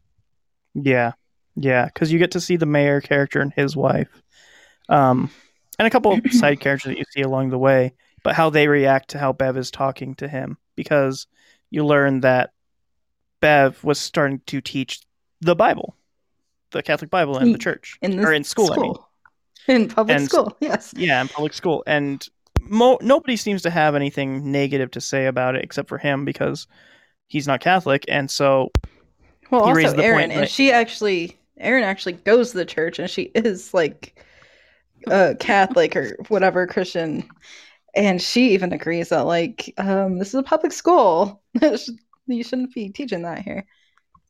Yeah, 0.74 1.14
yeah, 1.56 1.86
because 1.86 2.12
you 2.12 2.20
get 2.20 2.32
to 2.32 2.42
see 2.42 2.58
the 2.58 2.66
mayor 2.66 3.00
character 3.02 3.40
and 3.40 3.54
his 3.54 3.76
wife, 3.76 4.22
um, 4.90 5.32
and 5.80 5.88
a 5.88 5.92
couple 5.92 6.14
of 6.14 6.22
side 6.32 6.60
characters 6.60 6.92
that 6.92 6.98
you 6.98 7.06
see 7.12 7.22
along 7.22 7.50
the 7.50 7.58
way, 7.58 7.94
but 8.24 8.36
how 8.36 8.50
they 8.50 8.68
react 8.68 9.10
to 9.10 9.20
how 9.20 9.34
Bev 9.34 9.58
is 9.58 9.72
talking 9.72 10.16
to 10.16 10.28
him, 10.28 10.58
because 10.76 11.28
you 11.70 11.86
learn 11.86 12.22
that 12.22 12.52
Bev 13.42 13.84
was 13.84 14.00
starting 14.00 14.42
to 14.48 14.62
teach 14.62 15.02
the 15.42 15.56
Bible, 15.56 15.96
the 16.72 16.82
Catholic 16.82 17.12
Bible 17.12 17.38
in 17.38 17.52
the 17.52 17.58
mm, 17.58 17.62
church 17.62 17.98
in 18.02 18.20
or 18.24 18.34
in 18.34 18.44
school. 18.44 18.72
I 18.72 18.78
mean. 18.78 18.96
In 19.68 19.88
public 19.88 20.18
And- 20.18 20.26
school, 20.30 20.56
yes. 20.60 20.94
Yeah, 20.96 21.22
in 21.22 21.28
public 21.28 21.54
school, 21.54 21.84
and 21.88 22.28
mo- 22.62 23.00
nobody 23.02 23.36
seems 23.36 23.64
to 23.64 23.70
have 23.70 23.96
anything 23.96 24.52
negative 24.52 24.92
to 24.92 25.02
say 25.02 25.26
about 25.26 25.56
it 25.56 25.64
except 25.64 25.90
for 25.90 25.98
him 25.98 26.24
because 26.24 26.68
he's 27.28 27.48
not 27.48 27.62
Catholic, 27.62 28.06
and 28.08 28.30
so 28.30 28.72
Well, 29.50 29.62
also 29.62 29.72
Erin, 29.80 29.96
the 29.96 30.04
point, 30.04 30.32
and 30.32 30.50
she 30.50 30.72
actually, 30.72 31.40
Erin 31.58 31.84
actually 31.84 32.14
goes 32.14 32.52
to 32.52 32.58
the 32.58 32.66
church, 32.66 33.00
and 33.00 33.10
she 33.10 33.24
is 33.34 33.74
like 33.74 34.24
a 35.08 35.36
Catholic 35.40 35.96
or 35.96 36.16
whatever 36.30 36.68
Christian, 36.68 37.28
and 37.96 38.22
she 38.22 38.54
even 38.54 38.74
agrees 38.74 39.10
that 39.10 39.26
like 39.26 39.74
um, 39.78 40.18
this 40.20 40.30
is 40.30 40.36
a 40.36 40.44
public 40.44 40.72
school. 40.72 41.42
you 42.28 42.44
shouldn't 42.44 42.74
be 42.74 42.90
teaching 42.90 43.24
that 43.24 43.40
here. 43.44 43.66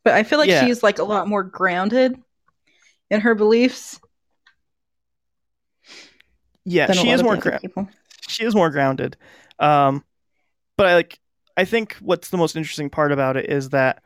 But 0.04 0.14
I 0.14 0.24
feel 0.24 0.40
like 0.40 0.50
Yeah. 0.50 0.66
she's 0.66 0.84
like 0.84 1.00
a 1.00 1.04
lot 1.04 1.28
more 1.28 1.44
grounded 1.44 2.18
in 3.10 3.22
her 3.22 3.36
beliefs 3.36 4.00
yeah, 6.66 6.92
she 6.92 7.10
is 7.10 7.22
more 7.24 7.36
the 7.36 7.40
other 7.40 7.52
gra- 7.52 7.60
people. 7.60 7.88
she 8.28 8.44
is 8.44 8.56
more 8.56 8.70
grounded. 8.70 9.18
Um, 9.60 10.04
but 10.78 10.88
I 10.88 10.96
like 10.96 11.20
I 11.58 11.66
think 11.66 11.96
what's 12.02 12.30
the 12.30 12.38
most 12.38 12.56
interesting 12.56 12.90
part 12.90 13.12
about 13.12 13.38
it 13.38 13.50
is 13.50 13.70
that 13.70 14.04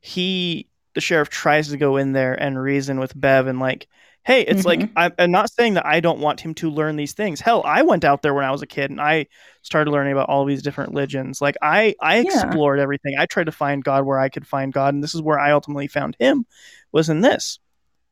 he 0.00 0.68
the 0.94 1.00
sheriff 1.00 1.30
tries 1.30 1.68
to 1.70 1.76
go 1.78 1.96
in 1.96 2.12
there 2.12 2.34
and 2.34 2.60
reason 2.60 3.00
with 3.00 3.18
Bev 3.18 3.46
and 3.46 3.58
like, 3.60 3.88
hey, 4.24 4.42
it's 4.42 4.64
like 4.64 4.80
Mhm. 4.80 5.12
I'm, 5.18 5.30
not 5.30 5.50
saying 5.50 5.74
that 5.74 5.84
I 5.84 6.00
don't 6.00 6.20
want 6.20 6.40
him 6.40 6.54
to 6.54 6.70
learn 6.70 6.96
these 6.96 7.12
things. 7.12 7.40
Hell, 7.40 7.62
I 7.64 7.82
went 7.82 8.04
out 8.04 8.22
there 8.22 8.34
when 8.34 8.44
I 8.44 8.50
was 8.52 8.62
a 8.62 8.66
kid 8.66 8.90
and 8.90 9.00
I 9.00 9.26
started 9.62 9.90
learning 9.90 10.12
about 10.12 10.28
all 10.28 10.44
these 10.44 10.62
different 10.62 10.90
religions. 10.90 11.40
Like 11.40 11.56
I 11.62 11.94
I 12.00 12.18
Yeah. 12.18 12.24
explored 12.24 12.78
everything. 12.78 13.14
I 13.18 13.26
tried 13.26 13.46
to 13.46 13.52
find 13.52 13.82
God 13.82 14.04
where 14.04 14.18
I 14.18 14.28
could 14.28 14.46
find 14.46 14.72
God, 14.72 14.94
and 14.94 15.02
this 15.02 15.14
is 15.14 15.22
where 15.22 15.38
I 15.38 15.50
ultimately 15.52 15.88
found 15.88 16.16
him 16.18 16.46
was 16.92 17.08
in 17.08 17.20
this. 17.20 17.58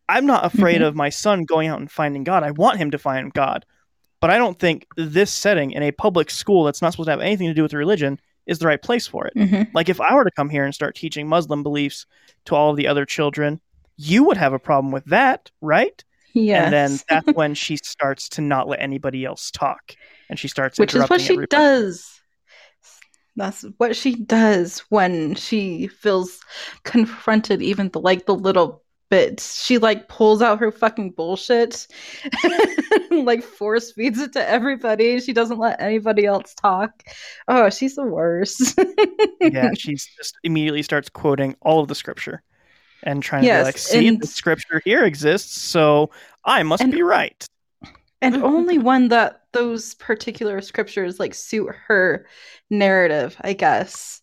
I'm 0.09 0.27
not 0.27 0.45
afraid 0.45 0.81
Mhm. 0.81 0.87
of 0.87 0.97
my 0.97 1.09
son 1.11 1.45
going 1.45 1.69
out 1.69 1.78
and 1.78 1.91
finding 1.91 2.24
God. 2.24 2.43
I 2.43 2.51
want 2.51 2.78
him 2.78 2.91
to 2.91 2.99
find 2.99 3.32
God. 3.32 3.65
But 4.20 4.31
I 4.31 4.37
don't 4.39 4.59
think 4.59 4.87
this 4.97 5.31
setting 5.31 5.70
in 5.70 5.82
a 5.82 5.93
public 5.93 6.31
school 6.31 6.65
that's 6.65 6.82
not 6.82 6.93
supposed 6.93 7.07
to 7.07 7.12
have 7.12 7.20
anything 7.20 7.47
to 7.47 7.55
do 7.55 7.62
with 7.62 7.73
religion 7.73 8.20
is 8.47 8.59
the 8.59 8.66
right 8.66 8.82
place 8.82 9.07
for 9.07 9.27
it. 9.27 9.35
Mhm. 9.37 9.69
Like 9.73 9.89
if 9.89 10.01
I 10.01 10.15
were 10.15 10.24
to 10.24 10.31
come 10.32 10.51
here 10.51 10.65
and 10.65 10.74
start 10.74 10.97
teaching 10.97 11.28
Muslim 11.28 11.62
beliefs 11.62 12.05
to 12.47 12.55
all 12.57 12.70
of 12.70 12.77
the 12.77 12.89
other 12.89 13.07
children, 13.07 13.61
you 14.01 14.25
would 14.25 14.37
have 14.37 14.53
a 14.53 14.59
problem 14.59 14.93
with 14.93 15.05
that, 15.07 15.51
right? 15.61 16.03
Yes. 16.33 16.65
And 16.65 16.73
then 16.73 16.99
that's 17.09 17.37
when 17.37 17.55
she 17.65 17.77
starts 17.77 18.29
to 18.31 18.41
not 18.41 18.69
let 18.69 18.81
anybody 18.81 19.25
else 19.25 19.51
talk, 19.51 19.95
and 20.29 20.39
she 20.39 20.49
starts 20.49 20.79
which 20.79 20.95
is 20.95 21.09
what 21.09 21.21
she 21.21 21.35
everybody. 21.35 21.49
does 21.49 22.17
that's 23.37 23.65
what 23.79 23.97
she 23.97 24.17
does 24.17 24.81
when 24.91 25.35
she 25.35 25.87
feels 25.87 26.41
confronted 26.83 27.63
even 27.63 27.89
the 27.91 28.01
like 28.01 28.27
the 28.27 28.35
little 28.35 28.83
but 29.09 29.41
she 29.41 29.79
like 29.79 30.09
pulls 30.09 30.41
out 30.41 30.61
her 30.61 30.71
fucking 30.71 31.11
bullshit, 31.11 31.89
like 33.11 33.43
force 33.43 33.91
feeds 33.91 34.21
it 34.21 34.33
to 34.35 34.49
everybody. 34.49 35.19
She 35.19 35.33
doesn't 35.33 35.59
let 35.59 35.81
anybody 35.81 36.27
else 36.27 36.55
talk. 36.55 37.03
Oh, 37.49 37.69
she's 37.71 37.97
the 37.97 38.05
worst. 38.05 38.79
yeah, 39.41 39.71
she 39.75 39.97
just 39.97 40.37
immediately 40.45 40.83
starts 40.83 41.09
quoting 41.09 41.57
all 41.61 41.81
of 41.81 41.89
the 41.89 41.97
scripture 41.97 42.45
and 43.03 43.23
trying 43.23 43.43
to 43.45 43.49
be 43.49 43.63
like, 43.63 43.79
see, 43.79 44.09
and- 44.09 44.21
the 44.21 44.27
scripture 44.27 44.81
here 44.85 45.05
exists, 45.05 45.61
so 45.61 46.11
I 46.45 46.63
must 46.63 46.83
And- 46.83 46.93
be 46.93 47.03
right. 47.03 47.45
and 48.23 48.37
only 48.45 48.79
when 48.79 49.09
that 49.09 49.43
those 49.53 49.95
particular 49.95 50.61
scriptures 50.61 51.19
like 51.19 51.35
suit 51.35 51.75
her 51.89 52.27
narrative, 52.71 53.37
I 53.41 53.53
guess. 53.55 54.21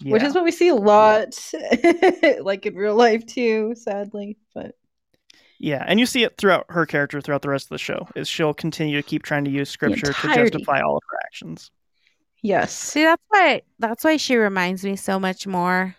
Yeah. 0.00 0.12
Which 0.14 0.22
is 0.24 0.34
what 0.34 0.42
we 0.44 0.50
see 0.50 0.68
a 0.68 0.74
lot, 0.74 1.38
like 2.40 2.66
in 2.66 2.74
real 2.74 2.94
life 2.96 3.24
too, 3.26 3.74
sadly. 3.76 4.36
But 4.54 4.74
Yeah, 5.58 5.84
and 5.86 6.00
you 6.00 6.06
see 6.06 6.24
it 6.24 6.36
throughout 6.38 6.66
her 6.70 6.86
character 6.86 7.20
throughout 7.20 7.42
the 7.42 7.50
rest 7.50 7.66
of 7.66 7.70
the 7.70 7.78
show. 7.78 8.08
Is 8.16 8.28
she'll 8.28 8.54
continue 8.54 8.96
to 8.96 9.02
keep 9.06 9.22
trying 9.22 9.44
to 9.44 9.50
use 9.50 9.70
scripture 9.70 10.12
to 10.12 10.34
justify 10.34 10.80
all 10.80 10.96
of 10.96 11.02
her 11.10 11.18
actions. 11.24 11.70
yes, 12.42 12.72
See, 12.72 13.04
that's 13.04 13.22
why 13.28 13.62
that's 13.78 14.02
why 14.02 14.16
she 14.16 14.36
reminds 14.36 14.82
me 14.84 14.96
so 14.96 15.20
much 15.20 15.46
more 15.46 15.94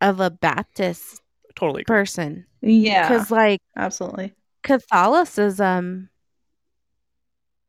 of 0.00 0.20
a 0.20 0.30
Baptist 0.30 1.20
Totally. 1.54 1.82
agree. 1.82 1.84
person. 1.96 2.46
yeah, 2.60 3.08
Because 3.08 3.30
like 3.30 3.60
absolutely. 3.76 4.32
Catholicism, 4.62 6.08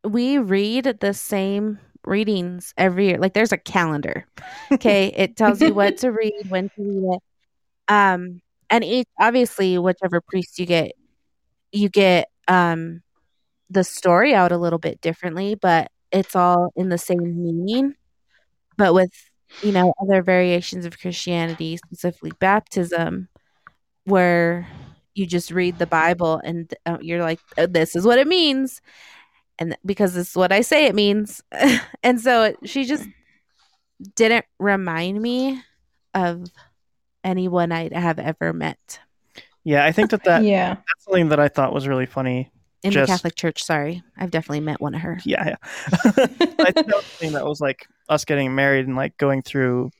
we 0.03 0.38
read 0.38 0.97
the 0.99 1.14
same 1.14 1.80
readings 2.06 2.73
every 2.77 3.07
year. 3.07 3.18
Like 3.18 3.34
there's 3.34 3.51
a 3.51 3.57
calendar. 3.57 4.26
Okay. 4.72 5.07
it 5.15 5.35
tells 5.35 5.61
you 5.61 5.73
what 5.73 5.97
to 5.97 6.11
read, 6.11 6.34
when 6.47 6.69
to 6.69 6.76
read 6.77 7.15
it. 7.15 7.23
Um, 7.91 8.41
and 8.69 8.84
each 8.84 9.07
obviously 9.19 9.77
whichever 9.80 10.22
priest 10.22 10.60
you 10.60 10.65
get, 10.68 10.91
you 11.72 11.89
get 11.89 12.30
um 12.47 13.01
the 13.69 13.84
story 13.84 14.34
out 14.34 14.51
a 14.51 14.57
little 14.57 14.80
bit 14.80 15.01
differently, 15.01 15.56
but 15.56 15.91
it's 16.11 16.35
all 16.35 16.72
in 16.76 16.89
the 16.89 16.97
same 16.97 17.41
meaning. 17.43 17.95
But 18.77 18.93
with 18.93 19.11
you 19.62 19.72
know 19.72 19.94
other 20.02 20.22
variations 20.22 20.86
of 20.86 21.00
Christianity, 21.00 21.78
specifically 21.78 22.32
baptism, 22.40 23.28
where 24.06 24.68
you 25.16 25.26
just 25.26 25.52
read 25.52 25.80
the 25.80 25.88
Bible 25.88 26.40
and 26.44 26.74
uh, 26.86 26.98
you're 27.02 27.22
like, 27.22 27.40
"Oh, 27.58 27.66
this 27.66 27.96
is 27.96 28.06
what 28.06 28.20
it 28.20 28.28
means, 28.28 28.82
and 29.58 29.72
th- 29.72 29.80
because 29.86 30.14
this 30.14 30.30
is 30.30 30.36
what 30.36 30.52
I 30.52 30.62
say 30.62 30.86
it 30.86 30.96
means, 30.96 31.42
and 32.04 32.20
so 32.22 32.44
it, 32.44 32.58
she 32.66 32.86
just 32.86 33.08
didn't 34.16 34.46
remind 34.60 35.22
me 35.22 35.62
of 36.14 36.46
anyone 37.24 37.72
I'd 37.72 37.92
have 37.92 38.18
ever 38.18 38.54
met 38.54 39.00
Yeah, 39.66 39.84
I 39.86 39.92
think 39.92 40.12
that, 40.12 40.24
that 40.24 40.44
yeah, 40.44 40.76
that's 40.76 41.04
something 41.04 41.30
that 41.30 41.40
I 41.40 41.50
thought 41.50 41.74
was 41.74 41.86
really 41.88 42.06
funny. 42.06 42.50
in 42.82 42.92
Just- 42.92 43.08
the 43.10 43.14
Catholic 43.14 43.36
Church. 43.36 43.62
Sorry, 43.64 44.02
I've 44.18 44.32
definitely 44.32 44.62
met 44.62 44.80
one 44.80 44.96
of 44.96 45.02
her. 45.02 45.20
Yeah, 45.26 45.50
yeah. 45.50 45.56
I 46.06 46.72
think 46.72 46.88
that 46.88 46.96
was 46.96 47.06
something 47.06 47.34
that 47.34 47.46
was 47.46 47.60
like 47.60 47.86
us 48.10 48.26
getting 48.26 48.56
married 48.56 48.88
and 48.88 48.95
like 48.95 49.18
going 49.18 49.41
through 49.41 49.91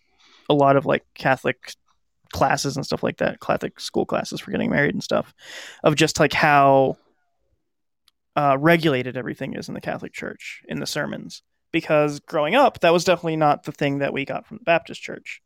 a 0.50 0.54
lot 0.54 0.76
of 0.76 0.86
like 0.86 1.06
Catholic 1.14 1.74
classes 2.34 2.76
and 2.76 2.86
stuff 2.86 3.04
like 3.04 3.18
that, 3.18 3.40
Catholic 3.40 3.80
school 3.80 4.06
classes 4.06 4.40
for 4.40 4.52
getting 4.52 4.72
married 4.72 4.94
and 4.94 5.04
stuff, 5.04 5.34
of 5.84 5.96
just 5.96 6.20
like 6.20 6.34
how 6.34 6.98
uh, 8.36 8.58
regulated 8.60 9.18
everything 9.18 9.54
is 9.54 9.68
in 9.68 9.74
the 9.74 9.82
Catholic 9.82 10.14
Church 10.14 10.62
in 10.68 10.80
the 10.80 10.86
sermons. 10.86 11.44
Because 11.72 12.20
growing 12.22 12.56
up, 12.56 12.80
that 12.80 12.94
was 12.94 13.04
definitely 13.04 13.36
not 13.36 13.64
the 13.64 13.72
thing 13.72 14.00
that 14.00 14.12
we 14.14 14.26
got 14.26 14.48
from 14.48 14.58
the 14.58 14.64
Baptist 14.64 15.02
Church. 15.02 15.42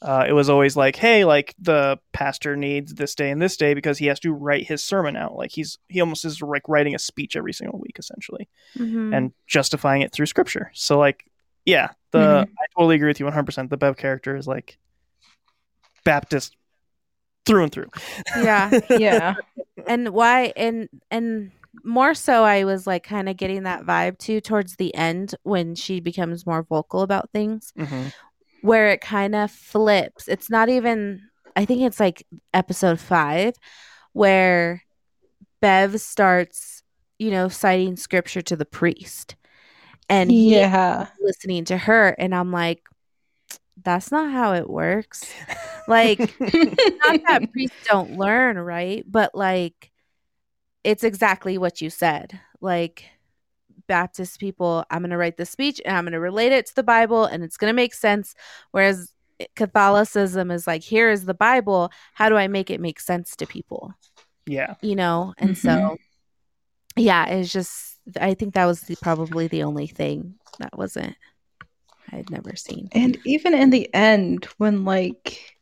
Uh, 0.00 0.24
it 0.28 0.32
was 0.32 0.48
always 0.48 0.76
like, 0.76 0.94
hey, 0.94 1.24
like 1.24 1.54
the 1.58 1.98
pastor 2.12 2.54
needs 2.54 2.94
this 2.94 3.14
day 3.14 3.30
and 3.30 3.40
this 3.42 3.56
day 3.56 3.74
because 3.74 3.98
he 3.98 4.06
has 4.06 4.20
to 4.20 4.32
write 4.32 4.68
his 4.68 4.84
sermon 4.84 5.16
out. 5.16 5.34
Like 5.34 5.50
he's 5.52 5.78
he 5.88 6.00
almost 6.00 6.24
is 6.24 6.40
like 6.42 6.68
writing 6.68 6.94
a 6.94 6.98
speech 6.98 7.34
every 7.34 7.52
single 7.54 7.80
week, 7.80 7.96
essentially 7.98 8.48
Mhm. 8.78 9.16
and 9.16 9.32
justifying 9.46 10.02
it 10.02 10.12
through 10.12 10.26
scripture. 10.26 10.70
So 10.74 10.98
like, 10.98 11.24
yeah, 11.66 11.90
the 12.12 12.18
Mhm. 12.46 12.50
I 12.58 12.66
totally 12.74 12.96
agree 12.96 13.08
with 13.08 13.20
you 13.20 13.26
100%. 13.26 13.68
The 13.68 13.76
Bev 13.76 13.96
character 13.96 14.34
is 14.36 14.46
like 14.46 14.78
Baptist 16.04 16.56
through 17.44 17.64
and 17.64 17.72
through. 17.72 17.88
yeah, 18.42 18.70
yeah, 18.90 19.34
and 19.86 20.10
why 20.10 20.52
and 20.56 20.88
and 21.10 21.52
more 21.84 22.14
so 22.14 22.42
i 22.42 22.64
was 22.64 22.86
like 22.86 23.02
kind 23.04 23.28
of 23.28 23.36
getting 23.36 23.64
that 23.64 23.84
vibe 23.84 24.16
too 24.16 24.40
towards 24.40 24.76
the 24.76 24.92
end 24.94 25.34
when 25.42 25.74
she 25.74 26.00
becomes 26.00 26.46
more 26.46 26.62
vocal 26.62 27.02
about 27.02 27.30
things 27.32 27.72
Mhm. 27.78 28.12
where 28.62 28.88
it 28.88 29.02
kind 29.02 29.34
of 29.34 29.50
flips 29.50 30.26
it's 30.26 30.48
not 30.48 30.70
even 30.70 31.20
i 31.54 31.66
think 31.66 31.82
it's 31.82 32.00
like 32.00 32.26
episode 32.54 32.98
five 32.98 33.54
where 34.14 34.82
bev 35.60 36.00
starts 36.00 36.82
you 37.18 37.30
know 37.30 37.46
citing 37.48 37.94
scripture 37.94 38.40
to 38.42 38.56
the 38.56 38.64
priest 38.64 39.36
and 40.08 40.30
he 40.30 40.52
yeah. 40.52 41.08
listening 41.20 41.64
to 41.64 41.76
her 41.76 42.08
and 42.18 42.34
i'm 42.34 42.52
like 42.52 42.82
that's 43.82 44.10
not 44.10 44.30
how 44.32 44.54
it 44.54 44.68
works 44.68 45.24
like 45.88 46.18
not 46.40 47.20
that 47.28 47.48
priests 47.52 47.76
don't 47.88 48.16
learn, 48.18 48.58
right? 48.58 49.04
But 49.06 49.34
like 49.34 49.92
it's 50.84 51.04
exactly 51.04 51.58
what 51.58 51.80
you 51.80 51.90
said. 51.90 52.38
Like 52.60 53.04
Baptist 53.86 54.40
people, 54.40 54.84
I'm 54.90 55.00
going 55.00 55.10
to 55.10 55.16
write 55.16 55.36
the 55.36 55.46
speech 55.46 55.80
and 55.84 55.96
I'm 55.96 56.04
going 56.04 56.12
to 56.12 56.20
relate 56.20 56.52
it 56.52 56.66
to 56.66 56.74
the 56.74 56.82
Bible 56.82 57.24
and 57.24 57.42
it's 57.42 57.56
going 57.56 57.70
to 57.70 57.76
make 57.76 57.94
sense. 57.94 58.34
Whereas 58.70 59.12
eh, 59.40 59.46
Catholicism 59.54 60.50
is 60.50 60.66
like, 60.66 60.82
here 60.82 61.10
is 61.10 61.24
the 61.24 61.34
Bible. 61.34 61.90
How 62.14 62.28
do 62.28 62.36
I 62.36 62.48
make 62.48 62.70
it 62.70 62.80
make 62.80 63.00
sense 63.00 63.36
to 63.36 63.46
people? 63.46 63.94
yeah. 64.46 64.74
You 64.80 64.94
know? 64.94 65.34
And 65.38 65.50
mm-hmm. 65.50 65.68
so, 65.68 65.96
yeah, 66.96 67.26
it's 67.26 67.52
just, 67.52 67.95
I 68.20 68.34
think 68.34 68.54
that 68.54 68.66
was 68.66 68.82
the, 68.82 68.96
probably 68.96 69.48
the 69.48 69.62
only 69.64 69.86
thing 69.86 70.34
that 70.58 70.76
wasn't, 70.76 71.16
I 72.12 72.16
had 72.16 72.30
never 72.30 72.54
seen. 72.56 72.88
And 72.92 73.18
even 73.24 73.54
in 73.54 73.70
the 73.70 73.92
end, 73.94 74.44
when 74.58 74.84
like 74.84 75.56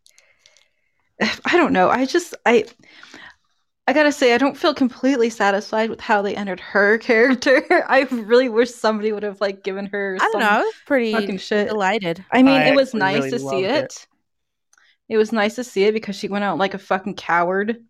I 1.45 1.57
don't 1.57 1.73
know, 1.73 1.91
I 1.91 2.07
just 2.07 2.35
I 2.47 2.65
I 3.87 3.93
gotta 3.93 4.13
say 4.13 4.35
I 4.35 4.39
don't 4.39 4.57
feel 4.57 4.73
completely 4.73 5.29
satisfied 5.29 5.91
with 5.91 6.01
how 6.01 6.23
they 6.23 6.35
entered 6.35 6.61
her 6.61 6.99
character. 6.99 7.85
I 7.89 8.03
really 8.11 8.49
wish 8.49 8.71
somebody 8.71 9.13
would 9.13 9.23
have 9.23 9.41
like 9.41 9.63
given 9.63 9.87
her 9.87 10.17
I 10.21 10.29
don't 10.33 10.41
know. 10.41 10.49
I 10.49 10.59
was 10.61 10.75
pretty 10.87 11.13
fucking 11.13 11.39
shit. 11.39 11.69
delighted. 11.69 12.25
I 12.31 12.43
mean, 12.43 12.61
I 12.61 12.69
it 12.69 12.75
was 12.75 12.95
nice 12.95 13.25
really 13.25 13.31
to 13.31 13.39
see 13.39 13.65
it. 13.65 13.85
it. 13.85 14.07
it. 15.11 15.17
was 15.17 15.33
nice 15.33 15.57
to 15.57 15.65
see 15.65 15.85
it 15.85 15.93
because 15.93 16.17
she 16.17 16.29
went 16.29 16.45
out 16.45 16.59
like 16.59 16.75
a 16.75 16.79
fucking 16.79 17.15
coward. 17.15 17.85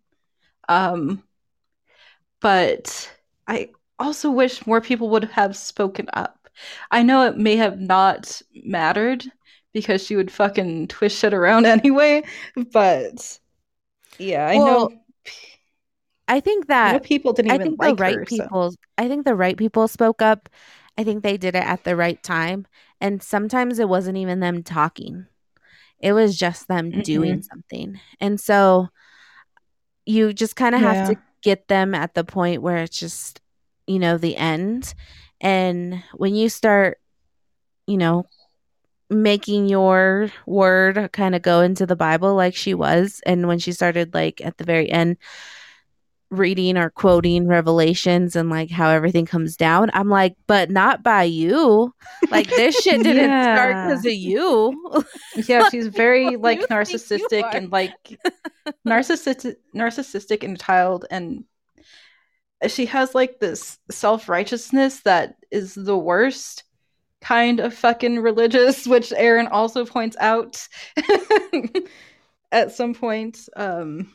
Um, 0.67 1.23
but 2.41 3.11
I 3.47 3.69
also 3.99 4.31
wish 4.31 4.65
more 4.67 4.81
people 4.81 5.09
would 5.11 5.25
have 5.25 5.55
spoken 5.55 6.07
up. 6.13 6.49
I 6.91 7.03
know 7.03 7.25
it 7.27 7.37
may 7.37 7.55
have 7.57 7.79
not 7.79 8.41
mattered 8.63 9.25
because 9.73 10.05
she 10.05 10.15
would 10.15 10.31
fucking 10.31 10.87
twist 10.87 11.17
shit 11.19 11.33
around 11.33 11.65
anyway, 11.67 12.23
but 12.71 13.39
yeah, 14.19 14.47
I 14.47 14.59
Well, 14.59 14.89
know, 14.89 14.89
I 16.27 16.39
think 16.39 16.67
I 16.81 16.87
that 16.87 16.91
know 16.91 16.99
people 16.99 17.33
didn't 17.33 17.51
I 17.51 17.57
even 17.57 17.75
think 17.77 17.79
like 17.79 17.95
the 17.95 17.95
right 17.95 18.19
her. 18.19 18.25
so- 18.27 18.49
people 18.49 18.75
I 18.97 19.07
think 19.07 19.25
the 19.25 19.35
right 19.35 19.57
people 19.57 19.87
spoke 19.87 20.21
up. 20.21 20.49
I 20.97 21.03
think 21.03 21.23
they 21.23 21.37
did 21.37 21.55
it 21.55 21.63
at 21.63 21.83
the 21.83 21.95
right 21.95 22.21
time. 22.23 22.67
And 23.01 23.21
sometimes 23.21 23.79
it 23.79 23.89
wasn't 23.89 24.17
even 24.17 24.39
them 24.39 24.63
talking. 24.63 25.27
It 25.99 26.13
was 26.13 26.37
just 26.37 26.67
them 26.67 26.91
doing 27.01 27.39
mm-hmm. 27.39 27.41
something. 27.41 27.99
And 28.19 28.39
so 28.39 28.89
you 30.05 30.33
just 30.33 30.55
kind 30.55 30.75
of 30.75 30.81
have 30.81 31.01
to 31.03 31.15
get 31.41 31.67
them 31.67 31.93
at 31.95 32.13
the 32.13 32.23
point 32.23 32.61
where 32.61 32.77
it's 32.77 32.97
just, 32.99 33.41
you 33.87 33.99
know, 33.99 34.17
the 34.17 34.35
end. 34.35 34.93
And 35.41 36.03
when 36.13 36.35
you 36.35 36.49
start, 36.49 36.99
you 37.87 37.97
know, 37.97 38.25
making 39.09 39.67
your 39.67 40.31
word 40.47 41.09
kind 41.13 41.35
of 41.35 41.41
go 41.41 41.61
into 41.61 41.85
the 41.85 41.95
Bible 41.95 42.33
like 42.35 42.55
she 42.55 42.73
was, 42.73 43.21
and 43.25 43.47
when 43.47 43.59
she 43.59 43.71
started 43.71 44.13
like 44.13 44.41
at 44.41 44.57
the 44.57 44.63
very 44.63 44.89
end 44.89 45.17
reading 46.31 46.75
or 46.75 46.89
quoting 46.89 47.47
revelations 47.47 48.35
and 48.35 48.49
like 48.49 48.71
how 48.71 48.89
everything 48.89 49.27
comes 49.27 49.55
down 49.55 49.91
i'm 49.93 50.09
like 50.09 50.35
but 50.47 50.71
not 50.71 51.03
by 51.03 51.21
you 51.21 51.93
like 52.31 52.49
this 52.49 52.75
shit 52.81 53.03
didn't 53.03 53.25
start 53.43 53.71
Yeah. 53.75 53.87
because 53.87 54.05
of 54.07 54.13
you 54.13 55.03
yeah 55.47 55.69
she's 55.69 55.87
very 55.87 56.35
like 56.35 56.57
do 56.57 56.61
you 56.61 56.67
think 56.67 56.69
you 56.89 56.97
narcissistic 56.97 57.53
and 57.53 57.71
like 57.71 58.19
narcissistic 58.87 59.55
narcissistic 59.73 60.43
and 60.43 60.59
child 60.59 61.05
and 61.11 61.45
she 62.71 62.85
has 62.87 63.15
like 63.15 63.39
this 63.39 63.77
self-righteousness 63.91 65.01
that 65.01 65.35
is 65.51 65.73
the 65.75 65.97
worst 65.97 66.63
kind 67.21 67.59
of 67.59 67.73
fucking 67.73 68.19
religious 68.19 68.85
which 68.87 69.11
Erin 69.13 69.47
also 69.47 69.85
points 69.85 70.15
out 70.19 70.67
at 72.51 72.71
some 72.71 72.93
point 72.93 73.39
um 73.55 74.11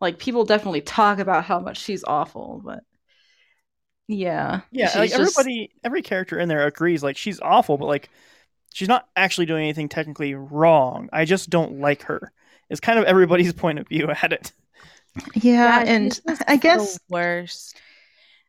like 0.00 0.18
people 0.18 0.44
definitely 0.44 0.80
talk 0.80 1.18
about 1.18 1.44
how 1.44 1.60
much 1.60 1.78
she's 1.78 2.04
awful 2.04 2.60
but 2.64 2.80
yeah 4.08 4.60
Yeah, 4.70 4.92
like 4.96 5.10
just- 5.10 5.38
everybody, 5.38 5.70
every 5.82 6.02
character 6.02 6.38
in 6.38 6.48
there 6.48 6.66
agrees. 6.66 7.02
Like 7.02 7.16
she's 7.16 7.40
awful, 7.40 7.78
but 7.78 7.86
like 7.86 8.10
she's 8.74 8.88
not 8.88 9.08
actually 9.16 9.46
doing 9.46 9.62
anything 9.64 9.88
technically 9.88 10.34
wrong. 10.34 11.08
I 11.12 11.24
just 11.24 11.48
don't 11.50 11.80
like 11.80 12.02
her. 12.04 12.32
It's 12.70 12.80
kind 12.80 12.98
of 12.98 13.04
everybody's 13.06 13.52
point 13.54 13.78
of 13.78 13.88
view 13.88 14.10
at 14.10 14.32
it. 14.32 14.52
Yeah, 15.34 15.80
she's 15.80 15.88
and 15.88 16.20
I 16.48 16.56
guess 16.56 16.98
worst. 17.08 17.80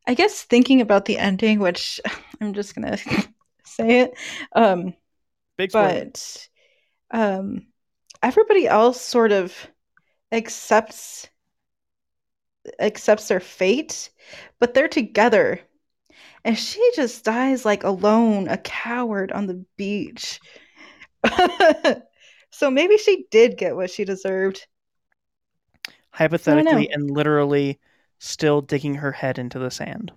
I 0.08 0.14
guess 0.14 0.44
thinking 0.44 0.82
about 0.82 1.06
the 1.06 1.18
ending, 1.18 1.60
which 1.60 2.00
I'm 2.42 2.54
just 2.54 2.76
gonna 2.76 2.98
say 3.66 4.02
it, 4.02 4.14
um, 4.54 4.94
Big 5.58 5.72
spoiler. 5.72 6.04
but 6.04 6.50
um, 7.12 7.68
everybody 8.24 8.68
else 8.68 9.02
sort 9.02 9.32
of 9.32 9.54
accepts 10.32 11.28
accepts 12.80 13.28
their 13.28 13.40
fate, 13.40 14.10
but 14.60 14.74
they're 14.74 14.88
together, 14.88 15.60
and 16.46 16.58
she 16.58 16.92
just 16.96 17.26
dies 17.26 17.66
like 17.66 17.84
alone, 17.84 18.48
a 18.48 18.58
coward 18.58 19.32
on 19.32 19.48
the 19.48 19.66
beach. 19.78 20.40
so 22.52 22.72
maybe 22.72 22.98
she 22.98 23.26
did 23.32 23.58
get 23.58 23.76
what 23.76 23.90
she 23.90 24.06
deserved. 24.06 24.68
Hypothetically 26.16 26.90
and 26.92 27.12
literally 27.12 27.80
still 28.20 28.62
digging 28.62 28.96
her 28.96 29.12
head 29.12 29.38
into 29.38 29.60
the 29.60 29.70
sand. 29.70 30.12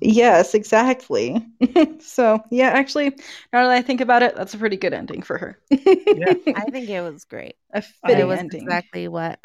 Yes, 0.00 0.54
exactly. 0.54 1.46
so 2.00 2.42
yeah, 2.50 2.68
actually, 2.70 3.10
now 3.52 3.66
that 3.66 3.70
I 3.70 3.80
think 3.80 4.00
about 4.00 4.22
it, 4.22 4.34
that's 4.36 4.52
a 4.52 4.58
pretty 4.58 4.76
good 4.76 4.92
ending 4.92 5.22
for 5.22 5.38
her. 5.38 5.58
I 5.72 6.64
think 6.70 6.90
it 6.90 7.00
was 7.00 7.24
great. 7.24 7.56
a 7.72 7.82
It 8.06 8.24
was 8.26 8.40
ending. 8.40 8.66
exactly 8.66 9.08
what. 9.08 9.38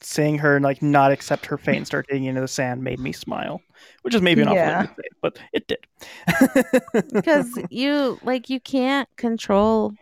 Seeing 0.00 0.38
her 0.38 0.60
like 0.60 0.82
not 0.82 1.12
accept 1.12 1.46
her 1.46 1.56
fate 1.56 1.78
and 1.78 1.86
start 1.86 2.06
digging 2.08 2.24
into 2.24 2.40
the 2.42 2.48
sand 2.48 2.84
made 2.84 3.00
me 3.00 3.10
smile, 3.12 3.62
which 4.02 4.14
is 4.14 4.20
maybe 4.20 4.42
an 4.42 4.48
awful 4.48 4.68
way 4.68 4.74
Yeah. 4.74 4.82
to 4.82 4.86
say 4.86 5.02
it, 5.04 5.16
but 5.22 5.38
it 5.52 5.66
did. 5.66 5.78
because 7.12 7.58
you 7.70 8.18
like 8.22 8.48
you 8.50 8.60
can't 8.60 9.08
control 9.16 9.94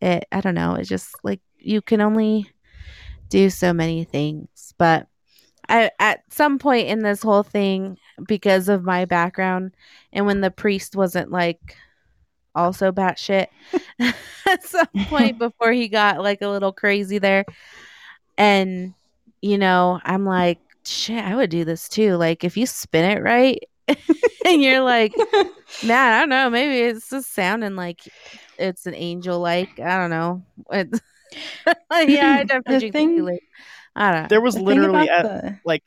it 0.00 0.24
i 0.32 0.40
don't 0.40 0.54
know 0.54 0.74
it's 0.74 0.88
just 0.88 1.18
like 1.24 1.40
you 1.58 1.82
can 1.82 2.00
only 2.00 2.50
do 3.28 3.50
so 3.50 3.72
many 3.72 4.04
things 4.04 4.74
but 4.78 5.06
I, 5.68 5.90
at 5.98 6.22
some 6.30 6.58
point 6.58 6.88
in 6.88 7.02
this 7.02 7.22
whole 7.22 7.42
thing 7.42 7.98
because 8.26 8.68
of 8.68 8.84
my 8.84 9.04
background 9.04 9.72
and 10.12 10.24
when 10.24 10.40
the 10.40 10.50
priest 10.50 10.96
wasn't 10.96 11.30
like 11.30 11.76
also 12.54 12.90
batshit 12.90 13.48
at 14.00 14.64
some 14.64 14.88
point 15.04 15.38
before 15.38 15.72
he 15.72 15.88
got 15.88 16.22
like 16.22 16.40
a 16.42 16.48
little 16.48 16.72
crazy 16.72 17.18
there 17.18 17.44
and 18.36 18.94
you 19.42 19.58
know 19.58 20.00
i'm 20.04 20.24
like 20.24 20.58
shit 20.84 21.22
i 21.22 21.36
would 21.36 21.50
do 21.50 21.64
this 21.64 21.88
too 21.88 22.16
like 22.16 22.44
if 22.44 22.56
you 22.56 22.64
spin 22.64 23.18
it 23.18 23.22
right 23.22 23.62
and 24.46 24.62
you're 24.62 24.80
like 24.80 25.14
Man, 25.84 26.12
I 26.12 26.20
don't 26.20 26.28
know. 26.28 26.50
Maybe 26.50 26.80
it's 26.80 27.10
just 27.10 27.32
sounding 27.32 27.76
like 27.76 28.00
it's 28.58 28.86
an 28.86 28.94
angel. 28.94 29.38
Like 29.38 29.78
I 29.78 29.98
don't 29.98 30.10
know. 30.10 30.42
It's, 30.72 31.00
yeah, 31.66 31.74
I 31.90 32.44
definitely 32.44 32.74
The 32.74 32.78
drink 32.80 32.92
thing- 32.92 33.18
Kool-Aid. 33.18 33.40
I 33.96 34.12
don't 34.12 34.28
there 34.28 34.40
was 34.40 34.54
The 34.54 34.62
literally 34.62 35.08
at 35.08 35.22
the- 35.64 35.80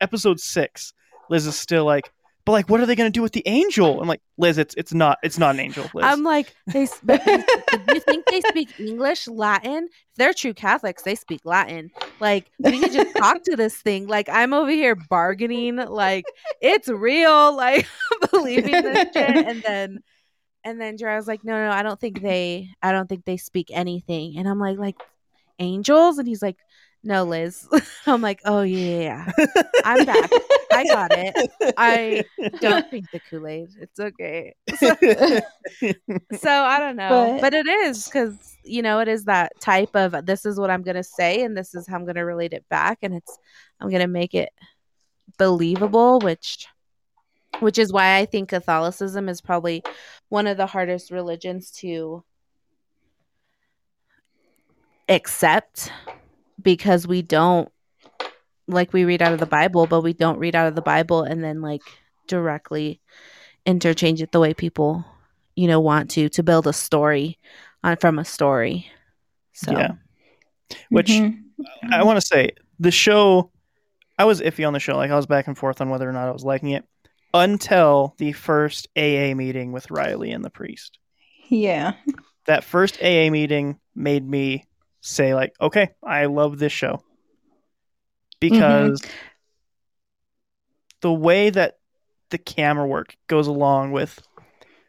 episode 0.00 0.40
six, 0.40 0.92
Liz 1.30 1.46
is 1.46 1.56
still 1.56 1.84
like, 1.84 2.10
but 2.44 2.52
like, 2.52 2.68
what 2.68 2.80
are 2.80 2.86
they 2.86 2.94
gonna 2.94 3.10
do 3.10 3.22
with 3.22 3.32
the 3.32 3.42
angel? 3.46 4.00
I'm 4.00 4.06
like, 4.08 4.20
Liz, 4.38 4.58
it's 4.58 4.74
it's 4.76 4.92
not 4.94 5.18
it's 5.22 5.38
not 5.38 5.54
an 5.54 5.60
angel, 5.60 5.84
Liz. 5.94 6.04
I'm 6.04 6.22
like, 6.22 6.54
they. 6.66 6.82
s- 6.84 7.00
but 7.02 7.24
Do 7.24 7.94
you 7.94 8.00
think 8.00 8.24
they 8.26 8.40
speak 8.42 8.68
English, 8.80 9.26
Latin? 9.26 9.84
If 9.90 10.16
they're 10.16 10.32
true 10.32 10.54
Catholics, 10.54 11.02
they 11.02 11.14
speak 11.16 11.40
Latin. 11.44 11.90
Like 12.20 12.50
we 12.60 12.78
could 12.80 12.92
just 12.92 13.16
talk 13.16 13.42
to 13.44 13.56
this 13.56 13.76
thing. 13.76 14.06
Like 14.06 14.28
I'm 14.28 14.52
over 14.52 14.70
here 14.70 14.94
bargaining. 14.94 15.76
Like 15.76 16.24
it's 16.60 16.88
real. 16.88 17.54
Like 17.56 17.86
believing 18.30 18.70
this 18.72 19.08
shit, 19.12 19.16
and 19.46 19.62
then. 19.62 20.02
And 20.66 20.80
then 20.80 20.98
Jeriah's 20.98 21.28
like, 21.28 21.44
no, 21.44 21.52
no, 21.52 21.70
I 21.70 21.84
don't 21.84 22.00
think 22.00 22.20
they, 22.20 22.70
I 22.82 22.90
don't 22.90 23.08
think 23.08 23.24
they 23.24 23.36
speak 23.36 23.68
anything. 23.72 24.36
And 24.36 24.48
I'm 24.48 24.58
like, 24.58 24.78
like 24.78 24.96
angels? 25.60 26.18
And 26.18 26.26
he's 26.26 26.42
like, 26.42 26.56
no, 27.04 27.22
Liz. 27.22 27.68
I'm 28.06 28.20
like, 28.20 28.40
oh 28.44 28.62
yeah. 28.62 29.30
I'm 29.84 30.04
back. 30.04 30.28
I 30.72 30.84
got 30.86 31.12
it. 31.12 31.50
I 31.76 32.24
don't 32.60 32.90
drink 32.90 33.06
the 33.12 33.20
Kool 33.30 33.46
Aid. 33.46 33.68
It's 33.80 34.00
okay. 34.00 34.54
So 36.40 36.50
I 36.50 36.78
don't 36.80 36.96
know, 36.96 37.38
But- 37.40 37.40
but, 37.42 37.54
it 37.54 37.66
is 37.66 38.04
because 38.06 38.56
you 38.64 38.82
know 38.82 38.98
it 38.98 39.08
is 39.08 39.24
that 39.26 39.52
type 39.60 39.94
of 39.94 40.26
this 40.26 40.44
is 40.44 40.58
what 40.58 40.70
I'm 40.70 40.82
gonna 40.82 41.04
say 41.04 41.42
and 41.42 41.56
this 41.56 41.74
is 41.74 41.86
how 41.86 41.94
I'm 41.96 42.06
gonna 42.06 42.24
relate 42.24 42.52
it 42.52 42.64
back, 42.68 42.98
and 43.02 43.14
it's 43.14 43.38
I'm 43.80 43.90
gonna 43.90 44.06
make 44.08 44.34
it 44.34 44.50
believable, 45.38 46.18
which 46.20 46.66
which 47.60 47.78
is 47.78 47.92
why 47.92 48.16
I 48.16 48.26
think 48.26 48.48
Catholicism 48.50 49.28
is 49.28 49.40
probably 49.40 49.82
one 50.28 50.46
of 50.46 50.56
the 50.56 50.66
hardest 50.66 51.10
religions 51.10 51.70
to 51.70 52.24
accept 55.08 55.92
because 56.60 57.06
we 57.06 57.22
don't 57.22 57.70
like 58.68 58.92
we 58.92 59.04
read 59.04 59.22
out 59.22 59.32
of 59.32 59.38
the 59.38 59.46
Bible, 59.46 59.86
but 59.86 60.00
we 60.00 60.12
don't 60.12 60.38
read 60.38 60.56
out 60.56 60.66
of 60.66 60.74
the 60.74 60.82
Bible 60.82 61.22
and 61.22 61.42
then 61.42 61.62
like 61.62 61.82
directly 62.26 63.00
interchange 63.64 64.20
it 64.20 64.32
the 64.32 64.40
way 64.40 64.52
people 64.54 65.04
you 65.54 65.68
know 65.68 65.80
want 65.80 66.10
to 66.10 66.28
to 66.28 66.42
build 66.42 66.66
a 66.66 66.72
story 66.72 67.38
on 67.84 67.96
from 67.96 68.18
a 68.18 68.24
story. 68.24 68.90
So 69.52 69.72
Yeah. 69.72 69.92
Which 70.90 71.10
Mhm. 71.10 71.44
I 71.92 72.02
want 72.02 72.20
to 72.20 72.26
say 72.26 72.50
the 72.80 72.90
show. 72.90 73.50
I 74.18 74.24
was 74.24 74.40
iffy 74.40 74.66
on 74.66 74.72
the 74.72 74.80
show. 74.80 74.96
Like 74.96 75.10
I 75.10 75.16
was 75.16 75.26
back 75.26 75.46
and 75.46 75.56
forth 75.56 75.80
on 75.80 75.90
whether 75.90 76.08
or 76.08 76.12
not 76.12 76.28
I 76.28 76.32
was 76.32 76.44
liking 76.44 76.70
it 76.70 76.84
until 77.34 78.14
the 78.18 78.32
first 78.32 78.88
AA 78.96 79.34
meeting 79.34 79.72
with 79.72 79.90
Riley 79.90 80.30
and 80.30 80.44
the 80.44 80.50
priest. 80.50 80.98
yeah. 81.48 81.94
That 82.46 82.62
first 82.62 83.02
AA 83.02 83.28
meeting 83.30 83.78
made 83.94 84.24
me 84.24 84.64
say 85.00 85.34
like, 85.34 85.54
okay, 85.60 85.90
I 86.02 86.26
love 86.26 86.58
this 86.58 86.72
show 86.72 87.02
because 88.40 89.00
mm-hmm. 89.00 89.10
the 91.00 91.12
way 91.12 91.50
that 91.50 91.78
the 92.30 92.38
camera 92.38 92.86
work 92.86 93.16
goes 93.26 93.46
along 93.46 93.92
with 93.92 94.20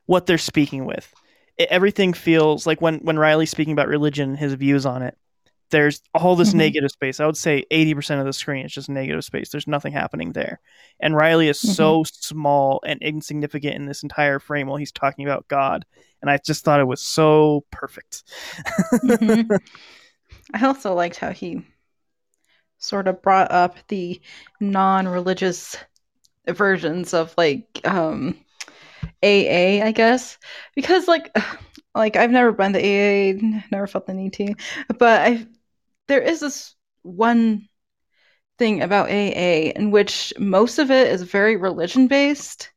what 0.06 0.26
they're 0.26 0.38
speaking 0.38 0.86
with. 0.86 1.14
It, 1.58 1.70
everything 1.70 2.14
feels 2.14 2.66
like 2.68 2.82
when 2.82 3.00
when 3.00 3.20
Riley's 3.20 3.52
speaking 3.52 3.74
about 3.74 3.88
religion 3.88 4.30
and 4.30 4.40
his 4.40 4.54
views 4.54 4.86
on 4.86 5.02
it. 5.02 5.18
There's 5.70 6.02
all 6.14 6.36
this 6.36 6.54
Mhm. 6.54 6.58
negative 6.58 6.92
space. 6.92 7.20
I 7.20 7.26
would 7.26 7.38
say 7.38 7.66
80% 7.72 8.20
of 8.20 8.26
the 8.26 8.34
screen 8.34 8.66
is 8.66 8.74
just 8.74 8.90
negative 8.90 9.24
space. 9.26 9.50
There's 9.50 9.68
nothing 9.68 9.94
happening 9.94 10.32
there. 10.32 10.60
And 11.00 11.16
Riley 11.16 11.50
is 11.50 11.60
so 11.60 12.04
small 12.06 12.80
and 12.86 13.02
insignificant 13.02 13.76
in 13.76 13.86
this 13.86 14.04
entire 14.04 14.40
frame 14.40 14.68
while 14.68 14.78
he's 14.78 14.92
talking 14.92 15.26
about 15.26 15.48
God. 15.48 15.86
And 16.22 16.32
I 16.32 16.38
just 16.38 16.64
thought 16.64 16.80
it 16.80 16.88
was 16.88 17.02
so 17.02 17.66
perfect. 17.72 18.24
Mhm. 19.04 19.60
I 20.54 20.66
also 20.66 20.94
liked 20.94 21.18
how 21.18 21.32
he 21.32 21.62
sort 22.80 23.08
of 23.08 23.22
brought 23.22 23.52
up 23.52 23.76
the 23.88 24.22
non-religious 24.60 25.78
versions 26.48 27.14
of 27.14 27.34
like 27.38 27.82
um 27.86 28.38
AA, 29.24 29.82
I 29.84 29.92
guess, 29.92 30.38
because 30.76 31.08
like 31.08 31.36
like 31.96 32.16
I've 32.16 32.32
never 32.32 32.52
been 32.52 32.74
to 32.74 32.80
AA, 32.80 33.34
never 33.72 33.88
felt 33.88 34.06
the 34.06 34.14
need 34.14 34.34
to, 34.34 34.54
but 34.98 35.22
I 35.22 35.48
there 36.08 36.22
is 36.22 36.40
this 36.40 36.76
one 37.04 37.68
thing 38.58 38.82
about 38.82 39.10
AA 39.10 39.72
in 39.76 39.92
which 39.92 40.34
most 40.38 40.80
of 40.80 40.92
it 40.92 41.08
is 41.08 41.22
very 41.22 41.58
religion 41.58 42.08
based, 42.08 42.72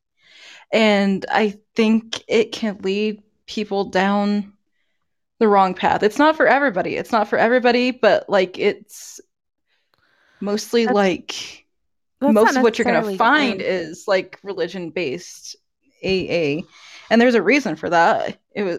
and 0.73 1.25
I 1.31 1.59
think 1.75 2.23
it 2.29 2.53
can 2.53 2.79
lead 2.83 3.23
people 3.47 3.85
down 3.87 4.53
the 5.39 5.49
wrong 5.49 5.75
path. 5.75 6.03
It's 6.03 6.19
not 6.19 6.37
for 6.37 6.47
everybody. 6.47 6.97
It's 6.97 7.13
not 7.13 7.29
for 7.29 7.39
everybody, 7.39 7.91
but 7.91 8.29
like 8.29 8.59
it's 8.59 9.21
mostly 10.41 10.85
That's- 10.85 10.95
like 10.95 11.67
That's 12.21 12.35
most 12.35 12.57
of 12.57 12.63
what 12.63 12.79
you're 12.79 12.85
going 12.85 13.03
to 13.03 13.17
find 13.17 13.61
is 13.61 14.05
like 14.07 14.39
religion 14.43 14.91
based 14.91 15.57
AA. 16.05 16.63
And 17.11 17.21
there's 17.21 17.35
a 17.35 17.43
reason 17.43 17.77
for 17.77 17.91
that. 17.91 18.39
It 18.55 18.63
was 18.63 18.79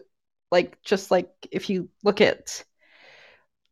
like 0.52 0.82
just 0.84 1.12
like 1.12 1.30
if 1.52 1.70
you 1.70 1.90
look 2.04 2.22
at 2.22 2.64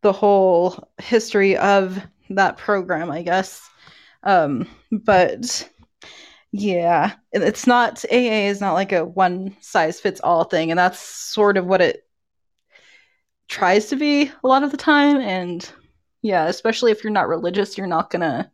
the 0.01 0.13
whole 0.13 0.88
history 0.99 1.57
of 1.57 2.01
that 2.30 2.57
program, 2.57 3.11
I 3.11 3.23
guess. 3.23 3.61
Um 4.23 4.67
but 4.91 5.69
yeah, 6.51 7.13
it's 7.31 7.67
not 7.67 8.03
AA 8.11 8.47
is 8.49 8.61
not 8.61 8.73
like 8.73 8.91
a 8.91 9.05
one 9.05 9.55
size 9.61 9.99
fits 9.99 10.21
all 10.21 10.43
thing 10.43 10.71
and 10.71 10.80
that's 10.80 10.99
sort 10.99 11.57
of 11.57 11.65
what 11.65 11.81
it 11.81 12.05
tries 13.47 13.88
to 13.88 13.95
be 13.95 14.31
a 14.43 14.47
lot 14.47 14.63
of 14.63 14.71
the 14.71 14.77
time 14.77 15.17
and 15.17 15.71
yeah, 16.21 16.47
especially 16.47 16.91
if 16.91 17.03
you're 17.03 17.13
not 17.13 17.30
religious, 17.30 17.77
you're 17.77 17.88
not 17.88 18.11
to 18.21 18.49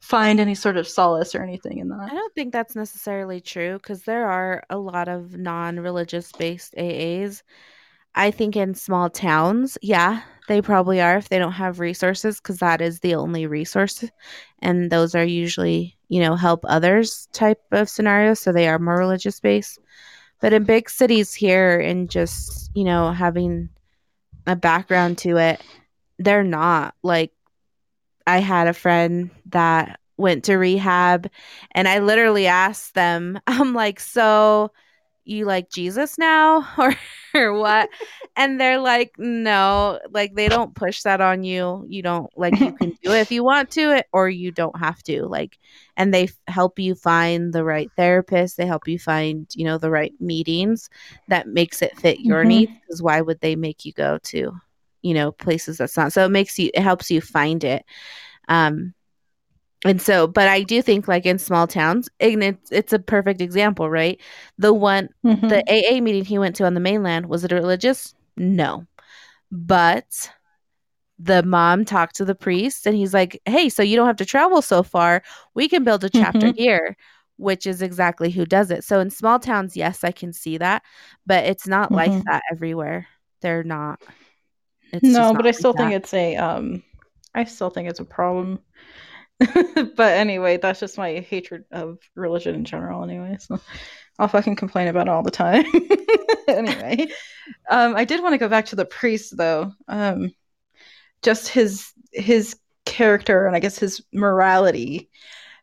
find 0.00 0.40
any 0.40 0.54
sort 0.54 0.76
of 0.76 0.88
solace 0.88 1.34
or 1.34 1.42
anything 1.42 1.78
in 1.78 1.88
that. 1.88 2.08
I 2.10 2.14
don't 2.14 2.34
think 2.34 2.52
that's 2.52 2.76
necessarily 2.76 3.40
true 3.40 3.74
because 3.74 4.02
there 4.02 4.26
are 4.28 4.62
a 4.70 4.78
lot 4.78 5.08
of 5.08 5.36
non 5.36 5.80
religious 5.80 6.32
based 6.32 6.74
AAs. 6.76 7.42
I 8.14 8.30
think 8.30 8.56
in 8.56 8.74
small 8.74 9.10
towns, 9.10 9.78
yeah, 9.82 10.22
they 10.48 10.62
probably 10.62 11.00
are 11.00 11.16
if 11.16 11.28
they 11.28 11.38
don't 11.38 11.52
have 11.52 11.78
resources 11.78 12.40
because 12.40 12.58
that 12.58 12.80
is 12.80 13.00
the 13.00 13.14
only 13.14 13.46
resource. 13.46 14.04
And 14.60 14.90
those 14.90 15.14
are 15.14 15.24
usually, 15.24 15.96
you 16.08 16.20
know, 16.20 16.34
help 16.34 16.64
others 16.66 17.28
type 17.32 17.62
of 17.70 17.88
scenarios. 17.88 18.40
So 18.40 18.52
they 18.52 18.66
are 18.66 18.78
more 18.78 18.98
religious 18.98 19.38
based. 19.40 19.78
But 20.40 20.52
in 20.52 20.64
big 20.64 20.88
cities 20.88 21.34
here 21.34 21.78
and 21.78 22.08
just, 22.08 22.70
you 22.74 22.84
know, 22.84 23.12
having 23.12 23.68
a 24.46 24.56
background 24.56 25.18
to 25.18 25.36
it, 25.36 25.60
they're 26.18 26.44
not 26.44 26.94
like 27.02 27.32
I 28.26 28.38
had 28.38 28.68
a 28.68 28.74
friend 28.74 29.30
that 29.46 30.00
went 30.16 30.44
to 30.44 30.56
rehab 30.56 31.30
and 31.72 31.86
I 31.86 32.00
literally 32.00 32.46
asked 32.46 32.94
them, 32.94 33.38
I'm 33.46 33.74
like, 33.74 34.00
so 34.00 34.72
you 35.28 35.44
like 35.46 35.70
Jesus 35.70 36.18
now 36.18 36.66
or, 36.78 36.94
or 37.34 37.54
what? 37.58 37.90
and 38.36 38.60
they're 38.60 38.78
like, 38.80 39.12
no, 39.18 39.98
like 40.10 40.34
they 40.34 40.48
don't 40.48 40.74
push 40.74 41.02
that 41.02 41.20
on 41.20 41.44
you. 41.44 41.84
You 41.88 42.02
don't 42.02 42.28
like 42.36 42.60
you 42.60 42.72
can 42.72 42.92
do 43.02 43.12
it 43.12 43.20
if 43.20 43.30
you 43.32 43.44
want 43.44 43.70
to 43.72 43.92
it 43.96 44.06
or 44.12 44.28
you 44.28 44.50
don't 44.52 44.78
have 44.78 45.02
to. 45.04 45.24
Like 45.26 45.58
and 45.96 46.12
they 46.14 46.24
f- 46.24 46.36
help 46.48 46.78
you 46.78 46.94
find 46.94 47.52
the 47.52 47.64
right 47.64 47.92
therapist, 47.96 48.56
they 48.56 48.66
help 48.66 48.88
you 48.88 48.98
find, 48.98 49.46
you 49.54 49.64
know, 49.64 49.78
the 49.78 49.90
right 49.90 50.14
meetings 50.20 50.88
that 51.28 51.48
makes 51.48 51.82
it 51.82 51.96
fit 51.98 52.20
your 52.20 52.44
Mhm. 52.44 52.46
needs 52.46 52.72
because 52.82 53.02
why 53.02 53.20
would 53.20 53.40
they 53.40 53.56
make 53.56 53.84
you 53.84 53.92
go 53.92 54.18
to, 54.24 54.52
you 55.02 55.14
know, 55.14 55.32
places 55.32 55.78
that's 55.78 55.96
not. 55.96 56.12
So 56.12 56.24
it 56.24 56.30
makes 56.30 56.58
you 56.58 56.70
it 56.74 56.82
helps 56.82 57.10
you 57.10 57.20
find 57.20 57.64
it. 57.64 57.84
Um 58.48 58.94
and 59.84 60.02
so, 60.02 60.26
but 60.26 60.48
I 60.48 60.62
do 60.62 60.82
think, 60.82 61.06
like 61.08 61.24
in 61.26 61.38
small 61.38 61.66
towns, 61.66 62.08
and 62.20 62.42
it's, 62.42 62.72
it's 62.72 62.92
a 62.92 62.98
perfect 62.98 63.40
example, 63.40 63.88
right? 63.90 64.20
The 64.58 64.72
one, 64.74 65.08
Mhm. 65.24 65.48
the 65.48 65.62
AA 65.68 66.00
meeting 66.00 66.24
he 66.24 66.38
went 66.38 66.56
to 66.56 66.64
on 66.64 66.74
the 66.74 66.80
mainland, 66.80 67.26
was 67.26 67.44
it 67.44 67.52
religious? 67.52 68.14
No. 68.36 68.86
But 69.52 70.30
the 71.18 71.42
mom 71.42 71.84
talked 71.84 72.16
to 72.16 72.24
the 72.24 72.34
priest 72.34 72.86
and 72.86 72.96
he's 72.96 73.12
like, 73.14 73.40
hey, 73.46 73.68
so 73.68 73.82
you 73.82 73.96
don't 73.96 74.06
have 74.06 74.16
to 74.16 74.24
travel 74.24 74.62
so 74.62 74.82
far. 74.82 75.22
We 75.54 75.68
can 75.68 75.84
build 75.84 76.04
a 76.04 76.10
chapter 76.10 76.48
Mhm. 76.48 76.54
here, 76.56 76.96
which 77.38 77.66
is 77.66 77.82
exactly 77.82 78.30
who 78.30 78.46
does 78.46 78.70
it. 78.70 78.84
So 78.84 79.00
in 79.00 79.10
small 79.10 79.38
towns, 79.40 79.76
yes, 79.76 80.04
I 80.04 80.12
can 80.12 80.32
see 80.32 80.58
that, 80.58 80.82
but 81.26 81.44
it's 81.44 81.66
not 81.66 81.92
like 81.94 82.12
Mhm. 82.12 82.24
that 82.26 82.42
everywhere. 82.52 83.06
They're 83.40 83.64
not. 83.64 84.00
It's 84.92 85.02
no, 85.02 85.34
but 85.34 85.46
I 85.46 85.50
like 85.50 85.58
still 85.58 85.72
think 85.72 85.92
that. 85.92 85.92
it's 85.92 86.14
a 86.14 86.36
um 86.36 86.82
I 87.34 87.44
still 87.44 87.70
think 87.70 87.88
it's 87.88 88.00
a 88.00 88.04
problem. 88.04 88.60
but 89.96 90.12
anyway, 90.14 90.56
that's 90.56 90.80
just 90.80 90.98
my 90.98 91.20
hatred 91.20 91.64
of 91.70 91.98
religion 92.14 92.54
in 92.54 92.64
general 92.64 93.04
anyway. 93.04 93.36
So 93.40 93.60
I'll 94.18 94.28
fucking 94.28 94.56
complain 94.56 94.88
about 94.88 95.06
it 95.06 95.10
all 95.10 95.22
the 95.22 95.30
time. 95.30 95.64
anyway. 96.48 97.06
Um 97.70 97.94
I 97.96 98.04
did 98.04 98.22
want 98.22 98.34
to 98.34 98.38
go 98.38 98.48
back 98.48 98.66
to 98.66 98.76
the 98.76 98.84
priest 98.84 99.36
though. 99.36 99.72
Um 99.86 100.32
just 101.22 101.48
his 101.48 101.92
his 102.12 102.56
character 102.84 103.46
and 103.46 103.54
I 103.54 103.60
guess 103.60 103.78
his 103.78 104.02
morality. 104.12 105.10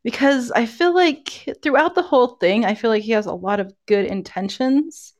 Because 0.03 0.52
I 0.52 0.68
feel 0.68 0.93
like 0.93 1.49
throughout 1.64 1.95
the 1.95 2.03
whole 2.03 2.27
thing, 2.27 2.64
I 2.64 2.76
feel 2.76 2.91
like 2.91 3.03
he 3.03 3.14
has 3.14 3.26
a 3.26 3.34
lot 3.34 3.60
of 3.60 3.73
good 3.88 4.06
intentions. 4.06 5.14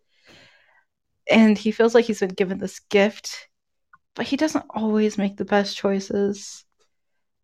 And 1.30 1.58
he 1.58 1.72
feels 1.72 1.96
like 1.96 2.06
he's 2.06 2.20
been 2.20 2.30
given 2.30 2.60
this 2.60 2.80
gift 2.80 3.48
but 4.16 4.26
he 4.26 4.38
doesn't 4.38 4.66
always 4.70 5.18
make 5.18 5.38
the 5.38 5.46
best 5.46 5.76
choices. 5.78 6.64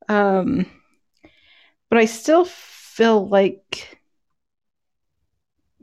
Um, 0.09 0.65
but 1.91 1.99
I 1.99 2.05
still 2.05 2.45
feel 2.45 3.27
like 3.27 3.99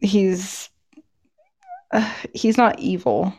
he's 0.01 0.71
uh, 1.93 2.13
he's 2.35 2.57
not 2.57 2.79
evil 2.81 3.33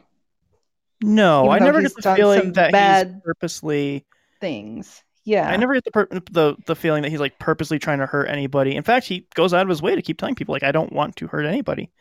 No, 1.02 1.50
I 1.50 1.60
never 1.60 1.82
get 1.82 1.96
the 1.96 2.16
feeling 2.16 2.54
that 2.54 2.74
he's 2.74 3.22
purposely. 3.26 4.06
things. 4.40 5.04
Yeah, 5.26 5.48
I 5.50 5.58
never 5.58 5.74
get 5.74 5.84
the, 5.86 5.92
pur- 5.92 6.08
the 6.32 6.56
the 6.66 6.76
feeling 6.76 7.04
that 7.04 7.10
he's 7.10 7.20
like 7.20 7.38
purposely 7.40 7.80
trying 7.80 8.00
to 8.00 8.06
hurt 8.06 8.30
anybody. 8.30 8.76
In 8.76 8.84
fact, 8.84 9.06
he 9.06 9.28
goes 9.36 9.54
out 9.54 9.64
of 9.64 9.70
his 9.70 9.82
way 9.82 9.96
to 9.96 10.02
keep 10.02 10.18
telling 10.18 10.36
people 10.36 10.54
like 10.54 10.64
I 10.64 10.72
don't 10.72 10.94
want 10.94 11.16
to 11.18 11.28
hurt 11.28 11.46
anybody. 11.46 11.92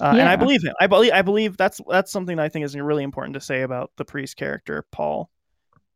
Uh, 0.00 0.14
And 0.18 0.28
I 0.28 0.36
believe 0.36 0.62
him. 0.64 0.74
I 0.80 0.86
believe 0.88 1.12
I 1.12 1.22
believe 1.22 1.56
that's 1.56 1.80
that's 1.88 2.10
something 2.10 2.36
that 2.36 2.42
I 2.44 2.48
think 2.48 2.64
is 2.64 2.76
really 2.76 3.04
important 3.04 3.34
to 3.34 3.40
say 3.40 3.62
about 3.62 3.90
the 3.96 4.04
priest 4.04 4.36
character 4.36 4.84
Paul. 4.92 5.30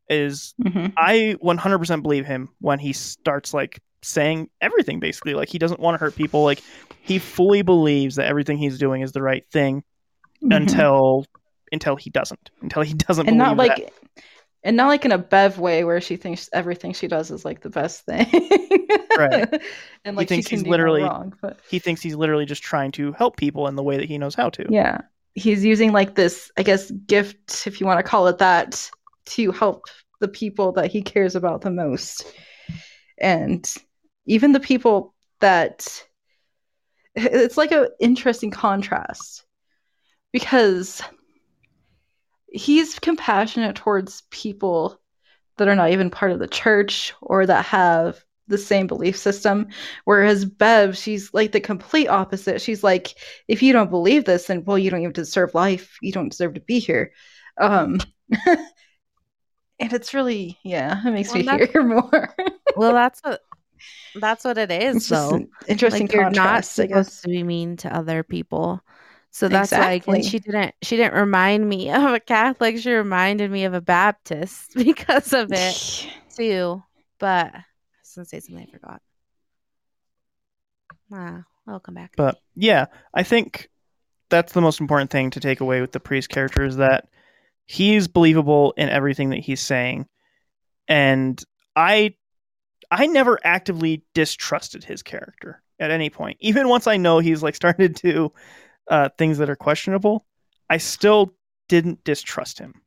Is 0.09 0.53
Mhm. 0.61 0.93
I 0.97 1.35
100% 1.41 2.01
believe 2.01 2.25
him 2.25 2.49
when 2.59 2.79
he 2.79 2.93
starts 2.93 3.53
like 3.53 3.79
saying 4.01 4.49
everything 4.61 4.99
basically. 4.99 5.33
Like 5.33 5.49
he 5.49 5.57
doesn't 5.59 5.79
want 5.79 5.95
to 5.95 5.99
hurt 5.99 6.15
people. 6.15 6.43
Like 6.43 6.61
he 7.01 7.19
fully 7.19 7.61
believes 7.61 8.15
that 8.15 8.27
everything 8.27 8.57
he's 8.57 8.77
doing 8.77 9.01
is 9.01 9.11
the 9.11 9.21
right 9.21 9.45
thing 9.51 9.83
Mhm. 10.43 10.55
until 10.55 11.25
until 11.71 11.95
he 11.95 12.09
doesn't. 12.09 12.49
Until 12.61 12.81
he 12.81 12.93
doesn't 13.07 13.27
and 13.27 13.37
not 13.37 13.57
like 13.57 13.75
that. 13.75 13.93
and 14.63 14.77
not 14.77 14.87
like 14.87 15.05
in 15.05 15.11
a 15.11 15.17
bev 15.17 15.59
way 15.59 15.83
where 15.83 16.01
she 16.01 16.15
thinks 16.15 16.49
everything 16.53 16.93
she 16.93 17.07
does 17.07 17.29
is 17.31 17.43
like 17.45 17.61
the 17.61 17.69
best 17.69 18.05
thing. 18.05 18.25
Right. 19.17 19.61
and 20.05 20.15
like 20.15 20.29
he 20.29 20.35
thinks 20.35 20.47
he's 20.47 20.65
literally- 20.65 21.03
wrong 21.03 21.33
but 21.41 21.59
he 21.69 21.79
thinks 21.79 22.01
he's 22.01 22.15
literally 22.15 22.45
just 22.45 22.63
trying 22.63 22.91
to 22.93 23.11
help 23.13 23.35
people 23.37 23.67
in 23.67 23.75
the 23.75 23.83
way 23.83 23.97
that 23.97 24.05
he 24.05 24.17
knows 24.17 24.33
how 24.35 24.49
to. 24.51 24.65
Yeah. 24.69 25.01
He's 25.35 25.63
using 25.63 25.91
like 25.91 26.15
this 26.15 26.51
i 26.57 26.63
guess 26.63 26.89
gift 26.91 27.67
if 27.67 27.79
you 27.79 27.85
want 27.85 27.99
to 27.99 28.03
call 28.03 28.27
it 28.27 28.37
that 28.39 28.89
to 29.25 29.51
help 29.51 29.83
the 30.21 30.27
people 30.27 30.71
that 30.73 30.89
he 30.91 31.01
cares 31.01 31.35
about 31.35 31.61
the 31.61 31.69
most. 31.71 32.25
And 33.21 33.69
even 34.29 34.53
the 34.53 34.59
people 34.61 35.15
that 35.41 36.05
it's 37.15 37.57
like 37.57 37.71
an 37.71 37.87
interesting 37.99 38.51
contrast 38.51 39.43
because 40.33 41.01
he's 42.47 42.97
compassionate 42.99 43.75
towards 43.75 44.23
people 44.31 44.99
that 45.57 45.67
are 45.67 45.75
not 45.75 45.91
even 45.91 46.09
part 46.09 46.31
of 46.31 46.39
the 46.39 46.47
church 46.47 47.13
or 47.21 47.45
that 47.45 47.65
have 47.65 48.23
the 48.47 48.57
same 48.57 48.87
belief 48.87 49.17
system. 49.17 49.67
Whereas 50.05 50.45
bev 50.45 50.97
she's 50.97 51.33
like 51.33 51.51
the 51.51 51.61
complete 51.61 52.07
opposite. 52.07 52.61
She's 52.61 52.83
like 52.83 53.15
if 53.47 53.63
you 53.63 53.73
don't 53.73 53.91
believe 53.91 54.25
this 54.25 54.47
then 54.47 54.65
well 54.65 54.79
you 54.79 54.91
don't 54.91 55.01
even 55.01 55.13
deserve 55.13 55.55
life. 55.55 55.97
You 56.01 56.11
don't 56.11 56.29
deserve 56.29 56.55
to 56.55 56.61
be 56.61 56.79
here. 56.79 57.13
Um 57.59 57.99
and 59.79 59.93
it's 59.93 60.13
really 60.13 60.57
yeah 60.63 61.01
it 61.05 61.11
makes 61.11 61.29
Well, 61.29 61.43
me 61.43 61.43
hear 61.71 61.83
more. 61.83 62.35
Well, 62.75 62.93
that's 62.93 63.19
what 63.21 63.41
that's 64.15 64.43
what 64.43 64.57
it 64.57 64.71
is, 64.71 64.97
it's 64.97 65.09
just 65.09 65.31
though. 65.31 65.45
interesting 65.67 66.03
like 66.03 66.13
you're 66.13 66.23
not 66.23 66.33
contrast 66.33 66.79
i 66.79 66.87
supposed 66.87 67.21
to 67.23 67.29
be 67.29 67.43
mean 67.43 67.77
to 67.77 67.95
other 67.95 68.23
people. 68.23 68.81
So 69.31 69.47
that's 69.47 69.71
why 69.71 69.93
Exactly. 69.93 70.19
and 70.19 70.25
she 70.25 70.39
didn't 70.39 70.75
she 70.81 70.97
didn't 70.97 71.13
remind 71.13 71.67
me 71.67 71.91
of 71.93 72.13
a 72.13 72.19
Catholic. 72.19 72.77
She 72.79 72.91
reminded 72.91 73.51
me 73.51 73.65
of 73.65 73.73
a 73.73 73.81
Baptist 73.81 74.73
because 74.75 75.33
of 75.33 75.51
it 75.51 76.07
too. 76.35 76.81
But 77.19 77.53
I 77.53 77.63
was 78.01 78.13
gonna 78.15 78.25
say 78.25 78.39
something 78.39 78.67
I 78.67 78.71
forgot. 78.71 79.01
Ah, 81.13 81.43
I'll 81.67 81.79
come 81.79 81.95
back. 81.95 82.13
But 82.15 82.39
yeah, 82.55 82.85
I 83.13 83.23
think 83.23 83.69
that's 84.29 84.53
the 84.53 84.61
most 84.61 84.79
important 84.79 85.11
thing 85.11 85.31
to 85.31 85.39
take 85.39 85.59
away 85.59 85.81
with 85.81 85.91
the 85.91 85.99
priest 85.99 86.29
character 86.29 86.63
is 86.63 86.77
that 86.77 87.07
he's 87.65 88.07
believable 88.07 88.73
in 88.77 88.89
everything 88.89 89.29
that 89.31 89.39
he's 89.39 89.61
saying. 89.61 90.07
And 90.87 91.43
I 91.75 92.15
I 92.91 93.05
never 93.07 93.39
actively 93.43 94.03
distrusted 94.13 94.83
his 94.83 95.03
character 95.03 95.61
at 95.79 95.91
any 95.91 96.09
point. 96.09 96.37
Even 96.39 96.67
once 96.67 96.87
I 96.87 96.97
know 96.97 97.19
he's 97.19 97.43
like 97.43 97.55
started 97.55 97.95
to 97.97 98.33
uh, 98.89 99.09
things 99.17 99.37
that 99.37 99.49
are 99.49 99.55
questionable, 99.55 100.25
I 100.69 100.77
still 100.77 101.33
didn't 101.67 102.03
distrust 102.03 102.59
him. 102.59 102.81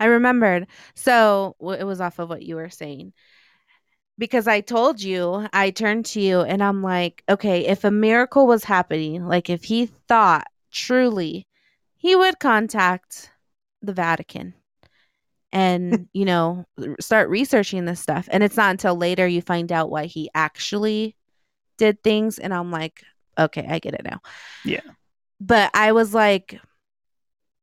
I 0.00 0.06
remembered. 0.06 0.66
So 0.94 1.56
it 1.60 1.84
was 1.84 2.00
off 2.00 2.18
of 2.18 2.28
what 2.28 2.42
you 2.42 2.56
were 2.56 2.70
saying. 2.70 3.12
Because 4.18 4.48
I 4.48 4.62
told 4.62 5.02
you, 5.02 5.46
I 5.52 5.70
turned 5.70 6.06
to 6.06 6.20
you 6.20 6.40
and 6.40 6.62
I'm 6.62 6.82
like, 6.82 7.22
okay, 7.28 7.66
if 7.66 7.84
a 7.84 7.90
miracle 7.90 8.46
was 8.46 8.64
happening, 8.64 9.26
like 9.26 9.50
if 9.50 9.64
he 9.64 9.86
thought 9.86 10.46
truly, 10.70 11.46
he 11.96 12.16
would 12.16 12.38
contact 12.38 13.30
the 13.82 13.92
Vatican 13.92 14.54
and, 15.52 16.08
you 16.12 16.24
know, 16.24 16.66
start 17.00 17.28
researching 17.28 17.84
this 17.84 18.00
stuff. 18.00 18.28
And 18.30 18.42
it's 18.42 18.56
not 18.56 18.70
until 18.70 18.96
later 18.96 19.26
you 19.26 19.40
find 19.42 19.72
out 19.72 19.90
why 19.90 20.06
he 20.06 20.30
actually 20.34 21.16
did 21.78 22.02
things. 22.02 22.38
And 22.38 22.52
I'm 22.52 22.70
like, 22.70 23.02
okay, 23.38 23.66
I 23.68 23.78
get 23.78 23.94
it 23.94 24.04
now. 24.04 24.20
Yeah. 24.64 24.80
But 25.40 25.70
I 25.74 25.92
was 25.92 26.14
like, 26.14 26.60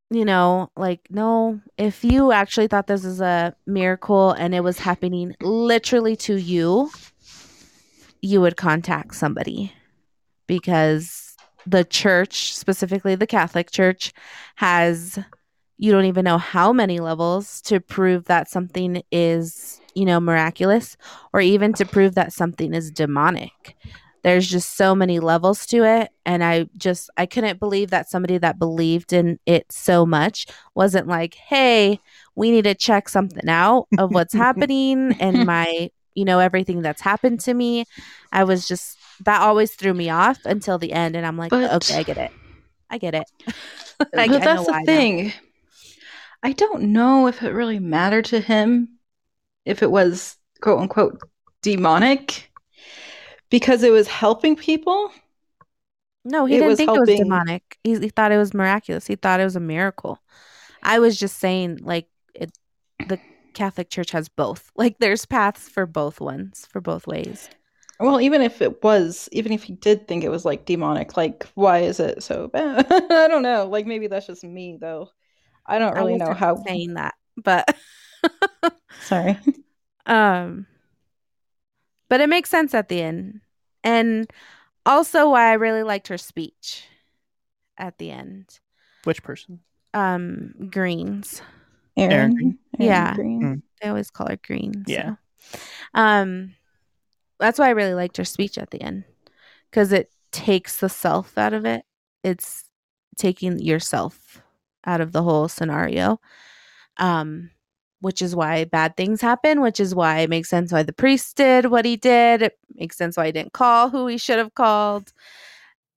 you 0.10 0.26
know, 0.26 0.70
like, 0.78 1.02
no, 1.10 1.60
if 1.78 2.04
you 2.04 2.32
actually 2.32 2.68
thought 2.68 2.88
this 2.88 3.04
is 3.04 3.20
a 3.20 3.56
miracle 3.66 4.32
and 4.32 4.54
it 4.54 4.64
was 4.64 4.78
happening 4.78 5.36
literally 5.42 6.16
to 6.18 6.36
you, 6.36 6.92
you 8.22 8.40
would 8.40 8.56
contact 8.56 9.16
somebody 9.16 9.74
because 10.48 11.36
the 11.66 11.84
church, 11.84 12.54
specifically 12.56 13.16
the 13.16 13.28
Catholic 13.28 13.72
Church, 13.72 14.14
has 14.56 15.18
you 15.78 15.92
don't 15.92 16.06
even 16.06 16.24
know 16.26 16.38
how 16.38 16.72
many 16.74 17.00
levels 17.00 17.62
to 17.64 17.80
prove 17.80 18.26
that 18.26 18.50
something 18.50 19.02
is, 19.12 19.82
you 19.96 20.06
know, 20.06 20.20
miraculous 20.20 20.96
or 21.34 21.42
even 21.42 21.74
to 21.74 21.86
prove 21.86 22.16
that 22.16 22.32
something 22.34 22.74
is 22.74 22.92
demonic. 22.92 23.76
There's 24.24 24.48
just 24.48 24.78
so 24.78 24.96
many 24.96 25.20
levels 25.20 25.66
to 25.68 25.84
it 25.84 26.10
and 26.26 26.44
I 26.44 26.68
just 26.78 27.10
I 27.18 27.26
couldn't 27.26 27.60
believe 27.60 27.90
that 27.90 28.10
somebody 28.10 28.38
that 28.38 28.58
believed 28.58 29.12
in 29.12 29.38
it 29.46 29.70
so 29.72 30.06
much 30.06 30.46
wasn't 30.76 31.08
like, 31.08 31.34
"Hey, 31.36 32.00
we 32.36 32.50
need 32.50 32.64
to 32.64 32.74
check 32.76 33.10
something 33.10 33.50
out 33.50 33.88
of 33.98 34.14
what's 34.14 34.34
happening 34.46 35.14
and 35.20 35.46
my, 35.46 35.90
you 36.16 36.24
know, 36.24 36.40
everything 36.40 36.82
that's 36.82 37.02
happened 37.02 37.42
to 37.42 37.54
me." 37.54 37.84
I 38.32 38.46
was 38.46 38.66
just 38.66 38.98
that 39.26 39.42
always 39.42 39.76
threw 39.76 39.94
me 39.94 40.10
off 40.10 40.40
until 40.46 40.78
the 40.78 40.94
end 40.94 41.18
and 41.18 41.26
I'm 41.26 41.38
like, 41.38 41.50
But- 41.50 41.74
"Okay, 41.74 42.00
I 42.00 42.04
get 42.04 42.18
it. 42.18 42.32
I 42.90 42.98
get 43.00 43.16
it." 43.16 43.26
I- 44.00 44.28
but 44.28 44.42
that's 44.44 44.66
the 44.66 44.82
thing. 44.86 45.28
now. 45.28 45.34
I 46.44 46.52
don't 46.52 46.84
know 46.92 47.28
if 47.28 47.42
it 47.42 47.52
really 47.52 47.80
mattered 47.80 48.26
to 48.26 48.40
him 48.40 49.00
if 49.66 49.82
it 49.82 49.90
was 49.90 50.38
quote 50.62 50.80
unquote 50.80 51.22
demonic 51.62 52.52
because 53.50 53.84
it 53.84 53.92
was 53.92 54.08
helping 54.08 54.56
people. 54.56 55.12
No, 56.26 56.46
he 56.46 56.56
It 56.56 56.60
didn't 56.60 56.78
think 56.78 56.96
it 56.96 57.00
was 57.00 57.10
demonic. 57.10 57.78
He, 57.84 58.00
he 58.00 58.10
thought 58.10 58.32
it 58.32 58.38
was 58.38 58.54
miraculous. 58.54 59.08
He 59.08 59.16
thought 59.16 59.40
it 59.40 59.46
was 59.46 59.56
a 59.56 59.62
miracle. 59.62 60.20
I 60.82 61.00
was 61.00 61.18
just 61.18 61.38
saying, 61.40 61.80
like, 61.82 62.08
it, 62.34 62.52
the 63.08 63.20
Catholic 63.54 63.90
Church 63.90 64.12
has 64.12 64.30
both. 64.30 64.72
Like, 64.78 64.98
there's 65.00 65.26
paths 65.26 65.70
for 65.70 65.86
both 65.86 66.20
ones, 66.22 66.68
for 66.72 66.82
both 66.82 67.08
ways. 67.08 67.50
Well, 68.00 68.20
even 68.20 68.42
if 68.42 68.62
it 68.62 68.84
was, 68.84 69.30
even 69.32 69.52
if 69.52 69.64
he 69.64 69.74
did 69.74 70.08
think 70.08 70.24
it 70.24 70.30
was 70.30 70.46
like 70.46 70.66
demonic, 70.66 71.16
like 71.16 71.46
why 71.56 71.80
is 71.80 72.00
it 72.00 72.24
so 72.24 72.48
bad? 72.48 72.88
I 72.92 73.28
don't 73.28 73.44
know. 73.44 73.68
Like 73.68 73.86
maybe 73.86 74.08
that's 74.08 74.28
just 74.28 74.44
me 74.44 74.78
though. 74.80 75.10
I 75.66 75.80
don't 75.80 75.96
I 75.96 76.00
really 76.00 76.16
know 76.18 76.26
wasn't 76.26 76.40
how. 76.40 76.64
saying 76.64 76.94
that, 76.96 77.16
but 77.38 77.76
Sorry. 79.02 79.38
um, 80.06 80.68
but 82.10 82.22
it 82.22 82.30
makes 82.30 82.50
sense 82.50 82.74
at 82.74 82.90
the 82.90 83.02
end, 83.02 83.42
and 83.84 84.32
also 84.86 85.30
why 85.30 85.50
I 85.50 85.54
really 85.54 85.84
liked 85.84 86.10
her 86.10 86.18
speech 86.18 86.86
at 87.78 87.98
the 87.98 88.12
end. 88.12 88.60
Which 89.04 89.24
person? 89.24 89.60
Um, 89.94 90.54
Greenes. 90.70 91.42
Erin. 91.96 92.12
Erin 92.12 92.36
Greene? 92.36 92.58
Yeah. 92.80 93.14
Greene. 93.16 93.42
Mm. 93.42 93.62
They 93.82 93.90
always 93.90 94.10
call 94.10 94.28
her 94.28 94.38
Greene. 94.38 94.84
Yeah. 94.88 95.16
so. 95.40 95.58
Um, 95.94 96.56
that's 97.40 97.60
why 97.60 97.68
I 97.68 97.72
really 97.72 97.94
liked 97.94 98.18
her 98.18 98.26
speech 98.26 98.58
at 98.58 98.72
the 98.72 98.82
end 98.82 99.04
because 99.70 99.92
it 99.92 100.12
takes 100.32 100.80
the 100.80 100.90
self 100.90 101.38
out 101.38 101.54
of 101.54 101.66
it. 101.66 101.84
It's 102.24 102.64
taking 103.18 103.60
yourself 103.60 104.42
out 104.86 105.02
of 105.02 105.12
the 105.12 105.24
whole 105.24 105.48
scenario. 105.48 106.20
Um, 106.98 107.52
which 108.02 108.22
is 108.22 108.36
why 108.36 108.66
bad 108.66 108.98
things 108.98 109.22
happen, 109.22 109.62
which 109.62 109.80
is 109.80 109.96
why 109.96 110.20
it 110.20 110.30
makes 110.30 110.50
sense 110.50 110.74
why 110.74 110.84
the 110.84 110.92
priest 110.94 111.38
did 111.38 111.68
what 111.68 111.86
he 111.86 111.96
did. 111.96 112.42
It 112.42 112.60
makes 112.76 112.98
sense 112.98 113.16
why 113.16 113.28
he 113.28 113.32
didn't 113.32 113.54
call 113.54 113.90
who 113.90 114.08
he 114.08 114.18
should 114.18 114.40
have 114.40 114.54
called. 114.56 115.14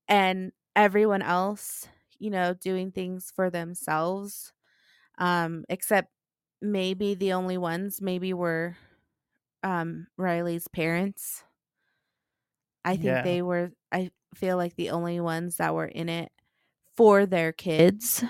And 0.09 0.53
everyone 0.77 1.23
else, 1.23 1.89
you 2.19 2.31
know, 2.31 2.55
doing 2.55 2.93
things 2.93 3.33
for 3.35 3.51
themselves. 3.51 4.53
Um, 5.19 5.65
except 5.69 6.11
maybe 6.63 7.15
the 7.15 7.33
only 7.35 7.59
ones 7.59 8.01
maybe 8.03 8.35
were 8.35 8.77
um 9.63 10.07
Riley's 10.19 10.69
parents. 10.69 11.45
I 12.85 12.97
think 12.97 13.07
Yeah. 13.07 13.23
they 13.23 13.43
were 13.43 13.73
I 13.93 14.11
feel 14.35 14.57
like 14.57 14.77
the 14.77 14.91
only 14.91 15.21
ones 15.21 15.57
that 15.57 15.75
were 15.75 15.87
in 15.87 16.09
it 16.09 16.31
for 16.97 17.27
their 17.27 17.53
kids. 17.53 18.25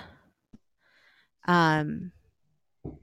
Um 1.47 2.11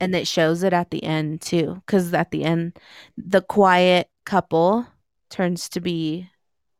and 0.00 0.14
it 0.14 0.26
shows 0.26 0.62
it 0.62 0.72
at 0.72 0.90
the 0.90 1.04
end 1.04 1.40
too 1.40 1.82
cuz 1.86 2.12
at 2.14 2.30
the 2.30 2.44
end 2.44 2.78
the 3.16 3.42
quiet 3.42 4.08
couple 4.24 4.86
turns 5.30 5.68
to 5.68 5.80
be 5.80 6.30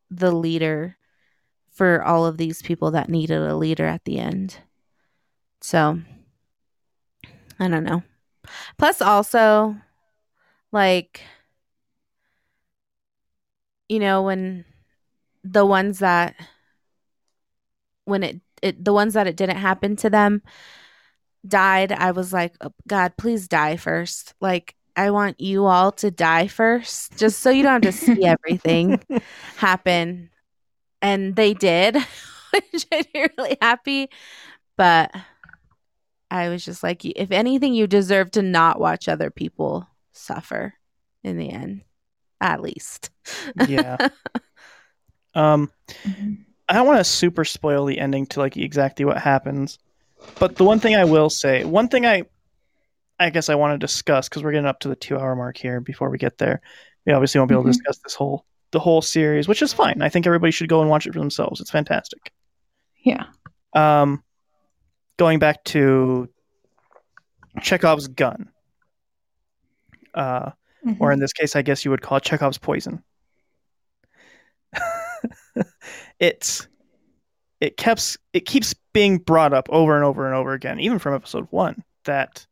the 0.09 0.31
leader 0.31 0.97
for 1.75 2.01
all 2.01 2.25
of 2.25 2.37
these 2.37 2.61
people 2.61 2.91
that 2.91 3.09
needed 3.09 3.37
a 3.37 3.55
leader 3.55 3.85
at 3.85 4.05
the 4.05 4.17
end. 4.17 4.57
So 5.61 5.99
I 7.59 7.67
don't 7.67 7.83
know. 7.83 8.01
Plus, 8.77 9.01
also, 9.01 9.75
like, 10.71 11.21
you 13.89 13.99
know, 13.99 14.23
when 14.23 14.63
the 15.43 15.65
ones 15.65 15.99
that, 15.99 16.35
when 18.05 18.23
it, 18.23 18.41
it, 18.61 18.83
the 18.83 18.93
ones 18.93 19.13
that 19.15 19.27
it 19.27 19.35
didn't 19.35 19.57
happen 19.57 19.95
to 19.97 20.09
them 20.09 20.41
died, 21.47 21.91
I 21.91 22.11
was 22.11 22.33
like, 22.33 22.55
"Oh, 22.61 22.71
God, 22.87 23.17
please 23.17 23.47
die 23.47 23.77
first. 23.77 24.33
Like, 24.41 24.75
I 24.95 25.11
want 25.11 25.39
you 25.41 25.65
all 25.65 25.91
to 25.93 26.11
die 26.11 26.47
first, 26.47 27.17
just 27.17 27.39
so 27.39 27.49
you 27.49 27.63
don't 27.63 27.83
have 27.83 27.93
to 27.93 27.97
see 27.97 28.25
everything 28.25 29.01
happen. 29.57 30.29
And 31.01 31.35
they 31.35 31.53
did, 31.53 31.95
which 32.53 32.87
made 32.89 33.07
me 33.13 33.27
really 33.37 33.57
happy. 33.61 34.09
But 34.77 35.13
I 36.31 36.49
was 36.49 36.63
just 36.63 36.83
like, 36.83 37.05
if 37.05 37.31
anything, 37.31 37.73
you 37.73 37.87
deserve 37.87 38.31
to 38.31 38.41
not 38.41 38.79
watch 38.79 39.07
other 39.07 39.29
people 39.29 39.87
suffer 40.13 40.73
in 41.23 41.37
the 41.37 41.49
end, 41.49 41.81
at 42.41 42.61
least. 42.61 43.09
Yeah. 43.67 43.97
Um, 45.35 45.69
I 46.69 46.75
don't 46.75 46.87
want 46.87 46.99
to 46.99 47.03
super 47.03 47.43
spoil 47.43 47.83
the 47.83 47.99
ending 47.99 48.25
to 48.27 48.39
like 48.39 48.55
exactly 48.55 49.03
what 49.03 49.17
happens, 49.17 49.77
but 50.39 50.55
the 50.55 50.63
one 50.63 50.79
thing 50.79 50.95
I 50.95 51.03
will 51.05 51.29
say, 51.29 51.63
one 51.63 51.87
thing 51.87 52.05
I, 52.05 52.23
I 53.19 53.29
guess 53.29 53.49
I 53.49 53.55
want 53.55 53.73
to 53.73 53.77
discuss 53.77 54.27
because 54.27 54.43
we're 54.43 54.51
getting 54.51 54.65
up 54.67 54.79
to 54.81 54.87
the 54.89 54.95
two-hour 54.95 55.35
mark 55.35 55.57
here. 55.57 55.79
Before 55.79 56.09
we 56.09 56.17
get 56.17 56.37
there, 56.37 56.61
we 57.05 57.13
obviously 57.13 57.39
won't 57.39 57.49
be 57.49 57.55
able 57.55 57.63
to 57.63 57.69
Mhm. 57.69 57.73
discuss 57.73 57.99
this 58.03 58.15
whole 58.15 58.45
the 58.71 58.79
whole 58.79 59.01
series, 59.01 59.47
which 59.47 59.61
is 59.61 59.71
fine. 59.71 60.01
I 60.01 60.09
think 60.09 60.27
everybody 60.27 60.51
should 60.51 60.67
go 60.67 60.81
and 60.81 60.89
watch 60.89 61.07
it 61.07 61.13
for 61.13 61.19
themselves. 61.19 61.61
It's 61.61 61.71
fantastic. 61.71 62.33
Yeah. 63.05 63.25
Um, 63.73 64.21
going 65.17 65.39
back 65.39 65.63
to 65.65 66.27
Chekhov's 67.61 68.09
gun, 68.09 68.49
uh, 70.13 70.51
or 70.99 71.13
in 71.13 71.19
this 71.19 71.31
case, 71.31 71.55
I 71.55 71.61
guess 71.61 71.85
you 71.85 71.91
would 71.91 72.01
call 72.01 72.17
it 72.17 72.23
Chekhov's 72.23 72.57
poison. 72.57 73.01
it's 76.19 76.67
it 77.61 77.77
keeps 77.77 78.17
it 78.33 78.41
keeps 78.45 78.73
being 78.93 79.17
brought 79.17 79.53
up 79.53 79.67
over 79.69 79.95
and 79.95 80.05
over 80.05 80.25
and 80.25 80.35
over 80.35 80.53
again, 80.53 80.79
even 80.79 80.99
from 80.99 81.13
episode 81.15 81.47
one, 81.51 81.83
that 82.05 82.45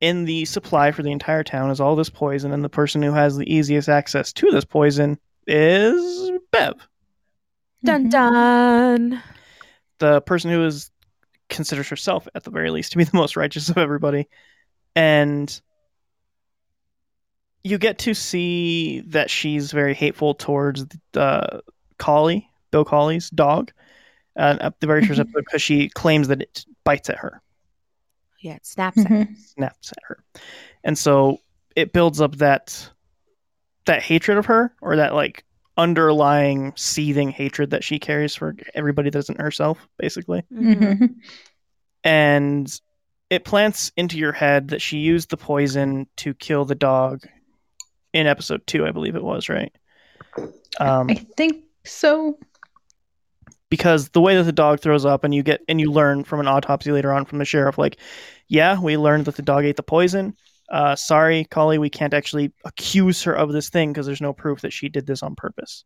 in 0.00 0.24
the 0.24 0.44
supply 0.44 0.92
for 0.92 1.02
the 1.02 1.10
entire 1.12 1.42
town 1.42 1.70
is 1.70 1.80
all 1.80 1.96
this 1.96 2.10
poison, 2.10 2.52
and 2.52 2.64
the 2.64 2.68
person 2.68 3.02
who 3.02 3.12
has 3.12 3.36
the 3.36 3.52
easiest 3.52 3.88
access 3.88 4.32
to 4.32 4.50
this 4.50 4.64
poison 4.64 5.18
is 5.46 6.30
Bev, 6.52 6.74
Dun 7.84 8.06
Mhm. 8.06 8.10
dun. 8.10 9.22
the 9.98 10.20
person 10.22 10.50
who 10.50 10.64
is 10.64 10.90
considers 11.48 11.88
herself 11.88 12.28
at 12.34 12.44
the 12.44 12.50
very 12.50 12.70
least 12.70 12.92
to 12.92 12.98
be 12.98 13.04
the 13.04 13.16
most 13.16 13.36
righteous 13.36 13.68
of 13.68 13.78
everybody, 13.78 14.28
and 14.94 15.60
you 17.64 17.78
get 17.78 17.98
to 17.98 18.14
see 18.14 19.00
that 19.00 19.30
she's 19.30 19.72
very 19.72 19.94
hateful 19.94 20.34
towards 20.34 20.86
uh, 21.14 21.60
Collie, 21.98 22.48
Bill 22.70 22.84
Collie's 22.84 23.30
dog, 23.30 23.72
uh, 24.38 24.56
at 24.60 24.80
the 24.80 24.86
very 24.86 25.04
first 25.04 25.18
Mhm. 25.18 25.24
episode 25.24 25.44
because 25.44 25.62
she 25.62 25.88
claims 25.90 26.28
that 26.28 26.40
it 26.42 26.64
bites 26.84 27.10
at 27.10 27.18
her, 27.18 27.42
Yeah, 28.40 28.54
it 28.54 28.64
snaps 28.66 28.98
at 28.98 29.06
her. 29.08 29.28
snaps 29.36 29.92
at 29.92 29.98
her, 30.06 30.24
and 30.84 30.96
so 30.96 31.40
it 31.76 31.92
builds 31.92 32.20
up 32.20 32.36
that 32.36 32.90
that 33.86 34.02
hatred 34.02 34.38
of 34.38 34.46
her 34.46 34.74
or 34.82 34.96
that 34.96 35.14
like 35.14 35.44
underlying 35.76 36.72
seething 36.76 37.30
hatred 37.30 37.70
that 37.70 37.82
she 37.84 37.98
carries 37.98 38.34
for 38.34 38.54
everybody 38.74 39.08
that 39.10 39.18
isn't 39.18 39.40
herself, 39.40 39.88
basically. 39.98 40.42
Mhm. 40.52 40.76
Mhm. 40.98 41.14
and 42.04 42.80
it 43.30 43.44
plants 43.44 43.92
into 43.96 44.16
your 44.18 44.32
head 44.32 44.68
that 44.68 44.80
she 44.80 44.98
used 44.98 45.30
the 45.30 45.36
poison 45.36 46.06
to 46.16 46.32
kill 46.34 46.64
the 46.64 46.74
dog 46.74 47.22
in 48.14 48.26
episode 48.26 48.66
two, 48.66 48.86
I 48.86 48.90
believe 48.92 49.16
it 49.16 49.22
was, 49.22 49.48
right? 49.48 49.70
Um, 50.80 51.10
I 51.10 51.14
think 51.36 51.64
so. 51.84 52.38
Because 53.70 54.08
the 54.10 54.20
way 54.20 54.36
that 54.36 54.44
the 54.44 54.52
dog 54.52 54.80
throws 54.80 55.04
up, 55.04 55.24
and 55.24 55.34
you 55.34 55.42
get 55.42 55.60
and 55.68 55.80
you 55.80 55.90
learn 55.90 56.24
from 56.24 56.40
an 56.40 56.48
autopsy 56.48 56.92
later 56.92 57.12
on 57.12 57.24
from 57.24 57.38
the 57.38 57.44
sheriff, 57.44 57.78
like, 57.78 57.98
yeah, 58.48 58.80
we 58.80 58.96
learned 58.96 59.26
that 59.26 59.36
the 59.36 59.42
dog 59.42 59.64
ate 59.64 59.76
the 59.76 59.82
poison. 59.82 60.36
Uh, 60.70 60.94
sorry, 60.96 61.44
Collie, 61.44 61.78
we 61.78 61.90
can't 61.90 62.14
actually 62.14 62.52
accuse 62.64 63.22
her 63.22 63.32
of 63.32 63.52
this 63.52 63.70
thing 63.70 63.92
because 63.92 64.06
there's 64.06 64.20
no 64.20 64.32
proof 64.32 64.60
that 64.60 64.72
she 64.72 64.88
did 64.88 65.06
this 65.06 65.22
on 65.22 65.34
purpose. 65.34 65.84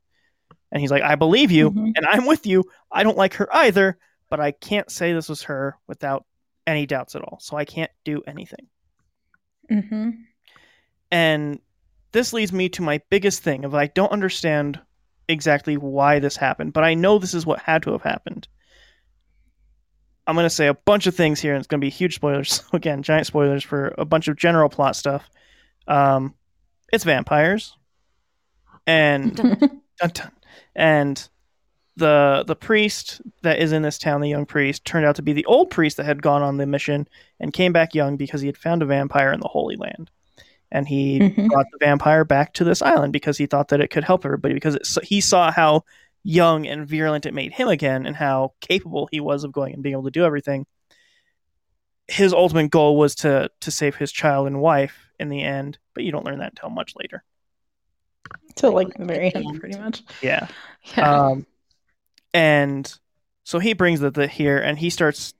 And 0.72 0.80
he's 0.80 0.90
like, 0.90 1.02
I 1.02 1.14
believe 1.14 1.50
you, 1.50 1.70
Mhm. 1.70 1.92
and 1.96 2.06
I'm 2.06 2.26
with 2.26 2.46
you. 2.46 2.64
I 2.90 3.02
don't 3.02 3.16
like 3.16 3.34
her 3.34 3.48
either, 3.54 3.98
but 4.28 4.40
I 4.40 4.52
can't 4.52 4.90
say 4.90 5.12
this 5.12 5.28
was 5.28 5.42
her 5.42 5.76
without 5.86 6.24
any 6.66 6.86
doubts 6.86 7.14
at 7.14 7.22
all. 7.22 7.38
So 7.40 7.56
I 7.56 7.64
can't 7.64 7.90
do 8.04 8.22
anything. 8.26 8.66
hmm 9.68 10.10
And 11.10 11.60
this 12.12 12.32
leads 12.32 12.52
me 12.52 12.68
to 12.70 12.82
my 12.82 13.00
biggest 13.10 13.42
thing 13.42 13.64
of 13.64 13.74
I 13.74 13.86
don't 13.86 14.12
understand 14.12 14.80
exactly 15.28 15.76
why 15.76 16.18
this 16.18 16.36
happened, 16.36 16.72
but 16.72 16.84
I 16.84 16.94
know 16.94 17.18
this 17.18 17.34
is 17.34 17.46
what 17.46 17.60
had 17.60 17.82
to 17.84 17.92
have 17.92 18.02
happened. 18.02 18.48
I'm 20.26 20.36
going 20.36 20.46
to 20.46 20.50
say 20.50 20.68
a 20.68 20.74
bunch 20.74 21.06
of 21.06 21.16
things 21.16 21.40
here, 21.40 21.52
and 21.52 21.60
it's 21.60 21.66
going 21.66 21.80
to 21.80 21.84
be 21.84 21.90
huge 21.90 22.14
spoilers. 22.14 22.62
So 22.70 22.76
again, 22.76 23.02
giant 23.02 23.26
spoilers 23.26 23.64
for 23.64 23.94
a 23.98 24.04
bunch 24.04 24.28
of 24.28 24.36
general 24.36 24.68
plot 24.68 24.96
stuff. 24.96 25.28
Um, 25.88 26.34
it's 26.92 27.04
vampires, 27.04 27.76
and 28.86 29.34
dun, 29.98 30.10
dun, 30.14 30.32
and 30.74 31.28
the 31.96 32.44
the 32.46 32.56
priest 32.56 33.20
that 33.42 33.58
is 33.58 33.72
in 33.72 33.82
this 33.82 33.98
town, 33.98 34.20
the 34.20 34.28
young 34.28 34.46
priest, 34.46 34.84
turned 34.84 35.04
out 35.04 35.16
to 35.16 35.22
be 35.22 35.32
the 35.32 35.44
old 35.46 35.70
priest 35.70 35.96
that 35.96 36.06
had 36.06 36.22
gone 36.22 36.42
on 36.42 36.56
the 36.56 36.66
mission 36.66 37.08
and 37.40 37.52
came 37.52 37.72
back 37.72 37.94
young 37.94 38.16
because 38.16 38.40
he 38.40 38.46
had 38.46 38.56
found 38.56 38.82
a 38.82 38.86
vampire 38.86 39.32
in 39.32 39.40
the 39.40 39.48
Holy 39.48 39.76
Land, 39.76 40.10
and 40.72 40.88
he 40.88 41.20
Mhm. 41.20 41.48
brought 41.48 41.66
the 41.70 41.78
vampire 41.78 42.24
back 42.24 42.54
to 42.54 42.64
this 42.64 42.82
island 42.82 43.12
because 43.12 43.38
he 43.38 43.46
thought 43.46 43.68
that 43.68 43.80
it 43.80 43.88
could 43.90 44.02
help 44.02 44.24
everybody 44.24 44.54
because 44.54 44.74
it, 44.74 44.88
he 45.04 45.20
saw 45.20 45.52
how 45.52 45.84
young 46.24 46.66
and 46.66 46.86
virulent 46.88 47.26
it 47.26 47.34
made 47.34 47.52
him 47.52 47.68
again 47.68 48.06
and 48.06 48.16
how 48.16 48.54
capable 48.60 49.08
he 49.12 49.20
was 49.20 49.44
of 49.44 49.52
going 49.52 49.74
and 49.74 49.82
being 49.82 49.92
able 49.94 50.04
to 50.04 50.10
do 50.10 50.24
everything 50.24 50.66
his 52.08 52.32
ultimate 52.32 52.68
goal 52.70 52.96
was 52.98 53.14
to 53.14 53.48
to 53.60 53.70
save 53.70 53.94
his 53.96 54.10
child 54.10 54.46
and 54.48 54.60
wife 54.60 55.08
in 55.20 55.28
the 55.28 55.40
end, 55.42 55.78
but 55.94 56.02
you 56.04 56.10
don't 56.10 56.24
learn 56.26 56.40
that 56.40 56.50
until 56.50 56.68
much 56.68 56.94
later. 56.96 57.22
So 58.56 58.70
like 58.70 58.92
the 58.94 59.04
very 59.04 59.32
end, 59.34 59.60
pretty 59.60 59.78
much. 59.78 60.02
Yeah. 60.20 60.48
Yeah. 60.96 61.10
Um, 61.26 61.46
and 62.34 62.92
so 63.44 63.60
he 63.60 63.72
brings 63.72 64.00
the, 64.00 64.10
the 64.10 64.26
here 64.26 64.58
and 64.58 64.78
he 64.78 64.90
starts 64.90 65.32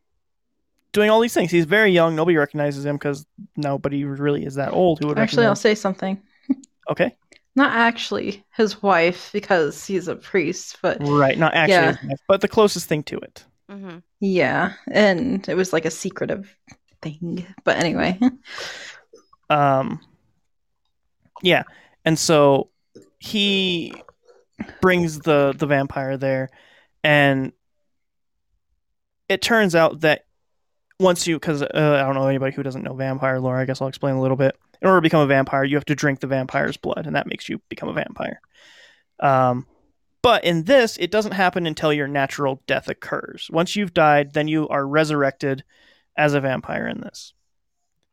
doing 0.93 1.11
all 1.11 1.21
these 1.21 1.35
things. 1.35 1.51
He's 1.51 1.65
very 1.65 1.91
young. 1.91 2.15
Nobody 2.15 2.37
recognizes 2.37 2.85
him 2.85 2.97
because 2.97 3.27
nobody 3.57 4.05
really 4.05 4.45
is 4.45 4.55
that 4.57 4.73
old 4.73 4.99
who 5.01 5.09
would 5.09 5.19
actually, 5.19 5.45
I'll 5.47 5.51
recognize. 5.53 5.61
say 5.61 5.75
something. 5.75 6.23
Okay. 6.91 7.17
Not 7.55 7.73
actually 7.73 8.45
his 8.57 8.83
wife 8.83 9.31
because 9.33 9.85
he's 9.87 10.09
a 10.09 10.17
priest, 10.17 10.79
but 10.83 10.99
Right. 11.01 11.39
Not 11.39 11.55
actually, 11.55 11.75
Yeah. 11.75 11.87
his 11.93 12.03
wife, 12.09 12.19
but 12.29 12.41
the 12.41 12.49
closest 12.49 12.89
thing 12.89 13.03
to 13.05 13.19
it. 13.19 13.45
hmm 13.69 13.99
yeah, 14.21 14.75
and 14.91 15.49
it 15.49 15.55
was 15.57 15.73
like 15.73 15.85
a 15.85 15.91
secretive 15.91 16.55
thing. 17.01 17.47
But 17.65 17.77
anyway, 17.79 18.19
Um, 19.51 20.01
yeah, 21.43 21.65
and 22.05 22.19
so 22.19 22.71
he 23.19 23.95
brings 24.81 25.19
the 25.21 25.55
the 25.57 25.67
vampire 25.67 26.17
there, 26.17 26.51
and 27.05 27.53
it 29.29 29.43
turns 29.43 29.75
out 29.75 30.01
that 30.01 30.25
once 31.03 31.27
you, 31.27 31.37
because 31.37 31.63
uh, 31.63 31.69
I 31.75 32.03
don't 32.07 32.15
know 32.15 32.27
anybody 32.27 32.55
who 32.55 32.63
doesn't 32.63 32.83
know 32.83 32.95
vampire 32.95 33.39
lore, 33.41 33.57
I 33.57 33.65
guess 33.65 33.81
I'll 33.83 33.89
explain 33.89 34.15
a 34.15 34.21
little 34.21 34.37
bit. 34.37 34.57
In 34.81 34.89
order 34.89 34.99
to 34.99 35.03
become 35.03 35.21
a 35.21 35.27
vampire, 35.27 35.65
you 35.65 35.77
have 35.77 35.85
to 35.87 35.95
drink 35.95 36.21
the 36.21 36.27
vampire's 36.27 36.77
blood, 36.77 37.07
and 37.07 37.15
that 37.15 37.27
makes 37.27 37.49
you 37.49 37.61
become 37.69 37.89
a 37.89 37.93
vampire. 37.93 38.41
Um, 39.21 39.67
but 40.23 40.45
in 40.45 40.65
this, 40.65 40.97
it 40.99 41.11
doesn't 41.11 41.33
happen 41.33 41.67
until 41.67 41.93
your 41.93 42.09
natural 42.09 42.61
death 42.67 42.89
occurs. 42.89 43.49
Once 43.53 43.77
you've 43.77 43.95
died, 43.95 44.33
then 44.35 44.49
you 44.49 44.69
are 44.69 44.87
resurrected 44.87 45.63
as 46.17 46.35
a 46.35 46.41
vampire 46.41 46.87
in 46.87 47.01
this. 47.01 47.33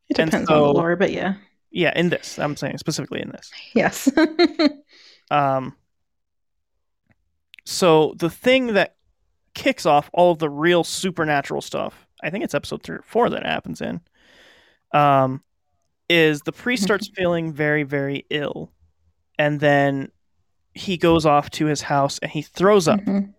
it 0.10 0.16
depends 0.18 0.36
on 0.50 0.58
the 0.62 0.74
lore. 0.74 0.96
But 0.96 1.12
yeah, 1.12 1.36
Yeah, 1.72 1.94
in 1.96 2.10
this, 2.10 2.38
I'm 2.40 2.56
saying 2.56 2.78
specifically 2.80 3.22
in 3.22 3.30
this. 3.30 3.52
yes. 3.74 4.10
Um, 5.32 5.76
so 7.66 8.16
the 8.18 8.30
thing 8.32 8.74
that 8.74 8.96
kicks 9.54 9.86
off 9.86 10.10
all 10.14 10.32
of 10.32 10.40
the 10.40 10.50
real 10.50 10.84
supernatural 10.84 11.62
stuff, 11.62 12.08
I 12.24 12.30
think 12.30 12.44
it's 12.44 12.54
episode 12.56 12.84
three 12.84 12.98
or 12.98 13.04
four 13.06 13.30
that 13.30 13.46
happens 13.46 13.82
in, 13.82 14.02
um, 14.94 15.44
is 16.10 16.42
the 16.42 16.52
priest 16.52 16.84
starts 16.84 17.08
feeling 17.16 17.54
very, 17.54 17.84
very 17.84 18.26
ill, 18.30 18.72
and 19.38 19.60
then 19.60 20.12
he 20.74 20.98
goes 20.98 21.26
off 21.26 21.50
to 21.52 21.66
his 21.66 21.82
house 21.82 22.20
and 22.20 22.32
he 22.32 22.42
throws 22.42 22.88
up 22.88 23.00
Mhm. 23.02 23.34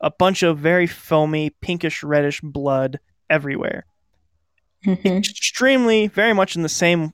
a 0.00 0.10
bunch 0.10 0.42
of 0.42 0.58
very 0.58 0.86
foamy, 0.86 1.50
pinkish 1.50 2.02
reddish 2.02 2.40
blood 2.40 2.98
everywhere. 3.28 3.84
Mhm. 4.84 5.18
Extremely, 5.18 6.06
very 6.08 6.32
much 6.32 6.56
in 6.56 6.62
the 6.62 6.68
same 6.68 7.12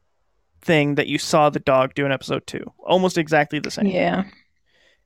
thing 0.61 0.94
that 0.97 1.07
you 1.09 1.19
saw 1.19 1.51
the 1.51 1.59
dog 1.61 1.94
do 1.94 2.05
in 2.07 2.12
episode 2.12 2.47
two, 2.47 2.73
almost 2.78 3.19
exactly 3.19 3.59
the 3.59 3.70
same 3.70 3.86
Yeah. 3.86 4.24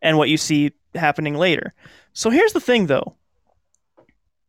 and 0.02 0.18
what 0.18 0.28
you 0.28 0.36
see 0.36 0.72
happening 0.94 1.34
later. 1.36 1.72
So 2.12 2.30
here's 2.30 2.52
the 2.52 2.60
thing 2.60 2.86
though. 2.86 3.16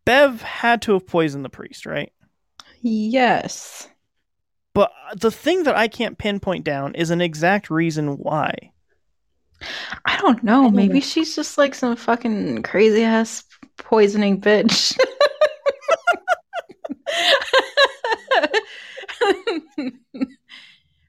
Bev 0.08 0.42
had 0.42 0.82
to 0.84 0.94
have 0.94 1.06
poisoned 1.06 1.44
the 1.44 1.50
priest, 1.50 1.86
right? 1.86 2.14
Yes. 2.82 3.90
But 4.74 4.90
the 5.18 5.32
thing 5.32 5.64
that 5.64 5.76
I 5.76 5.90
can't 5.90 6.18
pinpoint 6.18 6.64
down 6.64 6.96
is 6.96 7.10
an 7.10 7.20
exact 7.20 7.70
reason 7.70 8.18
why. 8.18 8.72
I 10.06 10.18
don't 10.22 10.42
know. 10.44 10.64
don't 10.64 10.76
Maybe 10.76 10.94
know. 10.94 11.00
she's 11.02 11.36
just 11.36 11.58
like 11.58 11.76
some 11.76 11.98
fucking 11.98 12.64
crazy 12.64 13.04
ass 13.04 13.44
poisoning 13.78 14.40
bitch. 14.40 14.98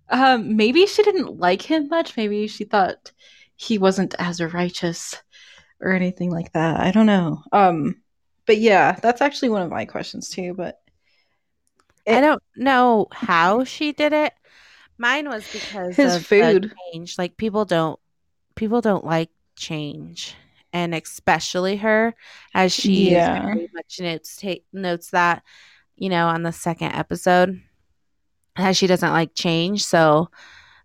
um, 0.09 0.57
maybe 0.57 0.87
she 0.87 1.05
didn't 1.05 1.39
like 1.39 1.63
him 1.63 1.89
much. 1.89 2.17
Maybe 2.17 2.49
she 2.49 2.65
thought 2.65 3.13
he 3.55 3.79
wasn't 3.79 4.17
as 4.19 4.43
righteous 4.43 5.15
or 5.81 5.93
anything 5.93 6.33
like 6.33 6.53
that. 6.55 6.81
I 6.81 6.91
don't 6.91 7.07
know. 7.07 7.45
Um, 7.53 8.03
but 8.49 8.59
yeah, 8.59 8.99
that's 9.01 9.21
actually 9.21 9.51
one 9.51 9.63
of 9.63 9.71
my 9.71 9.85
questions 9.85 10.31
too. 10.31 10.55
But 10.55 10.81
I 12.09 12.21
don't 12.21 12.43
know 12.57 13.07
how 13.13 13.63
she 13.65 13.93
did 13.93 14.13
it. 14.15 14.33
Mine 14.97 15.29
was 15.29 15.45
because 15.49 15.97
His 15.97 16.17
of 16.17 16.27
food. 16.27 16.73
change. 16.93 17.19
Like 17.19 17.37
people 17.37 17.67
don't 17.67 18.01
people 18.57 18.81
don't 18.81 19.05
like 19.05 19.31
change, 19.55 20.35
and 20.73 20.95
especially 20.95 21.77
her, 21.77 22.15
as 22.55 22.73
she 22.73 23.11
Yeah. 23.11 23.45
very 23.55 23.69
much 23.75 24.01
notes 24.01 24.37
take 24.37 24.65
notes 24.73 25.11
that 25.11 25.43
you 25.97 26.09
know 26.09 26.27
on 26.27 26.43
the 26.43 26.53
second 26.53 26.93
episode, 26.95 27.61
as 28.57 28.77
she 28.79 28.87
doesn't 28.87 29.13
like 29.13 29.35
change. 29.35 29.85
So, 29.85 30.31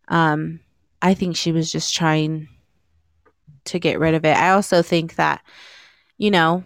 um, 0.10 0.60
I 1.02 1.14
think 1.14 1.38
she 1.38 1.54
was 1.54 1.72
just 1.72 1.96
trying 1.96 2.50
to 3.66 3.80
get 3.80 4.00
rid 4.00 4.14
of 4.14 4.26
it. 4.26 4.36
I 4.36 4.52
also 4.52 4.82
think 4.82 5.16
that 5.16 5.42
you 6.18 6.32
know 6.32 6.64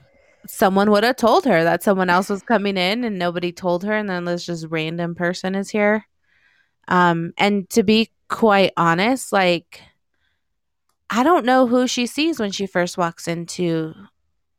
someone 0.49 0.91
would 0.91 1.03
have 1.03 1.15
told 1.15 1.45
her 1.45 1.63
that 1.63 1.83
someone 1.83 2.09
else 2.09 2.29
was 2.29 2.41
coming 2.41 2.77
in 2.77 3.03
and 3.03 3.17
nobody 3.17 3.51
told 3.51 3.83
her 3.83 3.93
and 3.93 4.09
then 4.09 4.25
this 4.25 4.45
just 4.45 4.67
random 4.69 5.15
person 5.15 5.55
is 5.55 5.69
here. 5.69 6.05
Um 6.87 7.33
and 7.37 7.69
to 7.71 7.83
be 7.83 8.11
quite 8.29 8.73
honest 8.75 9.31
like 9.31 9.81
i 11.09 11.23
don't 11.23 11.45
know 11.45 11.65
who 11.65 11.87
she 11.87 12.05
sees 12.05 12.39
when 12.39 12.51
she 12.51 12.67
first 12.67 12.97
walks 12.97 13.25
into 13.27 13.93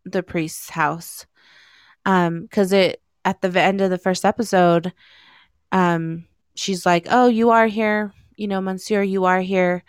the 0.04 0.22
priest's 0.22 0.70
house. 0.70 1.26
Um 2.04 2.42
because 2.42 2.72
it 2.72 3.02
at 3.24 3.40
the 3.40 3.60
end 3.60 3.80
of 3.80 3.90
the 3.90 3.98
first 3.98 4.24
episode 4.24 4.92
um 5.72 6.26
she's 6.54 6.86
like 6.86 7.06
oh 7.10 7.28
you 7.28 7.50
are 7.50 7.66
here. 7.66 8.12
You 8.36 8.48
know 8.48 8.60
monsieur 8.60 9.02
you 9.02 9.24
are 9.24 9.40
here. 9.40 9.84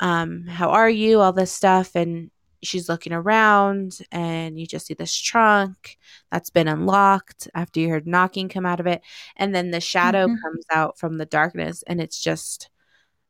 Um 0.00 0.46
how 0.46 0.70
are 0.70 0.90
you? 0.90 1.20
All 1.20 1.32
this 1.32 1.52
stuff. 1.52 1.94
And 1.94 2.30
she's 2.62 2.88
looking 2.88 3.12
around 3.12 3.98
and 4.12 4.58
you 4.58 4.66
just 4.66 4.86
see 4.86 4.94
this 4.94 5.14
trunk 5.14 5.98
that's 6.30 6.50
been 6.50 6.68
unlocked 6.68 7.48
after 7.54 7.80
you 7.80 7.88
heard 7.88 8.06
knocking 8.06 8.48
come 8.48 8.66
out 8.66 8.80
of 8.80 8.86
it. 8.86 9.02
And 9.36 9.54
then 9.54 9.70
the 9.70 9.80
shadow 9.80 10.26
Mhm. 10.28 10.40
comes 10.42 10.64
out 10.70 10.98
from 10.98 11.18
the 11.18 11.26
darkness 11.26 11.82
and 11.86 12.00
it's 12.00 12.20
just 12.20 12.68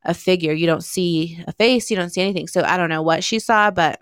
a 0.04 0.14
figure. 0.14 0.52
You 0.52 0.66
don't 0.66 0.82
see 0.84 1.42
a 1.46 1.52
face 1.52 1.90
you 1.90 1.96
don't 1.96 2.10
see 2.10 2.22
anything. 2.22 2.48
So 2.48 2.62
i 2.62 2.76
don't 2.76 2.88
know 2.88 3.02
what 3.02 3.22
she 3.22 3.38
saw 3.38 3.70
but 3.70 4.00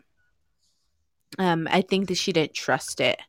um 1.38 1.68
i 1.70 1.82
think 1.82 2.08
that 2.08 2.16
she 2.16 2.32
didn't 2.32 2.54
trust 2.54 3.00
it 3.00 3.20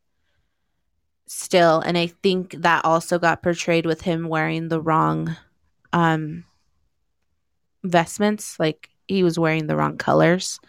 still. 1.28 1.80
And 1.82 1.98
i 1.98 2.08
think 2.08 2.52
that 2.62 2.86
also 2.86 3.20
got 3.20 3.44
portrayed 3.44 3.86
with 3.86 4.02
him 4.02 4.28
wearing 4.30 4.70
the 4.70 4.82
wrong 4.82 5.36
um 5.94 6.46
vestments 7.84 8.60
like 8.60 8.89
he 9.10 9.24
was 9.24 9.40
wearing 9.40 9.68
the 9.68 9.76
wrong 9.76 9.98
colors 9.98 10.60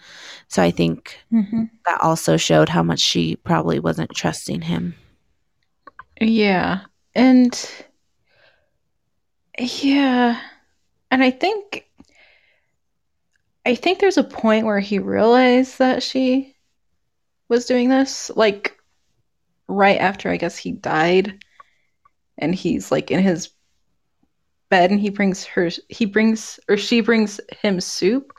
so 0.48 0.62
i 0.62 0.70
think 0.70 1.18
Mhm. 1.32 1.70
that 1.86 2.00
also 2.00 2.36
showed 2.36 2.68
how 2.68 2.82
much 2.82 2.98
she 3.00 3.36
probably 3.36 3.78
wasn't 3.78 4.10
trusting 4.14 4.62
him 4.62 4.94
Yeah. 6.20 6.80
And 7.14 7.52
yeah. 9.58 10.40
And 11.10 11.22
I 11.22 11.30
think 11.30 11.86
I 13.66 13.74
think 13.74 13.98
there's 13.98 14.18
a 14.18 14.24
point 14.24 14.66
where 14.66 14.80
he 14.80 14.98
realized 14.98 15.78
that 15.78 16.02
she 16.02 16.54
was 17.48 17.66
doing 17.66 17.88
this 17.88 18.30
like 18.36 18.76
right 19.68 19.98
after 19.98 20.30
I 20.30 20.36
guess 20.36 20.56
he 20.56 20.72
died 20.72 21.42
and 22.38 22.54
he's 22.54 22.90
like 22.90 23.10
in 23.10 23.22
his 23.22 23.50
bed 24.70 24.90
and 24.90 25.00
he 25.00 25.10
brings 25.10 25.44
her 25.44 25.68
he 25.88 26.04
brings 26.04 26.58
or 26.68 26.76
she 26.76 27.00
brings 27.00 27.40
him 27.62 27.80
soup 27.80 28.32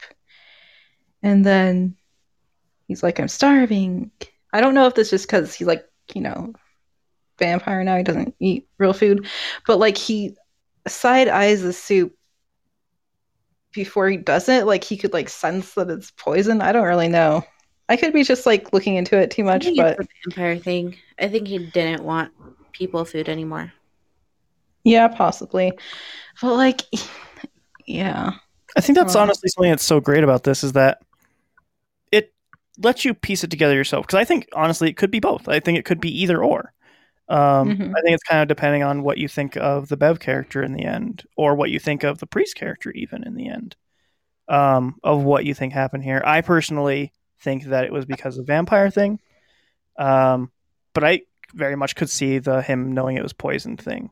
and 1.21 1.45
then 1.45 1.95
he's 2.87 3.03
like 3.03 3.19
I'm 3.19 3.27
starving. 3.27 4.11
I 4.53 4.61
don't 4.61 4.73
know 4.73 4.87
if 4.87 4.95
this 4.95 5.13
is 5.13 5.25
cuz 5.25 5.53
he's 5.53 5.67
like, 5.67 5.85
you 6.13 6.21
know, 6.21 6.53
vampire 7.37 7.83
now. 7.83 7.97
He 7.97 8.03
doesn't 8.03 8.35
eat 8.39 8.67
real 8.77 8.93
food, 8.93 9.27
but 9.67 9.77
like 9.77 9.97
he 9.97 10.35
side 10.87 11.27
eyes 11.27 11.61
the 11.61 11.73
soup 11.73 12.15
before 13.73 14.09
he 14.09 14.17
does 14.17 14.49
it. 14.49 14.65
Like 14.65 14.83
he 14.83 14.97
could 14.97 15.13
like 15.13 15.29
sense 15.29 15.73
that 15.75 15.89
it's 15.89 16.11
poison. 16.11 16.61
I 16.61 16.71
don't 16.71 16.87
really 16.87 17.07
know. 17.07 17.43
I 17.89 17.97
could 17.97 18.13
be 18.13 18.23
just 18.23 18.45
like 18.45 18.71
looking 18.73 18.95
into 18.95 19.17
it 19.17 19.31
too 19.31 19.43
much, 19.43 19.67
but 19.75 19.99
vampire 20.25 20.57
thing. 20.57 20.95
I 21.19 21.27
think 21.27 21.47
he 21.47 21.57
didn't 21.57 22.03
want 22.03 22.31
people 22.71 23.03
food 23.03 23.27
anymore. 23.27 23.73
Yeah, 24.83 25.07
possibly. 25.07 25.73
But 26.41 26.55
like, 26.55 26.81
yeah, 27.85 28.33
I 28.75 28.81
think 28.81 28.97
that's 28.97 29.15
honestly 29.15 29.49
something 29.49 29.71
that's 29.71 29.83
so 29.83 29.99
great 29.99 30.23
about 30.23 30.43
this 30.43 30.63
is 30.63 30.73
that 30.73 30.99
it 32.11 32.33
lets 32.77 33.05
you 33.05 33.13
piece 33.13 33.43
it 33.43 33.51
together 33.51 33.75
yourself. 33.75 34.07
Because 34.07 34.19
I 34.19 34.23
think 34.23 34.47
honestly, 34.53 34.89
it 34.89 34.97
could 34.97 35.11
be 35.11 35.19
both. 35.19 35.47
I 35.47 35.59
think 35.59 35.77
it 35.77 35.85
could 35.85 36.01
be 36.01 36.21
either 36.21 36.43
or. 36.43 36.73
Um, 37.29 37.77
Mhm. 37.77 37.93
I 37.95 38.01
think 38.01 38.13
it's 38.13 38.23
kind 38.23 38.41
of 38.41 38.47
depending 38.49 38.83
on 38.83 39.03
what 39.03 39.17
you 39.17 39.27
think 39.27 39.55
of 39.55 39.87
the 39.87 39.95
Bev 39.97 40.19
character 40.19 40.61
in 40.61 40.73
the 40.73 40.83
end, 40.83 41.23
or 41.37 41.55
what 41.55 41.69
you 41.69 41.79
think 41.79 42.03
of 42.03 42.19
the 42.19 42.27
priest 42.27 42.55
character 42.55 42.91
even 42.91 43.23
in 43.23 43.35
the 43.35 43.47
end. 43.47 43.75
Um, 44.47 44.95
of 45.03 45.23
what 45.23 45.45
you 45.45 45.53
think 45.53 45.71
happened 45.71 46.03
here. 46.03 46.21
I 46.25 46.41
personally 46.41 47.13
think 47.39 47.65
that 47.65 47.85
it 47.85 47.93
was 47.93 48.05
because 48.05 48.37
of 48.37 48.47
vampire 48.47 48.89
thing. 48.89 49.21
Um, 49.97 50.51
but 50.93 51.05
I 51.05 51.21
very 51.53 51.77
much 51.77 51.95
could 51.95 52.09
see 52.09 52.39
the 52.39 52.61
him 52.61 52.91
knowing 52.93 53.15
it 53.15 53.23
was 53.23 53.33
poison 53.33 53.77
thing 53.77 54.09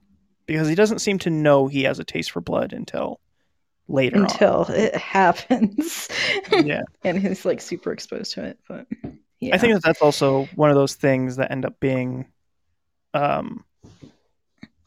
because 0.49 0.67
he 0.67 0.75
doesn't 0.75 0.99
seem 0.99 1.19
to 1.19 1.29
know 1.29 1.67
he 1.67 1.83
has 1.83 1.99
a 1.99 2.03
taste 2.03 2.31
for 2.31 2.41
blood 2.41 2.73
until 2.73 3.19
later 3.87 4.17
on. 4.17 4.23
until 4.23 4.63
it 4.69 4.95
happens. 4.95 6.07
Yeah. 6.51 6.81
and 7.03 7.19
he's 7.19 7.45
like 7.45 7.61
super 7.61 7.91
exposed 7.91 8.33
to 8.33 8.43
it. 8.43 8.59
But 8.67 8.87
yeah, 9.39 9.55
I 9.55 9.57
think 9.59 9.73
that 9.73 9.83
that's 9.83 10.01
also 10.01 10.45
one 10.55 10.69
of 10.69 10.75
those 10.75 10.95
things 10.95 11.35
that 11.35 11.51
end 11.51 11.63
up 11.65 11.79
being 11.79 12.25
um, 13.13 13.63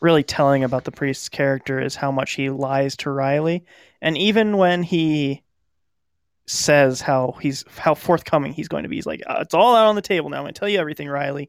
really 0.01 0.25
telling 0.25 0.65
about 0.65 0.85
the 0.85 0.91
priest's 0.91 1.29
character 1.29 1.81
is 1.81 1.95
how 1.95 2.11
much 2.11 2.33
he 2.33 2.51
lies 2.51 2.97
to 2.99 3.11
Riley, 3.11 3.65
and 4.01 4.19
even 4.19 4.57
when 4.57 4.83
he 4.83 5.43
says 6.47 7.01
how 7.01 7.37
he's 7.41 7.65
how 7.79 7.95
forthcoming 7.95 8.53
he's 8.53 8.69
going 8.69 8.83
to 8.83 8.89
be, 8.89 8.97
he's 8.97 9.07
like, 9.07 9.23
uh, 9.27 9.39
"It's 9.41 9.55
all 9.55 9.77
out 9.77 9.87
on 9.87 9.95
the 9.95 10.03
table 10.03 10.29
now. 10.29 10.39
I'm 10.39 10.43
going 10.43 10.55
to 10.55 10.59
tell 10.59 10.69
you 10.69 10.79
everything, 10.81 11.09
Riley." 11.09 11.49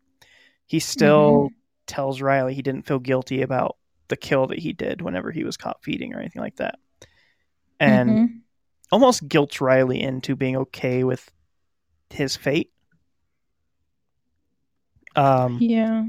He 0.66 0.80
still 0.80 1.50
tells 1.88 2.22
Riley 2.22 2.54
he 2.54 2.62
didn't 2.62 2.84
feel 2.88 3.00
guilty 3.00 3.42
about 3.42 3.76
the 4.08 4.18
kill 4.18 4.48
that 4.48 4.60
he 4.60 4.74
did 4.74 5.02
whenever 5.02 5.32
he 5.32 5.44
was 5.44 5.58
caught 5.58 5.84
feeding 5.84 6.14
or 6.14 6.20
anything 6.20 6.42
like 6.42 6.58
that, 6.58 6.80
and 7.80 8.10
Mhm. 8.10 8.40
almost 8.92 9.28
guilts 9.28 9.62
Riley 9.62 10.02
into 10.02 10.36
being 10.36 10.58
okay 10.58 11.04
with 11.04 11.32
his 12.10 12.36
fate. 12.36 12.72
Um, 15.16 15.58
yeah, 15.62 16.06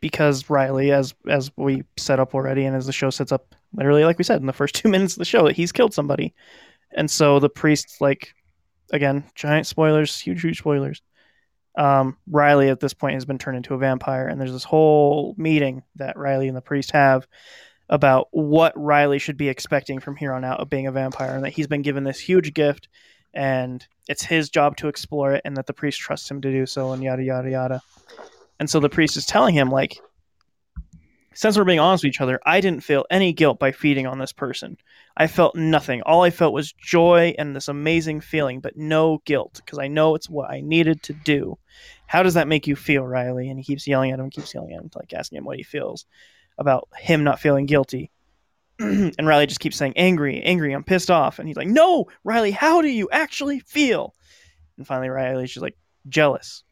because 0.00 0.48
Riley, 0.48 0.92
as 0.92 1.14
as 1.28 1.50
we 1.56 1.84
set 1.96 2.20
up 2.20 2.34
already, 2.34 2.64
and 2.64 2.76
as 2.76 2.86
the 2.86 2.92
show 2.92 3.10
sets 3.10 3.32
up, 3.32 3.54
literally 3.72 4.04
like 4.04 4.18
we 4.18 4.24
said 4.24 4.40
in 4.40 4.46
the 4.46 4.52
first 4.52 4.74
two 4.76 4.88
minutes 4.88 5.14
of 5.14 5.18
the 5.18 5.24
show, 5.24 5.44
that 5.44 5.56
he's 5.56 5.72
killed 5.72 5.94
somebody, 5.94 6.34
and 6.92 7.10
so 7.10 7.38
the 7.38 7.48
priest, 7.48 8.00
like, 8.00 8.34
again, 8.92 9.24
giant 9.34 9.66
spoilers, 9.66 10.18
huge 10.18 10.42
huge 10.42 10.58
spoilers. 10.58 11.02
Um, 11.76 12.16
Riley 12.28 12.68
at 12.68 12.80
this 12.80 12.94
point 12.94 13.14
has 13.14 13.24
been 13.24 13.38
turned 13.38 13.56
into 13.56 13.74
a 13.74 13.78
vampire, 13.78 14.26
and 14.26 14.40
there's 14.40 14.52
this 14.52 14.64
whole 14.64 15.34
meeting 15.38 15.82
that 15.96 16.18
Riley 16.18 16.48
and 16.48 16.56
the 16.56 16.60
priest 16.60 16.90
have 16.92 17.26
about 17.88 18.28
what 18.30 18.72
Riley 18.76 19.18
should 19.18 19.36
be 19.36 19.48
expecting 19.48 20.00
from 20.00 20.16
here 20.16 20.32
on 20.32 20.44
out 20.44 20.60
of 20.60 20.70
being 20.70 20.86
a 20.86 20.92
vampire, 20.92 21.34
and 21.34 21.44
that 21.44 21.52
he's 21.52 21.66
been 21.66 21.82
given 21.82 22.04
this 22.04 22.20
huge 22.20 22.54
gift, 22.54 22.88
and 23.32 23.86
it's 24.08 24.24
his 24.24 24.50
job 24.50 24.76
to 24.78 24.88
explore 24.88 25.32
it, 25.34 25.42
and 25.44 25.56
that 25.56 25.66
the 25.66 25.72
priest 25.72 26.00
trusts 26.00 26.30
him 26.30 26.40
to 26.40 26.50
do 26.50 26.66
so, 26.66 26.92
and 26.92 27.02
yada 27.02 27.22
yada 27.22 27.50
yada. 27.50 27.82
And 28.58 28.68
so 28.68 28.80
the 28.80 28.88
priest 28.88 29.16
is 29.16 29.24
telling 29.24 29.54
him, 29.54 29.70
like, 29.70 29.98
since 31.34 31.56
we're 31.56 31.64
being 31.64 31.80
honest 31.80 32.02
with 32.02 32.10
each 32.10 32.20
other, 32.20 32.40
I 32.44 32.60
didn't 32.60 32.82
feel 32.82 33.06
any 33.10 33.32
guilt 33.32 33.58
by 33.58 33.70
feeding 33.70 34.06
on 34.06 34.18
this 34.18 34.32
person. 34.32 34.76
I 35.16 35.28
felt 35.28 35.54
nothing. 35.54 36.02
All 36.02 36.22
I 36.22 36.30
felt 36.30 36.52
was 36.52 36.72
joy 36.72 37.34
and 37.38 37.54
this 37.54 37.68
amazing 37.68 38.20
feeling, 38.20 38.60
but 38.60 38.76
no 38.76 39.22
guilt 39.24 39.60
because 39.64 39.78
I 39.78 39.88
know 39.88 40.16
it's 40.16 40.28
what 40.28 40.50
I 40.50 40.60
needed 40.60 41.02
to 41.04 41.12
do. 41.12 41.56
How 42.06 42.24
does 42.24 42.34
that 42.34 42.48
make 42.48 42.66
you 42.66 42.74
feel, 42.74 43.06
Riley? 43.06 43.48
And 43.48 43.58
he 43.58 43.64
keeps 43.64 43.86
yelling 43.86 44.10
at 44.10 44.18
him, 44.18 44.30
keeps 44.30 44.52
yelling 44.52 44.74
at 44.74 44.80
him, 44.80 44.90
like 44.96 45.12
asking 45.12 45.38
him 45.38 45.44
what 45.44 45.56
he 45.56 45.62
feels 45.62 46.04
about 46.58 46.88
him 46.96 47.22
not 47.22 47.40
feeling 47.40 47.66
guilty. 47.66 48.10
and 48.80 49.26
Riley 49.26 49.46
just 49.46 49.60
keeps 49.60 49.76
saying, 49.76 49.92
angry, 49.96 50.42
angry, 50.42 50.72
I'm 50.72 50.84
pissed 50.84 51.10
off. 51.10 51.38
And 51.38 51.46
he's 51.46 51.56
like, 51.56 51.68
no, 51.68 52.06
Riley, 52.24 52.50
how 52.50 52.82
do 52.82 52.88
you 52.88 53.08
actually 53.12 53.60
feel? 53.60 54.14
And 54.78 54.86
finally, 54.86 55.10
Riley's 55.10 55.52
just 55.52 55.62
like, 55.62 55.76
jealous 56.08 56.64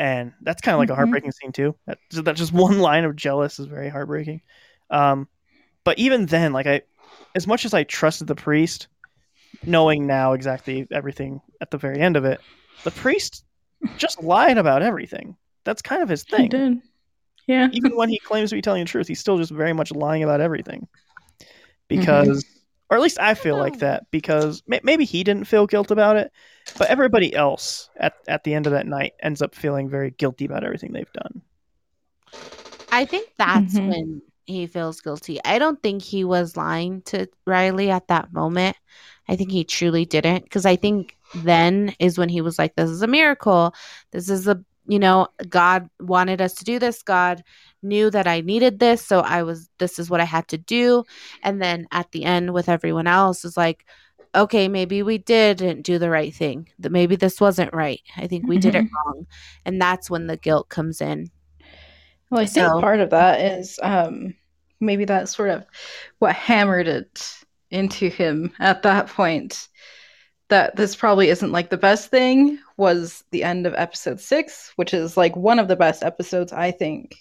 and 0.00 0.32
that's 0.42 0.62
kind 0.62 0.74
of 0.74 0.80
like 0.80 0.90
a 0.90 0.94
Mhm. 0.94 0.96
heartbreaking 0.96 1.32
scene 1.32 1.52
too. 1.52 1.76
That 1.86 2.00
that 2.12 2.36
just 2.36 2.52
one 2.54 2.80
line 2.80 3.04
of 3.04 3.16
jealous 3.16 3.60
is 3.60 3.66
very 3.68 3.90
heartbreaking. 3.90 4.42
Um, 4.90 5.28
but 5.84 5.98
even 5.98 6.26
then, 6.26 6.52
like 6.52 6.66
I, 6.66 6.82
as 7.34 7.46
much 7.46 7.64
as 7.64 7.74
I 7.74 7.84
trusted 7.84 8.28
the 8.28 8.36
priest, 8.36 8.88
knowing 9.64 10.06
now 10.06 10.34
exactly 10.34 10.86
everything 10.92 11.40
at 11.60 11.70
the 11.70 11.78
very 11.78 12.00
end 12.00 12.16
of 12.16 12.24
it, 12.26 12.42
the 12.84 12.92
priest 12.92 13.44
just 13.96 14.22
lied 14.22 14.58
about 14.58 14.82
everything. 14.82 15.36
That's 15.64 15.82
kind 15.82 16.02
of 16.02 16.08
his 16.08 16.24
he 16.26 16.48
thing. 16.48 16.48
did. 16.48 16.82
Yeah, 17.46 17.68
Even 17.72 17.96
when 17.96 18.08
he 18.08 18.20
claims 18.20 18.50
to 18.50 18.56
be 18.56 18.62
telling 18.62 18.82
the 18.84 18.88
truth, 18.88 19.08
he's 19.08 19.20
still 19.20 19.38
just 19.38 19.50
very 19.52 19.72
much 19.72 19.92
lying 19.92 20.22
about 20.22 20.40
everything. 20.40 20.88
Because, 21.88 22.44
or 22.90 22.96
at 22.96 23.02
least 23.02 23.20
I 23.20 23.34
feel 23.34 23.56
like 23.56 23.78
that, 23.78 24.10
because 24.10 24.62
may- 24.66 24.80
maybe 24.82 25.04
he 25.04 25.22
didn't 25.24 25.46
feel 25.46 25.66
guilt 25.66 25.90
about 25.90 26.16
it, 26.16 26.32
but 26.78 26.88
everybody 26.88 27.34
else 27.34 27.88
at, 27.96 28.14
at 28.26 28.44
the 28.44 28.52
end 28.54 28.66
of 28.66 28.72
that 28.72 28.86
night 28.86 29.12
ends 29.22 29.42
up 29.42 29.54
feeling 29.54 29.88
very 29.88 30.10
guilty 30.10 30.44
about 30.44 30.64
everything 30.64 30.92
they've 30.92 31.12
done. 31.12 31.42
I 32.92 33.04
think 33.04 33.28
that's 33.38 33.74
Mhm. 33.78 33.88
when 33.88 34.22
he 34.46 34.66
feels 34.66 35.00
guilty. 35.00 35.38
I 35.44 35.58
don't 35.58 35.80
think 35.82 36.02
he 36.02 36.24
was 36.24 36.56
lying 36.56 37.02
to 37.02 37.28
Riley 37.46 37.90
at 37.90 38.08
that 38.08 38.32
moment. 38.32 38.76
I 39.28 39.36
think 39.36 39.52
he 39.52 39.62
truly 39.62 40.04
didn't 40.04 40.42
because 40.44 40.66
I 40.66 40.74
think 40.74 41.16
then 41.36 41.94
is 42.00 42.18
when 42.18 42.28
he 42.28 42.40
was 42.40 42.58
like, 42.58 42.74
This 42.74 42.90
is 42.90 43.02
a 43.02 43.06
miracle. 43.06 43.72
This 44.10 44.28
is 44.28 44.48
a, 44.48 44.60
you 44.86 44.98
know, 44.98 45.28
God 45.48 45.88
wanted 46.00 46.40
us 46.40 46.54
to 46.54 46.64
do 46.64 46.80
this. 46.80 47.02
God 47.02 47.44
knew 47.82 48.10
that 48.10 48.26
I 48.26 48.40
needed 48.40 48.78
this. 48.78 49.04
So 49.04 49.20
I 49.20 49.42
was, 49.42 49.68
this 49.78 49.98
is 49.98 50.10
what 50.10 50.20
I 50.20 50.24
had 50.24 50.48
to 50.48 50.58
do. 50.58 51.04
And 51.42 51.60
then 51.60 51.86
at 51.92 52.10
the 52.12 52.24
end 52.24 52.52
with 52.52 52.68
everyone 52.68 53.06
else 53.06 53.44
is 53.44 53.56
like, 53.56 53.84
Okay, 54.32 54.68
maybe 54.68 55.02
we 55.02 55.18
didn't 55.18 55.82
do 55.82 55.98
the 55.98 56.08
right 56.08 56.32
thing. 56.32 56.68
That 56.78 56.92
maybe 56.92 57.16
this 57.16 57.40
wasn't 57.40 57.74
right. 57.74 58.00
I 58.16 58.28
think 58.28 58.46
we 58.46 58.58
did 58.58 58.76
it 58.76 58.86
wrong. 59.06 59.26
And 59.64 59.82
that's 59.82 60.08
when 60.08 60.28
the 60.28 60.36
guilt 60.36 60.68
comes 60.68 61.00
in. 61.00 61.30
Well, 62.30 62.40
I 62.40 62.46
think 62.46 62.66
So- 62.68 62.80
part 62.80 63.00
of 63.00 63.10
that 63.10 63.40
is 63.40 63.80
um, 63.82 64.34
maybe 64.78 65.04
that's 65.04 65.34
sort 65.34 65.50
of 65.50 65.66
what 66.20 66.36
hammered 66.36 66.86
it 66.86 67.34
into 67.72 68.08
him 68.08 68.52
at 68.60 68.82
that 68.82 69.08
point. 69.08 69.66
That 70.48 70.76
this 70.76 70.94
probably 70.94 71.28
isn't 71.28 71.50
like 71.52 71.70
the 71.70 71.76
best 71.76 72.10
thing 72.10 72.58
was 72.76 73.24
the 73.32 73.42
end 73.42 73.66
of 73.66 73.74
episode 73.76 74.20
six, 74.20 74.72
which 74.76 74.94
is 74.94 75.16
like 75.16 75.34
one 75.34 75.58
of 75.58 75.66
the 75.66 75.76
best 75.76 76.04
episodes, 76.04 76.52
I 76.52 76.70
think. 76.70 77.16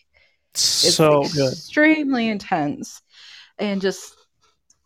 It's 0.54 0.96
so 0.96 1.24
good. 1.24 1.54
extremely 1.54 2.28
intense 2.30 3.02
and 3.58 3.82
just 3.82 4.16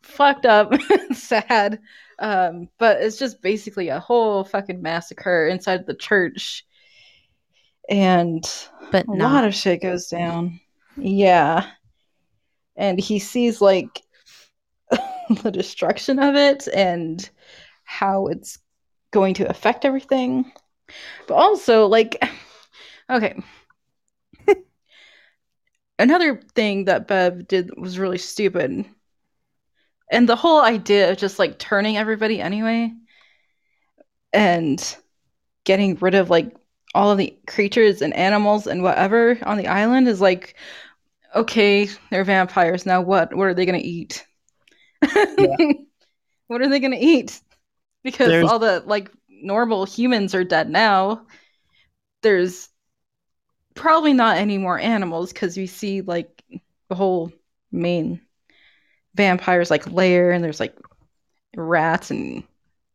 fucked 0.03 0.45
up, 0.45 0.73
sad. 1.13 1.79
Um, 2.19 2.69
but 2.77 3.01
it's 3.01 3.17
just 3.17 3.41
basically 3.41 3.89
a 3.89 3.99
whole 3.99 4.43
fucking 4.43 4.81
massacre 4.81 5.47
inside 5.47 5.85
the 5.85 5.95
church. 5.95 6.65
And 7.89 8.43
But 8.91 9.07
a 9.07 9.15
not. 9.15 9.33
lot 9.33 9.45
of 9.45 9.55
shit 9.55 9.81
goes 9.81 10.07
down. 10.07 10.59
Yeah. 10.97 11.65
And 12.75 12.99
he 12.99 13.19
sees 13.19 13.61
like 13.61 14.01
the 15.43 15.51
destruction 15.51 16.19
of 16.19 16.35
it 16.35 16.67
and 16.73 17.27
how 17.83 18.27
it's 18.27 18.59
going 19.11 19.35
to 19.35 19.49
affect 19.49 19.85
everything. 19.85 20.51
But 21.27 21.35
also, 21.35 21.87
like, 21.87 22.21
okay. 23.09 23.41
Another 25.99 26.41
thing 26.55 26.85
that 26.85 27.07
Bev 27.07 27.47
did 27.47 27.71
was 27.77 27.99
really 27.99 28.17
stupid. 28.17 28.85
And 30.11 30.27
the 30.29 30.35
whole 30.35 30.61
idea 30.61 31.11
of 31.11 31.17
just 31.17 31.39
like 31.39 31.59
turning 31.59 31.97
everybody 31.97 32.39
anyway 32.41 32.91
and 34.31 34.95
getting 35.63 35.95
rid 35.95 36.15
of 36.15 36.29
like 36.29 36.55
all 36.93 37.11
of 37.11 37.17
the 37.17 37.37
creatures 37.47 38.01
and 38.01 38.13
animals 38.13 38.67
and 38.67 38.83
whatever 38.83 39.37
on 39.43 39.57
the 39.57 39.67
island 39.67 40.07
is 40.07 40.21
like 40.21 40.55
okay 41.35 41.87
they're 42.11 42.23
vampires. 42.23 42.85
Now 42.85 43.01
what? 43.01 43.33
What 43.35 43.47
are 43.47 43.53
they 43.53 43.65
going 43.65 43.79
to 43.79 43.87
eat 43.87 44.25
what 46.47 46.61
are 46.61 46.69
they 46.69 46.79
going 46.79 46.91
to 46.91 46.97
eat? 46.97 47.41
Because 48.03 48.27
There's- 48.27 48.49
all 48.49 48.59
the 48.59 48.83
like 48.85 49.09
normal 49.29 49.85
humans 49.85 50.35
are 50.35 50.43
dead 50.43 50.69
now. 50.69 51.25
There's 52.21 52.69
probably 53.75 54.13
not 54.13 54.37
any 54.37 54.57
more 54.57 54.79
animals 54.79 55.33
because 55.33 55.57
you 55.57 55.67
see 55.67 56.01
like 56.01 56.43
the 56.89 56.95
whole 56.95 57.31
main 57.71 58.21
vampires 59.15 59.71
like 59.71 59.91
lair 59.91 60.31
and 60.31 60.43
there's 60.43 60.59
like 60.59 60.75
rats 61.55 62.11
and 62.11 62.43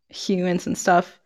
humans 0.08 0.66
and 0.66 0.78
stuff 0.78 1.18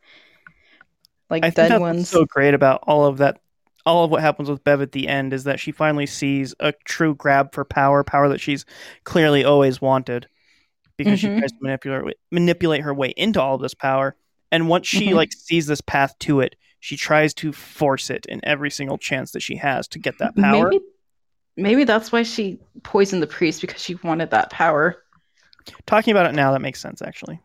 like 1.31 1.43
I 1.43 1.51
think 1.51 1.57
dead 1.57 1.69
that's 1.69 1.81
ones 1.81 2.11
so 2.11 2.25
great 2.27 2.55
about 2.55 2.81
all 2.87 3.05
of 3.07 3.19
that. 3.19 3.41
All 3.85 4.05
of 4.05 4.13
what 4.13 4.21
happens 4.21 4.49
with 4.49 4.63
Bev 4.63 4.81
at 4.81 4.93
the 4.93 5.09
end 5.09 5.33
is 5.33 5.43
that 5.45 5.59
she 5.59 5.73
finally 5.73 6.07
sees 6.07 6.55
a 6.61 6.73
true 6.85 7.17
grab 7.17 7.53
for 7.53 7.65
power, 7.65 8.05
power 8.05 8.29
that 8.29 8.41
she's 8.41 8.65
clearly 9.05 9.45
always 9.45 9.81
wanted, 9.81 10.29
because 10.97 11.19
Mhm. 11.19 11.21
she 11.21 11.31
tries 11.31 11.53
to 11.53 11.59
manipulate 11.63 12.17
manipulate 12.33 12.83
her 12.83 12.95
way 12.95 13.11
into 13.17 13.41
all 13.43 13.57
of 13.57 13.63
this 13.63 13.75
power. 13.75 14.17
And 14.53 14.69
once 14.69 14.87
she 14.89 15.11
Mhm. 15.11 15.17
like 15.17 15.33
sees 15.33 15.67
this 15.67 15.81
path 15.83 16.19
to 16.21 16.41
it, 16.41 16.57
she 16.83 16.97
tries 16.97 17.33
to 17.35 17.53
force 17.53 18.11
it 18.11 18.27
in 18.27 18.41
every 18.45 18.71
single 18.71 18.99
chance 18.99 19.31
that 19.31 19.41
she 19.41 19.55
has 19.57 19.87
to 19.89 20.01
get 20.01 20.19
that 20.19 20.35
power. 20.37 20.69
Maybe, 20.71 20.85
maybe 21.57 21.85
that's 21.85 22.11
why 22.11 22.25
she 22.25 22.59
poisoned 22.83 23.23
the 23.23 23.29
priest 23.29 23.61
because 23.61 23.81
she 23.81 23.95
wanted 24.03 24.31
that 24.33 24.51
power. 24.51 25.03
Talking 25.87 26.11
about 26.11 26.27
it 26.27 26.35
now, 26.35 26.51
that 26.53 26.61
makes 26.61 26.81
sense 26.81 27.01
actually. 27.01 27.41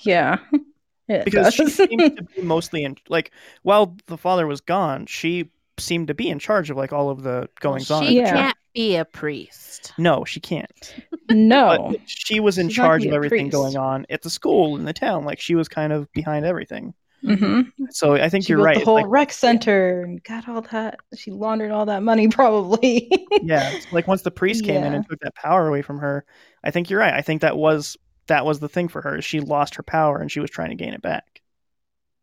Yeah, 0.00 0.38
It 1.08 1.24
because 1.24 1.54
she 1.54 1.68
seemed 1.68 2.16
to 2.16 2.22
be 2.36 2.42
mostly 2.42 2.82
in 2.82 2.96
like 3.08 3.30
while 3.62 3.96
the 4.06 4.18
father 4.18 4.46
was 4.46 4.60
gone, 4.60 5.06
she 5.06 5.50
seemed 5.78 6.08
to 6.08 6.14
be 6.14 6.28
in 6.28 6.38
charge 6.40 6.68
of 6.70 6.76
like 6.76 6.92
all 6.92 7.10
of 7.10 7.22
the 7.22 7.48
goings 7.60 7.90
on. 7.92 8.04
She 8.06 8.22
can't 8.22 8.56
be 8.74 8.96
a 8.96 9.04
priest. 9.04 9.92
No, 9.98 10.24
she 10.24 10.40
can't. 10.40 10.94
no, 11.30 11.90
But 11.92 12.00
she 12.06 12.40
was 12.40 12.58
in 12.58 12.68
She's 12.68 12.76
charge 12.76 13.06
of 13.06 13.12
everything 13.12 13.46
priest. 13.50 13.52
going 13.52 13.76
on 13.76 14.06
at 14.10 14.22
the 14.22 14.30
school 14.30 14.76
in 14.76 14.84
the 14.84 14.92
town. 14.92 15.24
Like 15.24 15.40
she 15.40 15.54
was 15.54 15.68
kind 15.68 15.92
of 15.92 16.10
behind 16.12 16.44
everything. 16.44 16.94
Mm-hmm. 17.24 17.84
So 17.90 18.14
I 18.14 18.28
think 18.28 18.44
She 18.44 18.52
you're 18.52 18.62
right. 18.62 18.78
the 18.78 18.84
whole 18.84 18.94
like- 18.94 19.06
rec 19.08 19.32
center 19.32 20.02
and 20.02 20.22
got 20.24 20.48
all 20.48 20.60
that. 20.62 20.98
She 21.16 21.30
laundered 21.30 21.70
all 21.70 21.86
that 21.86 22.02
money, 22.02 22.28
probably. 22.30 23.10
yeah, 23.42 23.78
like 23.92 24.06
once 24.06 24.22
the 24.22 24.30
priest 24.30 24.64
came 24.64 24.82
in 24.84 24.94
and 24.94 25.06
took 25.08 25.20
that 25.20 25.34
power 25.34 25.66
away 25.68 25.82
from 25.82 25.98
her, 25.98 26.24
I 26.62 26.70
think 26.70 26.90
you're 26.90 27.00
right. 27.00 27.14
I 27.14 27.22
think 27.22 27.40
that 27.42 27.56
was 27.56 27.96
that 28.26 28.44
was 28.46 28.58
the 28.60 28.68
thing 28.68 28.88
for 28.88 29.00
her. 29.02 29.20
She 29.22 29.40
lost 29.40 29.74
her 29.76 29.82
power 29.82 30.18
and 30.18 30.30
she 30.30 30.40
was 30.40 30.50
trying 30.50 30.70
to 30.70 30.74
gain 30.76 30.94
it 30.94 31.02
back. 31.02 31.40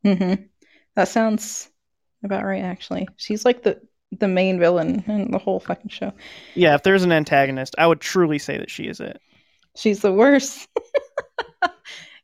hmm 0.04 0.34
That 0.96 1.08
sounds 1.08 1.70
about 2.24 2.44
right, 2.46 2.64
actually. 2.64 3.08
She's 3.18 3.44
like 3.46 3.64
the 3.64 3.82
the 4.20 4.28
main 4.28 4.60
villain 4.60 5.04
in 5.08 5.32
the 5.32 5.38
whole 5.38 5.60
fucking 5.60 5.90
show. 5.90 6.12
Yeah, 6.54 6.76
if 6.76 6.84
there's 6.84 7.04
an 7.04 7.12
antagonist, 7.12 7.76
I 7.78 7.88
would 7.88 8.02
truly 8.02 8.38
say 8.40 8.58
that 8.58 8.70
she 8.70 8.84
is 8.88 9.00
it. 9.00 9.20
She's 9.78 10.02
the 10.02 10.12
worst. 10.14 10.68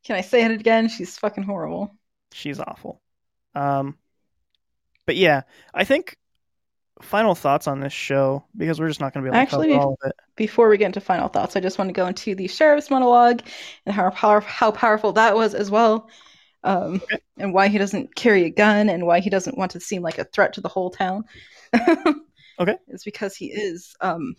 Can 0.05 0.15
I 0.15 0.21
say 0.21 0.43
it 0.45 0.51
again? 0.51 0.87
She's 0.89 1.17
fucking 1.17 1.43
horrible. 1.43 1.95
She's 2.37 2.59
awful. 2.59 3.01
Um, 3.55 3.97
but 5.07 5.15
yeah, 5.15 5.41
I 5.73 5.85
think 5.85 6.15
final 7.01 7.33
thoughts 7.33 7.67
on 7.67 7.79
this 7.79 7.93
show 7.93 8.45
because 8.55 8.79
we're 8.79 8.89
just 8.89 8.99
not 8.99 9.11
going 9.11 9.25
to 9.25 9.31
be 9.31 9.35
able 9.35 9.37
to 9.37 9.41
Actually, 9.41 9.69
cover 9.69 9.81
all 9.81 9.97
of 9.99 10.09
it. 10.09 10.15
Before 10.35 10.69
we 10.69 10.77
get 10.77 10.85
into 10.85 11.01
final 11.01 11.29
thoughts, 11.29 11.55
I 11.55 11.61
just 11.61 11.79
want 11.79 11.89
to 11.89 11.93
go 11.93 12.05
into 12.05 12.35
the 12.35 12.47
sheriff's 12.47 12.91
monologue 12.91 13.41
and 13.87 13.95
how 13.95 14.11
power- 14.11 14.41
how 14.41 14.69
powerful 14.69 15.13
that 15.13 15.35
was 15.35 15.55
as 15.55 15.71
well, 15.71 16.09
um, 16.63 17.01
and 17.39 17.55
why 17.55 17.69
he 17.69 17.79
doesn't 17.79 18.15
carry 18.15 18.43
a 18.43 18.51
gun 18.51 18.87
and 18.87 19.07
why 19.07 19.19
he 19.19 19.31
doesn't 19.31 19.57
want 19.57 19.71
to 19.71 19.79
seem 19.79 20.03
like 20.03 20.19
a 20.19 20.25
threat 20.25 20.53
to 20.53 20.61
the 20.61 20.69
whole 20.69 20.91
town. 20.91 21.25
Okay. 22.59 22.75
it's 22.87 23.03
because 23.03 23.35
he 23.35 23.51
is 23.51 23.95
um, 24.01 24.35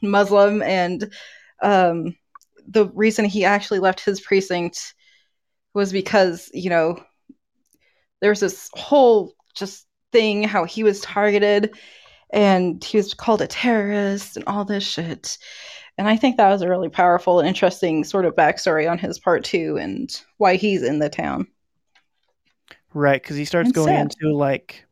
Muslim, 0.00 0.62
and 0.62 1.12
um, 1.60 2.16
the 2.66 2.86
reason 2.94 3.26
he 3.26 3.44
actually 3.44 3.78
left 3.78 4.00
his 4.00 4.22
precinct 4.22 4.94
was 5.74 5.92
because 5.92 6.50
you 6.54 6.70
know 6.70 6.98
there's 8.20 8.40
this 8.40 8.70
whole 8.74 9.34
just 9.54 9.86
thing 10.12 10.42
how 10.42 10.64
he 10.64 10.82
was 10.82 11.00
targeted 11.00 11.76
and 12.30 12.82
he 12.82 12.96
was 12.96 13.14
called 13.14 13.42
a 13.42 13.46
terrorist 13.46 14.36
and 14.36 14.44
all 14.46 14.64
this 14.64 14.86
shit. 14.86 15.38
And 15.96 16.08
I 16.08 16.16
think 16.16 16.36
that 16.36 16.50
was 16.50 16.62
a 16.62 16.68
really 16.68 16.88
powerful 16.88 17.40
and 17.40 17.48
interesting 17.48 18.04
sort 18.04 18.24
of 18.24 18.36
backstory 18.36 18.88
on 18.88 18.98
his 18.98 19.18
part 19.18 19.44
too, 19.44 19.76
and 19.78 20.08
why 20.36 20.54
he's 20.54 20.82
in 20.82 21.00
the 21.00 21.08
town. 21.08 21.48
Right, 22.94 23.20
because 23.20 23.36
he 23.36 23.44
starts 23.44 23.68
And 23.68 23.74
going 23.74 23.88
sad. 23.88 24.00
into 24.02 24.36
like, 24.36 24.84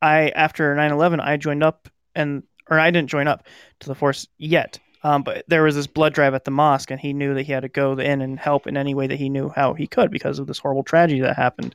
I 0.00 0.30
after 0.30 0.74
9/11, 0.74 1.20
I 1.20 1.36
joined 1.36 1.62
up 1.62 1.88
and 2.14 2.44
or 2.70 2.78
I 2.78 2.90
didn't 2.90 3.10
join 3.10 3.28
up 3.28 3.46
to 3.80 3.88
the 3.88 3.94
force 3.94 4.26
yet. 4.38 4.78
Um, 5.04 5.22
but 5.24 5.44
there 5.48 5.64
was 5.64 5.74
this 5.74 5.86
blood 5.88 6.14
drive 6.14 6.34
at 6.34 6.44
the 6.44 6.50
mosque, 6.52 6.90
and 6.90 7.00
he 7.00 7.12
knew 7.12 7.34
that 7.34 7.42
he 7.44 7.52
had 7.52 7.62
to 7.62 7.68
go 7.68 7.92
in 7.98 8.20
and 8.22 8.38
help 8.38 8.66
in 8.66 8.76
any 8.76 8.94
way 8.94 9.06
that 9.08 9.16
he 9.18 9.28
knew 9.28 9.48
how 9.48 9.74
he 9.74 9.86
could 9.86 10.10
because 10.10 10.38
of 10.38 10.46
this 10.46 10.58
horrible 10.58 10.84
tragedy 10.84 11.20
that 11.22 11.36
happened. 11.36 11.74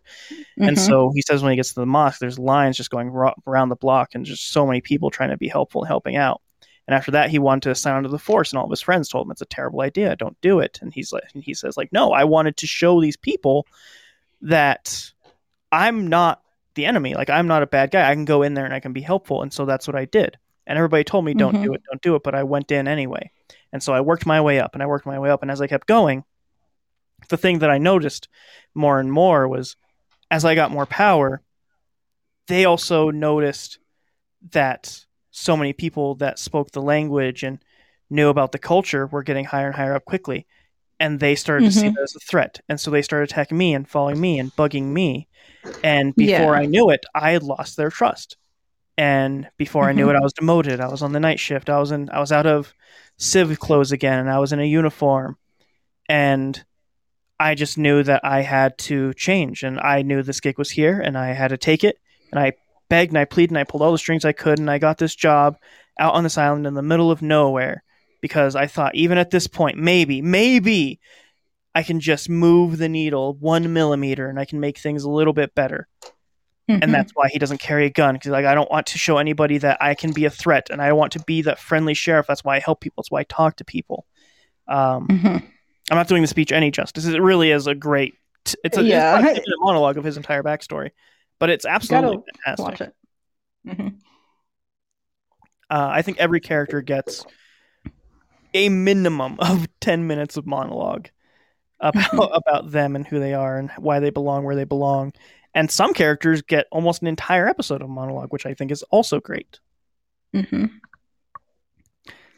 And 0.57 0.77
Mhm. 0.77 0.79
so 0.79 1.11
he 1.13 1.21
says 1.21 1.43
when 1.43 1.51
he 1.51 1.55
gets 1.57 1.73
to 1.73 1.79
the 1.81 1.85
mosque, 1.85 2.19
there's 2.19 2.39
lines 2.39 2.77
just 2.77 2.89
going 2.89 3.09
ro- 3.09 3.33
around 3.45 3.69
the 3.69 3.75
block, 3.75 4.15
and 4.15 4.25
just 4.25 4.51
so 4.51 4.65
many 4.65 4.81
people 4.81 5.09
trying 5.09 5.29
to 5.31 5.37
be 5.37 5.47
helpful 5.49 5.81
and 5.83 5.87
helping 5.89 6.15
out. 6.15 6.41
And 6.87 6.95
after 6.95 7.11
that, 7.11 7.29
he 7.29 7.37
wanted 7.37 7.69
to 7.69 7.75
sign 7.75 7.95
on 7.95 8.03
to 8.03 8.09
the 8.09 8.17
force, 8.17 8.51
and 8.51 8.59
all 8.59 8.65
of 8.65 8.71
his 8.71 8.81
friends 8.81 9.09
told 9.09 9.27
him 9.27 9.31
it's 9.31 9.41
a 9.41 9.45
terrible 9.45 9.81
idea. 9.81 10.15
Don't 10.15 10.39
do 10.41 10.59
it. 10.59 10.79
And 10.81 10.93
he's 10.93 11.11
like, 11.11 11.23
and 11.33 11.43
he 11.43 11.53
says 11.53 11.75
like, 11.75 11.91
no, 11.91 12.13
I 12.13 12.23
wanted 12.23 12.55
to 12.57 12.67
show 12.67 13.01
these 13.01 13.17
people 13.17 13.67
that 14.41 15.11
I'm 15.71 16.07
not 16.07 16.41
the 16.75 16.85
enemy. 16.85 17.15
Like 17.15 17.29
I'm 17.29 17.47
not 17.47 17.63
a 17.63 17.67
bad 17.67 17.91
guy. 17.91 18.09
I 18.09 18.13
can 18.13 18.25
go 18.25 18.41
in 18.43 18.53
there 18.53 18.65
and 18.65 18.73
I 18.73 18.79
can 18.79 18.93
be 18.93 19.01
helpful. 19.01 19.41
And 19.41 19.51
so 19.51 19.65
that's 19.65 19.87
what 19.87 19.95
I 19.95 20.05
did. 20.05 20.37
And 20.67 20.77
everybody 20.77 21.03
told 21.03 21.25
me, 21.25 21.33
don't 21.33 21.55
Mhm. 21.55 21.63
do 21.63 21.73
it, 21.73 21.81
don't 21.89 22.01
do 22.01 22.15
it. 22.15 22.23
But 22.23 22.35
I 22.35 22.43
went 22.43 22.71
in 22.71 22.87
anyway. 22.87 23.31
And 23.71 23.81
so 23.81 23.93
I 23.93 24.01
worked 24.01 24.25
my 24.25 24.41
way 24.41 24.59
up 24.59 24.73
and 24.73 24.83
I 24.83 24.85
worked 24.85 25.05
my 25.05 25.17
way 25.17 25.29
up. 25.29 25.41
And 25.41 25.49
as 25.49 25.61
I 25.61 25.67
kept 25.67 25.87
going, 25.87 26.23
the 27.29 27.37
thing 27.37 27.59
that 27.59 27.69
I 27.69 27.77
noticed 27.77 28.27
more 28.75 28.99
and 28.99 29.11
more 29.11 29.47
was 29.47 29.75
as 30.29 30.43
I 30.45 30.55
got 30.55 30.71
more 30.71 30.85
power, 30.85 31.41
they 32.47 32.65
also 32.65 33.09
noticed 33.09 33.79
that 34.51 35.05
so 35.31 35.55
many 35.57 35.73
people 35.73 36.15
that 36.15 36.37
spoke 36.37 36.71
the 36.71 36.81
language 36.81 37.43
and 37.43 37.59
knew 38.09 38.29
about 38.29 38.51
the 38.51 38.59
culture 38.59 39.07
were 39.07 39.23
getting 39.23 39.45
higher 39.45 39.67
and 39.67 39.75
higher 39.75 39.95
up 39.95 40.05
quickly. 40.05 40.45
And 40.99 41.19
they 41.19 41.35
started 41.35 41.65
to 41.65 41.71
see 41.71 41.89
that 41.89 42.01
as 42.01 42.15
a 42.15 42.19
threat. 42.19 42.59
And 42.67 42.79
so 42.79 42.89
they 42.91 43.01
started 43.01 43.29
attacking 43.29 43.57
me 43.57 43.73
and 43.73 43.87
following 43.87 44.19
me 44.19 44.39
and 44.39 44.51
bugging 44.55 44.85
me. 44.85 45.27
And 45.83 46.15
before 46.15 46.53
Yeah. 46.55 46.61
I 46.61 46.65
knew 46.65 46.89
it, 46.89 47.05
I 47.13 47.31
had 47.31 47.43
lost 47.43 47.77
their 47.77 47.89
trust. 47.91 48.35
And 48.97 49.47
before 49.57 49.87
I 49.87 49.93
knew 49.93 50.07
mm-hmm. 50.07 50.15
it, 50.15 50.19
I 50.19 50.23
was 50.23 50.33
demoted. 50.33 50.79
I 50.79 50.87
was 50.87 51.03
on 51.03 51.11
the 51.11 51.19
night 51.19 51.39
shift. 51.39 51.69
I 51.69 51.79
was 51.79 51.91
in 51.91 52.09
I 52.09 52.19
was 52.19 52.31
out 52.31 52.47
of 52.47 52.73
civ 53.17 53.59
clothes 53.59 53.91
again 53.91 54.19
and 54.19 54.29
I 54.29 54.39
was 54.39 54.53
in 54.53 54.59
a 54.59 54.65
uniform. 54.65 55.37
And 56.09 56.63
I 57.39 57.53
just 57.53 57.77
knew 57.77 58.01
that 58.03 58.21
I 58.23 58.41
had 58.41 58.77
to 58.79 59.13
change 59.13 59.63
and 59.63 59.79
I 59.79 60.01
knew 60.01 60.23
this 60.23 60.39
gig 60.39 60.57
was 60.57 60.71
here 60.71 60.99
and 60.99 61.17
I 61.17 61.33
had 61.33 61.49
to 61.49 61.57
take 61.57 61.83
it. 61.83 61.99
And 62.31 62.39
I 62.39 62.53
begged 62.89 63.11
and 63.11 63.19
I 63.19 63.25
pleaded 63.25 63.51
and 63.51 63.59
I 63.59 63.63
pulled 63.63 63.83
all 63.83 63.91
the 63.91 63.97
strings 63.97 64.25
I 64.25 64.31
could 64.31 64.57
and 64.57 64.71
I 64.71 64.79
got 64.79 64.97
this 64.97 65.15
job 65.15 65.57
out 65.99 66.15
on 66.15 66.23
this 66.23 66.37
island 66.37 66.65
in 66.65 66.73
the 66.73 66.81
middle 66.81 67.11
of 67.11 67.21
nowhere 67.21 67.83
because 68.21 68.55
I 68.55 68.65
thought 68.65 68.95
even 68.95 69.17
at 69.17 69.29
this 69.29 69.47
point, 69.47 69.77
maybe, 69.77 70.21
maybe 70.21 70.99
I 71.75 71.83
can 71.83 71.99
just 71.99 72.29
move 72.29 72.77
the 72.77 72.89
needle 72.89 73.35
one 73.35 73.71
millimeter 73.71 74.29
and 74.29 74.39
I 74.39 74.45
can 74.45 74.59
make 74.59 74.79
things 74.79 75.03
a 75.03 75.09
little 75.09 75.33
bit 75.33 75.53
better. 75.53 75.87
Mhm. 76.69 76.79
And 76.83 76.93
that's 76.93 77.13
why 77.13 77.29
he 77.29 77.39
doesn't 77.39 77.59
carry 77.61 77.85
a 77.85 77.89
gun 77.89 78.15
because 78.15 78.31
like 78.31 78.45
I 78.45 78.53
don't 78.53 78.69
want 78.69 78.87
to 78.87 78.97
show 78.97 79.17
anybody 79.19 79.57
that 79.59 79.77
I 79.81 79.95
can 79.95 80.11
be 80.11 80.25
a 80.25 80.29
threat 80.29 80.69
and 80.69 80.81
I 80.81 80.91
want 80.93 81.13
to 81.13 81.19
be 81.19 81.41
that 81.43 81.59
friendly 81.59 81.93
sheriff. 81.93 82.27
That's 82.27 82.43
why 82.43 82.57
I 82.57 82.59
help 82.59 82.81
people. 82.81 83.01
That's 83.01 83.09
why 83.11 83.21
I 83.21 83.23
talk 83.23 83.55
to 83.57 83.63
people. 83.65 84.05
Um, 84.67 85.07
Mhm. 85.07 85.43
I'm 85.89 85.95
not 85.97 86.09
doing 86.09 86.21
the 86.23 86.27
speech 86.27 86.51
any 86.51 86.69
justice. 86.71 87.05
It 87.05 87.21
really 87.21 87.51
is 87.51 87.67
a 87.67 87.75
great. 87.75 88.15
It's 88.65 88.77
a, 88.77 88.83
Yeah. 88.83 89.21
it's 89.25 89.39
a 89.47 89.51
monologue 89.59 89.97
of 89.97 90.03
his 90.03 90.17
entire 90.17 90.43
backstory, 90.43 90.91
but 91.39 91.49
it's 91.49 91.65
absolutely 91.65 92.23
fantastic. 92.43 92.65
watch 92.65 92.81
it. 92.81 92.93
Mhm. 93.65 93.95
Uh, 95.69 95.89
I 95.91 96.01
think 96.01 96.17
every 96.19 96.39
character 96.39 96.81
gets 96.81 97.25
a 98.53 98.67
minimum 98.69 99.37
of 99.39 99.67
ten 99.79 100.07
minutes 100.07 100.35
of 100.37 100.45
monologue 100.45 101.07
about 101.79 102.31
about 102.33 102.71
them 102.71 102.95
and 102.95 103.05
who 103.05 103.19
they 103.19 103.33
are 103.33 103.57
and 103.57 103.69
why 103.77 103.99
they 103.99 104.09
belong 104.09 104.43
where 104.43 104.55
they 104.55 104.63
belong. 104.63 105.13
And 105.57 105.71
some 105.71 105.91
characters 105.95 106.43
get 106.43 106.67
almost 106.71 107.01
an 107.01 107.07
entire 107.07 107.47
episode 107.47 107.81
of 107.81 107.89
monologue, 107.89 108.31
which 108.31 108.45
I 108.45 108.53
think 108.53 108.69
is 108.69 108.83
also 108.83 109.19
great. 109.19 109.59
Mhm. 110.31 110.69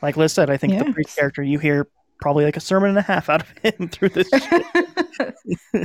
Like 0.02 0.16
Liz 0.16 0.32
said, 0.32 0.50
I 0.50 0.56
think 0.56 0.80
the 0.80 0.94
priest 0.94 1.18
character 1.18 1.44
you 1.44 1.60
hear 1.60 1.90
probably 2.22 2.46
like 2.46 2.56
a 2.56 2.62
sermon 2.62 2.92
and 2.92 2.98
a 3.00 3.02
half 3.02 3.28
out 3.28 3.42
of 3.42 3.50
him 3.62 3.90
through 3.90 4.10
this. 4.10 4.30
shit. 4.30 5.36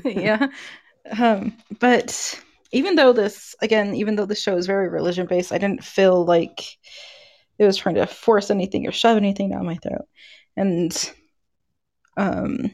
yeah. 0.17 0.47
Um, 1.19 1.57
but 1.81 2.41
even 2.71 2.95
though 2.95 3.13
this, 3.13 3.57
again, 3.61 3.97
even 3.97 4.15
though 4.15 4.27
the 4.27 4.37
show 4.37 4.57
is 4.57 4.69
very 4.69 4.89
religion 4.89 5.27
based, 5.27 5.51
I 5.51 5.59
didn't 5.59 5.83
feel 5.83 6.25
like 6.25 6.63
it 7.59 7.65
was 7.65 7.77
trying 7.77 7.97
to 7.97 8.07
force 8.07 8.53
anything 8.53 8.87
or 8.87 8.93
shove 8.93 9.17
anything 9.17 9.51
down 9.51 9.67
my 9.67 9.77
throat. 9.83 10.07
And 10.57 11.13
um, 12.17 12.71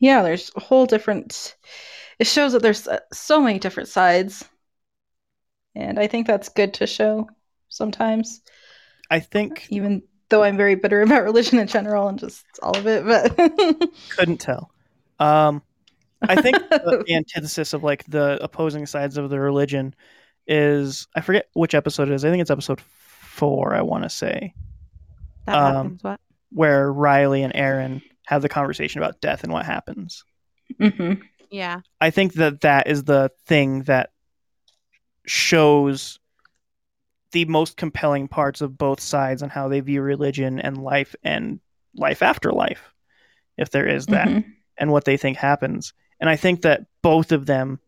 yeah, 0.00 0.22
there's 0.22 0.50
a 0.54 0.60
whole 0.60 0.84
different. 0.84 1.56
It 2.18 2.26
shows 2.26 2.52
that 2.52 2.62
there's 2.62 2.86
uh, 2.86 3.00
so 3.12 3.40
many 3.40 3.58
different 3.58 3.88
sides, 3.88 4.44
and 5.74 5.98
I 5.98 6.06
think 6.06 6.26
that's 6.26 6.48
good 6.48 6.74
to 6.74 6.86
show 6.86 7.28
sometimes. 7.68 8.40
I 9.10 9.20
think 9.20 9.66
Even 9.70 10.02
though 10.28 10.42
I'm 10.42 10.56
very 10.56 10.74
bitter 10.74 11.02
about 11.02 11.24
religion 11.24 11.58
in 11.58 11.66
general 11.66 12.08
and 12.08 12.18
just 12.18 12.44
all 12.62 12.76
of 12.76 12.86
it, 12.86 13.04
but 13.04 13.90
couldn't 14.16 14.38
tell. 14.38 14.70
Um, 15.18 15.62
I 16.22 16.40
think 16.40 16.56
the, 16.70 17.04
the 17.06 17.14
antithesis 17.14 17.72
of 17.72 17.82
like 17.82 18.04
the 18.06 18.38
opposing 18.42 18.86
sides 18.86 19.16
of 19.18 19.30
the 19.30 19.40
religion 19.40 19.94
is 20.46 21.06
I 21.14 21.20
forget 21.20 21.46
which 21.54 21.74
episode 21.74 22.08
it 22.08 22.14
is. 22.14 22.24
I 22.24 22.30
think 22.30 22.40
it's 22.42 22.50
episode 22.50 22.80
four. 22.80 23.74
I 23.74 23.82
want 23.82 24.04
to 24.04 24.10
say 24.10 24.54
That 25.46 25.56
Um, 25.56 25.74
happens. 25.76 26.02
What? 26.02 26.20
where 26.50 26.92
Riley 26.92 27.42
and 27.42 27.54
Erin 27.54 28.02
have 28.26 28.42
the 28.42 28.48
conversation 28.48 29.00
about 29.02 29.20
death 29.20 29.44
and 29.44 29.52
what 29.52 29.66
happens. 29.66 30.24
Mhm. 30.80 31.22
Yeah. 31.54 31.80
I 32.00 32.10
think 32.10 32.34
that 32.34 32.62
that 32.62 32.88
is 32.88 33.04
the 33.04 33.30
thing 33.46 33.84
that 33.84 34.10
shows 35.24 36.18
the 37.30 37.44
most 37.44 37.76
compelling 37.76 38.26
parts 38.28 38.60
of 38.60 38.76
both 38.76 39.00
sides 39.00 39.40
and 39.42 39.52
how 39.52 39.68
they 39.68 39.80
view 39.80 40.02
religion 40.02 40.58
and 40.58 40.82
life 40.82 41.14
and 41.22 41.60
life 41.94 42.22
after 42.22 42.52
life, 42.52 42.92
if 43.56 43.70
there 43.70 43.86
is 43.86 44.06
that, 44.06 44.28
Mhm. 44.28 44.44
and 44.76 44.90
what 44.90 45.04
they 45.04 45.16
think 45.16 45.36
happens. 45.36 45.92
And 46.20 46.28
I 46.28 46.36
think 46.36 46.62
that 46.62 46.86
both 47.02 47.30
of 47.30 47.46
them 47.46 47.78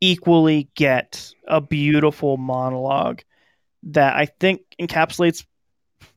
equally 0.00 0.68
get 0.74 1.32
a 1.46 1.60
beautiful 1.60 2.36
monologue 2.36 3.22
that 3.84 4.16
I 4.16 4.26
think 4.26 4.62
encapsulates 4.80 5.44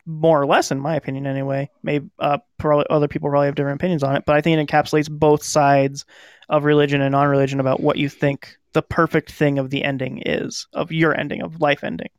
more 0.06 0.41
or 0.41 0.48
less, 0.48 0.72
in 0.72 0.80
my 0.80 0.95
opinion, 0.95 1.28
anyway. 1.28 1.69
Maybe 1.84 2.10
uh, 2.19 2.40
probably 2.57 2.86
other 2.90 3.07
people 3.07 3.30
probably 3.30 3.48
have 3.48 3.56
different 3.56 3.80
opinions 3.80 4.03
on 4.03 4.15
it, 4.15 4.24
but 4.26 4.36
I 4.36 4.41
think 4.41 4.60
it 4.60 4.68
encapsulates 4.68 5.10
both 5.11 5.44
sides 5.44 6.06
of 6.49 6.64
religion 6.64 7.02
and 7.02 7.11
non-religion 7.11 7.60
about 7.60 7.82
what 7.82 7.98
you 7.98 8.10
think 8.10 8.57
the 8.74 8.82
perfect 8.82 9.32
thing 9.32 9.60
of 9.60 9.69
the 9.69 9.84
ending 9.84 10.22
is 10.26 10.68
of 10.74 10.91
your 10.91 11.18
ending 11.18 11.41
of 11.41 11.61
life 11.61 11.84
ending. 11.84 12.10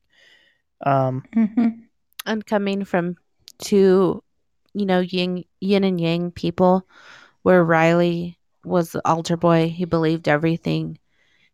Um, 0.84 1.24
Mhm. 1.34 1.84
And 2.26 2.46
coming 2.46 2.84
from 2.84 3.16
two, 3.58 4.22
you 4.74 4.86
know, 4.86 5.00
yin, 5.00 5.44
yin 5.60 5.84
and 5.84 6.00
yang 6.00 6.30
people, 6.30 6.86
where 7.42 7.64
Riley 7.64 8.38
was 8.64 8.92
the 8.92 9.00
altar 9.08 9.36
boy, 9.36 9.68
he 9.68 9.84
believed 9.84 10.28
everything. 10.28 10.98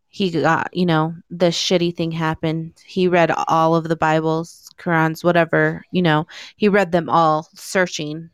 he 0.07 0.31
got, 0.31 0.69
you 0.71 0.85
know, 0.85 1.13
the 1.29 1.47
shitty 1.47 1.93
thing 1.93 2.09
happened. 2.09 2.71
He 2.85 3.09
read 3.09 3.31
all 3.49 3.75
of 3.75 3.89
the 3.89 3.97
Bibles, 3.97 4.69
Qurans, 4.77 5.25
whatever, 5.25 5.83
you 5.91 6.01
know, 6.01 6.25
he 6.55 6.69
read 6.69 6.93
them 6.93 7.09
all 7.09 7.49
searching 7.53 8.29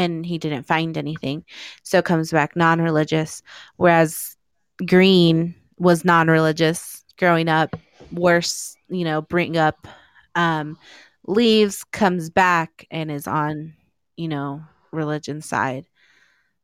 and 0.00 0.24
he 0.24 0.38
didn't 0.38 0.62
find 0.62 0.96
anything. 0.96 1.44
So 1.82 2.00
comes 2.00 2.32
back 2.32 2.56
non 2.56 2.80
religious. 2.80 3.42
Whereas 3.76 4.36
Greene 4.86 5.54
was 5.78 6.04
non 6.04 6.28
religious 6.28 7.04
growing 7.18 7.48
up, 7.48 7.76
worse, 8.10 8.76
you 8.88 9.04
know, 9.04 9.20
bring 9.20 9.58
up, 9.58 9.86
um, 10.34 10.78
leaves, 11.26 11.84
comes 11.84 12.30
back 12.30 12.86
and 12.90 13.10
is 13.10 13.26
on, 13.26 13.74
you 14.16 14.28
know, 14.28 14.62
religion 14.90 15.42
side. 15.42 15.84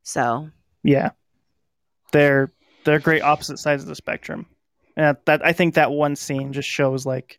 So 0.02 0.50
Yeah, 0.82 1.10
they're 2.12 2.50
they're 2.84 3.00
great 3.00 3.22
opposite 3.22 3.58
sides 3.58 3.82
of 3.82 3.88
the 3.88 3.96
spectrum, 3.96 4.46
and 4.96 5.16
that, 5.26 5.44
I 5.44 5.52
think 5.52 5.74
that 5.74 5.90
one 5.90 6.16
scene 6.16 6.54
just 6.54 6.68
shows 6.68 7.04
like 7.04 7.38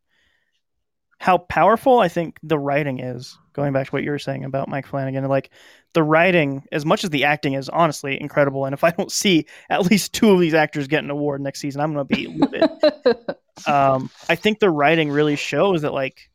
how 1.19 1.39
powerful 1.39 1.99
I 1.99 2.09
think 2.09 2.37
the 2.43 2.59
writing 2.59 2.99
is. 2.99 3.37
Going 3.53 3.73
back 3.73 3.87
to 3.87 3.91
what 3.91 4.03
you 4.03 4.11
were 4.11 4.19
saying 4.19 4.43
about 4.43 4.69
Mike 4.69 4.85
Flanagan, 4.85 5.25
like 5.25 5.49
the 5.97 6.03
writing, 6.03 6.63
as 6.71 6.85
much 6.85 7.03
as 7.03 7.09
the 7.09 7.23
acting 7.25 7.53
is 7.55 7.69
honestly 7.69 8.21
incredible, 8.21 8.65
and 8.65 8.73
if 8.75 8.83
I 8.83 8.91
don't 8.91 9.11
see 9.11 9.47
at 9.71 9.81
least 9.89 10.13
two 10.13 10.29
of 10.29 10.39
these 10.39 10.53
actors 10.53 10.87
get 10.87 11.03
an 11.03 11.09
award 11.09 11.41
next 11.41 11.59
season, 11.59 11.81
I'm 11.81 11.91
going 11.91 12.05
to 12.05 12.07
be 12.07 12.27
livid. 12.27 12.67
um, 13.65 14.11
I 14.29 14.35
think 14.35 14.59
the 14.59 14.69
writing 14.69 15.09
really 15.11 15.35
shows 15.35 15.81
that 15.81 15.93
like 15.93 16.29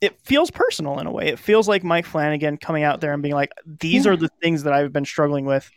it 0.00 0.20
feels 0.24 0.50
personal 0.50 1.00
in 1.00 1.06
a 1.06 1.12
way. 1.12 1.28
It 1.28 1.38
feels 1.38 1.66
like 1.68 1.82
Mike 1.82 2.06
Flanagan 2.06 2.56
coming 2.56 2.84
out 2.84 3.00
there 3.00 3.12
and 3.12 3.22
being 3.22 3.34
like, 3.34 3.50
"These 3.66 4.06
Yeah. 4.06 4.12
are 4.12 4.16
the 4.16 4.30
things 4.42 4.62
that 4.62 4.72
I've 4.72 4.92
been 4.92 5.04
struggling 5.04 5.44
with," 5.44 5.70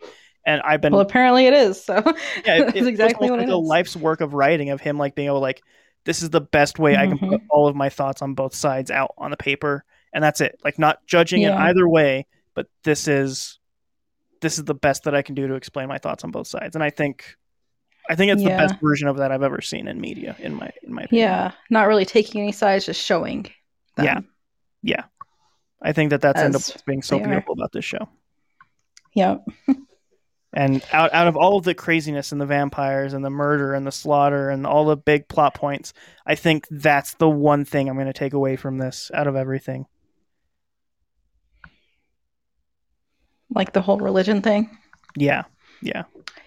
and 0.45 0.61
I've 0.61 0.81
been 0.81 0.93
well, 0.93 1.01
apparently 1.01 1.47
it 1.47 1.53
is. 1.53 1.83
So 1.83 1.95
yeah, 2.45 2.57
it, 2.59 2.65
that's 2.73 2.75
it 2.79 2.87
exactly 2.87 3.29
what 3.29 3.39
like 3.39 3.47
it 3.47 3.49
a 3.49 3.55
is. 3.55 3.57
life's 3.57 3.95
work 3.95 4.21
of 4.21 4.33
writing 4.33 4.69
of 4.69 4.81
him 4.81 4.97
like 4.97 5.15
being 5.15 5.27
able 5.27 5.37
to, 5.37 5.41
like 5.41 5.63
this 6.05 6.21
is 6.21 6.29
the 6.29 6.41
best 6.41 6.79
way 6.79 6.97
I 6.97 7.07
can 7.07 7.19
Mm-hmm. 7.19 7.29
put 7.29 7.41
all 7.49 7.67
of 7.67 7.75
my 7.75 7.89
thoughts 7.89 8.21
on 8.21 8.33
both 8.33 8.55
sides 8.55 8.91
out 8.91 9.13
on 9.17 9.31
the 9.31 9.37
paper, 9.37 9.83
and 10.13 10.23
that's 10.23 10.41
it. 10.41 10.59
Like 10.63 10.79
not 10.79 11.05
judging 11.07 11.43
in 11.43 11.51
Yeah. 11.51 11.57
either 11.57 11.87
way, 11.87 12.25
but 12.55 12.67
this 12.83 13.07
is 13.07 13.59
this 14.41 14.57
is 14.57 14.63
the 14.65 14.73
best 14.73 15.03
that 15.03 15.13
I 15.15 15.21
can 15.21 15.35
do 15.35 15.47
to 15.47 15.53
explain 15.53 15.87
my 15.87 15.97
thoughts 15.97 16.23
on 16.23 16.31
both 16.31 16.47
sides, 16.47 16.75
and 16.75 16.83
I 16.83 16.89
think 16.89 17.35
I 18.09 18.15
think 18.15 18.31
it's 18.31 18.41
Yeah. 18.41 18.49
the 18.61 18.67
best 18.67 18.81
version 18.81 19.07
of 19.07 19.17
that 19.17 19.31
I've 19.31 19.43
ever 19.43 19.61
seen 19.61 19.87
in 19.87 20.01
media. 20.01 20.35
In 20.39 20.55
my 20.55 20.71
in 20.83 20.93
my 20.93 21.03
opinion. 21.03 21.27
Yeah, 21.27 21.51
not 21.69 21.87
really 21.87 22.05
taking 22.05 22.41
any 22.41 22.51
sides, 22.51 22.85
just 22.85 23.01
showing. 23.03 23.43
Them. 23.95 24.05
Yeah. 24.05 24.19
yeah. 24.81 25.03
I 25.81 25.93
think 25.93 26.09
that 26.11 26.21
that's 26.21 26.39
ended 26.39 26.61
up 26.61 26.85
being 26.85 27.01
so 27.01 27.17
they 27.17 27.23
are. 27.23 27.27
beautiful 27.27 27.53
about 27.53 27.71
this 27.71 27.85
show. 27.85 28.07
Yep. 29.15 29.45
And 30.53 30.83
out 30.91 31.13
out 31.13 31.27
of 31.27 31.37
all 31.37 31.57
of 31.57 31.63
the 31.63 31.73
craziness 31.73 32.33
and 32.33 32.41
the 32.41 32.45
vampires 32.45 33.13
and 33.13 33.23
the 33.23 33.29
murder 33.29 33.73
and 33.73 33.87
the 33.87 33.91
slaughter 33.91 34.49
and 34.49 34.67
all 34.67 34.83
the 34.83 34.97
big 34.97 35.29
plot 35.29 35.53
points, 35.53 35.93
I 36.25 36.35
think 36.35 36.67
that's 36.69 37.13
the 37.13 37.29
one 37.29 37.63
thing 37.63 37.87
I'm 37.87 37.95
going 37.95 38.07
to 38.07 38.13
take 38.13 38.33
away 38.33 38.57
from 38.57 38.77
this 38.77 39.09
out 39.13 39.27
of 39.27 39.37
everything. 39.37 39.85
Like 43.53 43.73
the 43.73 43.81
whole 43.81 43.99
religion 43.99 44.41
thing. 44.41 44.69
Yeah. 45.15 45.43
Yeah. 45.81 46.03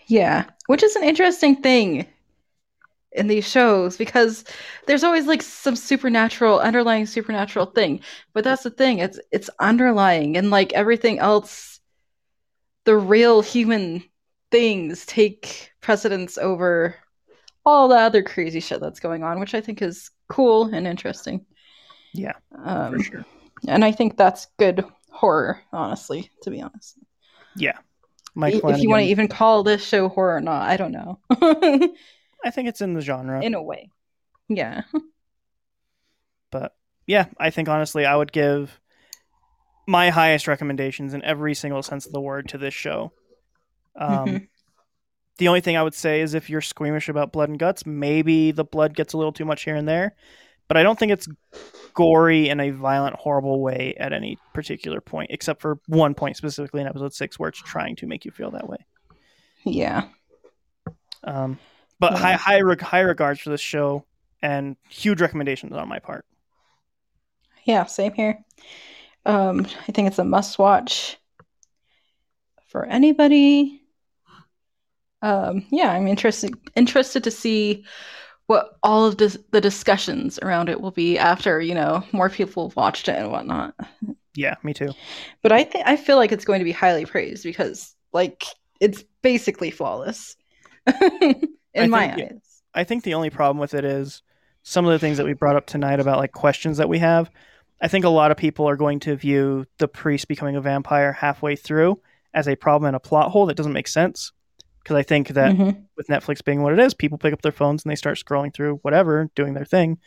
Yeah, 0.07 0.45
which 0.67 0.83
is 0.83 0.97
an 0.97 1.05
interesting 1.05 1.57
thing 1.57 2.07
in 3.13 3.27
these 3.29 3.49
shows 3.49 3.97
because 3.97 4.45
there's 4.87 5.05
always 5.05 5.27
like 5.27 5.41
some 5.41 5.77
supernatural 5.77 6.59
underlying 6.61 7.07
supernatural 7.07 7.67
thing. 7.67 8.01
But 8.33 8.45
that's 8.45 8.65
the 8.65 8.71
thing, 8.71 8.99
it's 8.99 9.19
it's 9.33 9.49
underlying 9.61 10.37
and 10.37 10.51
like 10.51 10.73
everything 10.73 11.19
else 11.21 11.81
the 12.85 12.97
real 12.97 13.41
human 13.41 14.05
things 14.51 15.07
take 15.07 15.71
precedence 15.81 16.37
over 16.39 16.97
all 17.65 17.89
the 17.89 17.97
other 17.97 18.23
crazy 18.23 18.61
shit 18.61 18.81
that's 18.81 19.01
going 19.01 19.23
on, 19.23 19.41
which 19.41 19.55
I 19.55 19.61
think 19.63 19.81
is 19.81 20.11
cool 20.29 20.67
and 20.75 20.87
interesting. 20.87 21.47
Yeah, 22.13 22.35
Um, 22.63 22.93
for 22.93 23.03
sure. 23.03 23.25
and 23.67 23.85
I 23.85 23.91
think 23.91 24.17
that's 24.17 24.49
good 24.59 24.85
horror, 25.15 25.61
honestly, 25.73 26.31
to 26.43 26.51
be 26.51 26.61
honest. 26.61 26.99
Yeah. 27.57 27.79
Mike 28.35 28.55
if 28.55 28.81
you 28.83 28.89
want 28.89 29.03
to 29.05 29.09
even 29.09 29.29
call 29.29 29.63
this 29.63 29.85
show 29.87 30.09
horror 30.09 30.37
or 30.37 30.41
not, 30.41 30.69
I 30.69 30.77
don't 30.77 30.91
know. 30.93 31.21
I 32.45 32.51
think 32.51 32.69
it's 32.69 32.81
in 32.81 32.93
the 32.95 33.01
genre. 33.01 33.41
in 33.43 33.55
a 33.55 33.63
way. 33.63 33.91
Yeah. 34.49 34.83
but 36.51 36.75
yeah, 37.07 37.27
I 37.39 37.51
think 37.51 37.69
honestly, 37.69 38.05
I 38.05 38.17
would 38.17 38.33
give 38.33 38.81
my 39.87 40.11
highest 40.11 40.49
recommendations 40.49 41.15
in 41.15 41.23
every 41.23 41.55
single 41.55 41.83
sense 41.83 42.07
of 42.07 42.13
the 42.13 42.21
word 42.21 42.49
to 42.49 42.59
this 42.59 42.75
show. 42.75 43.13
Um, 43.97 44.27
Mhm. 44.27 44.49
The 45.39 45.49
only 45.49 45.61
thing 45.61 45.77
I 45.77 45.83
would 45.83 45.95
say 45.95 46.21
is 46.21 46.35
if 46.35 46.49
you're 46.49 46.61
squeamish 46.61 47.09
about 47.09 47.33
blood 47.33 47.49
and 47.49 47.59
guts, 47.59 47.85
maybe 47.85 48.53
the 48.53 48.65
blood 48.65 48.95
gets 48.95 49.15
a 49.15 49.17
little 49.19 49.33
too 49.33 49.45
much 49.45 49.65
here 49.65 49.75
and 49.75 49.87
there, 49.89 50.15
but 50.69 50.77
I 50.77 50.83
don't 50.83 50.99
think 50.99 51.13
it's 51.13 51.29
gory 51.95 52.49
in 52.49 52.59
a 52.61 52.71
violent, 52.71 53.17
horrible 53.17 53.61
way 53.61 53.95
at 53.99 54.13
any 54.13 54.39
particular 54.53 55.01
point, 55.01 55.31
except 55.31 55.61
for 55.61 55.79
one 55.87 56.15
point 56.15 56.37
specifically 56.37 56.81
in 56.81 56.87
episode 56.87 57.15
six 57.15 57.39
where 57.39 57.49
it's 57.49 57.59
trying 57.63 57.97
to 57.97 58.07
make 58.07 58.25
you 58.25 58.31
feel 58.31 58.51
that 58.51 58.69
way. 58.69 58.79
Yeah. 59.65 60.09
Um, 61.23 61.59
but 62.01 62.13
Yeah. 62.13 62.19
high, 62.19 62.33
high, 62.35 62.61
reg- 62.61 62.81
high 62.81 63.01
regards 63.01 63.41
for 63.41 63.51
this 63.51 63.61
show 63.61 64.05
and 64.43 64.77
huge 64.89 65.21
recommendations 65.21 65.73
on 65.73 65.89
my 65.89 65.99
part. 65.99 66.27
Yeah, 67.65 67.85
same 67.87 68.13
here. 68.13 68.45
Um, 69.25 69.67
I 69.89 69.93
think 69.93 70.09
it's 70.09 70.19
a 70.19 70.25
must 70.25 70.59
watch 70.59 71.17
for 72.67 72.85
anybody. 72.85 73.81
Um, 75.23 75.65
yeah, 75.71 75.91
I'm 75.93 76.07
interested 76.07 76.53
interested 76.77 77.25
to 77.25 77.31
see 77.31 77.85
what 78.47 78.77
all 78.83 79.07
of 79.07 79.17
this, 79.17 79.39
the 79.51 79.61
discussions 79.61 80.39
around 80.41 80.69
it 80.69 80.81
will 80.81 80.91
be 80.91 81.19
after, 81.19 81.61
you 81.61 81.75
know, 81.75 82.05
more 82.13 82.29
people 82.29 82.69
have 82.69 82.77
watched 82.77 83.09
it 83.09 83.17
and 83.17 83.31
whatnot. 83.31 83.75
Yeah, 84.35 84.57
me 84.63 84.75
too. 84.75 84.91
But 85.43 85.53
I 85.53 85.65
think 85.65 85.87
I 85.87 85.97
feel 85.97 86.17
like 86.17 86.33
it's 86.33 86.45
going 86.45 86.59
to 86.59 86.65
be 86.65 86.73
highly 86.73 87.07
praised 87.07 87.45
because 87.45 87.95
like 88.13 88.45
it's 88.81 89.05
basically 89.23 89.71
flawless. 89.71 90.37
In 91.75 91.91
my 91.91 92.15
think, 92.15 92.33
eyes. 92.33 92.63
I 92.75 92.85
think 92.85 93.05
the 93.05 93.15
only 93.15 93.31
problem 93.31 93.59
with 93.59 93.75
it 93.75 93.85
is 93.85 94.23
some 94.63 94.87
of 94.87 94.93
the 94.93 94.99
things 94.99 95.17
that 95.17 95.27
we 95.27 95.33
brought 95.33 95.57
up 95.57 95.67
tonight 95.67 96.01
about 96.01 96.19
like 96.19 96.33
questions 96.33 96.79
that 96.79 96.89
we 96.89 96.99
have. 96.99 97.31
I 97.81 97.89
think 97.89 98.05
a 98.05 98.11
lot 98.11 98.31
of 98.31 98.37
people 98.37 98.69
are 98.69 98.77
going 98.77 99.01
to 99.01 99.17
view 99.17 99.67
the 99.79 99.89
priest 99.89 100.29
becoming 100.29 100.57
a 100.57 100.61
vampire 100.61 101.13
halfway 101.13 101.57
through 101.57 102.01
as 102.33 102.49
a 102.49 102.57
problem 102.57 102.89
and 102.89 102.97
a 102.97 103.01
plot 103.01 103.31
hole 103.31 103.47
that 103.47 103.57
doesn't 103.57 103.73
make 103.73 103.89
sense. 103.89 104.33
Because 104.85 104.97
I 104.97 105.03
think 105.03 105.29
that 105.31 105.57
Mhm. 105.57 105.83
with 105.97 106.07
Netflix 106.09 106.45
being 106.45 106.63
what 106.63 106.73
it 106.75 106.79
is, 106.79 106.93
people 106.95 107.17
pick 107.19 107.33
up 107.33 107.41
their 107.43 107.51
phones 107.53 107.83
and 107.85 107.91
they 107.91 107.97
start 107.97 108.19
scrolling 108.19 108.53
through 108.55 108.77
whatever, 108.83 109.31
doing 109.35 109.55
their 109.55 109.65
thing. 109.65 109.99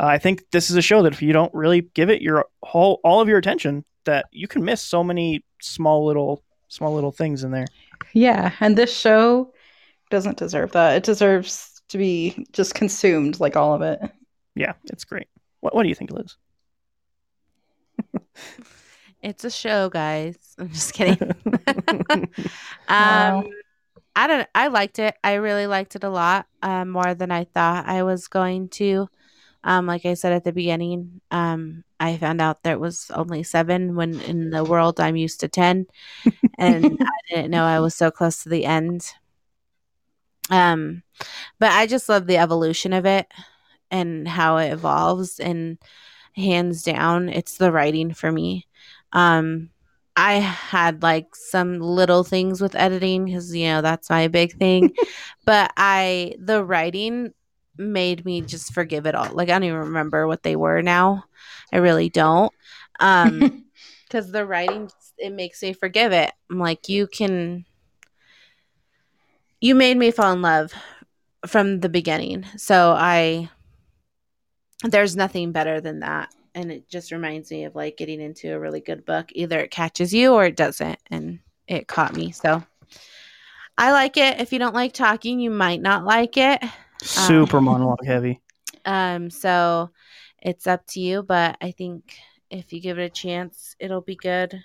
Uh, 0.00 0.06
I 0.06 0.18
think 0.18 0.50
this 0.50 0.70
is 0.70 0.76
a 0.76 0.82
show 0.82 1.02
that 1.02 1.12
if 1.12 1.20
you 1.22 1.32
don't 1.32 1.52
really 1.54 1.82
give 1.94 2.08
it 2.10 2.22
your 2.22 2.46
whole 2.62 3.00
all 3.04 3.20
of 3.20 3.28
your 3.28 3.38
attention, 3.38 3.84
that 4.04 4.26
you 4.32 4.48
can 4.48 4.64
miss 4.64 4.80
so 4.82 5.04
many 5.04 5.44
small 5.60 6.04
little 6.06 6.42
small 6.68 6.94
little 6.94 7.12
things 7.12 7.44
in 7.44 7.50
there. 7.52 7.66
Yeah, 8.14 8.52
and 8.60 8.76
this 8.76 8.96
show 8.96 9.52
doesn't 10.10 10.38
deserve 10.38 10.72
that. 10.72 10.96
It 10.96 11.04
deserves 11.04 11.82
to 11.90 11.98
be 11.98 12.46
just 12.52 12.74
consumed 12.74 13.38
like 13.40 13.56
all 13.56 13.74
of 13.74 13.82
it. 13.82 14.00
Yeah, 14.56 14.72
it's 14.86 15.04
great. 15.04 15.28
What, 15.60 15.74
what 15.74 15.82
do 15.84 15.88
you 15.90 15.94
think, 15.94 16.10
Liz? 16.10 16.36
It's 19.22 19.42
a 19.42 19.50
show, 19.50 19.88
guys. 19.88 20.36
I'm 20.58 20.68
just 20.68 20.92
kidding. 20.92 21.16
um, 21.76 22.30
Wow. 22.88 23.44
I 24.16 24.26
don't. 24.26 24.48
I 24.54 24.68
liked 24.68 24.98
it. 24.98 25.16
I 25.24 25.34
really 25.34 25.66
liked 25.66 25.96
it 25.96 26.04
a 26.04 26.08
lot, 26.08 26.46
um, 26.62 26.90
more 26.90 27.14
than 27.14 27.30
I 27.30 27.44
thought 27.44 27.86
I 27.86 28.02
was 28.02 28.28
going 28.28 28.68
to. 28.70 29.08
Um, 29.64 29.86
like 29.86 30.04
I 30.04 30.14
said 30.14 30.32
at 30.32 30.44
the 30.44 30.52
beginning, 30.52 31.20
um, 31.30 31.84
I 31.98 32.16
found 32.18 32.40
out 32.40 32.62
there 32.62 32.78
was 32.78 33.10
only 33.14 33.42
seven 33.42 33.96
when 33.96 34.20
in 34.20 34.50
the 34.50 34.62
world 34.62 35.00
I'm 35.00 35.16
used 35.16 35.40
to 35.40 35.48
ten, 35.48 35.86
and 36.58 36.98
I 37.00 37.34
didn't 37.34 37.50
know 37.50 37.64
I 37.64 37.80
was 37.80 37.94
so 37.94 38.10
close 38.10 38.42
to 38.42 38.48
the 38.48 38.64
end. 38.64 39.12
Um, 40.50 41.02
but 41.58 41.72
I 41.72 41.86
just 41.86 42.08
love 42.08 42.26
the 42.26 42.36
evolution 42.36 42.92
of 42.92 43.06
it 43.06 43.26
and 43.90 44.28
how 44.28 44.58
it 44.58 44.72
evolves, 44.72 45.40
and 45.40 45.78
hands 46.36 46.82
down, 46.82 47.28
it's 47.28 47.56
the 47.56 47.72
writing 47.72 48.12
for 48.12 48.30
me. 48.30 48.66
Um, 49.12 49.70
I 50.16 50.34
had 50.34 51.02
like 51.02 51.34
some 51.34 51.80
little 51.80 52.22
things 52.22 52.60
with 52.60 52.76
editing 52.76 53.24
because 53.24 53.54
you 53.54 53.66
know 53.66 53.82
that's 53.82 54.10
my 54.10 54.28
big 54.28 54.52
thing, 54.56 54.94
but 55.44 55.72
I 55.76 56.34
the 56.38 56.64
writing 56.64 57.32
made 57.76 58.24
me 58.24 58.40
just 58.40 58.72
forgive 58.72 59.06
it 59.06 59.14
all. 59.14 59.30
Like 59.32 59.48
I 59.48 59.52
don't 59.52 59.64
even 59.64 59.78
remember 59.78 60.26
what 60.26 60.42
they 60.42 60.54
were 60.54 60.82
now. 60.82 61.24
I 61.72 61.78
really 61.78 62.10
don't. 62.10 62.52
Um, 63.00 63.64
because 64.06 64.30
the 64.30 64.46
writing 64.46 64.88
it 65.18 65.32
makes 65.32 65.62
me 65.62 65.72
forgive 65.72 66.12
it. 66.12 66.32
I'm 66.50 66.58
like 66.58 66.88
you 66.88 67.06
can. 67.06 67.64
You 69.60 69.74
made 69.74 69.96
me 69.96 70.10
fall 70.10 70.32
in 70.32 70.42
love 70.42 70.72
from 71.46 71.80
the 71.80 71.88
beginning, 71.88 72.44
so 72.56 72.94
I. 72.96 73.50
There's 74.84 75.16
nothing 75.16 75.50
better 75.50 75.80
than 75.80 76.00
that 76.00 76.28
and 76.54 76.70
it 76.70 76.88
just 76.88 77.12
reminds 77.12 77.50
me 77.50 77.64
of 77.64 77.74
like 77.74 77.96
getting 77.96 78.20
into 78.20 78.52
a 78.52 78.58
really 78.58 78.80
good 78.80 79.04
book 79.04 79.30
either 79.32 79.58
it 79.58 79.70
catches 79.70 80.14
you 80.14 80.32
or 80.32 80.44
it 80.44 80.56
doesn't 80.56 80.98
and 81.10 81.38
it 81.66 81.88
caught 81.88 82.14
me 82.14 82.30
so 82.30 82.62
I 83.76 83.92
like 83.92 84.16
it. 84.16 84.40
If 84.40 84.52
you 84.52 84.58
don't 84.58 84.74
like 84.74 84.92
talking, 84.92 85.40
you 85.40 85.50
might 85.50 85.82
not 85.82 86.04
like 86.04 86.36
it. 86.36 86.62
Super 87.02 87.60
monologue 87.60 88.04
heavy. 88.04 88.40
Um, 88.86 89.30
so 89.30 89.88
it's 90.42 90.66
up 90.66 90.86
to 90.88 91.00
you, 91.00 91.22
but 91.22 91.56
I 91.62 91.70
think 91.70 92.18
if 92.50 92.70
you 92.70 92.82
give 92.82 92.98
it 92.98 93.04
a 93.04 93.08
chance, 93.08 93.74
it'll 93.78 94.02
be 94.02 94.14
good. 94.14 94.62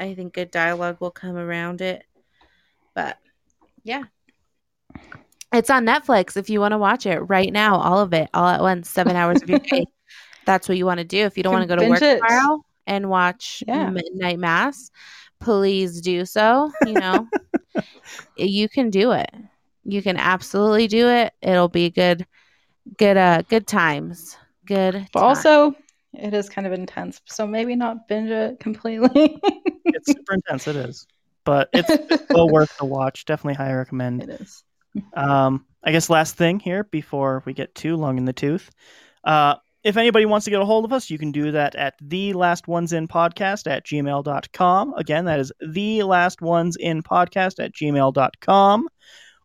I 0.00 0.14
think 0.14 0.32
good 0.32 0.50
dialogue 0.50 0.96
will 0.98 1.10
come 1.10 1.36
around 1.36 1.82
it. 1.82 2.02
But 2.94 3.18
yeah. 3.84 4.04
It's 5.52 5.68
on 5.68 5.84
Netflix 5.84 6.38
if 6.38 6.48
you 6.48 6.58
want 6.58 6.72
to 6.72 6.78
watch 6.78 7.04
it 7.04 7.18
right 7.18 7.52
now, 7.52 7.76
all 7.76 7.98
of 7.98 8.14
it, 8.14 8.30
all 8.32 8.48
at 8.48 8.62
once, 8.62 8.88
seven 8.88 9.14
hours 9.14 9.42
of 9.42 9.50
your 9.50 9.58
day. 9.58 9.84
That's 10.46 10.68
what 10.68 10.78
you 10.78 10.86
want 10.86 10.98
to 10.98 11.04
do. 11.04 11.24
If 11.24 11.36
you 11.36 11.42
don't 11.42 11.52
want 11.52 11.62
to 11.62 11.68
go 11.68 11.76
to 11.76 11.88
work 11.88 12.00
binge 12.00 12.16
it. 12.16 12.20
tomorrow 12.20 12.64
and 12.86 13.08
watch 13.10 13.62
Yeah. 13.66 13.90
Midnight 13.90 14.38
Mass, 14.38 14.90
please 15.40 16.00
do 16.00 16.24
so. 16.24 16.72
You 16.86 16.94
know, 16.94 17.28
you 18.36 18.68
can 18.68 18.90
do 18.90 19.12
it. 19.12 19.30
You 19.84 20.02
can 20.02 20.16
absolutely 20.16 20.86
do 20.88 21.08
it. 21.08 21.32
It'll 21.42 21.68
be 21.68 21.90
good, 21.90 22.26
good, 22.98 23.16
uh, 23.16 23.42
good 23.48 23.66
times. 23.66 24.36
Good. 24.66 25.06
But 25.12 25.20
time. 25.20 25.28
also, 25.28 25.74
it 26.12 26.34
is 26.34 26.48
kind 26.48 26.66
of 26.66 26.72
intense, 26.72 27.20
so 27.26 27.46
maybe 27.46 27.74
not 27.76 28.08
binge 28.08 28.30
it 28.30 28.60
completely. 28.60 29.40
It's 29.92 30.12
super 30.12 30.34
intense. 30.34 30.68
It 30.68 30.76
is, 30.76 31.06
but 31.44 31.68
it's, 31.72 31.90
it's 31.90 32.22
well 32.30 32.48
worth 32.48 32.76
the 32.78 32.84
watch. 32.84 33.24
Definitely 33.24 33.54
highly 33.54 33.74
recommend. 33.74 34.22
it 34.22 34.28
is. 34.40 34.62
Um, 35.14 35.66
I 35.82 35.90
guess 35.90 36.08
last 36.08 36.36
thing 36.36 36.60
here 36.60 36.84
before 36.84 37.42
we 37.44 37.54
get 37.54 37.74
too 37.74 37.96
long 37.96 38.16
in 38.16 38.24
the 38.24 38.32
tooth. 38.32 38.70
Uh, 39.24 39.56
if 39.82 39.96
anybody 39.96 40.26
wants 40.26 40.44
to 40.44 40.50
get 40.50 40.60
a 40.60 40.64
hold 40.64 40.84
of 40.84 40.92
us, 40.92 41.08
you 41.08 41.18
can 41.18 41.32
do 41.32 41.52
that 41.52 41.74
at 41.74 41.94
the 42.00 42.34
last 42.34 42.68
ones 42.68 42.92
in 42.92 43.08
podcast 43.08 43.70
at 43.70 43.84
gmail.com. 43.86 44.94
Again, 44.94 45.24
that 45.24 45.40
is 45.40 45.52
the 45.66 46.02
last 46.02 46.42
ones 46.42 46.76
in 46.76 47.02
podcast 47.02 47.64
at 47.64 47.72
gmail.com. 47.72 48.88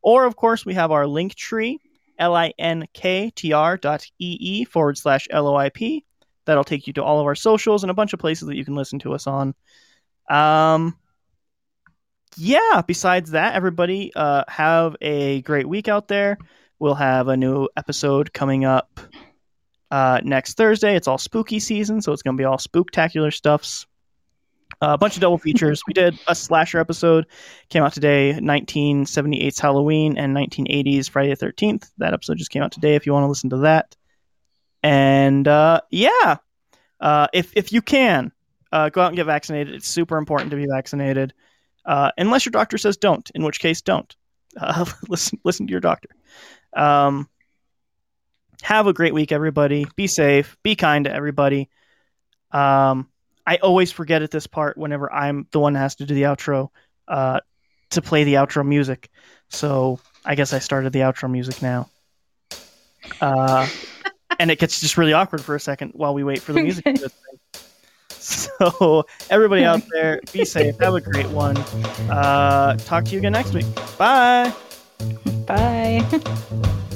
Or, 0.02 0.26
of 0.26 0.36
course, 0.36 0.66
we 0.66 0.74
have 0.74 0.92
our 0.92 1.08
link 1.08 1.36
tree, 1.36 1.80
L-I-N-K-T-R 2.20 3.78
dot 3.78 4.06
E-E 4.20 4.66
forward 4.66 4.98
slash 4.98 5.28
L-O-I-P. 5.32 6.06
That'll 6.46 6.64
take 6.64 6.86
you 6.86 6.94
to 6.94 7.04
all 7.04 7.20
of 7.20 7.26
our 7.26 7.36
socials 7.36 7.84
and 7.84 7.90
a 7.90 7.96
bunch 7.96 8.14
of 8.14 8.20
places 8.20 8.48
that 8.48 8.56
you 8.56 8.66
can 8.66 8.76
listen 8.76 9.00
to 9.00 9.14
us 9.14 9.28
on. 9.28 9.56
Um, 10.30 10.98
yeah, 12.38 12.82
besides 12.86 13.32
that, 13.32 13.56
everybody 13.56 14.12
uh, 14.16 14.44
have 14.50 14.98
a 15.02 15.42
great 15.42 15.68
week 15.68 15.88
out 15.88 16.08
there. 16.08 16.38
We'll 16.78 16.96
have 16.96 17.30
a 17.30 17.38
new 17.38 17.70
episode 17.78 18.34
coming 18.34 18.66
up 18.66 19.00
uh, 19.96 20.20
next 20.26 20.58
Thursday. 20.58 20.94
It's 20.98 21.08
all 21.08 21.18
spooky 21.18 21.58
season, 21.58 22.02
so 22.02 22.12
it's 22.12 22.22
going 22.22 22.36
to 22.36 22.42
be 22.42 22.44
all 22.44 22.58
spooktacular 22.58 23.34
stuffs. 23.34 23.88
Uh, 24.82 24.92
a 24.92 24.98
bunch 24.98 25.16
of 25.16 25.22
double 25.22 25.38
features. 25.38 25.82
we 25.88 25.94
did 25.94 26.20
a 26.28 26.36
slasher 26.36 26.80
episode, 26.80 27.28
came 27.70 27.82
out 27.82 27.94
today, 27.94 28.34
1978's 28.34 29.58
Halloween 29.58 30.18
and 30.18 30.36
1980's 30.36 31.08
Friday 31.08 31.34
the 31.34 31.46
13th. 31.46 31.90
That 32.00 32.14
episode 32.14 32.38
just 32.38 32.52
came 32.52 32.62
out 32.62 32.74
today 32.74 32.96
if 32.96 33.06
you 33.06 33.14
want 33.14 33.24
to 33.24 33.30
listen 33.30 33.52
to 33.52 33.58
that. 33.60 33.96
And 34.84 35.48
uh, 35.48 35.80
yeah, 35.92 36.38
uh, 37.00 37.28
if, 37.32 37.54
if 37.56 37.72
you 37.72 37.82
can, 37.82 38.34
uh, 38.74 38.90
go 38.90 39.00
out 39.00 39.08
and 39.08 39.16
get 39.16 39.28
vaccinated. 39.28 39.76
It's 39.76 39.88
super 39.88 40.18
important 40.18 40.52
to 40.52 40.58
be 40.58 40.66
vaccinated 40.66 41.34
uh, 41.86 42.12
unless 42.18 42.46
your 42.46 42.52
doctor 42.52 42.78
says 42.78 42.98
don't, 42.98 43.32
in 43.34 43.46
which 43.46 43.62
case 43.62 43.82
don't. 43.82 44.14
Uh, 44.60 44.84
listen, 45.08 45.40
listen 45.46 45.68
to 45.68 45.72
your 45.72 45.80
doctor. 45.80 46.10
Um, 46.76 47.30
have 48.66 48.88
a 48.88 48.94
great 48.94 49.14
week, 49.14 49.32
everybody. 49.32 49.86
Be 49.96 50.08
safe. 50.08 50.58
Be 50.64 50.76
kind 50.76 51.06
to 51.06 51.14
everybody. 51.14 51.70
Um, 52.52 53.08
I 53.46 53.58
always 53.58 53.92
forget 53.92 54.24
at 54.24 54.32
this 54.32 54.48
part 54.48 54.76
whenever 54.76 55.12
I'm 55.14 55.48
the 55.52 55.60
one 55.60 55.74
that 55.74 55.80
has 55.80 55.96
to 55.98 56.06
do 56.06 56.16
the 56.16 56.24
outro 56.24 56.70
uh, 57.08 57.42
to 57.92 58.02
play 58.02 58.24
the 58.24 58.34
outro 58.34 58.66
music. 58.66 59.12
So 59.50 60.00
I 60.26 60.34
guess 60.34 60.52
I 60.52 60.60
started 60.60 60.94
the 60.94 61.02
outro 61.02 61.30
music 61.30 61.62
now. 61.62 61.90
Uh, 63.22 63.68
and 64.40 64.50
it 64.50 64.58
gets 64.58 64.82
just 64.82 64.98
really 64.98 65.14
awkward 65.14 65.42
for 65.42 65.54
a 65.54 65.60
second 65.60 65.92
while 65.94 66.16
we 66.16 66.24
wait 66.24 66.42
for 66.42 66.54
the 66.54 66.64
music. 66.64 66.98
So 68.18 69.06
everybody 69.30 69.64
out 69.64 69.84
there, 69.92 70.20
be 70.34 70.46
safe. 70.46 70.80
Have 70.80 70.96
a 70.96 71.02
great 71.02 71.28
one. 71.28 71.58
Uh, 72.10 72.76
talk 72.78 73.06
to 73.06 73.12
you 73.12 73.20
again 73.20 73.34
next 73.34 73.54
week. 73.54 73.68
Bye. 74.00 74.52
Bye. 75.46 76.04